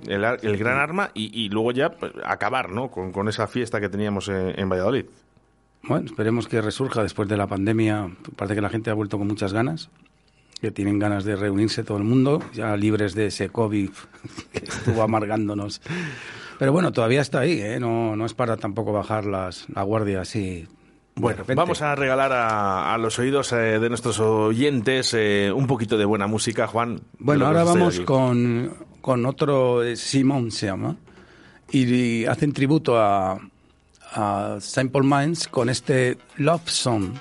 El, 0.07 0.25
el 0.25 0.57
gran 0.57 0.79
arma 0.79 1.11
y, 1.15 1.45
y 1.45 1.49
luego 1.49 1.73
ya 1.73 1.91
pues, 1.91 2.13
acabar, 2.25 2.71
¿no? 2.71 2.91
Con, 2.91 3.13
con 3.13 3.29
esa 3.29 3.47
fiesta 3.47 3.81
que 3.81 3.89
teníamos 3.89 4.29
en, 4.29 4.59
en 4.59 4.69
Valladolid. 4.69 5.07
Bueno, 5.83 6.07
esperemos 6.07 6.47
que 6.47 6.61
resurja 6.61 7.03
después 7.03 7.29
de 7.29 7.37
la 7.37 7.47
pandemia. 7.47 8.11
Parece 8.37 8.55
que 8.55 8.61
la 8.61 8.69
gente 8.69 8.91
ha 8.91 8.95
vuelto 8.95 9.19
con 9.19 9.27
muchas 9.27 9.53
ganas, 9.53 9.91
que 10.61 10.71
tienen 10.71 10.99
ganas 10.99 11.25
de 11.25 11.37
reunirse 11.37 11.85
todo 11.85 11.99
el 11.99 12.05
mundo, 12.05 12.43
ya 12.53 12.77
libres 12.77 13.15
de 13.15 13.27
ese 13.27 13.49
COVID 13.49 13.91
que 14.53 14.59
estuvo 14.59 15.03
amargándonos. 15.03 15.81
Pero 16.59 16.73
bueno, 16.73 16.93
todavía 16.93 17.23
está 17.23 17.41
ahí, 17.41 17.61
¿eh? 17.61 17.81
No, 17.81 18.17
no 18.17 18.27
es 18.27 18.35
para 18.35 18.59
tampoco 18.59 18.93
bajar 18.93 19.25
las, 19.25 19.67
la 19.71 19.83
guardia 19.83 20.21
así. 20.21 20.69
Bueno, 21.15 21.45
vamos 21.55 21.83
a 21.83 21.95
regalar 21.95 22.33
a, 22.33 22.95
a 22.95 22.99
los 22.99 23.19
oídos 23.19 23.53
eh, 23.53 23.79
de 23.79 23.89
nuestros 23.89 24.21
oyentes 24.21 25.13
eh, 25.15 25.51
un 25.55 25.67
poquito 25.67 25.99
de 25.99 26.05
buena 26.05 26.27
música, 26.27 26.67
Juan. 26.67 27.01
Bueno, 27.19 27.47
ahora 27.47 27.65
vamos 27.65 28.01
con, 28.01 28.75
con 29.01 29.27
otro, 29.27 29.83
eh, 29.83 29.97
Simon 29.97 30.51
se 30.51 30.67
llama, 30.67 30.97
y, 31.71 32.25
hacen 32.27 32.53
tributo 32.53 32.99
a 32.99 33.39
Simple 34.61 35.03
Minds 35.03 35.47
con 35.47 35.69
este 35.69 36.19
Love 36.37 36.69
Song. 36.69 37.13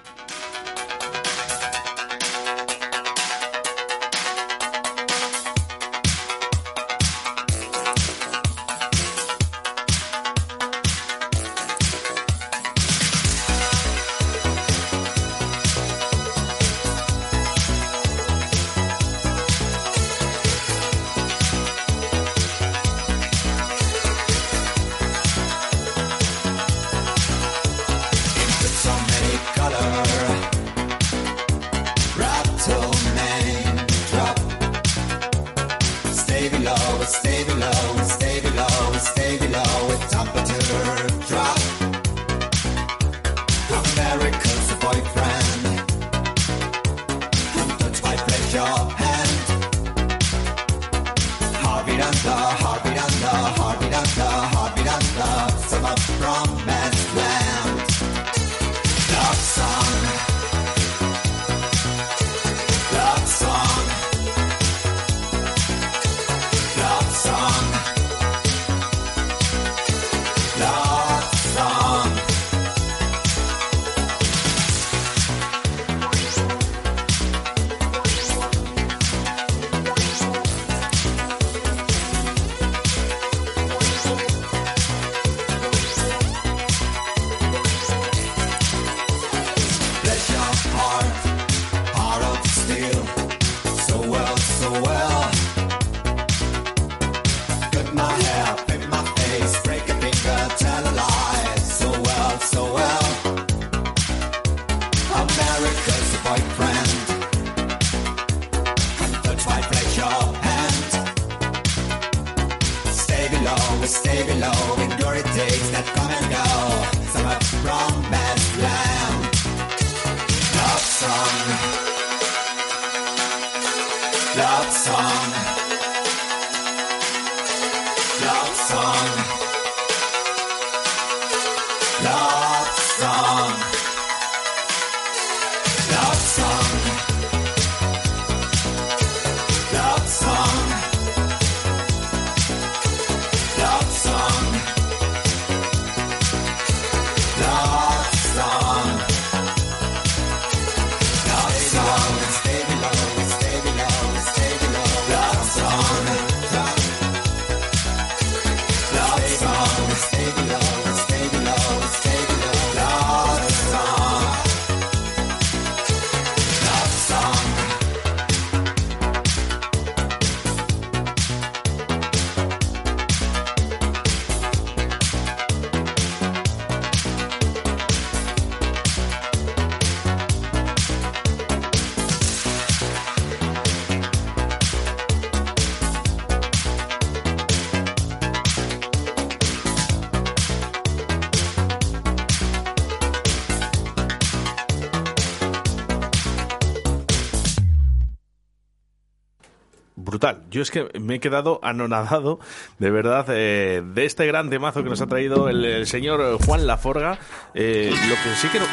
Brutal. 200.34 200.50
Yo 200.52 200.62
es 200.62 200.72
que 200.72 200.88
me 201.00 201.16
he 201.16 201.20
quedado 201.20 201.60
anonadado, 201.64 202.40
de 202.80 202.92
verdad, 202.92 203.26
eh, 203.30 203.82
de 203.94 204.06
este 204.06 204.26
gran 204.26 204.50
temazo 204.50 204.84
que 204.84 204.90
nos 204.90 205.02
ha 205.02 205.08
traído 205.08 205.50
el, 205.50 205.64
el 205.66 205.88
señor 205.88 206.38
Juan 206.46 206.66
Laforga. 206.68 207.20
Eh, 207.54 207.92
lo 207.92 208.16
que 208.16 208.36
sí 208.36 208.48
que 208.50 208.60
no... 208.60 208.66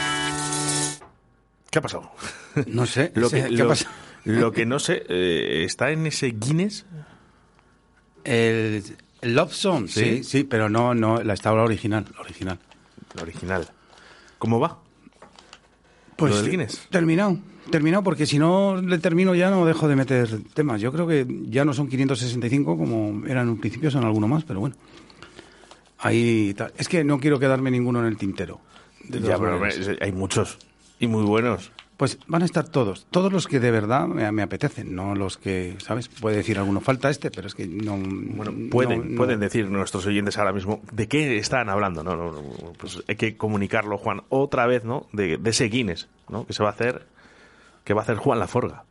¿Qué 1.70 1.78
ha 1.78 1.82
pasado? 1.82 2.10
No 2.66 2.86
sé, 2.86 3.12
lo, 3.16 3.28
que, 3.30 3.42
¿qué 3.44 3.50
lo- 3.50 3.64
ha 3.64 3.68
pasado? 3.68 3.90
lo 4.24 4.52
que 4.52 4.66
no 4.66 4.78
sé, 4.78 5.04
eh, 5.08 5.64
¿está 5.64 5.90
en 5.90 6.06
ese 6.06 6.28
Guinness? 6.36 6.86
El, 8.24 8.82
el 9.20 9.34
Love 9.34 9.52
Song, 9.52 9.86
sí, 9.88 10.18
Sí. 10.18 10.24
sí, 10.24 10.44
pero 10.44 10.68
no, 10.68 10.94
no, 10.94 11.22
la 11.22 11.34
estaba 11.34 11.58
la 11.58 11.64
original, 11.64 12.06
la 12.14 12.20
original. 12.22 12.58
la 13.14 13.22
original. 13.22 13.68
¿Cómo 14.38 14.58
va? 14.60 14.78
Pues 16.16 16.32
¿Lo 16.34 16.42
del 16.42 16.50
Guinness? 16.50 16.86
terminado, 16.90 17.38
terminado, 17.70 18.02
porque 18.02 18.26
si 18.26 18.38
no 18.38 18.76
le 18.80 18.98
termino 18.98 19.34
ya 19.34 19.50
no 19.50 19.64
dejo 19.66 19.88
de 19.88 19.96
meter 19.96 20.28
temas. 20.54 20.80
Yo 20.80 20.92
creo 20.92 21.06
que 21.06 21.26
ya 21.48 21.64
no 21.64 21.72
son 21.72 21.88
565 21.88 22.76
como 22.76 23.26
eran 23.26 23.44
en 23.44 23.50
un 23.54 23.58
principio, 23.60 23.90
son 23.90 24.04
alguno 24.04 24.28
más, 24.28 24.44
pero 24.44 24.60
bueno. 24.60 24.76
Ahí 25.98 26.54
tal. 26.54 26.72
Es 26.76 26.88
que 26.88 27.04
no 27.04 27.18
quiero 27.18 27.38
quedarme 27.38 27.70
ninguno 27.70 28.00
en 28.00 28.06
el 28.06 28.16
tintero. 28.16 28.60
Ya, 29.08 29.38
pero 29.38 29.60
hay 30.00 30.12
muchos 30.12 30.58
y 30.98 31.06
muy 31.06 31.22
buenos. 31.24 31.70
Pues 31.96 32.18
van 32.26 32.42
a 32.42 32.44
estar 32.44 32.68
todos, 32.68 33.06
todos 33.10 33.32
los 33.32 33.46
que 33.46 33.58
de 33.58 33.70
verdad 33.70 34.06
me, 34.06 34.30
me 34.30 34.42
apetecen, 34.42 34.94
no 34.94 35.14
los 35.14 35.38
que, 35.38 35.76
¿sabes? 35.78 36.08
Puede 36.08 36.36
decir 36.36 36.58
alguno, 36.58 36.82
falta 36.82 37.08
este, 37.08 37.30
pero 37.30 37.46
es 37.46 37.54
que 37.54 37.66
no... 37.66 37.96
Bueno, 37.96 38.52
no- 38.52 38.68
pueden, 38.68 39.12
no- 39.12 39.16
pueden 39.16 39.40
decir 39.40 39.70
nuestros 39.70 40.04
oyentes 40.04 40.36
ahora 40.36 40.52
mismo 40.52 40.82
de 40.92 41.08
qué 41.08 41.38
están 41.38 41.70
hablando, 41.70 42.04
¿no? 42.04 42.14
No, 42.14 42.32
no, 42.32 42.42
Pues 42.76 43.02
hay 43.08 43.16
que 43.16 43.38
comunicarlo, 43.38 43.96
Juan, 43.96 44.20
otra 44.28 44.66
vez, 44.66 44.84
¿no? 44.84 45.06
De, 45.14 45.38
de 45.38 45.50
ese 45.50 45.68
Guinness, 45.68 46.06
¿no? 46.28 46.46
Que 46.46 46.52
se 46.52 46.62
va 46.62 46.68
a 46.68 46.72
hacer, 46.72 47.06
que 47.86 47.94
va 47.94 48.00
a 48.00 48.02
hacer 48.02 48.16
Juan 48.16 48.38
Laforga. 48.38 48.84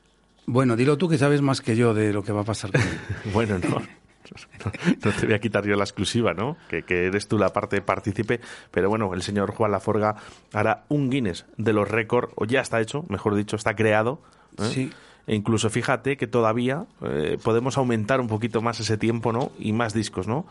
Bueno, 0.47 0.75
dilo 0.75 0.97
tú 0.97 1.07
que 1.09 1.17
sabes 1.19 1.41
más 1.41 1.61
que 1.61 1.75
yo 1.75 1.93
de 1.93 2.13
lo 2.13 2.23
que 2.23 2.31
va 2.31 2.41
a 2.41 2.45
pasar 2.45 2.71
con 2.71 2.81
él. 2.81 2.87
Bueno, 3.33 3.59
no. 3.59 3.69
No, 3.69 4.71
no 5.03 5.11
te 5.11 5.25
voy 5.27 5.35
a 5.35 5.39
quitar 5.39 5.63
yo 5.67 5.75
la 5.75 5.83
exclusiva, 5.83 6.33
¿no? 6.33 6.57
Que, 6.67 6.81
que 6.81 7.05
eres 7.05 7.27
tú 7.27 7.37
la 7.37 7.49
parte 7.53 7.79
partícipe. 7.81 8.39
Pero 8.71 8.89
bueno, 8.89 9.13
el 9.13 9.21
señor 9.21 9.51
Juan 9.53 9.71
Laforga 9.71 10.15
hará 10.51 10.85
un 10.89 11.11
Guinness 11.11 11.45
de 11.57 11.73
los 11.73 11.87
récords, 11.87 12.31
o 12.35 12.45
ya 12.45 12.61
está 12.61 12.81
hecho, 12.81 13.03
mejor 13.09 13.35
dicho, 13.35 13.55
está 13.55 13.75
creado. 13.75 14.21
¿eh? 14.57 14.69
Sí. 14.73 14.91
E 15.27 15.35
incluso 15.35 15.69
fíjate 15.69 16.17
que 16.17 16.25
todavía 16.25 16.85
eh, 17.03 17.37
podemos 17.43 17.77
aumentar 17.77 18.19
un 18.21 18.27
poquito 18.27 18.61
más 18.63 18.79
ese 18.79 18.97
tiempo, 18.97 19.31
¿no? 19.31 19.51
Y 19.59 19.73
más 19.73 19.93
discos, 19.93 20.27
¿no? 20.27 20.47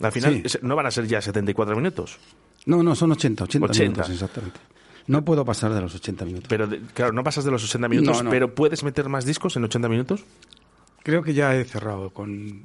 Al 0.00 0.10
final 0.12 0.42
Sí. 0.46 0.58
no 0.62 0.74
van 0.74 0.86
a 0.86 0.90
ser 0.90 1.06
ya 1.06 1.20
74 1.20 1.76
minutos. 1.76 2.18
No, 2.64 2.82
no, 2.82 2.94
son 2.96 3.12
80, 3.12 3.44
80, 3.44 3.64
80. 3.66 3.82
minutos, 3.84 4.10
exactamente. 4.10 4.58
No 5.06 5.24
puedo 5.24 5.44
pasar 5.44 5.72
de 5.72 5.80
los 5.80 5.94
80 5.94 6.24
minutos. 6.24 6.48
Pero, 6.48 6.68
claro, 6.94 7.12
no 7.12 7.22
pasas 7.22 7.44
de 7.44 7.50
los 7.50 7.62
80 7.64 7.88
minutos, 7.88 8.16
No, 8.18 8.22
no. 8.24 8.30
pero 8.30 8.54
¿puedes 8.54 8.82
meter 8.82 9.08
más 9.08 9.24
discos 9.24 9.56
en 9.56 9.64
80 9.64 9.88
minutos? 9.88 10.24
Creo 11.02 11.22
que 11.22 11.34
ya 11.34 11.54
he 11.54 11.64
cerrado 11.64 12.10
con 12.10 12.60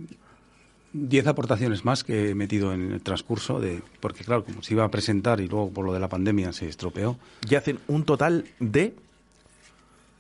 10 0.94 1.28
aportaciones 1.28 1.86
más 1.86 2.04
que 2.04 2.32
he 2.32 2.36
metido 2.36 2.74
en 2.74 2.92
el 2.94 3.02
transcurso, 3.02 3.60
de 3.60 3.82
porque 4.00 4.24
claro, 4.24 4.44
como 4.44 4.64
se 4.64 4.74
iba 4.74 4.84
a 4.84 4.90
presentar 4.90 5.40
y 5.40 5.48
luego 5.48 5.70
por 5.70 5.86
lo 5.86 5.94
de 5.94 6.00
la 6.00 6.10
pandemia 6.10 6.52
se 6.52 6.68
estropeó. 6.68 7.18
Y 7.48 7.56
hacen 7.56 7.80
un 7.88 8.04
total 8.04 8.46
de... 8.60 8.96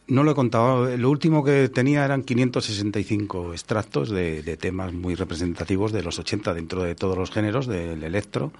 No 0.07 0.23
lo 0.23 0.31
he 0.31 0.35
contado, 0.35 0.95
lo 0.97 1.09
último 1.09 1.43
que 1.43 1.69
tenía 1.69 2.03
eran 2.03 2.23
565 2.23 3.53
extractos 3.53 4.09
de, 4.09 4.43
de 4.43 4.57
temas 4.57 4.91
muy 4.93 5.15
representativos 5.15 5.91
de 5.93 6.03
los 6.03 6.19
80 6.19 6.53
dentro 6.53 6.83
de 6.83 6.95
todos 6.95 7.17
los 7.17 7.31
géneros, 7.31 7.65
del 7.65 8.03
electro, 8.03 8.51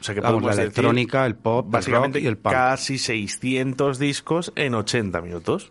O 0.00 0.04
sea 0.04 0.14
que 0.14 0.20
Vamos, 0.20 0.40
podemos 0.42 0.56
la 0.56 0.62
decir, 0.64 0.78
electrónica, 0.80 1.26
el 1.26 1.34
pop, 1.34 1.66
el 1.66 1.72
básicamente 1.72 2.18
rock 2.18 2.24
y 2.24 2.28
el 2.28 2.36
punk. 2.38 2.52
casi 2.54 2.98
600 2.98 3.98
discos 3.98 4.52
en 4.56 4.74
80 4.74 5.20
minutos. 5.20 5.70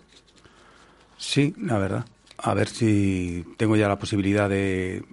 Sí, 1.17 1.53
la 1.59 1.77
verdad. 1.77 2.05
A 2.37 2.53
ver 2.53 2.67
si 2.69 3.43
tengo 3.57 3.75
ya 3.75 3.87
la 3.87 3.99
posibilidad 3.99 4.47
de, 4.49 5.03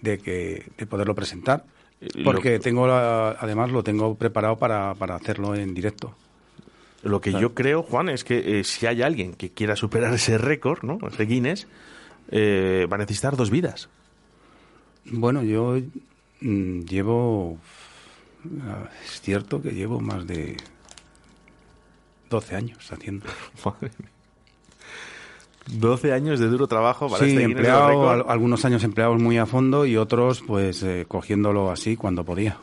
de, 0.00 0.18
que, 0.18 0.70
de 0.78 0.86
poderlo 0.86 1.14
presentar. 1.14 1.64
Lo- 2.14 2.24
Porque 2.24 2.58
tengo 2.58 2.86
la- 2.86 3.30
además 3.40 3.70
lo 3.70 3.82
tengo 3.82 4.14
preparado 4.14 4.56
para, 4.56 4.94
para 4.94 5.16
hacerlo 5.16 5.54
en 5.54 5.74
directo. 5.74 6.14
Lo 7.02 7.20
que 7.20 7.32
yo 7.32 7.52
creo, 7.54 7.82
Juan, 7.82 8.08
es 8.08 8.24
que 8.24 8.60
eh, 8.60 8.64
si 8.64 8.86
hay 8.86 9.02
alguien 9.02 9.34
que 9.34 9.50
quiera 9.50 9.76
superar 9.76 10.14
ese 10.14 10.38
récord, 10.38 10.82
¿no? 10.84 10.98
Ese 11.06 11.24
Guinness, 11.26 11.66
eh, 12.30 12.86
va 12.90 12.94
a 12.94 12.98
necesitar 13.00 13.36
dos 13.36 13.50
vidas. 13.50 13.88
Bueno, 15.06 15.42
yo 15.42 15.76
mm, 16.40 16.80
llevo. 16.84 17.58
Ah, 18.62 18.88
Es 19.04 19.20
cierto 19.20 19.60
que 19.62 19.70
llevo 19.70 20.00
más 20.00 20.26
de 20.26 20.56
12 22.30 22.56
años 22.56 22.92
haciendo. 22.92 23.26
12 25.66 26.12
años 26.12 26.40
de 26.40 26.48
duro 26.48 26.66
trabajo 26.66 27.08
para 27.08 27.24
Sí, 27.24 27.30
este 27.30 27.42
empleado, 27.44 28.10
al- 28.10 28.24
algunos 28.28 28.64
años 28.66 28.84
empleados 28.84 29.18
muy 29.20 29.38
a 29.38 29.46
fondo 29.46 29.86
y 29.86 29.96
otros 29.96 30.42
pues 30.46 30.82
eh, 30.82 31.06
cogiéndolo 31.08 31.70
así 31.70 31.96
cuando 31.96 32.24
podía. 32.24 32.58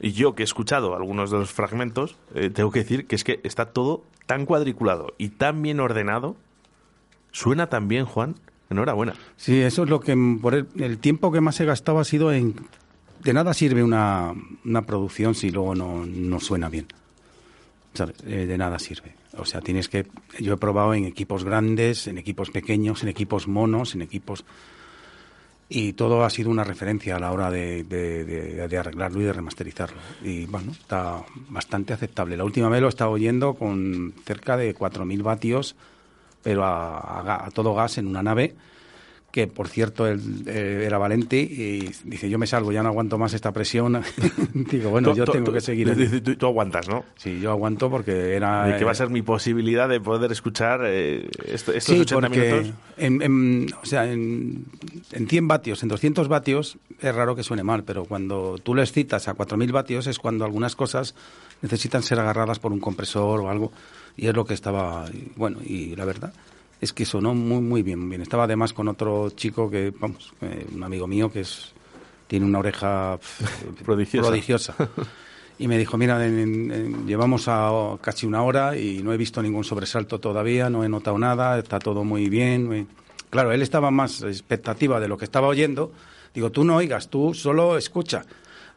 Y 0.00 0.12
yo 0.12 0.36
que 0.36 0.42
he 0.42 0.44
escuchado 0.44 0.94
algunos 0.94 1.32
de 1.32 1.38
los 1.38 1.50
fragmentos, 1.50 2.16
eh, 2.36 2.50
tengo 2.50 2.70
que 2.70 2.78
decir 2.80 3.06
que 3.08 3.16
es 3.16 3.24
que 3.24 3.40
está 3.42 3.66
todo 3.72 4.04
tan 4.26 4.46
cuadriculado 4.46 5.14
y 5.18 5.30
tan 5.30 5.60
bien 5.62 5.80
ordenado. 5.80 6.36
Suena 7.32 7.68
tan 7.68 7.88
bien, 7.88 8.04
Juan. 8.04 8.36
Enhorabuena. 8.70 9.14
Sí, 9.36 9.60
eso 9.60 9.82
es 9.84 9.90
lo 9.90 9.98
que 10.00 10.14
por 10.40 10.54
el, 10.54 10.68
el 10.78 10.98
tiempo 10.98 11.32
que 11.32 11.40
más 11.40 11.58
he 11.58 11.64
gastado 11.64 11.98
ha 11.98 12.04
sido 12.04 12.32
en 12.32 12.54
de 13.22 13.32
nada 13.32 13.54
sirve 13.54 13.82
una, 13.82 14.32
una 14.64 14.82
producción 14.82 15.34
si 15.34 15.50
luego 15.50 15.74
no, 15.74 16.04
no 16.06 16.40
suena 16.40 16.68
bien. 16.68 16.86
Eh, 18.26 18.46
de 18.46 18.58
nada 18.58 18.78
sirve. 18.78 19.14
O 19.38 19.44
sea, 19.44 19.60
tienes 19.60 19.88
que 19.88 20.06
yo 20.38 20.54
he 20.54 20.56
probado 20.56 20.94
en 20.94 21.04
equipos 21.04 21.42
grandes, 21.44 22.06
en 22.06 22.18
equipos 22.18 22.50
pequeños, 22.50 23.02
en 23.02 23.08
equipos 23.08 23.48
monos, 23.48 23.94
en 23.94 24.02
equipos 24.02 24.44
y 25.70 25.92
todo 25.92 26.24
ha 26.24 26.30
sido 26.30 26.48
una 26.50 26.64
referencia 26.64 27.16
a 27.16 27.18
la 27.20 27.30
hora 27.30 27.50
de, 27.50 27.84
de- 27.84 28.78
arreglarlo 28.78 29.20
y 29.20 29.24
de 29.24 29.32
remasterizarlo. 29.34 29.98
Y 30.22 30.46
bueno, 30.46 30.72
está 30.72 31.22
bastante 31.50 31.92
aceptable. 31.92 32.36
La 32.38 32.44
última 32.44 32.68
vez 32.70 32.80
lo 32.80 32.86
he 32.86 32.90
estado 32.90 33.10
oyendo 33.10 33.54
con 33.54 34.14
cerca 34.24 34.56
de 34.56 34.74
4.000 34.74 35.22
vatios, 35.22 35.76
pero 36.42 36.64
a, 36.64 37.46
a 37.46 37.50
todo 37.50 37.74
gas 37.74 37.98
en 37.98 38.06
una 38.06 38.22
nave, 38.22 38.54
que 39.38 39.46
por 39.46 39.68
cierto 39.68 40.04
él 40.08 40.20
eh, 40.46 40.82
era 40.84 40.98
valente 40.98 41.36
y 41.36 41.88
dice, 42.02 42.28
yo 42.28 42.38
me 42.38 42.46
salgo, 42.48 42.72
ya 42.72 42.82
no 42.82 42.88
aguanto 42.88 43.18
más 43.18 43.34
esta 43.34 43.52
presión. 43.52 44.02
Digo, 44.52 44.90
bueno, 44.90 45.14
yo 45.14 45.24
tengo 45.26 45.52
que 45.52 45.60
seguir. 45.60 45.94
tú- 46.10 46.20
tú- 46.20 46.34
tú 46.34 46.46
aguantas, 46.46 46.88
¿no? 46.88 47.04
Sí, 47.16 47.38
yo 47.38 47.52
aguanto 47.52 47.88
porque 47.88 48.34
era... 48.34 48.66
De 48.66 48.76
que 48.78 48.84
va 48.84 48.90
a 48.90 48.94
eh, 48.94 48.96
ser 48.96 49.10
mi 49.10 49.22
posibilidad 49.22 49.88
de 49.88 50.00
poder 50.00 50.32
escuchar 50.32 50.80
eh, 50.86 51.28
esto- 51.46 51.72
estos 51.72 51.94
Sí, 51.94 52.00
80 52.00 52.28
porque 52.28 52.52
minutos. 52.52 52.74
en, 52.96 53.22
en- 53.22 53.66
o 53.80 53.86
sea, 53.86 54.10
en, 54.10 54.64
en 55.12 55.28
100 55.28 55.46
vatios, 55.46 55.82
en 55.84 55.88
200 55.88 56.26
vatios, 56.26 56.78
es 57.00 57.14
raro 57.14 57.36
que 57.36 57.44
suene 57.44 57.62
mal, 57.62 57.84
pero 57.84 58.04
cuando 58.06 58.58
tú 58.60 58.74
lo 58.74 58.82
excitas 58.82 59.28
a 59.28 59.36
4.000 59.36 59.70
vatios 59.70 60.08
es 60.08 60.18
cuando 60.18 60.44
algunas 60.46 60.74
cosas 60.74 61.14
necesitan 61.62 62.02
ser 62.02 62.18
agarradas 62.18 62.58
por 62.58 62.72
un 62.72 62.80
compresor 62.80 63.38
o 63.40 63.50
algo, 63.50 63.70
y 64.16 64.26
es 64.26 64.34
lo 64.34 64.44
que 64.44 64.54
estaba, 64.54 65.04
bueno, 65.36 65.58
y 65.64 65.94
la 65.94 66.04
verdad 66.04 66.32
es 66.80 66.92
que 66.92 67.04
sonó 67.04 67.34
muy, 67.34 67.60
muy 67.60 67.82
bien, 67.82 68.08
bien. 68.08 68.22
Estaba 68.22 68.44
además 68.44 68.72
con 68.72 68.88
otro 68.88 69.30
chico 69.30 69.70
que, 69.70 69.92
vamos, 69.98 70.32
eh, 70.42 70.66
un 70.74 70.82
amigo 70.82 71.06
mío 71.06 71.30
que 71.30 71.40
es 71.40 71.72
tiene 72.26 72.44
una 72.46 72.58
oreja 72.58 73.16
pf, 73.18 73.82
Prodigiosa. 73.84 74.28
prodigiosa. 74.28 74.74
Y 75.60 75.66
me 75.66 75.76
dijo, 75.76 75.96
mira, 75.98 76.24
en- 76.24 76.38
en- 76.38 76.70
en- 76.70 77.06
llevamos 77.08 77.46
a 77.48 77.72
casi 78.00 78.26
una 78.26 78.44
hora 78.44 78.76
y 78.76 79.02
no 79.02 79.12
he 79.12 79.16
visto 79.16 79.42
ningún 79.42 79.64
sobresalto 79.64 80.20
todavía, 80.20 80.70
no 80.70 80.84
he 80.84 80.88
notado 80.88 81.18
nada, 81.18 81.58
está 81.58 81.80
todo 81.80 82.04
muy 82.04 82.28
bien. 82.28 82.66
muy-". 82.68 82.86
Claro, 83.28 83.50
él 83.50 83.60
estaba 83.62 83.90
más 83.90 84.22
expectativa 84.22 85.00
de 85.00 85.08
lo 85.08 85.16
que 85.18 85.24
estaba 85.24 85.48
oyendo. 85.48 85.90
Digo, 86.32 86.52
tú 86.52 86.62
no 86.64 86.76
oigas, 86.76 87.08
tú 87.08 87.34
solo 87.34 87.76
escucha. 87.76 88.24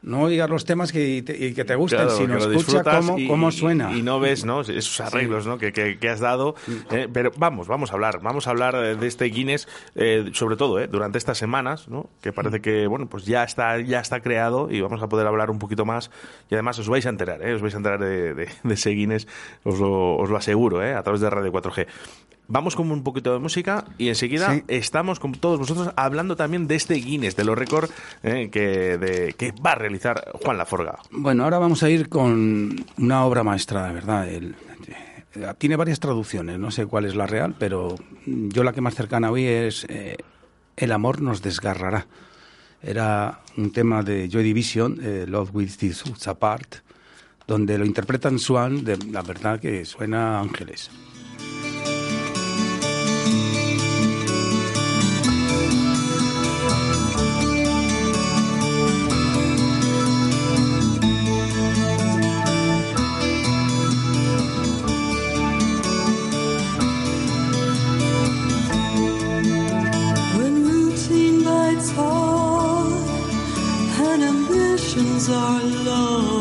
No 0.04 0.22
oigas 0.22 0.50
los 0.50 0.66
temas 0.66 0.92
que, 0.92 1.22
te, 1.22 1.38
y 1.38 1.54
que 1.54 1.64
te 1.64 1.76
gusten, 1.76 2.00
Claro, 2.00 2.16
sino 2.18 2.38
escucha 2.38 2.84
cómo, 2.84 3.20
y- 3.20 3.28
cómo 3.28 3.52
suena. 3.52 3.96
Y, 3.96 4.02
no 4.02 4.20
ves 4.20 4.46
¿no? 4.46 4.62
esos 4.62 5.00
arreglos 5.00 5.46
¿no? 5.46 5.60
que, 5.60 5.72
que- 5.72 6.00
que 6.00 6.10
has 6.10 6.20
dado. 6.20 6.56
eh, 6.90 7.08
pero 7.14 7.32
vamos, 7.38 7.68
vamos 7.68 7.92
a 7.92 7.94
hablar. 7.94 8.20
Vamos 8.22 8.48
a 8.48 8.50
hablar 8.50 8.74
eh, 8.76 8.96
de 8.96 9.08
este 9.08 9.26
Guinness, 9.26 9.68
eh, 9.94 10.32
sobre 10.34 10.56
todo 10.56 10.80
eh, 10.80 10.88
durante 10.88 11.20
estas 11.20 11.38
semanas, 11.38 11.88
¿no? 11.88 12.10
que 12.22 12.34
parece 12.34 12.62
que 12.62 12.88
bueno 12.88 13.08
pues 13.08 13.26
ya 13.26 13.44
está, 13.44 13.80
ya 13.80 14.00
está 14.00 14.22
creado 14.22 14.70
y 14.72 14.82
vamos 14.82 15.04
a 15.04 15.08
poder 15.08 15.28
hablar 15.28 15.52
un 15.52 15.60
poquito 15.60 15.86
más. 15.86 16.10
Y 16.50 16.56
además 16.56 16.80
os 16.80 16.90
vais 16.90 17.06
a 17.06 17.10
enterar, 17.10 17.42
¿eh? 17.48 17.54
os 17.54 17.62
vais 17.62 17.76
a 17.76 17.78
enterar 17.78 18.00
de, 18.00 18.34
de- 18.34 18.50
de 18.64 18.74
ese 18.74 18.90
Guinness, 18.90 19.28
os 19.64 19.80
lo, 19.80 20.18
os 20.18 20.30
lo 20.32 20.38
aseguro, 20.38 20.84
¿eh? 20.84 20.94
a 20.96 21.04
través 21.04 21.22
de 21.22 21.30
Radio 21.30 21.52
4G. 21.52 21.86
Vamos 22.54 22.76
con 22.76 22.92
un 22.92 23.02
poquito 23.02 23.32
de 23.32 23.40
música 23.40 23.86
y 23.98 24.10
enseguida 24.10 24.54
Sí. 24.54 24.64
estamos 24.68 25.22
con 25.22 25.32
todos 25.32 25.58
vosotros 25.58 25.94
hablando 25.96 26.36
también 26.36 26.68
de 26.68 26.76
este 26.76 26.96
Guinness, 26.96 27.38
de 27.38 27.46
los 27.46 27.58
récords 27.58 27.90
eh, 28.24 28.50
que, 28.52 28.98
de- 28.98 29.34
que 29.38 29.54
va 29.54 29.72
a 29.72 29.76
realizar 29.76 30.30
Juan 30.44 30.58
Laforga. 30.58 31.00
Bueno, 31.12 31.46
ahora 31.46 31.60
vamos 31.60 31.82
a 31.82 31.90
ir 31.90 32.10
con 32.10 32.76
una 32.98 33.24
obra 33.24 33.44
maestra, 33.44 33.88
de 33.88 33.94
verdad. 33.94 34.28
El- 34.28 34.56
eh, 35.36 35.54
tiene 35.60 35.78
varias 35.78 36.02
traducciones, 36.02 36.60
no 36.60 36.72
sé 36.72 36.86
cuál 36.88 37.06
es 37.06 37.16
la 37.16 37.26
real, 37.26 37.56
pero 37.58 37.96
yo 38.26 38.64
la 38.66 38.74
que 38.74 38.82
más 38.82 38.96
cercana 38.96 39.32
hoy 39.32 39.46
es 39.46 39.86
eh, 39.88 40.18
El 40.76 40.92
amor 40.92 41.22
nos 41.22 41.42
desgarrará. 41.42 42.06
Era 42.84 43.40
un 43.56 43.72
tema 43.72 44.04
de 44.04 44.28
Joy 44.30 44.44
Division, 44.44 45.00
eh, 45.02 45.26
Love 45.26 45.52
With 45.54 45.78
This 45.78 46.04
Apart, 46.28 46.76
donde 47.48 47.78
lo 47.78 47.86
interpretan 47.86 48.40
Swan, 48.40 48.84
de 48.84 48.98
la 49.10 49.22
verdad 49.22 49.58
que 49.60 49.86
suena 49.86 50.38
a 50.38 50.42
ángeles. 50.42 50.90
all 71.98 72.92
and 74.08 74.24
ambitions 74.24 75.30
are 75.30 75.64
low. 75.64 76.41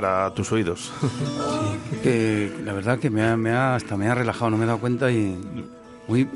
Para 0.00 0.32
tus 0.32 0.50
oídos. 0.52 0.90
que 2.02 2.50
la 2.64 2.72
verdad 2.72 2.98
que 2.98 3.10
me 3.10 3.22
ha, 3.26 3.36
me 3.36 3.50
ha- 3.50 3.74
hasta 3.74 3.96
me 3.96 4.08
ha 4.08 4.14
relajado, 4.14 4.50
no 4.50 4.56
me 4.56 4.64
he 4.64 4.66
dado 4.66 4.78
cuenta 4.78 5.10
y 5.10 5.38
muy, 6.08 6.26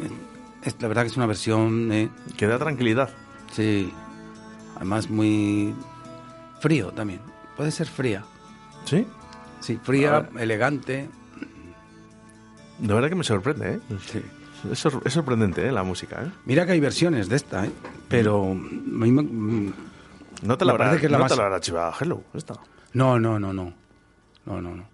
es, 0.63 0.77
la 0.81 0.89
verdad 0.89 1.03
que 1.03 1.09
es 1.09 1.17
una 1.17 1.27
versión 1.27 1.91
eh, 1.91 2.11
que 2.37 2.47
da 2.47 2.59
tranquilidad. 2.59 3.09
Sí, 3.53 3.91
además 4.77 5.09
muy 5.09 5.75
frío 6.61 6.91
también. 6.93 7.21
Puede 7.57 7.71
ser 7.71 7.87
fría. 7.87 8.23
¿Sí? 8.85 9.07
Sí, 9.61 9.81
fría, 9.83 10.21
ver. 10.21 10.43
elegante. 10.43 11.09
De 12.79 12.93
verdad 12.95 13.09
que 13.09 13.15
me 13.15 13.25
sorprende, 13.25 13.75
¿eh? 13.75 13.81
Es, 14.71 14.79
sor- 14.79 15.01
es 15.07 15.13
sorprendente, 15.13 15.67
¿eh? 15.67 15.73
La 15.73 15.85
música, 15.85 16.23
¿eh? 16.23 16.31
Mira 16.45 16.67
que 16.67 16.73
hay 16.73 16.81
versiones 16.81 17.29
de 17.31 17.37
esta, 17.37 17.65
¿eh? 17.65 17.71
Pero 18.09 18.43
a 18.43 18.55
mí 18.55 19.11
me- 19.11 19.23
mm, 19.23 19.73
No 20.43 20.59
te 20.59 20.65
la 20.67 20.73
habrá, 20.73 20.93
la 20.95 21.09
no 21.09 21.19
más- 21.21 21.31
te 21.33 21.37
la 21.39 21.45
habrá 21.47 21.61
chivado 21.61 21.95
Hello, 21.99 22.23
esta. 22.35 22.55
No, 22.95 23.19
no, 23.21 23.39
no, 23.39 23.53
no. 23.53 23.73
No, 24.47 24.61
no, 24.61 24.75
no. 24.77 24.89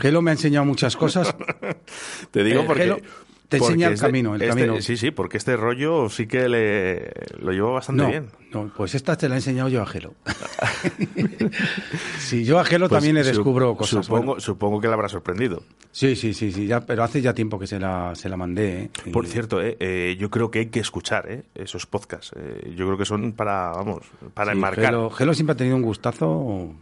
Gelo 0.00 0.22
me 0.22 0.30
ha 0.30 0.34
enseñado 0.34 0.64
muchas 0.66 0.96
cosas. 0.96 1.34
Te 2.30 2.44
digo 2.44 2.60
Eh, 2.62 2.64
porque... 2.66 2.82
Gelo 2.82 2.98
te 3.46 3.58
enseña 3.58 3.88
el 3.88 3.94
este- 3.94 4.06
camino, 4.06 4.34
el 4.34 4.42
este- 4.42 4.54
camino. 4.54 4.80
Sí, 4.80 4.96
sí, 4.96 5.10
porque 5.12 5.36
este 5.36 5.56
rollo 5.56 6.08
sí 6.08 6.26
que 6.26 6.48
le, 6.48 7.12
lo 7.40 7.52
llevo 7.52 7.72
bastante 7.74 8.02
No, 8.02 8.08
bien. 8.08 8.26
no, 8.52 8.72
pues 8.76 8.94
esta 8.96 9.16
te 9.16 9.28
la 9.28 9.34
he 9.36 9.38
enseñado 9.38 9.68
yo 9.68 9.82
a 9.82 9.86
Gelo. 9.86 10.14
sí, 12.18 12.44
yo 12.44 12.58
a 12.58 12.64
Gelo 12.64 12.88
Pues 12.88 12.98
también 12.98 13.14
le 13.14 13.22
descubro 13.22 13.76
cosas. 13.76 14.06
Supongo, 14.06 14.24
bueno. 14.26 14.40
supongo 14.40 14.80
que 14.80 14.88
le 14.88 14.94
habrá 14.94 15.08
sorprendido. 15.08 15.62
Sí, 15.92 16.16
sí, 16.16 16.34
sí, 16.34 16.50
sí, 16.52 16.66
ya, 16.66 16.80
pero 16.80 17.04
hace 17.04 17.20
ya 17.20 17.34
tiempo 17.34 17.58
que 17.58 17.66
se 17.66 17.78
la, 17.78 18.14
se 18.14 18.28
la 18.28 18.36
mandé. 18.36 18.84
¿eh? 18.84 19.10
Por 19.12 19.26
cierto, 19.26 19.60
eh, 19.62 19.76
eh, 19.78 20.16
yo 20.18 20.30
creo 20.30 20.50
que 20.50 20.60
hay 20.60 20.66
que 20.66 20.80
escuchar 20.80 21.30
eh, 21.30 21.42
esos 21.54 21.86
podcasts. 21.86 22.32
Eh, 22.36 22.72
yo 22.76 22.86
creo 22.86 22.98
que 22.98 23.04
son 23.04 23.32
para, 23.32 23.70
vamos, 23.70 24.00
para 24.32 24.52
Sí, 24.52 24.56
enmarcar. 24.56 24.86
Gelo, 24.86 25.10
Gelo 25.10 25.34
siempre 25.34 25.52
ha 25.52 25.56
tenido 25.56 25.76
un 25.76 25.82
gustazo 25.82 26.72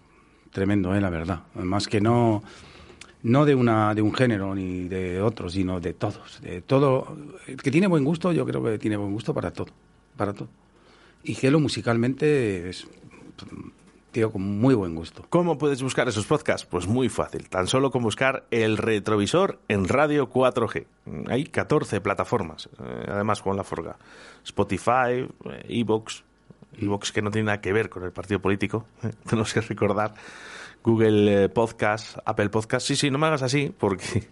tremendo, 0.53 0.95
eh, 0.95 1.01
la 1.01 1.11
verdad. 1.11 1.41
Además 1.55 1.89
que 1.89 2.01
no, 2.01 2.43
no 3.23 3.45
de 3.45 3.55
una, 3.55 3.95
de 3.95 4.03
un 4.03 4.15
género 4.15 4.55
ni 4.55 4.89
de 4.89 5.21
otro, 5.21 5.49
sino 5.49 5.81
de 5.81 5.95
todos, 5.95 6.41
de 6.43 6.63
todo. 6.63 7.17
Que 7.63 7.71
tiene 7.71 7.89
buen 7.89 8.05
gusto, 8.05 8.33
yo 8.33 8.47
creo 8.47 8.63
que 8.63 8.79
tiene 8.79 8.97
buen 8.97 9.13
gusto 9.13 9.35
para 9.35 9.53
todo, 9.53 9.73
para 10.17 10.33
todo. 10.33 10.49
Y 11.25 11.35
Gelo 11.35 11.59
musicalmente 11.59 12.69
es 12.69 12.87
tío 14.13 14.31
con 14.31 14.43
muy 14.43 14.75
buen 14.75 14.95
gusto. 14.95 15.25
¿Cómo 15.31 15.59
puedes 15.59 15.83
buscar 15.83 16.07
esos 16.07 16.27
podcasts? 16.27 16.67
Pues 16.67 16.87
muy 16.87 17.09
fácil. 17.09 17.49
Tan 17.49 17.67
solo 17.67 17.91
con 17.91 18.03
buscar 18.03 18.45
el 18.51 18.77
retrovisor 18.77 19.59
en 19.69 19.89
Radio 19.89 20.29
4G. 20.29 20.87
Hay 21.29 21.45
14 21.45 22.01
plataformas, 22.01 22.69
eh, 22.79 23.07
además 23.09 23.43
con 23.43 23.57
la 23.57 23.65
Forga. 23.65 23.97
Spotify, 24.45 25.27
eh, 25.47 25.67
Evox, 26.73 26.83
Evox 26.83 27.13
que 27.13 27.23
no 27.23 27.31
tiene 27.31 27.47
nada 27.47 27.61
que 27.61 27.73
ver 27.73 27.89
con 27.89 28.03
el 28.05 28.13
partido 28.13 28.41
político, 28.41 28.87
eh, 29.03 29.11
tenemos 29.29 29.53
que 29.53 29.61
recordar. 29.61 30.15
Google 30.83 31.45
eh, 31.45 31.49
Podcast, 31.49 32.19
Apple 32.25 32.49
Podcast. 32.49 32.87
Sí, 32.87 32.97
sí, 32.97 33.11
no 33.11 33.19
me 33.19 33.29
hagas 33.29 33.43
así, 33.43 33.73
porque 33.79 34.27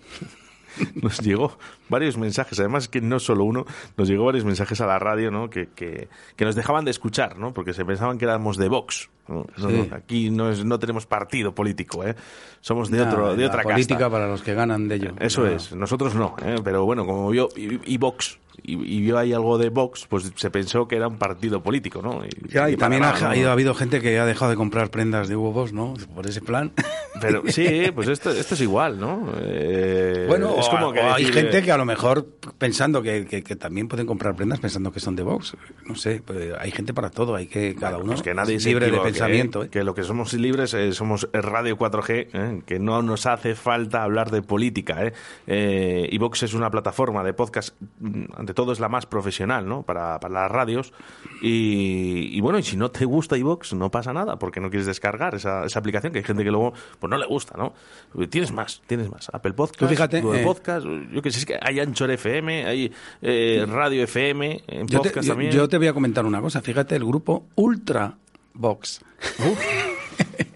nos 1.03 1.21
llegó 1.21 1.57
varios 1.89 2.17
mensajes, 2.17 2.59
además 2.59 2.89
que 2.89 3.01
no 3.01 3.19
solo 3.19 3.45
uno, 3.45 3.67
nos 3.97 4.09
llegó 4.09 4.25
varios 4.25 4.45
mensajes 4.45 4.81
a 4.81 4.87
la 4.87 4.99
radio, 4.99 5.31
¿no? 5.31 5.49
Que, 5.49 5.69
que, 5.69 6.09
que 6.37 6.45
nos 6.45 6.55
dejaban 6.55 6.85
de 6.85 6.91
escuchar, 6.91 7.39
¿no? 7.39 7.53
Porque 7.55 7.73
se 7.73 7.85
pensaban 7.85 8.19
que 8.19 8.25
éramos 8.25 8.57
de 8.57 8.69
Vox. 8.69 9.11
aquí 9.93 10.31
no, 10.31 10.51
es, 10.51 10.65
no 10.65 10.79
tenemos 10.79 11.07
partido 11.07 11.55
político, 11.55 12.05
¿eh? 12.05 12.17
Somos 12.61 12.91
de, 12.91 13.01
otro, 13.01 13.37
de 13.37 13.43
la 13.43 13.49
otra 13.49 13.63
política 13.63 13.99
casta. 13.99 14.11
para 14.11 14.27
los 14.27 14.43
que 14.43 14.55
ganan 14.55 14.89
de 14.89 14.97
ello. 14.97 15.13
Eso 15.21 15.47
es, 15.47 15.73
nosotros 15.73 16.15
no, 16.15 16.35
¿eh? 16.43 16.57
pero 16.65 16.85
bueno, 16.85 17.07
como 17.07 17.31
vio 17.31 17.49
y, 17.57 17.95
y 17.95 17.99
Vox 17.99 18.39
y, 18.63 18.97
y 18.97 19.01
vio 19.01 19.19
ahí 19.19 19.33
algo 19.33 19.59
de 19.59 19.69
Vox, 19.71 20.07
pues 20.09 20.33
se 20.35 20.51
pensó 20.51 20.87
que 20.89 20.97
era 20.97 21.09
un 21.09 21.19
partido 21.19 21.63
político, 21.63 22.03
¿no? 22.03 22.23
Y, 22.25 22.49
Ya, 22.49 22.69
y 22.71 22.75
y 22.75 22.77
también 22.77 23.03
ha, 23.05 23.13
nada, 23.13 23.27
ha, 23.27 23.29
¿no? 23.31 23.37
ido- 23.41 23.49
ha 23.51 23.53
habido 23.53 23.75
gente 23.75 24.01
que 24.01 24.19
ha 24.19 24.27
dejado 24.27 24.51
de 24.51 24.57
comprar 24.57 24.91
prendas 24.91 25.29
de 25.29 25.37
Hugo 25.37 25.53
Boss, 25.53 25.73
¿no? 25.73 25.95
Por 26.15 26.27
ese 26.27 26.41
plan. 26.41 26.73
Pero 27.21 27.43
sí, 27.49 27.91
pues 27.95 28.09
esto, 28.09 28.31
esto 28.31 28.55
es 28.55 28.61
igual, 28.61 28.99
¿no? 29.01 29.33
Eh, 29.43 30.27
Bueno, 30.29 30.55
es 30.59 30.67
o- 30.67 30.71
como 30.71 30.93
que 30.93 31.01
o 31.01 31.13
hay 31.15 31.25
gente 31.27 31.59
eh, 31.59 31.63
que 31.63 31.73
a 31.73 31.77
lo 31.77 31.85
mejor 31.85 32.27
pensando 32.59 33.03
que, 33.03 33.27
que- 33.27 33.43
que 33.43 33.57
también 33.57 33.89
pueden 33.89 34.07
comprar 34.07 34.35
prendas 34.37 34.61
pensando 34.61 34.93
que 34.93 35.01
son 35.01 35.17
de 35.17 35.23
Vox. 35.23 35.57
No 35.87 35.95
sé, 35.95 36.23
pues 36.25 36.53
hay 36.59 36.71
gente 36.71 36.95
para 36.95 37.11
todo, 37.11 37.35
hay 37.35 37.47
que 37.47 37.75
cada 37.75 37.99
uno 37.99 38.09
Pues 38.13 38.23
que 38.23 38.35
nadie 38.35 38.57
es 38.57 38.65
libre 38.65 38.87
de 38.87 38.91
equivoque, 38.93 39.11
pensamiento. 39.13 39.63
¿eh? 39.63 39.67
¿eh? 39.67 39.69
Que 39.71 39.85
lo 39.85 39.95
que 39.95 40.05
somos 40.05 40.33
libres 40.35 40.75
eh, 40.75 40.93
somos 40.93 41.29
Radio 41.33 41.77
4G, 41.77 42.29
¿eh? 42.33 42.63
que 42.67 42.79
no 42.79 43.03
nos 43.03 43.27
hace 43.27 43.55
falta 43.55 44.03
hablar 44.03 44.31
de 44.31 44.43
política. 44.43 45.05
¿eh? 45.05 45.13
Eh, 45.47 46.09
iVox 46.13 46.43
es 46.45 46.55
una 46.55 46.71
plataforma 46.71 47.23
de 47.25 47.33
podcast, 47.33 47.75
mm, 48.01 48.25
ante 48.51 48.55
todo 48.55 48.73
es 48.73 48.81
la 48.81 48.89
más 48.89 49.07
profesional 49.07 49.69
¿no? 49.69 49.83
para, 49.83 50.19
para 50.19 50.35
las 50.43 50.51
radios. 50.51 50.93
Y, 51.41 52.37
y 52.37 52.41
bueno, 52.41 52.59
y 52.59 52.63
si 52.63 52.77
no 52.77 52.91
te 52.91 53.05
gusta 53.05 53.37
iVox, 53.37 53.75
no 53.75 53.91
pasa 53.91 54.13
nada, 54.13 54.39
porque 54.39 54.61
no 54.61 54.71
quieres 54.71 54.87
descargar 54.87 55.35
esa, 55.35 55.65
esa 55.65 55.79
aplicación, 55.79 56.13
que 56.13 56.19
hay 56.19 56.25
gente 56.25 56.43
que 56.45 56.51
luego 56.51 56.73
pues 56.99 57.11
no 57.11 57.17
le 57.17 57.27
gusta, 57.27 57.57
¿no? 57.57 57.73
Tienes 58.29 58.51
más, 58.53 58.83
tienes 58.87 59.11
más. 59.11 59.29
Apple 59.33 59.53
Podcast, 59.53 59.91
fíjate, 59.91 60.21
Google 60.21 60.41
eh, 60.41 60.45
Podcast, 60.45 60.87
yo 61.13 61.23
que 61.23 61.31
sé, 61.31 61.39
es 61.39 61.47
que 61.47 61.59
hay 61.61 61.79
Anchor 61.81 62.11
FM, 62.11 62.67
hay 62.67 62.93
eh, 63.23 63.65
Radio 63.69 64.03
FM, 64.05 64.65
en 64.67 64.87
Yo 64.89 65.01
te, 65.01 65.11
podcast 65.11 65.27
yo- 65.27 65.33
también. 65.33 65.53
yo 65.53 65.69
te 65.69 65.79
voy 65.79 65.87
a 65.87 65.93
comentar 65.93 66.27
una 66.27 66.41
cosa. 66.41 66.61
Fíjate, 66.61 66.97
el 66.97 67.05
grupo 67.05 67.47
Ultra 67.55 68.17
Vox. 68.55 69.01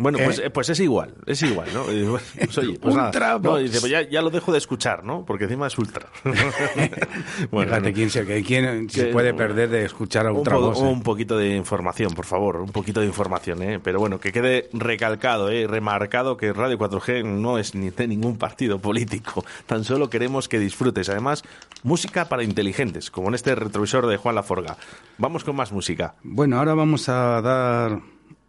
Bueno, 0.00 0.18
¿Eh? 0.18 0.24
pues, 0.24 0.38
eh, 0.38 0.50
pues 0.50 0.68
es 0.70 0.80
igual, 0.80 1.14
es 1.26 1.42
igual, 1.42 1.68
¿no? 1.74 1.84
Bueno, 1.84 2.18
pues 2.38 2.58
oye, 2.58 2.78
pues. 2.78 2.94
Ultra 2.94 3.38
No, 3.38 3.56
dice, 3.58 3.80
pues 3.80 3.92
ya, 3.92 4.02
ya 4.02 4.22
lo 4.22 4.30
dejo 4.30 4.50
de 4.52 4.58
escuchar, 4.58 5.04
¿no? 5.04 5.24
Porque 5.26 5.44
encima 5.44 5.66
es 5.66 5.78
ultra. 5.78 6.06
Fíjate 7.50 7.80
no. 7.90 7.92
quién, 7.92 8.10
se, 8.10 8.42
quién 8.42 8.88
puede 9.12 9.34
perder 9.34 9.68
de 9.68 9.84
escuchar 9.84 10.26
a 10.26 10.32
Un, 10.32 10.38
Ultra 10.38 10.56
po-. 10.56 10.74
¿eh? 10.74 10.78
un 10.80 11.02
poquito 11.02 11.36
de 11.36 11.56
información, 11.56 12.12
por 12.14 12.24
favor, 12.24 12.56
un 12.56 12.72
poquito 12.72 13.00
de 13.00 13.06
información, 13.06 13.62
¿eh? 13.62 13.80
Pero 13.82 13.98
bueno, 14.00 14.18
que 14.20 14.32
quede 14.32 14.68
recalcado, 14.72 15.50
¿eh? 15.50 15.66
remarcado 15.66 16.36
que 16.36 16.52
Radio 16.52 16.78
4G 16.78 17.24
no 17.24 17.58
es 17.58 17.74
ni 17.74 17.90
de 17.90 18.08
ningún 18.08 18.38
partido 18.38 18.78
político. 18.78 19.44
Tan 19.66 19.84
solo 19.84 20.08
queremos 20.08 20.48
que 20.48 20.58
disfrutes. 20.58 21.08
Además, 21.08 21.42
música 21.82 22.28
para 22.28 22.42
inteligentes, 22.42 23.10
como 23.10 23.28
en 23.28 23.34
este 23.34 23.54
retrovisor 23.54 24.06
de 24.06 24.16
Juan 24.16 24.34
Laforga. 24.34 24.76
Vamos 25.18 25.44
con 25.44 25.56
más 25.56 25.72
música. 25.72 26.14
Bueno, 26.22 26.58
ahora 26.58 26.74
vamos 26.74 27.08
a 27.08 27.40
dar 27.42 28.00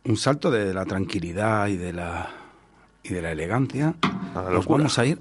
un 0.06 0.18
salto 0.18 0.52
de 0.52 0.74
la 0.74 0.86
tranquilidad 0.86 1.68
y 1.68 1.78
de 1.78 1.94
la, 1.94 2.30
y 3.04 3.10
de 3.10 3.22
la 3.22 3.32
elegancia. 3.32 3.96
A 4.36 4.42
la 4.42 4.50
Nos 4.52 4.68
vamos 4.68 4.98
a 5.00 5.06
ir 5.06 5.20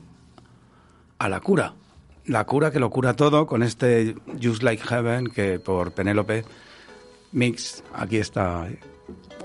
a 1.18 1.28
la 1.28 1.40
cura. 1.40 1.74
La 2.26 2.44
cura 2.44 2.70
que 2.70 2.80
lo 2.80 2.90
cura 2.90 3.14
todo 3.14 3.46
con 3.46 3.62
este 3.62 4.14
Just 4.42 4.62
Like 4.62 4.82
Heaven 4.82 5.28
que 5.28 5.58
por 5.58 5.92
Penélope 5.92 6.44
Mix. 7.32 7.82
Aquí 7.94 8.18
está 8.18 8.68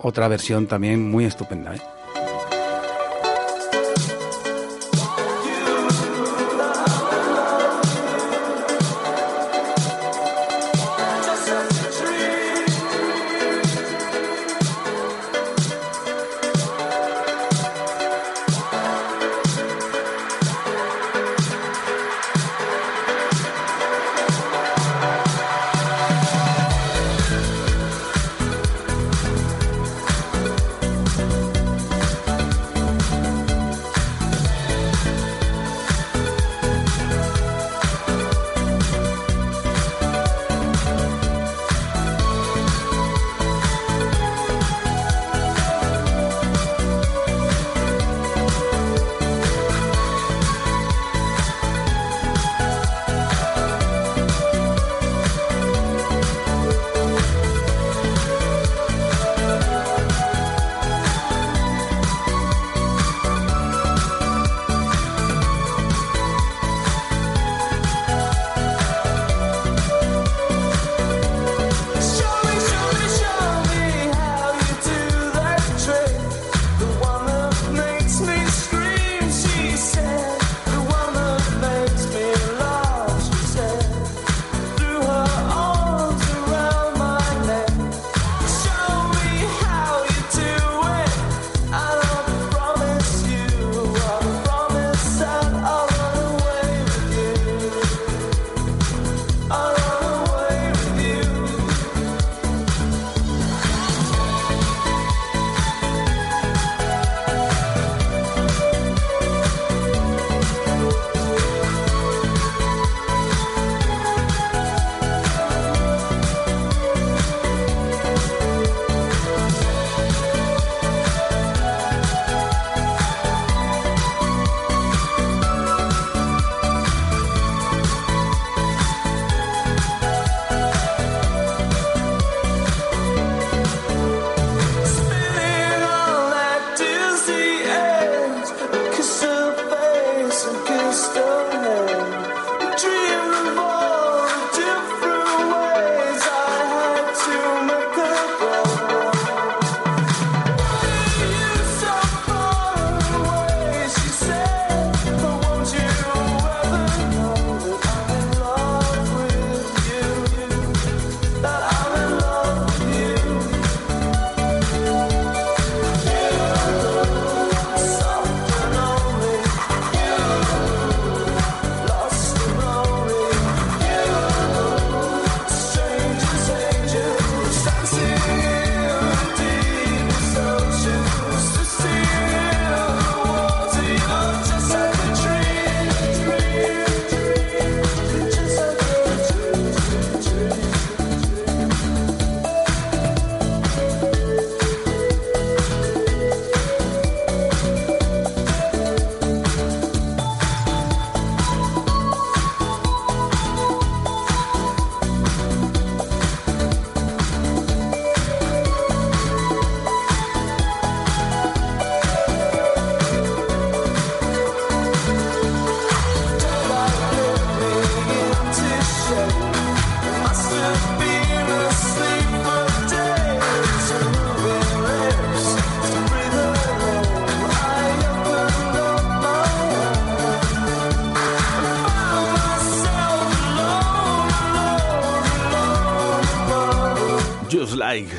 otra 0.02 0.28
versión 0.28 0.68
también 0.68 1.10
muy 1.10 1.26
estupenda. 1.26 1.76
¿eh? 1.76 1.82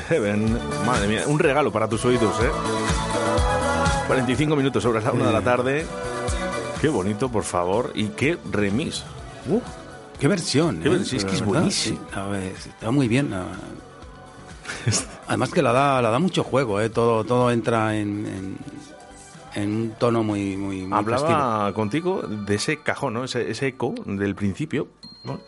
Heaven. 0.09 0.57
Madre 0.85 1.07
mía, 1.07 1.23
un 1.27 1.39
regalo 1.39 1.71
para 1.71 1.87
tus 1.87 2.03
oídos, 2.05 2.39
¿eh? 2.41 2.49
45 4.07 4.55
minutos 4.55 4.81
sobre 4.81 5.01
la 5.01 5.11
una 5.11 5.27
de 5.27 5.33
la 5.33 5.41
tarde. 5.41 5.85
Qué 6.79 6.87
bonito, 6.89 7.29
por 7.29 7.43
favor. 7.43 7.91
Y 7.93 8.07
qué 8.09 8.37
remix. 8.51 9.03
Uh, 9.49 9.59
qué 10.19 10.27
versión. 10.27 10.79
Qué 10.79 10.87
¿eh? 10.87 10.91
versión, 10.91 11.19
es 11.19 11.25
que 11.25 11.35
es 11.35 11.43
buenísimo. 11.43 11.99
Sí, 11.99 12.15
a 12.17 12.27
ver, 12.27 12.53
está 12.53 12.91
muy 12.91 13.07
bien. 13.07 13.33
Además 15.27 15.51
que 15.51 15.61
la 15.61 15.73
da, 15.73 16.01
la 16.01 16.09
da 16.09 16.19
mucho 16.19 16.43
juego, 16.43 16.79
¿eh? 16.79 16.89
todo, 16.89 17.25
todo 17.25 17.51
entra 17.51 17.97
en, 17.97 18.25
en, 18.25 18.57
en 19.55 19.75
un 19.75 19.89
tono 19.91 20.23
muy, 20.23 20.55
muy, 20.55 20.85
muy. 20.85 20.97
Hablaba 20.97 21.73
contigo 21.73 22.21
de 22.21 22.55
ese 22.55 22.77
cajón, 22.77 23.13
¿no? 23.15 23.25
Ese, 23.25 23.51
ese 23.51 23.67
eco 23.67 23.93
del 24.05 24.35
principio. 24.35 24.87
¿no? 25.23 25.39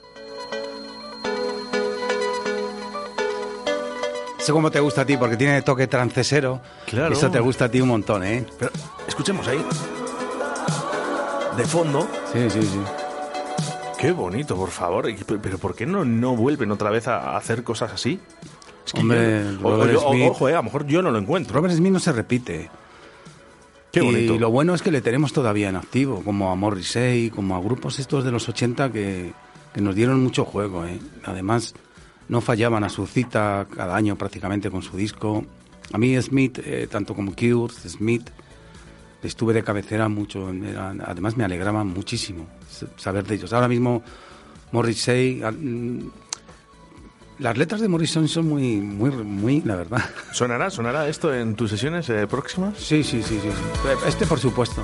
Eso 4.49 4.55
como 4.55 4.71
te 4.71 4.79
gusta 4.79 5.01
a 5.01 5.05
ti, 5.05 5.15
porque 5.15 5.37
tiene 5.37 5.61
toque 5.61 5.85
trancesero. 5.85 6.59
Claro. 6.87 7.13
Eso 7.13 7.29
te 7.29 7.39
gusta 7.39 7.65
a 7.65 7.69
ti 7.69 7.81
un 7.81 7.89
montón, 7.89 8.23
¿eh? 8.23 8.43
Pero 8.57 8.71
escuchemos 9.07 9.47
ahí. 9.47 9.63
De 11.55 11.63
fondo. 11.65 12.07
Sí, 12.33 12.49
sí, 12.49 12.59
sí. 12.63 12.79
Qué 13.99 14.11
bonito, 14.11 14.55
por 14.55 14.71
favor. 14.71 15.05
Pero 15.39 15.59
¿por 15.59 15.75
qué 15.75 15.85
no, 15.85 16.03
no 16.03 16.35
vuelven 16.35 16.71
otra 16.71 16.89
vez 16.89 17.07
a 17.07 17.37
hacer 17.37 17.63
cosas 17.63 17.93
así? 17.93 18.19
que 18.91 18.99
Hombre, 19.01 19.43
yo- 19.61 19.67
o- 19.67 19.71
Robert 19.71 19.95
o- 19.97 20.07
o- 20.07 20.13
Smith- 20.13 20.29
ojo, 20.31 20.49
eh, 20.49 20.53
a 20.53 20.57
lo 20.57 20.63
mejor 20.63 20.87
yo 20.87 21.03
no 21.03 21.11
lo 21.11 21.19
encuentro. 21.19 21.53
Robert 21.53 21.75
Smith 21.75 21.91
no 21.93 21.99
se 21.99 22.11
repite. 22.11 22.71
Qué 23.91 24.01
bonito. 24.01 24.33
Y 24.33 24.39
lo 24.39 24.49
bueno 24.49 24.73
es 24.73 24.81
que 24.81 24.89
le 24.89 25.01
tenemos 25.01 25.31
todavía 25.31 25.69
en 25.69 25.75
activo, 25.75 26.23
como 26.23 26.49
a 26.51 26.55
Morrissey, 26.55 27.29
como 27.29 27.55
a 27.55 27.59
grupos 27.61 27.99
estos 27.99 28.23
de 28.23 28.31
los 28.31 28.49
80 28.49 28.91
que, 28.91 29.31
que 29.75 29.81
nos 29.81 29.93
dieron 29.93 30.23
mucho 30.23 30.43
juego. 30.43 30.85
¿eh? 30.87 30.99
Además, 31.23 31.75
no 32.29 32.41
fallaban 32.41 32.83
a 32.83 32.89
su 32.89 33.05
cita 33.05 33.67
cada 33.75 33.95
año 33.95 34.15
prácticamente 34.15 34.69
con 34.71 34.81
su 34.81 34.95
disco. 34.95 35.43
A 35.91 35.97
mí 35.97 36.19
Smith, 36.21 36.59
eh, 36.63 36.87
tanto 36.89 37.13
como 37.13 37.33
Cure, 37.35 37.73
Smith, 37.73 38.29
estuve 39.23 39.53
de 39.53 39.63
cabecera 39.63 40.07
mucho. 40.07 40.49
eran- 40.51 41.01
además 41.05 41.35
me 41.35 41.43
alegraba 41.43 41.83
muchísimo 41.83 42.47
saber 42.97 43.25
de 43.25 43.35
ellos. 43.35 43.51
Ahora 43.53 43.67
mismo 43.67 44.01
Morrissey... 44.71 45.41
ah, 45.43 45.51
mm, 45.51 45.99
Las 47.39 47.57
letras 47.57 47.79
de 47.81 47.87
Morrison 47.87 48.27
son 48.27 48.47
muy, 48.49 48.77
muy, 48.81 49.09
muy, 49.11 49.61
la 49.61 49.75
verdad. 49.77 50.03
¿Sonará, 50.33 50.69
sonará 50.69 51.07
esto 51.07 51.33
en 51.33 51.55
tus 51.55 51.69
sesiones 51.71 52.07
eh, 52.09 52.27
próximas? 52.27 52.77
Sí, 52.77 53.01
sí, 53.03 53.23
sí, 53.23 53.39
sí. 53.41 53.49
Este, 54.05 54.25
por 54.27 54.39
supuesto. 54.39 54.83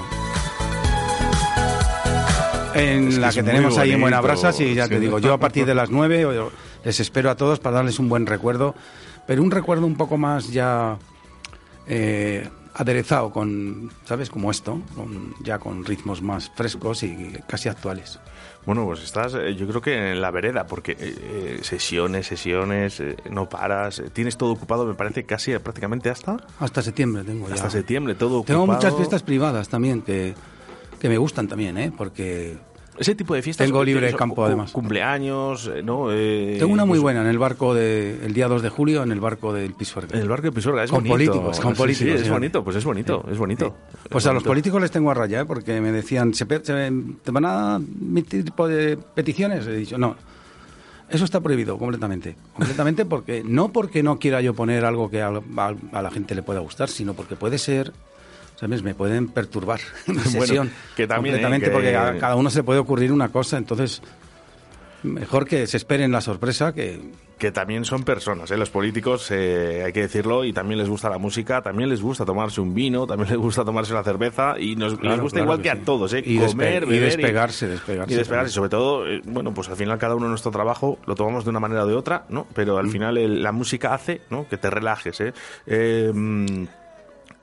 En 2.73 3.07
Es 3.09 3.15
que 3.15 3.21
la 3.21 3.31
que 3.31 3.43
tenemos 3.43 3.77
ahí 3.77 3.91
en 3.91 4.01
bonito, 4.01 4.21
Buenabrasa, 4.21 4.51
sí, 4.51 4.73
ya 4.73 4.83
sí. 4.85 4.89
te 4.89 4.99
digo, 4.99 5.19
yo 5.19 5.33
a 5.33 5.37
partir 5.37 5.65
de 5.65 5.73
las 5.75 5.89
nueve 5.89 6.25
o- 6.25 6.51
les 6.85 6.99
espero 7.01 7.29
a 7.29 7.35
todos 7.35 7.59
para 7.59 7.75
darles 7.77 7.99
un 7.99 8.07
buen 8.07 8.25
recuerdo, 8.25 8.73
pero 9.27 9.43
un 9.43 9.51
recuerdo 9.51 9.85
un 9.85 9.97
poco 9.97 10.17
más 10.17 10.51
ya 10.51 10.97
eh, 11.87 12.47
aderezado 12.73 13.31
con, 13.31 13.91
¿sabes? 14.05 14.29
Como 14.29 14.51
esto, 14.51 14.81
con- 14.95 15.33
ya 15.43 15.59
con 15.59 15.83
ritmos 15.85 16.21
más 16.21 16.49
frescos 16.55 17.03
y 17.03 17.33
casi 17.47 17.69
actuales. 17.69 18.19
Bueno, 18.65 18.83
pues 18.85 19.03
estás, 19.03 19.35
eh, 19.35 19.53
yo 19.55 19.67
creo 19.67 19.79
que 19.81 20.11
en 20.13 20.21
la 20.21 20.31
vereda, 20.31 20.65
porque 20.65 20.93
eh, 20.93 20.97
eh, 20.99 21.59
sesiones, 21.61 22.25
sesiones, 22.27 22.99
eh, 22.99 23.15
no 23.29 23.47
paras, 23.47 24.01
tienes 24.13 24.37
todo 24.37 24.51
ocupado, 24.53 24.85
me 24.87 24.95
parece 24.95 25.23
casi 25.23 25.55
prácticamente 25.59 26.09
hasta 26.09 26.37
Hasta 26.59 26.81
septiembre 26.81 27.23
tengo 27.23 27.47
ya. 27.47 27.53
hasta 27.55 27.69
septiembre, 27.69 28.15
todo 28.15 28.41
Tengo 28.43 28.61
ocupado. 28.61 28.77
muchas 28.79 28.95
fiestas 28.95 29.21
privadas 29.23 29.69
también 29.69 30.01
que, 30.01 30.33
que 30.99 31.09
me 31.09 31.17
gustan 31.19 31.47
también, 31.47 31.77
¿eh? 31.77 31.93
Porque 31.95 32.57
Ese 32.97 33.13
tipo 33.15 33.33
de 33.35 33.41
fiestas. 33.41 33.67
Tengo 33.67 33.83
libre 33.83 34.01
tienes, 34.07 34.15
campo, 34.17 34.45
además. 34.45 34.71
Cumpleaños, 34.71 35.69
eh, 35.73 35.81
¿no? 35.83 36.11
Eh, 36.11 36.55
Tengo 36.59 36.71
una 36.73 36.85
muy 36.85 36.97
buena 36.99 37.21
en 37.21 37.27
el 37.27 37.37
barco 37.37 37.73
de 37.73 38.25
el 38.25 38.33
día 38.33 38.47
2 38.47 38.61
de 38.61 38.69
julio, 38.69 39.03
en 39.03 39.11
el 39.11 39.19
barco 39.19 39.51
del 39.53 39.73
Pisuerga. 39.73 40.15
En 40.15 40.21
el 40.21 40.29
barco 40.29 40.43
de 40.47 40.51
Pisuerga, 40.53 40.83
es 40.83 40.91
con 40.91 41.03
bonito. 41.03 41.31
políticos, 41.33 41.59
con 41.59 41.75
Sí, 41.75 41.77
políticos. 41.81 42.13
sí, 42.19 42.23
es 42.25 42.29
bonito, 42.31 42.63
pues 42.63 42.75
es 42.77 42.85
bonito, 42.85 43.25
es 43.29 43.37
bonito. 43.37 43.75
Pues 44.09 44.23
Es 44.23 44.29
a 44.29 44.33
los 44.33 44.43
políticos 44.43 44.81
les 44.81 44.91
tengo 44.91 45.11
a 45.11 45.13
raya, 45.13 45.41
¿eh? 45.41 45.45
porque 45.45 45.81
me 45.81 45.91
decían, 45.91 46.33
¿se, 46.33 46.45
¿te 46.45 47.31
van 47.31 47.45
a 47.45 47.75
emitir 47.77 48.45
tipo 48.45 48.67
de 48.67 48.97
peticiones? 48.97 49.67
He 49.67 49.73
dicho, 49.75 49.97
no. 49.97 50.15
Eso 51.09 51.23
está 51.25 51.39
prohibido 51.39 51.77
completamente. 51.77 52.35
Completamente 52.55 53.05
porque 53.05 53.43
no 53.45 53.69
porque 53.71 54.01
no 54.01 54.17
quiera 54.17 54.41
yo 54.41 54.53
poner 54.55 54.85
algo 54.85 55.09
que 55.11 55.21
a, 55.21 55.27
a- 55.27 55.75
a 55.91 56.01
la 56.01 56.09
gente 56.11 56.33
le 56.33 56.41
pueda 56.41 56.61
gustar, 56.61 56.89
sino 56.89 57.13
porque 57.13 57.35
puede 57.35 57.57
ser, 57.59 57.91
¿sabes? 58.55 58.83
Me 58.83 58.93
pueden 58.95 59.27
perturbar 59.29 59.79
Bueno, 60.07 60.21
sesión. 60.23 60.71
que 60.95 61.07
también, 61.07 61.35
¿eh? 61.35 61.37
completamente 61.39 61.67
que- 61.67 61.71
porque 61.73 61.95
a 61.95 62.17
cada 62.17 62.35
uno 62.35 62.49
se 62.49 62.63
puede 62.63 62.79
ocurrir 62.79 63.11
una 63.11 63.29
cosa, 63.29 63.57
entonces 63.57 64.01
mejor 65.03 65.45
que 65.45 65.67
se 65.67 65.77
esperen 65.77 66.11
la 66.11 66.21
sorpresa 66.21 66.73
que 66.73 67.25
que 67.37 67.51
también 67.51 67.83
son 67.83 68.03
personas, 68.05 68.49
¿eh? 68.51 68.55
los 68.55 68.69
políticos, 68.69 69.29
eh, 69.29 69.83
hay 69.85 69.91
que 69.91 69.99
decirlo, 70.03 70.45
y 70.45 70.53
también 70.53 70.77
les 70.79 70.87
gusta 70.87 71.09
la 71.09 71.17
música, 71.17 71.61
también 71.61 71.89
les 71.89 72.01
gusta 72.01 72.23
tomarse 72.23 72.61
un 72.61 72.73
vino, 72.73 73.05
también 73.05 73.27
les 73.29 73.37
gusta 73.37 73.65
tomarse 73.65 73.93
la 73.93 74.05
cerveza, 74.05 74.55
y 74.57 74.77
nos 74.77 74.95
Claro, 74.97 75.15
les 75.17 75.21
gusta 75.21 75.39
claro 75.39 75.45
igual 75.51 75.57
que 75.61 75.69
que, 75.69 75.75
sí. 75.75 75.81
a 75.81 75.85
todos, 75.85 76.13
¿eh? 76.13 76.23
Y 76.25 76.37
comer, 76.39 76.85
despe- 76.85 76.87
y 76.87 76.91
beber 76.91 77.03
despegarse, 77.17 77.67
despegarse 77.67 78.13
Y 78.13 78.15
despegarse, 78.15 78.53
también. 78.53 78.53
sobre 78.53 78.69
todo, 78.69 79.05
eh, 79.05 79.21
bueno, 79.25 79.53
pues 79.53 79.67
al 79.67 79.75
final 79.75 79.97
cada 79.99 80.15
uno 80.15 80.29
nuestro 80.29 80.49
trabajo 80.49 80.97
lo 81.05 81.13
tomamos 81.15 81.43
de 81.43 81.49
una 81.49 81.59
manera 81.59 81.83
o 81.83 81.87
de 81.87 81.95
otra, 81.95 82.23
¿no? 82.29 82.47
Pero 82.55 82.75
Mm. 82.75 82.79
al 82.79 82.89
final 82.89 83.17
el- 83.17 83.43
la 83.43 83.51
música 83.51 83.93
hace, 83.93 84.21
¿no? 84.29 84.47
Que 84.47 84.55
te 84.55 84.69
relajes, 84.69 85.19
¿eh? 85.19 85.33
Eh, 85.67 86.11
mm, 86.15 86.63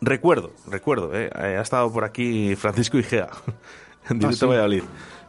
recuerdo, 0.02 0.52
recuerdo, 0.68 1.14
¿eh? 1.14 1.30
Eh, 1.34 1.56
Ha 1.58 1.62
estado 1.62 1.90
por 1.90 2.04
aquí 2.04 2.54
Francisco 2.56 2.98
Igea, 2.98 3.28
en 4.10 4.18
directo 4.18 4.36
sí. 4.38 4.44
a 4.44 4.48
Valladolid. 4.48 4.82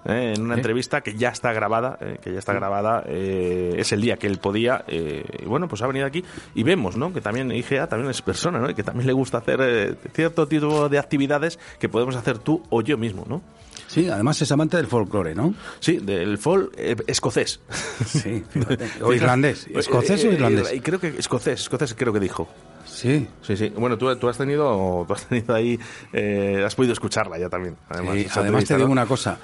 ¿eh? 0.05 0.33
en 0.35 0.41
una 0.41 0.55
¿Eh? 0.55 0.57
entrevista 0.57 0.99
que 1.01 1.15
ya 1.15 1.29
está 1.29 1.53
grabada, 1.53 1.97
eh, 2.01 2.17
que 2.21 2.33
ya 2.33 2.39
está 2.39 2.51
grabada, 2.53 3.03
eh, 3.07 3.75
es 3.77 3.91
el 3.93 4.01
día 4.01 4.17
que 4.17 4.27
él 4.27 4.37
podía, 4.39 4.83
eh, 4.87 5.23
y 5.41 5.45
bueno, 5.45 5.69
pues 5.69 5.81
ha 5.81 5.87
venido 5.87 6.05
aquí 6.05 6.25
y 6.55 6.63
vemos, 6.63 6.97
¿no? 6.97 7.13
Que 7.13 7.21
también 7.21 7.49
IGA 7.51 7.87
también 7.87 8.09
es 8.11 8.21
persona, 8.21 8.59
¿no? 8.59 8.69
Y 8.69 8.73
que 8.73 8.83
también 8.83 9.07
le 9.07 9.13
gusta 9.13 9.37
hacer 9.37 9.97
cierto 10.13 10.45
tipo 10.47 10.89
de 10.89 10.99
actividades 10.99 11.57
que 11.79 11.87
podemos 11.87 12.15
hacer 12.17 12.39
tú 12.39 12.61
o 12.69 12.81
yo 12.81 12.97
mismo, 12.97 13.25
¿no? 13.29 13.41
Sí, 13.87 14.09
además 14.09 14.41
es 14.41 14.51
amante 14.51 14.75
del 14.77 14.87
folclore, 14.87 15.35
¿no? 15.35 15.53
Sí, 15.79 15.97
del 15.97 16.39
folk 16.39 16.73
eh, 16.77 16.95
escocés. 17.05 17.59
Sí, 18.05 18.43
fíjate. 18.49 18.89
O 19.03 19.13
irlandés. 19.13 19.67
¿Escocés 19.67 20.23
o 20.25 20.31
irlandés? 20.31 20.71
eh, 20.71 20.81
creo 20.83 20.99
que 20.99 21.09
escocés, 21.09 21.61
escocés 21.61 21.93
creo 21.93 22.11
que 22.11 22.19
dijo. 22.19 22.47
Sí. 22.93 23.27
Sí, 23.41 23.57
sí. 23.57 23.69
Bueno, 23.75 23.97
tú, 23.97 24.15
tú 24.17 24.29
has 24.29 24.37
tenido, 24.37 25.03
tú 25.07 25.13
has 25.13 25.25
tenido 25.25 25.53
ahí, 25.55 25.79
eh, 26.13 26.63
has 26.65 26.75
podido 26.75 26.93
escucharla 26.93 27.37
ya 27.39 27.49
también. 27.49 27.75
Además, 27.89 28.15
Sí, 28.17 28.27
además 28.35 28.65
te 28.65 28.75
digo 28.75 28.87
¿no? 28.87 28.91
una 28.93 29.05
cosa. 29.05 29.37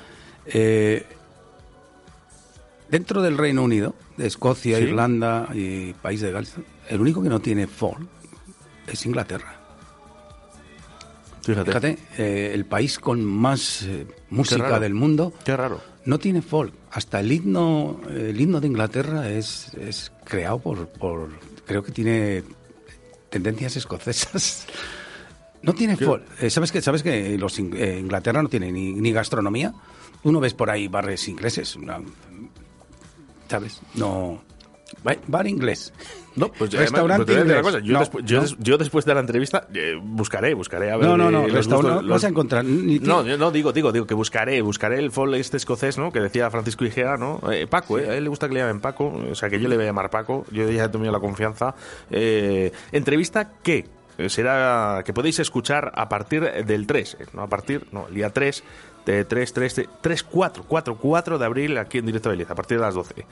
eh, 0.45 1.05
dentro 2.89 3.21
del 3.21 3.37
Reino 3.37 3.63
Unido, 3.63 3.95
de 4.17 4.27
Escocia, 4.27 4.77
Sí. 4.77 4.83
Irlanda 4.83 5.47
y 5.53 5.93
País 5.93 6.21
de 6.21 6.31
Gales, 6.31 6.53
el 6.89 7.01
único 7.01 7.21
que 7.21 7.29
no 7.29 7.39
tiene 7.39 7.67
folk 7.67 7.99
es 8.87 9.05
Inglaterra. 9.05 9.55
Fíjate. 11.41 11.97
eh, 12.17 12.51
el 12.53 12.65
país 12.65 12.99
con 12.99 13.23
más 13.25 13.87
música 14.29 14.79
del 14.79 14.93
mundo 14.93 15.33
Qué 15.43 15.55
raro. 15.57 15.81
no 16.05 16.19
tiene 16.19 16.41
folk. 16.43 16.73
Hasta 16.91 17.19
el 17.21 17.31
himno, 17.31 18.01
el 18.09 18.39
himno 18.39 18.59
de 18.59 18.67
Inglaterra 18.67 19.29
es, 19.29 19.73
es 19.75 20.11
creado 20.25 20.59
por, 20.59 20.87
por, 20.89 21.29
creo 21.65 21.81
que 21.83 21.91
tiene 21.91 22.43
tendencias 23.29 23.75
escocesas. 23.77 24.65
No 25.61 25.73
tiene. 25.73 25.97
Eh, 26.39 26.49
¿Sabes 26.49 26.71
que 26.71 26.81
sabes 26.81 27.03
que 27.03 27.37
los 27.37 27.59
eh, 27.59 27.97
Inglaterra 27.99 28.41
no 28.41 28.47
tiene 28.47 28.71
ni, 28.71 28.93
ni 28.93 29.11
gastronomía? 29.11 29.73
Tú 30.23 30.31
no 30.31 30.39
ves 30.39 30.53
por 30.53 30.69
ahí 30.69 30.87
bares 30.87 31.27
ingleses, 31.27 31.75
una- 31.75 31.99
¿sabes? 33.49 33.81
No. 33.93 34.41
Ba- 35.03 35.17
Bar 35.27 35.47
inglés. 35.47 35.91
No, 36.39 36.47
pues 36.51 36.69
además, 36.71 36.91
Restaurante 36.91 37.25
pues 37.25 37.27
te 37.27 37.33
voy 37.33 37.41
a 37.41 37.43
decir 37.43 37.45
una 37.45 37.59
inglés. 37.59 37.73
cosa, 37.73 37.85
yo, 37.85 37.93
No, 37.93 37.99
despu- 38.21 38.25
yo 38.25 38.35
no. 38.37 38.41
des- 38.43 38.55
yo 38.59 38.77
después 38.77 39.05
de 39.05 39.13
la 39.13 39.19
entrevista 39.19 39.67
eh, 39.73 39.99
buscaré, 40.01 40.53
buscaré 40.53 40.91
a 40.91 40.97
ver. 40.97 41.05
No, 41.07 41.17
no, 41.17 41.29
no, 41.29 41.41
eh, 41.41 41.47
los 41.47 41.53
restaurante 41.53 42.03
no 42.03 42.09
vas 42.13 42.23
a 42.23 42.27
encontrar 42.27 42.65
ni 42.65 42.99
No, 42.99 43.23
yo 43.25 43.37
no 43.37 43.51
digo, 43.51 43.71
digo, 43.73 43.91
digo 43.91 44.07
que 44.07 44.13
buscaré, 44.13 44.61
buscaré 44.61 44.99
el 44.99 45.11
folk 45.11 45.35
este 45.35 45.57
escocés, 45.57 45.97
¿no? 45.97 46.11
Que 46.11 46.19
decía 46.19 46.49
Francisco 46.49 46.85
Igea, 46.85 47.17
¿no? 47.17 47.39
Eh, 47.51 47.67
Paco, 47.67 47.99
¿eh? 47.99 48.09
A 48.09 48.15
él 48.15 48.23
le 48.23 48.29
gusta 48.29 48.47
que 48.47 48.53
le 48.55 48.61
llamen 48.61 48.79
Paco, 48.79 49.13
o 49.31 49.35
sea 49.35 49.49
que 49.49 49.59
yo 49.59 49.67
le 49.67 49.75
voy 49.75 49.83
a 49.83 49.87
llamar 49.87 50.09
Paco, 50.09 50.45
yo 50.51 50.69
ya 50.69 50.85
he 50.85 50.89
tenido 50.89 51.11
la 51.11 51.19
confianza. 51.19 51.75
Eh, 52.09 52.71
entrevista 52.91 53.51
que 53.61 53.85
eh, 54.17 54.29
será 54.29 55.01
que 55.05 55.13
podéis 55.13 55.39
escuchar 55.39 55.91
a 55.95 56.09
partir 56.09 56.41
del 56.65 56.85
3, 56.87 57.17
eh, 57.19 57.25
no 57.33 57.41
a 57.43 57.47
partir, 57.47 57.85
no, 57.91 58.07
el 58.07 58.15
día 58.15 58.29
3 58.31 58.63
de 59.05 59.25
3, 59.25 59.53
3, 59.53 59.81
3, 60.01 60.23
4, 60.23 60.65
4, 60.67 60.95
4 60.97 61.37
de 61.39 61.45
abril 61.45 61.77
aquí 61.77 61.97
en 61.99 62.05
directo 62.05 62.29
de 62.29 62.35
Beliza, 62.35 62.53
a 62.53 62.55
partir 62.55 62.77
de 62.77 62.83
las 62.83 62.93
12. 62.93 63.25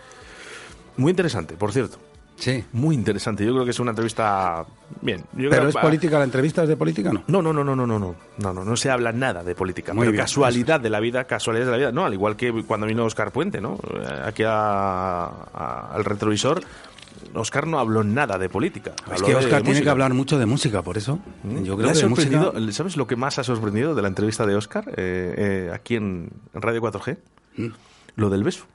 Muy 0.95 1.11
interesante, 1.11 1.55
por 1.55 1.71
cierto. 1.73 1.97
Sí. 2.37 2.63
Muy 2.73 2.95
interesante. 2.95 3.45
Yo 3.45 3.51
creo 3.53 3.65
que 3.65 3.71
es 3.71 3.79
una 3.79 3.91
entrevista. 3.91 4.65
Bien. 5.01 5.23
¿Pero 5.35 5.49
creo... 5.49 5.69
es 5.69 5.75
política 5.75 6.19
la 6.19 6.23
entrevista? 6.23 6.63
¿Es 6.63 6.69
de 6.69 6.77
política 6.77 7.11
no? 7.11 7.23
No, 7.27 7.41
no, 7.41 7.51
no, 7.51 7.63
no, 7.63 7.75
no, 7.75 7.87
no. 7.87 8.15
No, 8.37 8.53
no, 8.53 8.63
no, 8.63 8.75
se 8.75 8.89
habla 8.89 9.11
nada 9.11 9.43
de 9.43 9.55
política. 9.55 9.93
Muy 9.93 10.15
casualidad 10.15 10.75
pues. 10.75 10.83
de 10.83 10.89
la 10.89 10.99
vida, 10.99 11.23
casualidad 11.25 11.65
de 11.65 11.71
la 11.71 11.77
vida. 11.77 11.91
No, 11.91 12.05
al 12.05 12.13
igual 12.13 12.35
que 12.35 12.51
cuando 12.63 12.85
vino 12.85 13.05
Oscar 13.05 13.31
Puente, 13.31 13.59
¿no? 13.59 13.75
Eh, 13.75 14.21
aquí 14.25 14.43
al 14.45 16.05
retrovisor. 16.05 16.61
Oscar 17.33 17.67
no 17.67 17.79
habló 17.79 18.03
nada 18.03 18.37
de 18.37 18.47
política. 18.47 18.93
Es 19.13 19.21
que 19.21 19.35
Oscar 19.35 19.63
tiene 19.63 19.81
que 19.81 19.89
hablar 19.89 20.13
mucho 20.13 20.37
de 20.37 20.45
música, 20.45 20.83
por 20.83 20.97
eso. 20.97 21.19
Mm. 21.43 21.63
Yo 21.63 21.75
creo 21.75 21.91
que 21.91 22.05
música... 22.07 22.51
¿Sabes 22.71 22.95
lo 22.95 23.07
que 23.07 23.15
más 23.15 23.39
ha 23.39 23.43
sorprendido 23.43 23.95
de 23.95 24.01
la 24.01 24.07
entrevista 24.07 24.45
de 24.45 24.55
Oscar 24.55 24.87
eh, 24.89 25.33
eh, 25.67 25.71
aquí 25.73 25.95
en 25.95 26.29
Radio 26.53 26.81
4G? 26.81 27.17
Mm. 27.57 27.67
Lo 28.15 28.29
del 28.29 28.43
beso. 28.43 28.65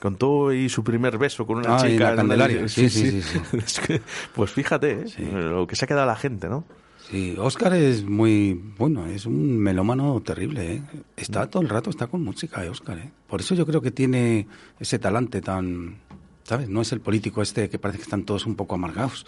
Contó 0.00 0.52
y 0.52 0.68
su 0.68 0.82
primer 0.82 1.18
beso 1.18 1.46
con 1.46 1.58
una 1.58 1.76
Ah, 1.76 1.78
chica. 1.86 2.04
la 2.04 2.10
en 2.10 2.16
Candelaria. 2.16 2.68
Sí, 2.68 2.88
sí, 2.88 3.10
sí, 3.10 3.22
sí. 3.22 3.38
Es 3.58 3.78
que, 3.80 4.00
pues 4.34 4.50
fíjate, 4.50 5.04
¿eh? 5.18 5.30
lo 5.32 5.66
que 5.66 5.76
se 5.76 5.84
ha 5.84 5.88
quedado 5.88 6.06
la 6.06 6.16
gente, 6.16 6.48
¿no? 6.48 6.64
Sí, 7.10 7.34
Oscar 7.38 7.74
es 7.74 8.04
muy, 8.04 8.54
bueno, 8.78 9.06
es 9.06 9.26
un 9.26 9.58
melómano 9.58 10.20
terrible, 10.22 10.74
¿eh? 10.74 10.82
Está 11.16 11.48
todo 11.50 11.62
el 11.62 11.68
rato, 11.68 11.90
está 11.90 12.06
con 12.06 12.22
música, 12.22 12.64
¿eh, 12.64 12.68
Oscar, 12.68 12.98
¿eh? 12.98 13.10
Por 13.26 13.40
eso 13.40 13.54
yo 13.54 13.66
creo 13.66 13.80
que 13.82 13.90
tiene 13.90 14.46
ese 14.78 14.98
talante 15.00 15.40
tan, 15.40 15.96
¿sabes? 16.44 16.68
No 16.68 16.80
es 16.82 16.92
el 16.92 17.00
político 17.00 17.42
este 17.42 17.68
que 17.68 17.78
parece 17.78 17.98
que 17.98 18.04
están 18.04 18.22
todos 18.24 18.46
un 18.46 18.54
poco 18.54 18.76
amargados. 18.76 19.26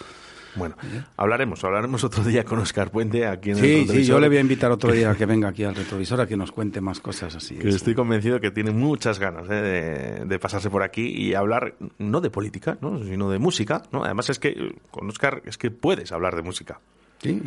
Bueno, 0.54 0.76
hablaremos, 1.16 1.64
hablaremos 1.64 2.04
otro 2.04 2.22
día 2.24 2.44
con 2.44 2.58
Oscar 2.58 2.90
Puente 2.90 3.26
aquí 3.26 3.50
en 3.50 3.56
el 3.58 3.62
Sí, 3.62 3.68
sí, 3.68 3.80
retrovisor, 3.80 4.14
yo 4.16 4.20
le 4.20 4.28
voy 4.28 4.36
a 4.36 4.40
invitar 4.40 4.70
otro 4.70 4.92
día 4.92 5.10
a 5.10 5.14
que 5.16 5.24
venga 5.26 5.48
aquí 5.48 5.64
al 5.64 5.74
retrovisor 5.74 6.20
a 6.20 6.26
que 6.26 6.36
nos 6.36 6.52
cuente 6.52 6.80
más 6.80 7.00
cosas 7.00 7.34
así. 7.34 7.54
que 7.56 7.70
sí. 7.70 7.76
estoy 7.76 7.94
convencido 7.94 8.40
que 8.40 8.50
tiene 8.50 8.70
muchas 8.70 9.18
ganas 9.18 9.48
¿eh? 9.48 9.54
de, 9.54 10.24
de 10.26 10.38
pasarse 10.38 10.68
por 10.70 10.82
aquí 10.82 11.06
y 11.08 11.34
hablar 11.34 11.74
no 11.98 12.20
de 12.20 12.30
política, 12.30 12.76
¿no? 12.80 13.02
sino 13.02 13.30
de 13.30 13.38
música. 13.38 13.82
¿no? 13.92 14.04
Además 14.04 14.28
es 14.30 14.38
que 14.38 14.48
eh, 14.48 14.74
con 14.90 15.08
Oscar 15.08 15.42
es 15.46 15.56
que 15.56 15.70
puedes 15.70 16.12
hablar 16.12 16.36
de 16.36 16.42
música. 16.42 16.80
Sí, 17.22 17.40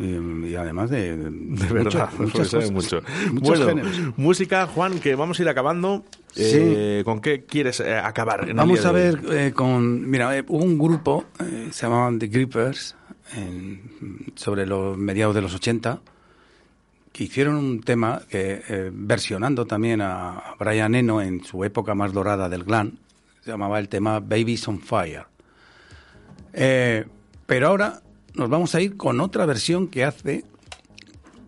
y, 0.48 0.54
además 0.54 0.88
de, 0.88 1.16
de, 1.18 1.30
De 1.30 1.66
verdad, 1.72 2.08
mucho- 2.18 2.38
muchas 2.38 2.70
mucho. 2.70 3.02
Bueno, 3.32 3.66
géneros. 3.66 3.92
música, 4.16 4.66
Juan, 4.66 4.98
que 5.00 5.14
vamos 5.14 5.38
a 5.38 5.42
ir 5.42 5.48
acabando. 5.50 6.02
Eh, 6.34 7.02
¿Con 7.04 7.20
qué 7.20 7.44
quieres 7.44 7.80
eh, 7.80 7.94
acabar? 7.96 8.48
en 8.48 8.56
Vamos 8.56 8.84
a 8.86 8.92
ver 8.92 9.20
eh, 9.30 9.52
con... 9.54 10.08
Mira, 10.08 10.30
hubo 10.48 10.64
un 10.64 10.78
grupo, 10.78 11.26
se 11.70 11.82
llamaban 11.86 12.18
The 12.18 12.26
Grippers, 12.28 12.96
en- 13.34 14.32
sobre 14.34 14.66
los 14.66 14.96
mediados 14.96 15.34
de 15.34 15.42
los 15.42 15.54
80, 15.54 16.00
que 17.12 17.24
hicieron 17.24 17.56
un 17.56 17.80
tema 17.82 18.22
que, 18.30 18.90
versionando 18.94 19.66
también 19.66 20.00
a 20.00 20.54
Brian 20.58 20.94
Eno 20.94 21.20
en 21.20 21.44
su 21.44 21.64
época 21.64 21.94
más 21.94 22.12
dorada 22.14 22.48
del 22.48 22.64
glam, 22.64 22.92
se 23.44 23.50
llamaba 23.50 23.78
el 23.78 23.88
tema 23.90 24.20
Babies 24.20 24.66
on 24.68 24.80
Fire. 24.80 25.24
Pero 26.52 27.68
ahora 27.68 28.00
nos 28.36 28.48
vamos 28.48 28.74
a 28.74 28.80
ir 28.80 28.96
con 28.96 29.20
otra 29.20 29.46
versión 29.46 29.88
que 29.88 30.04
hace 30.04 30.44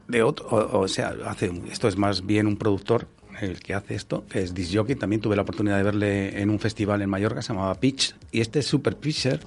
de 0.09 0.23
otro, 0.23 0.47
o, 0.48 0.81
o 0.81 0.89
sea, 0.89 1.15
hace 1.27 1.52
esto 1.70 1.89
es 1.89 1.97
más 1.97 2.24
bien 2.24 2.47
un 2.47 2.56
productor 2.56 3.06
el 3.40 3.60
que 3.60 3.74
hace 3.74 3.94
esto, 3.94 4.24
que 4.28 4.43
es 4.43 4.55
Disc 4.55 4.74
Jockey. 4.74 4.97
También 4.97 5.20
tuve 5.20 5.36
la 5.36 5.43
oportunidad 5.43 5.77
de 5.77 5.82
verle 5.82 6.40
en 6.40 6.51
un 6.51 6.59
festival 6.59 7.02
en 7.02 7.10
Mallorca, 7.10 7.43
se 7.43 7.52
llamaba 7.52 7.74
Pitch, 7.74 8.15
y 8.32 8.40
este 8.40 8.60
es 8.60 8.66
Super 8.66 8.97
Fisher, 9.01 9.40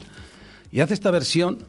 y 0.71 0.79
hace 0.79 0.93
esta 0.93 1.11
versión, 1.11 1.59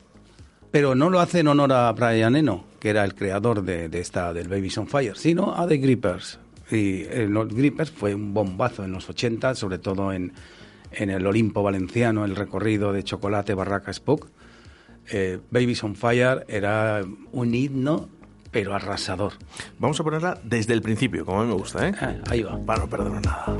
pero 0.70 0.94
no 0.94 1.10
lo 1.10 1.20
hace 1.20 1.40
en 1.40 1.48
honor 1.48 1.72
a 1.72 1.92
Brian 1.92 2.36
Eno, 2.36 2.64
que 2.78 2.90
era 2.90 3.04
el 3.04 3.14
creador 3.14 3.62
de, 3.62 3.88
esta 3.98 4.32
del 4.32 4.48
Babies 4.48 4.78
on 4.78 4.88
Fire, 4.88 5.16
sino 5.16 5.54
a 5.54 5.66
The 5.66 5.78
Grippers. 5.78 6.38
Y 6.70 7.02
eh, 7.02 7.26
los 7.28 7.48
Grippers 7.48 7.90
fue 7.90 8.14
un 8.14 8.32
bombazo 8.32 8.84
en 8.84 8.92
los 8.92 9.08
80, 9.08 9.54
sobre 9.54 9.78
todo 9.78 10.12
en, 10.12 10.32
en 10.92 11.10
el 11.10 11.26
Olimpo 11.26 11.62
valenciano, 11.62 12.24
el 12.24 12.36
recorrido 12.36 12.92
de 12.92 13.02
Chocolate 13.02 13.54
Barraca 13.54 13.92
Spook. 13.92 14.28
Eh, 15.10 15.40
Babies 15.50 15.82
on 15.84 15.96
Fire 15.96 16.44
era 16.48 17.02
un 17.32 17.54
himno, 17.54 18.08
pero 18.50 18.74
arrasador. 18.74 19.34
Vamos 19.78 19.98
a 20.00 20.04
ponerla 20.04 20.40
desde 20.44 20.74
el 20.74 20.82
principio, 20.82 21.24
como 21.24 21.40
a 21.40 21.44
mí 21.44 21.48
me 21.48 21.56
gusta, 21.56 21.88
¿eh? 21.88 21.94
ahí 22.28 22.42
va. 22.42 22.58
Para 22.64 22.80
no 22.80 22.88
perder 22.88 23.12
nada. 23.12 23.56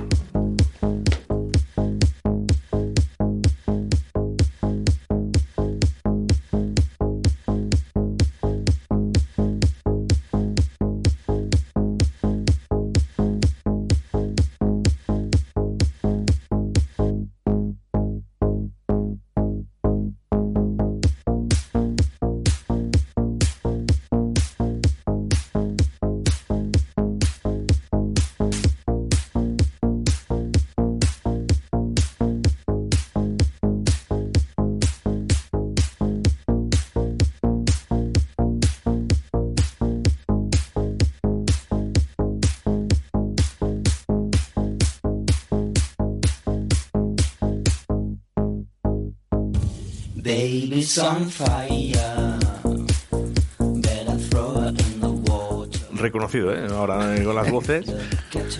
Reconocido, 55.95 56.53
¿eh? 56.53 56.67
Ahora 56.71 57.17
eh, 57.17 57.23
con 57.23 57.37
las 57.37 57.51
voces. 57.51 57.85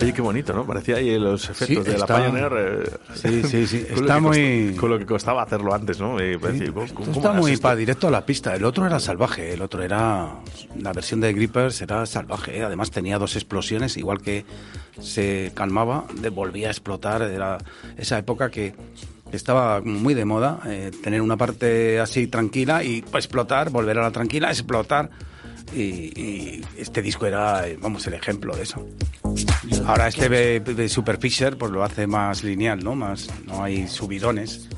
Oye, 0.01 0.13
qué 0.13 0.21
bonito, 0.21 0.53
¿no? 0.53 0.65
Parecía 0.65 0.95
ahí 0.97 1.17
los 1.19 1.49
efectos 1.49 1.83
Sí, 1.85 1.91
de 1.91 1.97
la 1.97 2.05
Pioneer. 2.05 2.51
eh, 2.55 2.89
Sí, 3.15 3.43
sí, 3.43 3.67
sí, 3.67 3.83
con 3.89 3.95
lo 3.95 4.01
está 4.01 4.15
que 4.15 4.21
muy- 4.21 4.67
costó- 4.69 4.79
con 4.81 4.89
lo 4.91 4.99
que 4.99 5.05
costaba 5.05 5.43
hacerlo 5.43 5.73
antes, 5.73 5.99
¿no? 5.99 6.19
Eh, 6.19 6.37
parecía, 6.39 6.67
¿cómo- 6.71 6.83
Esto 6.85 6.95
cómo 6.95 7.11
está 7.11 7.33
muy 7.33 7.51
esto? 7.53 7.63
para 7.63 7.75
directo 7.75 8.07
a 8.07 8.11
la 8.11 8.25
pista. 8.25 8.55
El 8.55 8.63
otro 8.63 8.85
era 8.85 8.99
salvaje, 8.99 9.51
el 9.53 9.61
otro 9.61 9.81
era. 9.83 10.35
La 10.79 10.93
versión 10.93 11.19
de 11.21 11.33
Grippers 11.33 11.81
era 11.81 12.05
salvaje. 12.05 12.57
¿eh? 12.59 12.63
Además 12.63 12.91
tenía 12.91 13.17
dos 13.19 13.35
explosiones, 13.35 13.97
igual 13.97 14.21
que 14.21 14.45
se 15.01 15.51
calmaba, 15.53 16.05
volvía 16.33 16.67
a 16.69 16.71
explotar. 16.71 17.23
Era 17.23 17.57
esa 17.97 18.17
época 18.19 18.49
que 18.51 18.73
estaba 19.33 19.81
muy 19.81 20.13
de 20.13 20.25
moda, 20.25 20.61
eh, 20.65 20.91
tener 21.03 21.21
una 21.21 21.37
parte 21.37 21.99
así 21.99 22.27
tranquila 22.27 22.83
y 22.83 22.99
explotar, 22.99 23.69
volver 23.69 23.97
a 23.97 24.01
la 24.03 24.11
tranquila, 24.11 24.49
explotar. 24.49 25.09
Y, 25.75 26.61
este 26.77 27.01
disco 27.01 27.25
era, 27.25 27.67
eh, 27.67 27.77
vamos, 27.81 28.05
el 28.05 28.13
ejemplo 28.13 28.55
de 28.55 28.63
eso. 28.63 28.87
Ahora 29.87 30.07
este 30.07 30.29
de 30.29 30.89
Super 30.89 31.17
Fisher 31.17 31.57
pues 31.57 31.71
lo 31.71 31.83
hace 31.83 32.05
más 32.05 32.43
lineal, 32.43 32.83
¿no? 32.83 32.95
Más, 32.95 33.27
no 33.45 33.63
hay 33.63 33.87
subidones. 33.87 34.69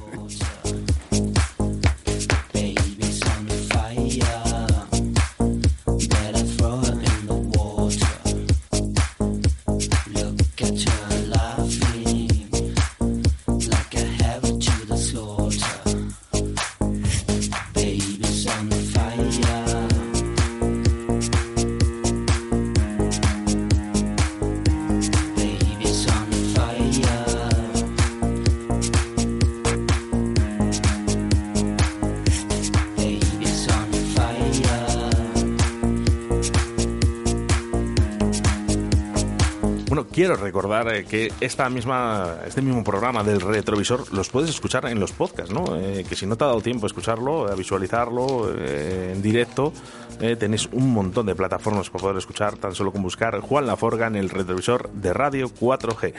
Recordar 40.56 40.88
eh, 40.96 41.04
que 41.04 41.34
esta 41.42 41.70
misma, 41.70 42.38
este 42.48 42.62
mismo 42.62 42.82
programa 42.82 43.24
del 43.24 43.42
retrovisor 43.42 44.14
los 44.14 44.30
puedes 44.30 44.50
escuchar 44.50 44.86
en 44.86 45.02
los 45.02 45.12
podcasts, 45.12 45.54
¿no? 45.54 45.76
Eh, 45.76 46.06
que 46.08 46.16
si 46.16 46.26
no 46.26 46.38
te 46.38 46.46
ha 46.46 46.48
dado 46.48 46.62
tiempo 46.62 46.86
a 46.86 46.88
escucharlo, 46.88 47.52
a 47.52 47.56
visualizarlo 47.56 48.54
eh, 48.58 49.12
en 49.14 49.22
directo, 49.22 49.74
eh, 50.22 50.38
tenéis 50.38 50.70
un 50.72 50.94
montón 50.94 51.26
de 51.26 51.36
plataformas 51.36 51.90
para 51.90 52.02
poder 52.04 52.18
escuchar, 52.18 52.56
tan 52.56 52.74
solo 52.74 52.94
con 52.94 53.04
buscar 53.04 53.42
Juan 53.42 53.68
Laforga 53.68 54.08
en 54.08 54.16
el 54.16 54.30
retrovisor 54.30 54.90
de 54.94 55.12
Radio 55.12 55.50
4G. 55.50 56.14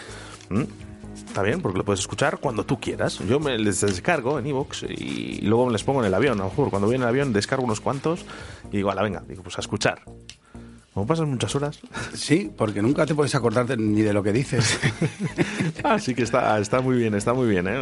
¿Mm? 0.50 0.64
Está 1.14 1.42
bien, 1.42 1.62
porque 1.62 1.78
lo 1.78 1.84
puedes 1.86 2.00
escuchar 2.00 2.38
cuando 2.38 2.66
tú 2.66 2.78
quieras. 2.78 3.18
Yo 3.20 3.40
me 3.40 3.56
les 3.56 3.80
descargo 3.80 4.38
en 4.38 4.46
iVoox 4.48 4.82
y 4.82 5.40
luego 5.46 5.64
me 5.64 5.72
les 5.72 5.82
pongo 5.82 6.00
en 6.00 6.06
el 6.06 6.14
avión. 6.14 6.38
A 6.40 6.44
lo 6.44 6.50
mejor 6.50 6.68
cuando 6.68 6.88
voy 6.88 6.96
en 6.96 7.02
el 7.02 7.08
avión 7.08 7.32
descargo 7.32 7.64
unos 7.64 7.80
cuantos 7.80 8.26
y 8.70 8.76
digo, 8.76 8.90
ala, 8.90 9.02
venga, 9.02 9.22
digo, 9.26 9.42
pues 9.42 9.56
a 9.56 9.62
escuchar. 9.62 10.02
Como 10.97 11.06
pasas 11.06 11.27
muchas 11.28 11.55
horas, 11.55 11.78
Sí, 12.14 12.51
porque 12.56 12.81
nunca 12.81 13.05
te 13.05 13.14
puedes 13.14 13.35
acordar 13.35 13.66
de- 13.66 13.77
ni 13.77 14.01
de 14.01 14.14
lo 14.14 14.23
que 14.23 14.32
dices. 14.32 14.81
Así 15.85 16.14
que 16.14 16.23
está, 16.23 16.59
está 16.59 16.81
muy 16.81 16.97
bien, 16.97 17.14
está 17.14 17.35
muy 17.35 17.47
bien. 17.48 17.66
¿eh? 17.68 17.73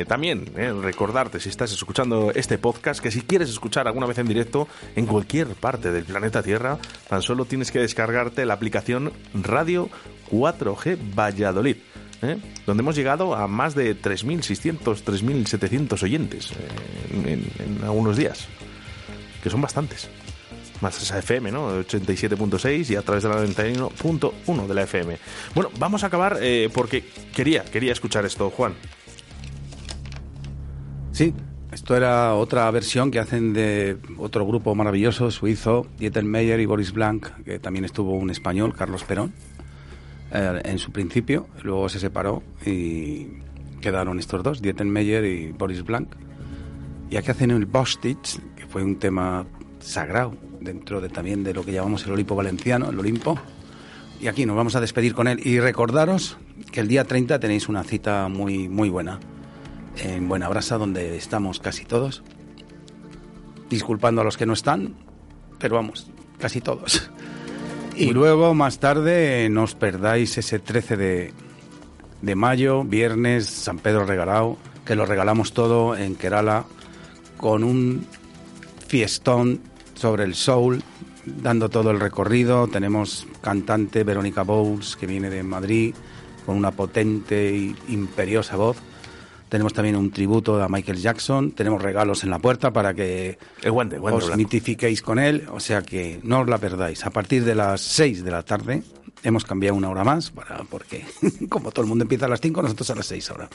Eh, 0.00 0.04
también 0.08 0.46
¿eh? 0.56 0.72
recordarte, 0.72 1.38
si 1.38 1.50
estás 1.50 1.70
escuchando 1.70 2.32
este 2.34 2.56
podcast, 2.56 3.00
que 3.02 3.10
si 3.10 3.20
quieres 3.20 3.50
escuchar 3.50 3.86
alguna 3.86 4.06
vez 4.06 4.16
en 4.16 4.26
directo 4.26 4.68
en 4.96 5.04
cualquier 5.04 5.48
parte 5.48 5.92
del 5.92 6.04
planeta 6.04 6.42
Tierra, 6.42 6.78
tan 7.10 7.20
solo 7.20 7.44
tienes 7.44 7.70
que 7.70 7.78
descargarte 7.80 8.46
la 8.46 8.54
aplicación 8.54 9.12
Radio 9.34 9.90
4G 10.30 10.96
Valladolid. 11.14 11.76
¿eh? 12.22 12.38
Donde 12.64 12.80
hemos 12.82 12.96
llegado 12.96 13.34
a 13.34 13.48
más 13.48 13.74
de 13.74 13.94
3.600, 13.94 15.02
3.700 15.04 16.02
oyentes 16.02 16.52
eh, 16.52 16.56
en- 17.58 17.66
en 17.78 17.84
algunos 17.84 18.16
días, 18.16 18.48
que 19.42 19.50
son 19.50 19.60
bastantes 19.60 20.08
más 20.80 21.00
esa 21.02 21.18
FM, 21.18 21.50
¿no? 21.52 21.80
87.6 21.80 22.90
y 22.90 22.96
a 22.96 23.02
través 23.02 23.22
de 23.22 23.28
la 23.28 23.36
91.1 23.44 24.66
de 24.66 24.74
la 24.74 24.82
FM. 24.82 25.18
Bueno, 25.54 25.70
vamos 25.78 26.04
a 26.04 26.06
acabar 26.06 26.38
eh, 26.40 26.70
porque 26.72 27.04
quería, 27.34 27.64
quería 27.64 27.92
escuchar 27.92 28.24
esto, 28.24 28.50
Juan. 28.50 28.74
Sí, 31.12 31.34
esto 31.72 31.96
era 31.96 32.34
otra 32.34 32.70
versión 32.70 33.10
que 33.10 33.18
hacen 33.18 33.52
de 33.52 33.98
otro 34.18 34.46
grupo 34.46 34.74
maravilloso 34.74 35.30
suizo, 35.30 35.86
Dieter 35.98 36.24
Meyer 36.24 36.58
y 36.60 36.66
Boris 36.66 36.92
Blanc, 36.92 37.28
que 37.44 37.58
también 37.58 37.84
estuvo 37.84 38.12
un 38.14 38.30
español, 38.30 38.74
Carlos 38.74 39.04
Perón, 39.04 39.32
eh, 40.32 40.60
en 40.64 40.78
su 40.78 40.92
principio, 40.92 41.48
luego 41.62 41.88
se 41.88 42.00
separó 42.00 42.42
y 42.64 43.26
quedaron 43.80 44.18
estos 44.18 44.42
dos, 44.42 44.62
Dieter 44.62 44.86
Meyer 44.86 45.24
y 45.24 45.52
Boris 45.52 45.84
Blanc. 45.84 46.08
Y 47.08 47.16
aquí 47.16 47.30
hacen 47.30 47.50
el 47.50 47.66
Bostich, 47.66 48.40
que 48.54 48.66
fue 48.66 48.84
un 48.84 48.96
tema 48.96 49.44
sagrado 49.80 50.34
dentro 50.60 51.00
de, 51.00 51.08
también 51.08 51.42
de 51.42 51.54
lo 51.54 51.64
que 51.64 51.72
llamamos 51.72 52.04
el 52.06 52.12
Olimpo 52.12 52.36
Valenciano, 52.36 52.90
el 52.90 52.98
Olimpo. 52.98 53.38
Y 54.20 54.28
aquí 54.28 54.44
nos 54.46 54.56
vamos 54.56 54.76
a 54.76 54.80
despedir 54.80 55.14
con 55.14 55.28
él. 55.28 55.40
Y 55.44 55.60
recordaros 55.60 56.36
que 56.72 56.80
el 56.80 56.88
día 56.88 57.04
30 57.04 57.40
tenéis 57.40 57.68
una 57.68 57.82
cita 57.84 58.28
muy, 58.28 58.68
muy 58.68 58.90
buena 58.90 59.18
en 59.96 60.28
Buenabrasa, 60.28 60.78
donde 60.78 61.16
estamos 61.16 61.58
casi 61.58 61.84
todos. 61.84 62.22
Disculpando 63.68 64.20
a 64.20 64.24
los 64.24 64.36
que 64.36 64.46
no 64.46 64.52
están, 64.52 64.94
pero 65.58 65.76
vamos, 65.76 66.10
casi 66.38 66.60
todos. 66.60 67.10
Y 67.96 68.12
luego, 68.12 68.54
más 68.54 68.78
tarde, 68.78 69.48
no 69.50 69.64
os 69.64 69.74
perdáis 69.74 70.38
ese 70.38 70.58
13 70.58 70.96
de, 70.96 71.34
de 72.22 72.34
mayo, 72.34 72.82
viernes, 72.82 73.46
San 73.46 73.78
Pedro 73.78 74.06
Regalado, 74.06 74.56
que 74.84 74.94
lo 74.94 75.06
regalamos 75.06 75.52
todo 75.52 75.96
en 75.96 76.14
Kerala, 76.14 76.64
con 77.36 77.62
un 77.62 78.06
fiestón 78.86 79.60
sobre 80.00 80.24
el 80.24 80.34
soul, 80.34 80.82
dando 81.26 81.68
todo 81.68 81.90
el 81.90 82.00
recorrido. 82.00 82.66
Tenemos 82.68 83.26
cantante 83.42 84.02
Verónica 84.02 84.42
Bowles, 84.42 84.96
que 84.96 85.06
viene 85.06 85.28
de 85.28 85.42
Madrid, 85.42 85.94
con 86.46 86.56
una 86.56 86.70
potente 86.70 87.50
e 87.50 87.74
imperiosa 87.88 88.56
voz. 88.56 88.78
Tenemos 89.50 89.74
también 89.74 89.96
un 89.96 90.10
tributo 90.10 90.62
a 90.62 90.68
Michael 90.68 90.98
Jackson. 90.98 91.52
Tenemos 91.52 91.82
regalos 91.82 92.24
en 92.24 92.30
la 92.30 92.38
puerta 92.38 92.72
para 92.72 92.94
que 92.94 93.36
El 93.62 93.72
guante, 93.72 93.98
guante 93.98 94.18
os 94.18 94.26
blanco. 94.26 94.38
mitifiquéis 94.38 95.02
con 95.02 95.18
él. 95.18 95.46
O 95.52 95.60
sea 95.60 95.82
que 95.82 96.20
no 96.22 96.40
os 96.40 96.48
la 96.48 96.56
perdáis. 96.56 97.04
A 97.04 97.10
partir 97.10 97.44
de 97.44 97.54
las 97.54 97.82
6 97.82 98.24
de 98.24 98.30
la 98.30 98.42
tarde 98.42 98.82
hemos 99.22 99.44
cambiado 99.44 99.76
una 99.76 99.90
hora 99.90 100.04
más 100.04 100.30
para 100.30 100.64
porque 100.64 101.04
como 101.48 101.70
todo 101.70 101.82
el 101.82 101.88
mundo 101.88 102.02
empieza 102.04 102.26
a 102.26 102.28
las 102.28 102.40
5, 102.40 102.62
nosotros 102.62 102.90
a 102.90 102.94
las 102.94 103.06
6 103.06 103.30
ahora. 103.30 103.48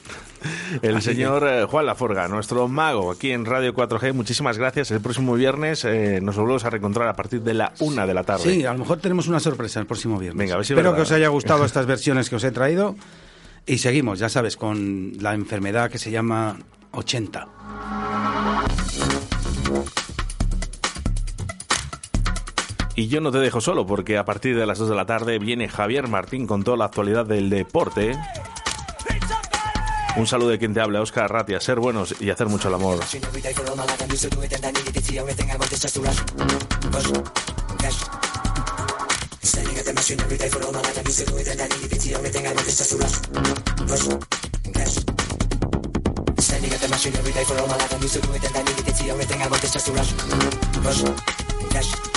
El 0.81 0.97
Así 0.97 1.09
señor 1.09 1.47
eh, 1.47 1.65
Juan 1.65 1.85
Laforga, 1.85 2.27
nuestro 2.27 2.67
mago 2.67 3.11
aquí 3.11 3.31
en 3.31 3.45
Radio 3.45 3.73
4G, 3.73 4.13
muchísimas 4.13 4.57
gracias. 4.57 4.91
El 4.91 5.01
próximo 5.01 5.33
viernes 5.33 5.85
eh, 5.85 6.19
nos 6.21 6.35
volvemos 6.37 6.65
a 6.65 6.69
reencontrar 6.69 7.07
a 7.07 7.13
partir 7.13 7.41
de 7.41 7.53
la 7.53 7.73
una 7.79 8.05
de 8.05 8.13
la 8.13 8.23
tarde. 8.23 8.43
Sí, 8.43 8.65
a 8.65 8.73
lo 8.73 8.79
mejor 8.79 8.99
tenemos 8.99 9.27
una 9.27 9.39
sorpresa 9.39 9.79
el 9.79 9.85
próximo 9.85 10.17
viernes. 10.19 10.37
Venga, 10.37 10.53
a 10.53 10.57
ver 10.57 10.65
si 10.65 10.73
es 10.73 10.77
Espero 10.77 10.91
verdad. 10.91 11.03
que 11.05 11.09
os 11.09 11.11
haya 11.11 11.27
gustado 11.29 11.65
estas 11.65 11.85
versiones 11.85 12.29
que 12.29 12.35
os 12.35 12.43
he 12.43 12.51
traído. 12.51 12.95
Y 13.67 13.79
seguimos, 13.79 14.19
ya 14.19 14.29
sabes, 14.29 14.57
con 14.57 15.13
la 15.19 15.33
enfermedad 15.33 15.89
que 15.89 15.97
se 15.97 16.11
llama 16.11 16.59
80. 16.91 17.47
Y 22.95 23.07
yo 23.07 23.19
no 23.19 23.31
te 23.31 23.39
dejo 23.39 23.59
solo 23.59 23.85
porque 23.85 24.17
a 24.17 24.23
partir 24.23 24.57
de 24.57 24.65
las 24.65 24.79
2 24.79 24.89
de 24.89 24.95
la 24.95 25.05
tarde 25.05 25.37
viene 25.37 25.67
Javier 25.67 26.07
Martín 26.07 26.47
con 26.47 26.63
toda 26.63 26.77
la 26.77 26.85
actualidad 26.85 27.25
del 27.25 27.49
deporte. 27.49 28.17
Un 30.15 30.27
saludo 30.27 30.49
de 30.49 30.59
quien 30.59 30.73
te 30.73 30.79
habla, 30.79 31.01
Oscar 31.01 31.29
Ratia. 31.29 31.59
Ser 31.59 31.79
buenos 31.81 32.15
y 32.21 32.29
hacer 32.29 32.47
mucho 32.47 32.69
el 32.69 32.75
amor. 32.75 32.99
The 51.65 51.81
the. 51.81 52.14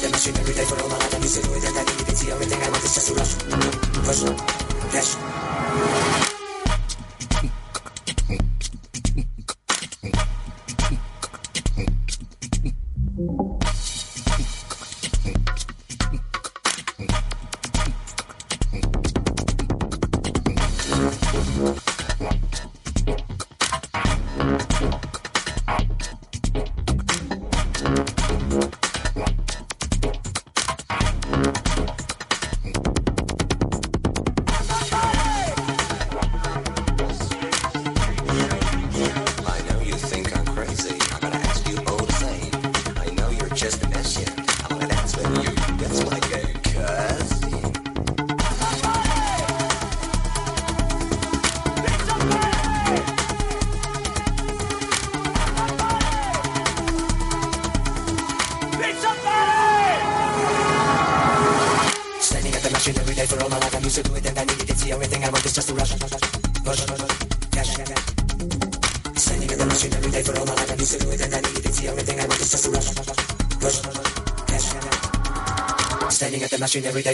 Standing 0.00 0.16
at 0.16 0.22
the 0.22 0.30
machine 0.32 0.40
every 0.40 0.54
day 0.54 0.64
for 0.64 0.82
all 0.82 0.88
my 0.88 0.96
life, 0.96 1.14
I'm 1.14 1.22
used 1.22 1.42
to 1.42 1.46
do 1.46 1.54
it, 1.54 1.64
and 1.64 1.76
I 1.76 1.82
need 1.82 2.00
it. 2.00 2.08
It's 2.08 2.24
the 2.24 2.32
only 2.32 2.46
thing 2.46 2.62
I 2.62 2.70
want 2.70 2.84
is 2.84 2.94
just 2.94 3.08
to 3.08 3.14
rush, 3.14 3.36
push, 4.02 4.22
cash. 4.92 6.39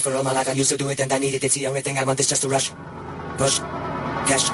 For 0.01 0.15
all 0.15 0.25
my 0.25 0.33
life. 0.33 0.55
Used 0.57 0.71
to 0.71 0.77
do 0.77 0.89
it 0.89 1.01
and 1.01 1.13
I 1.13 1.19
it. 1.35 1.45
It's 1.45 1.55
the 1.55 1.67
only 1.67 1.81
thing 1.81 1.99
I 1.99 2.05
want 2.05 2.19
just 2.29 2.45
rush. 2.45 2.73
Cash. 4.27 4.51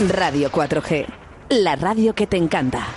Radio 0.00 0.50
4G, 0.50 1.06
la 1.50 1.74
radio 1.76 2.14
que 2.14 2.26
te 2.26 2.36
encanta. 2.36 2.87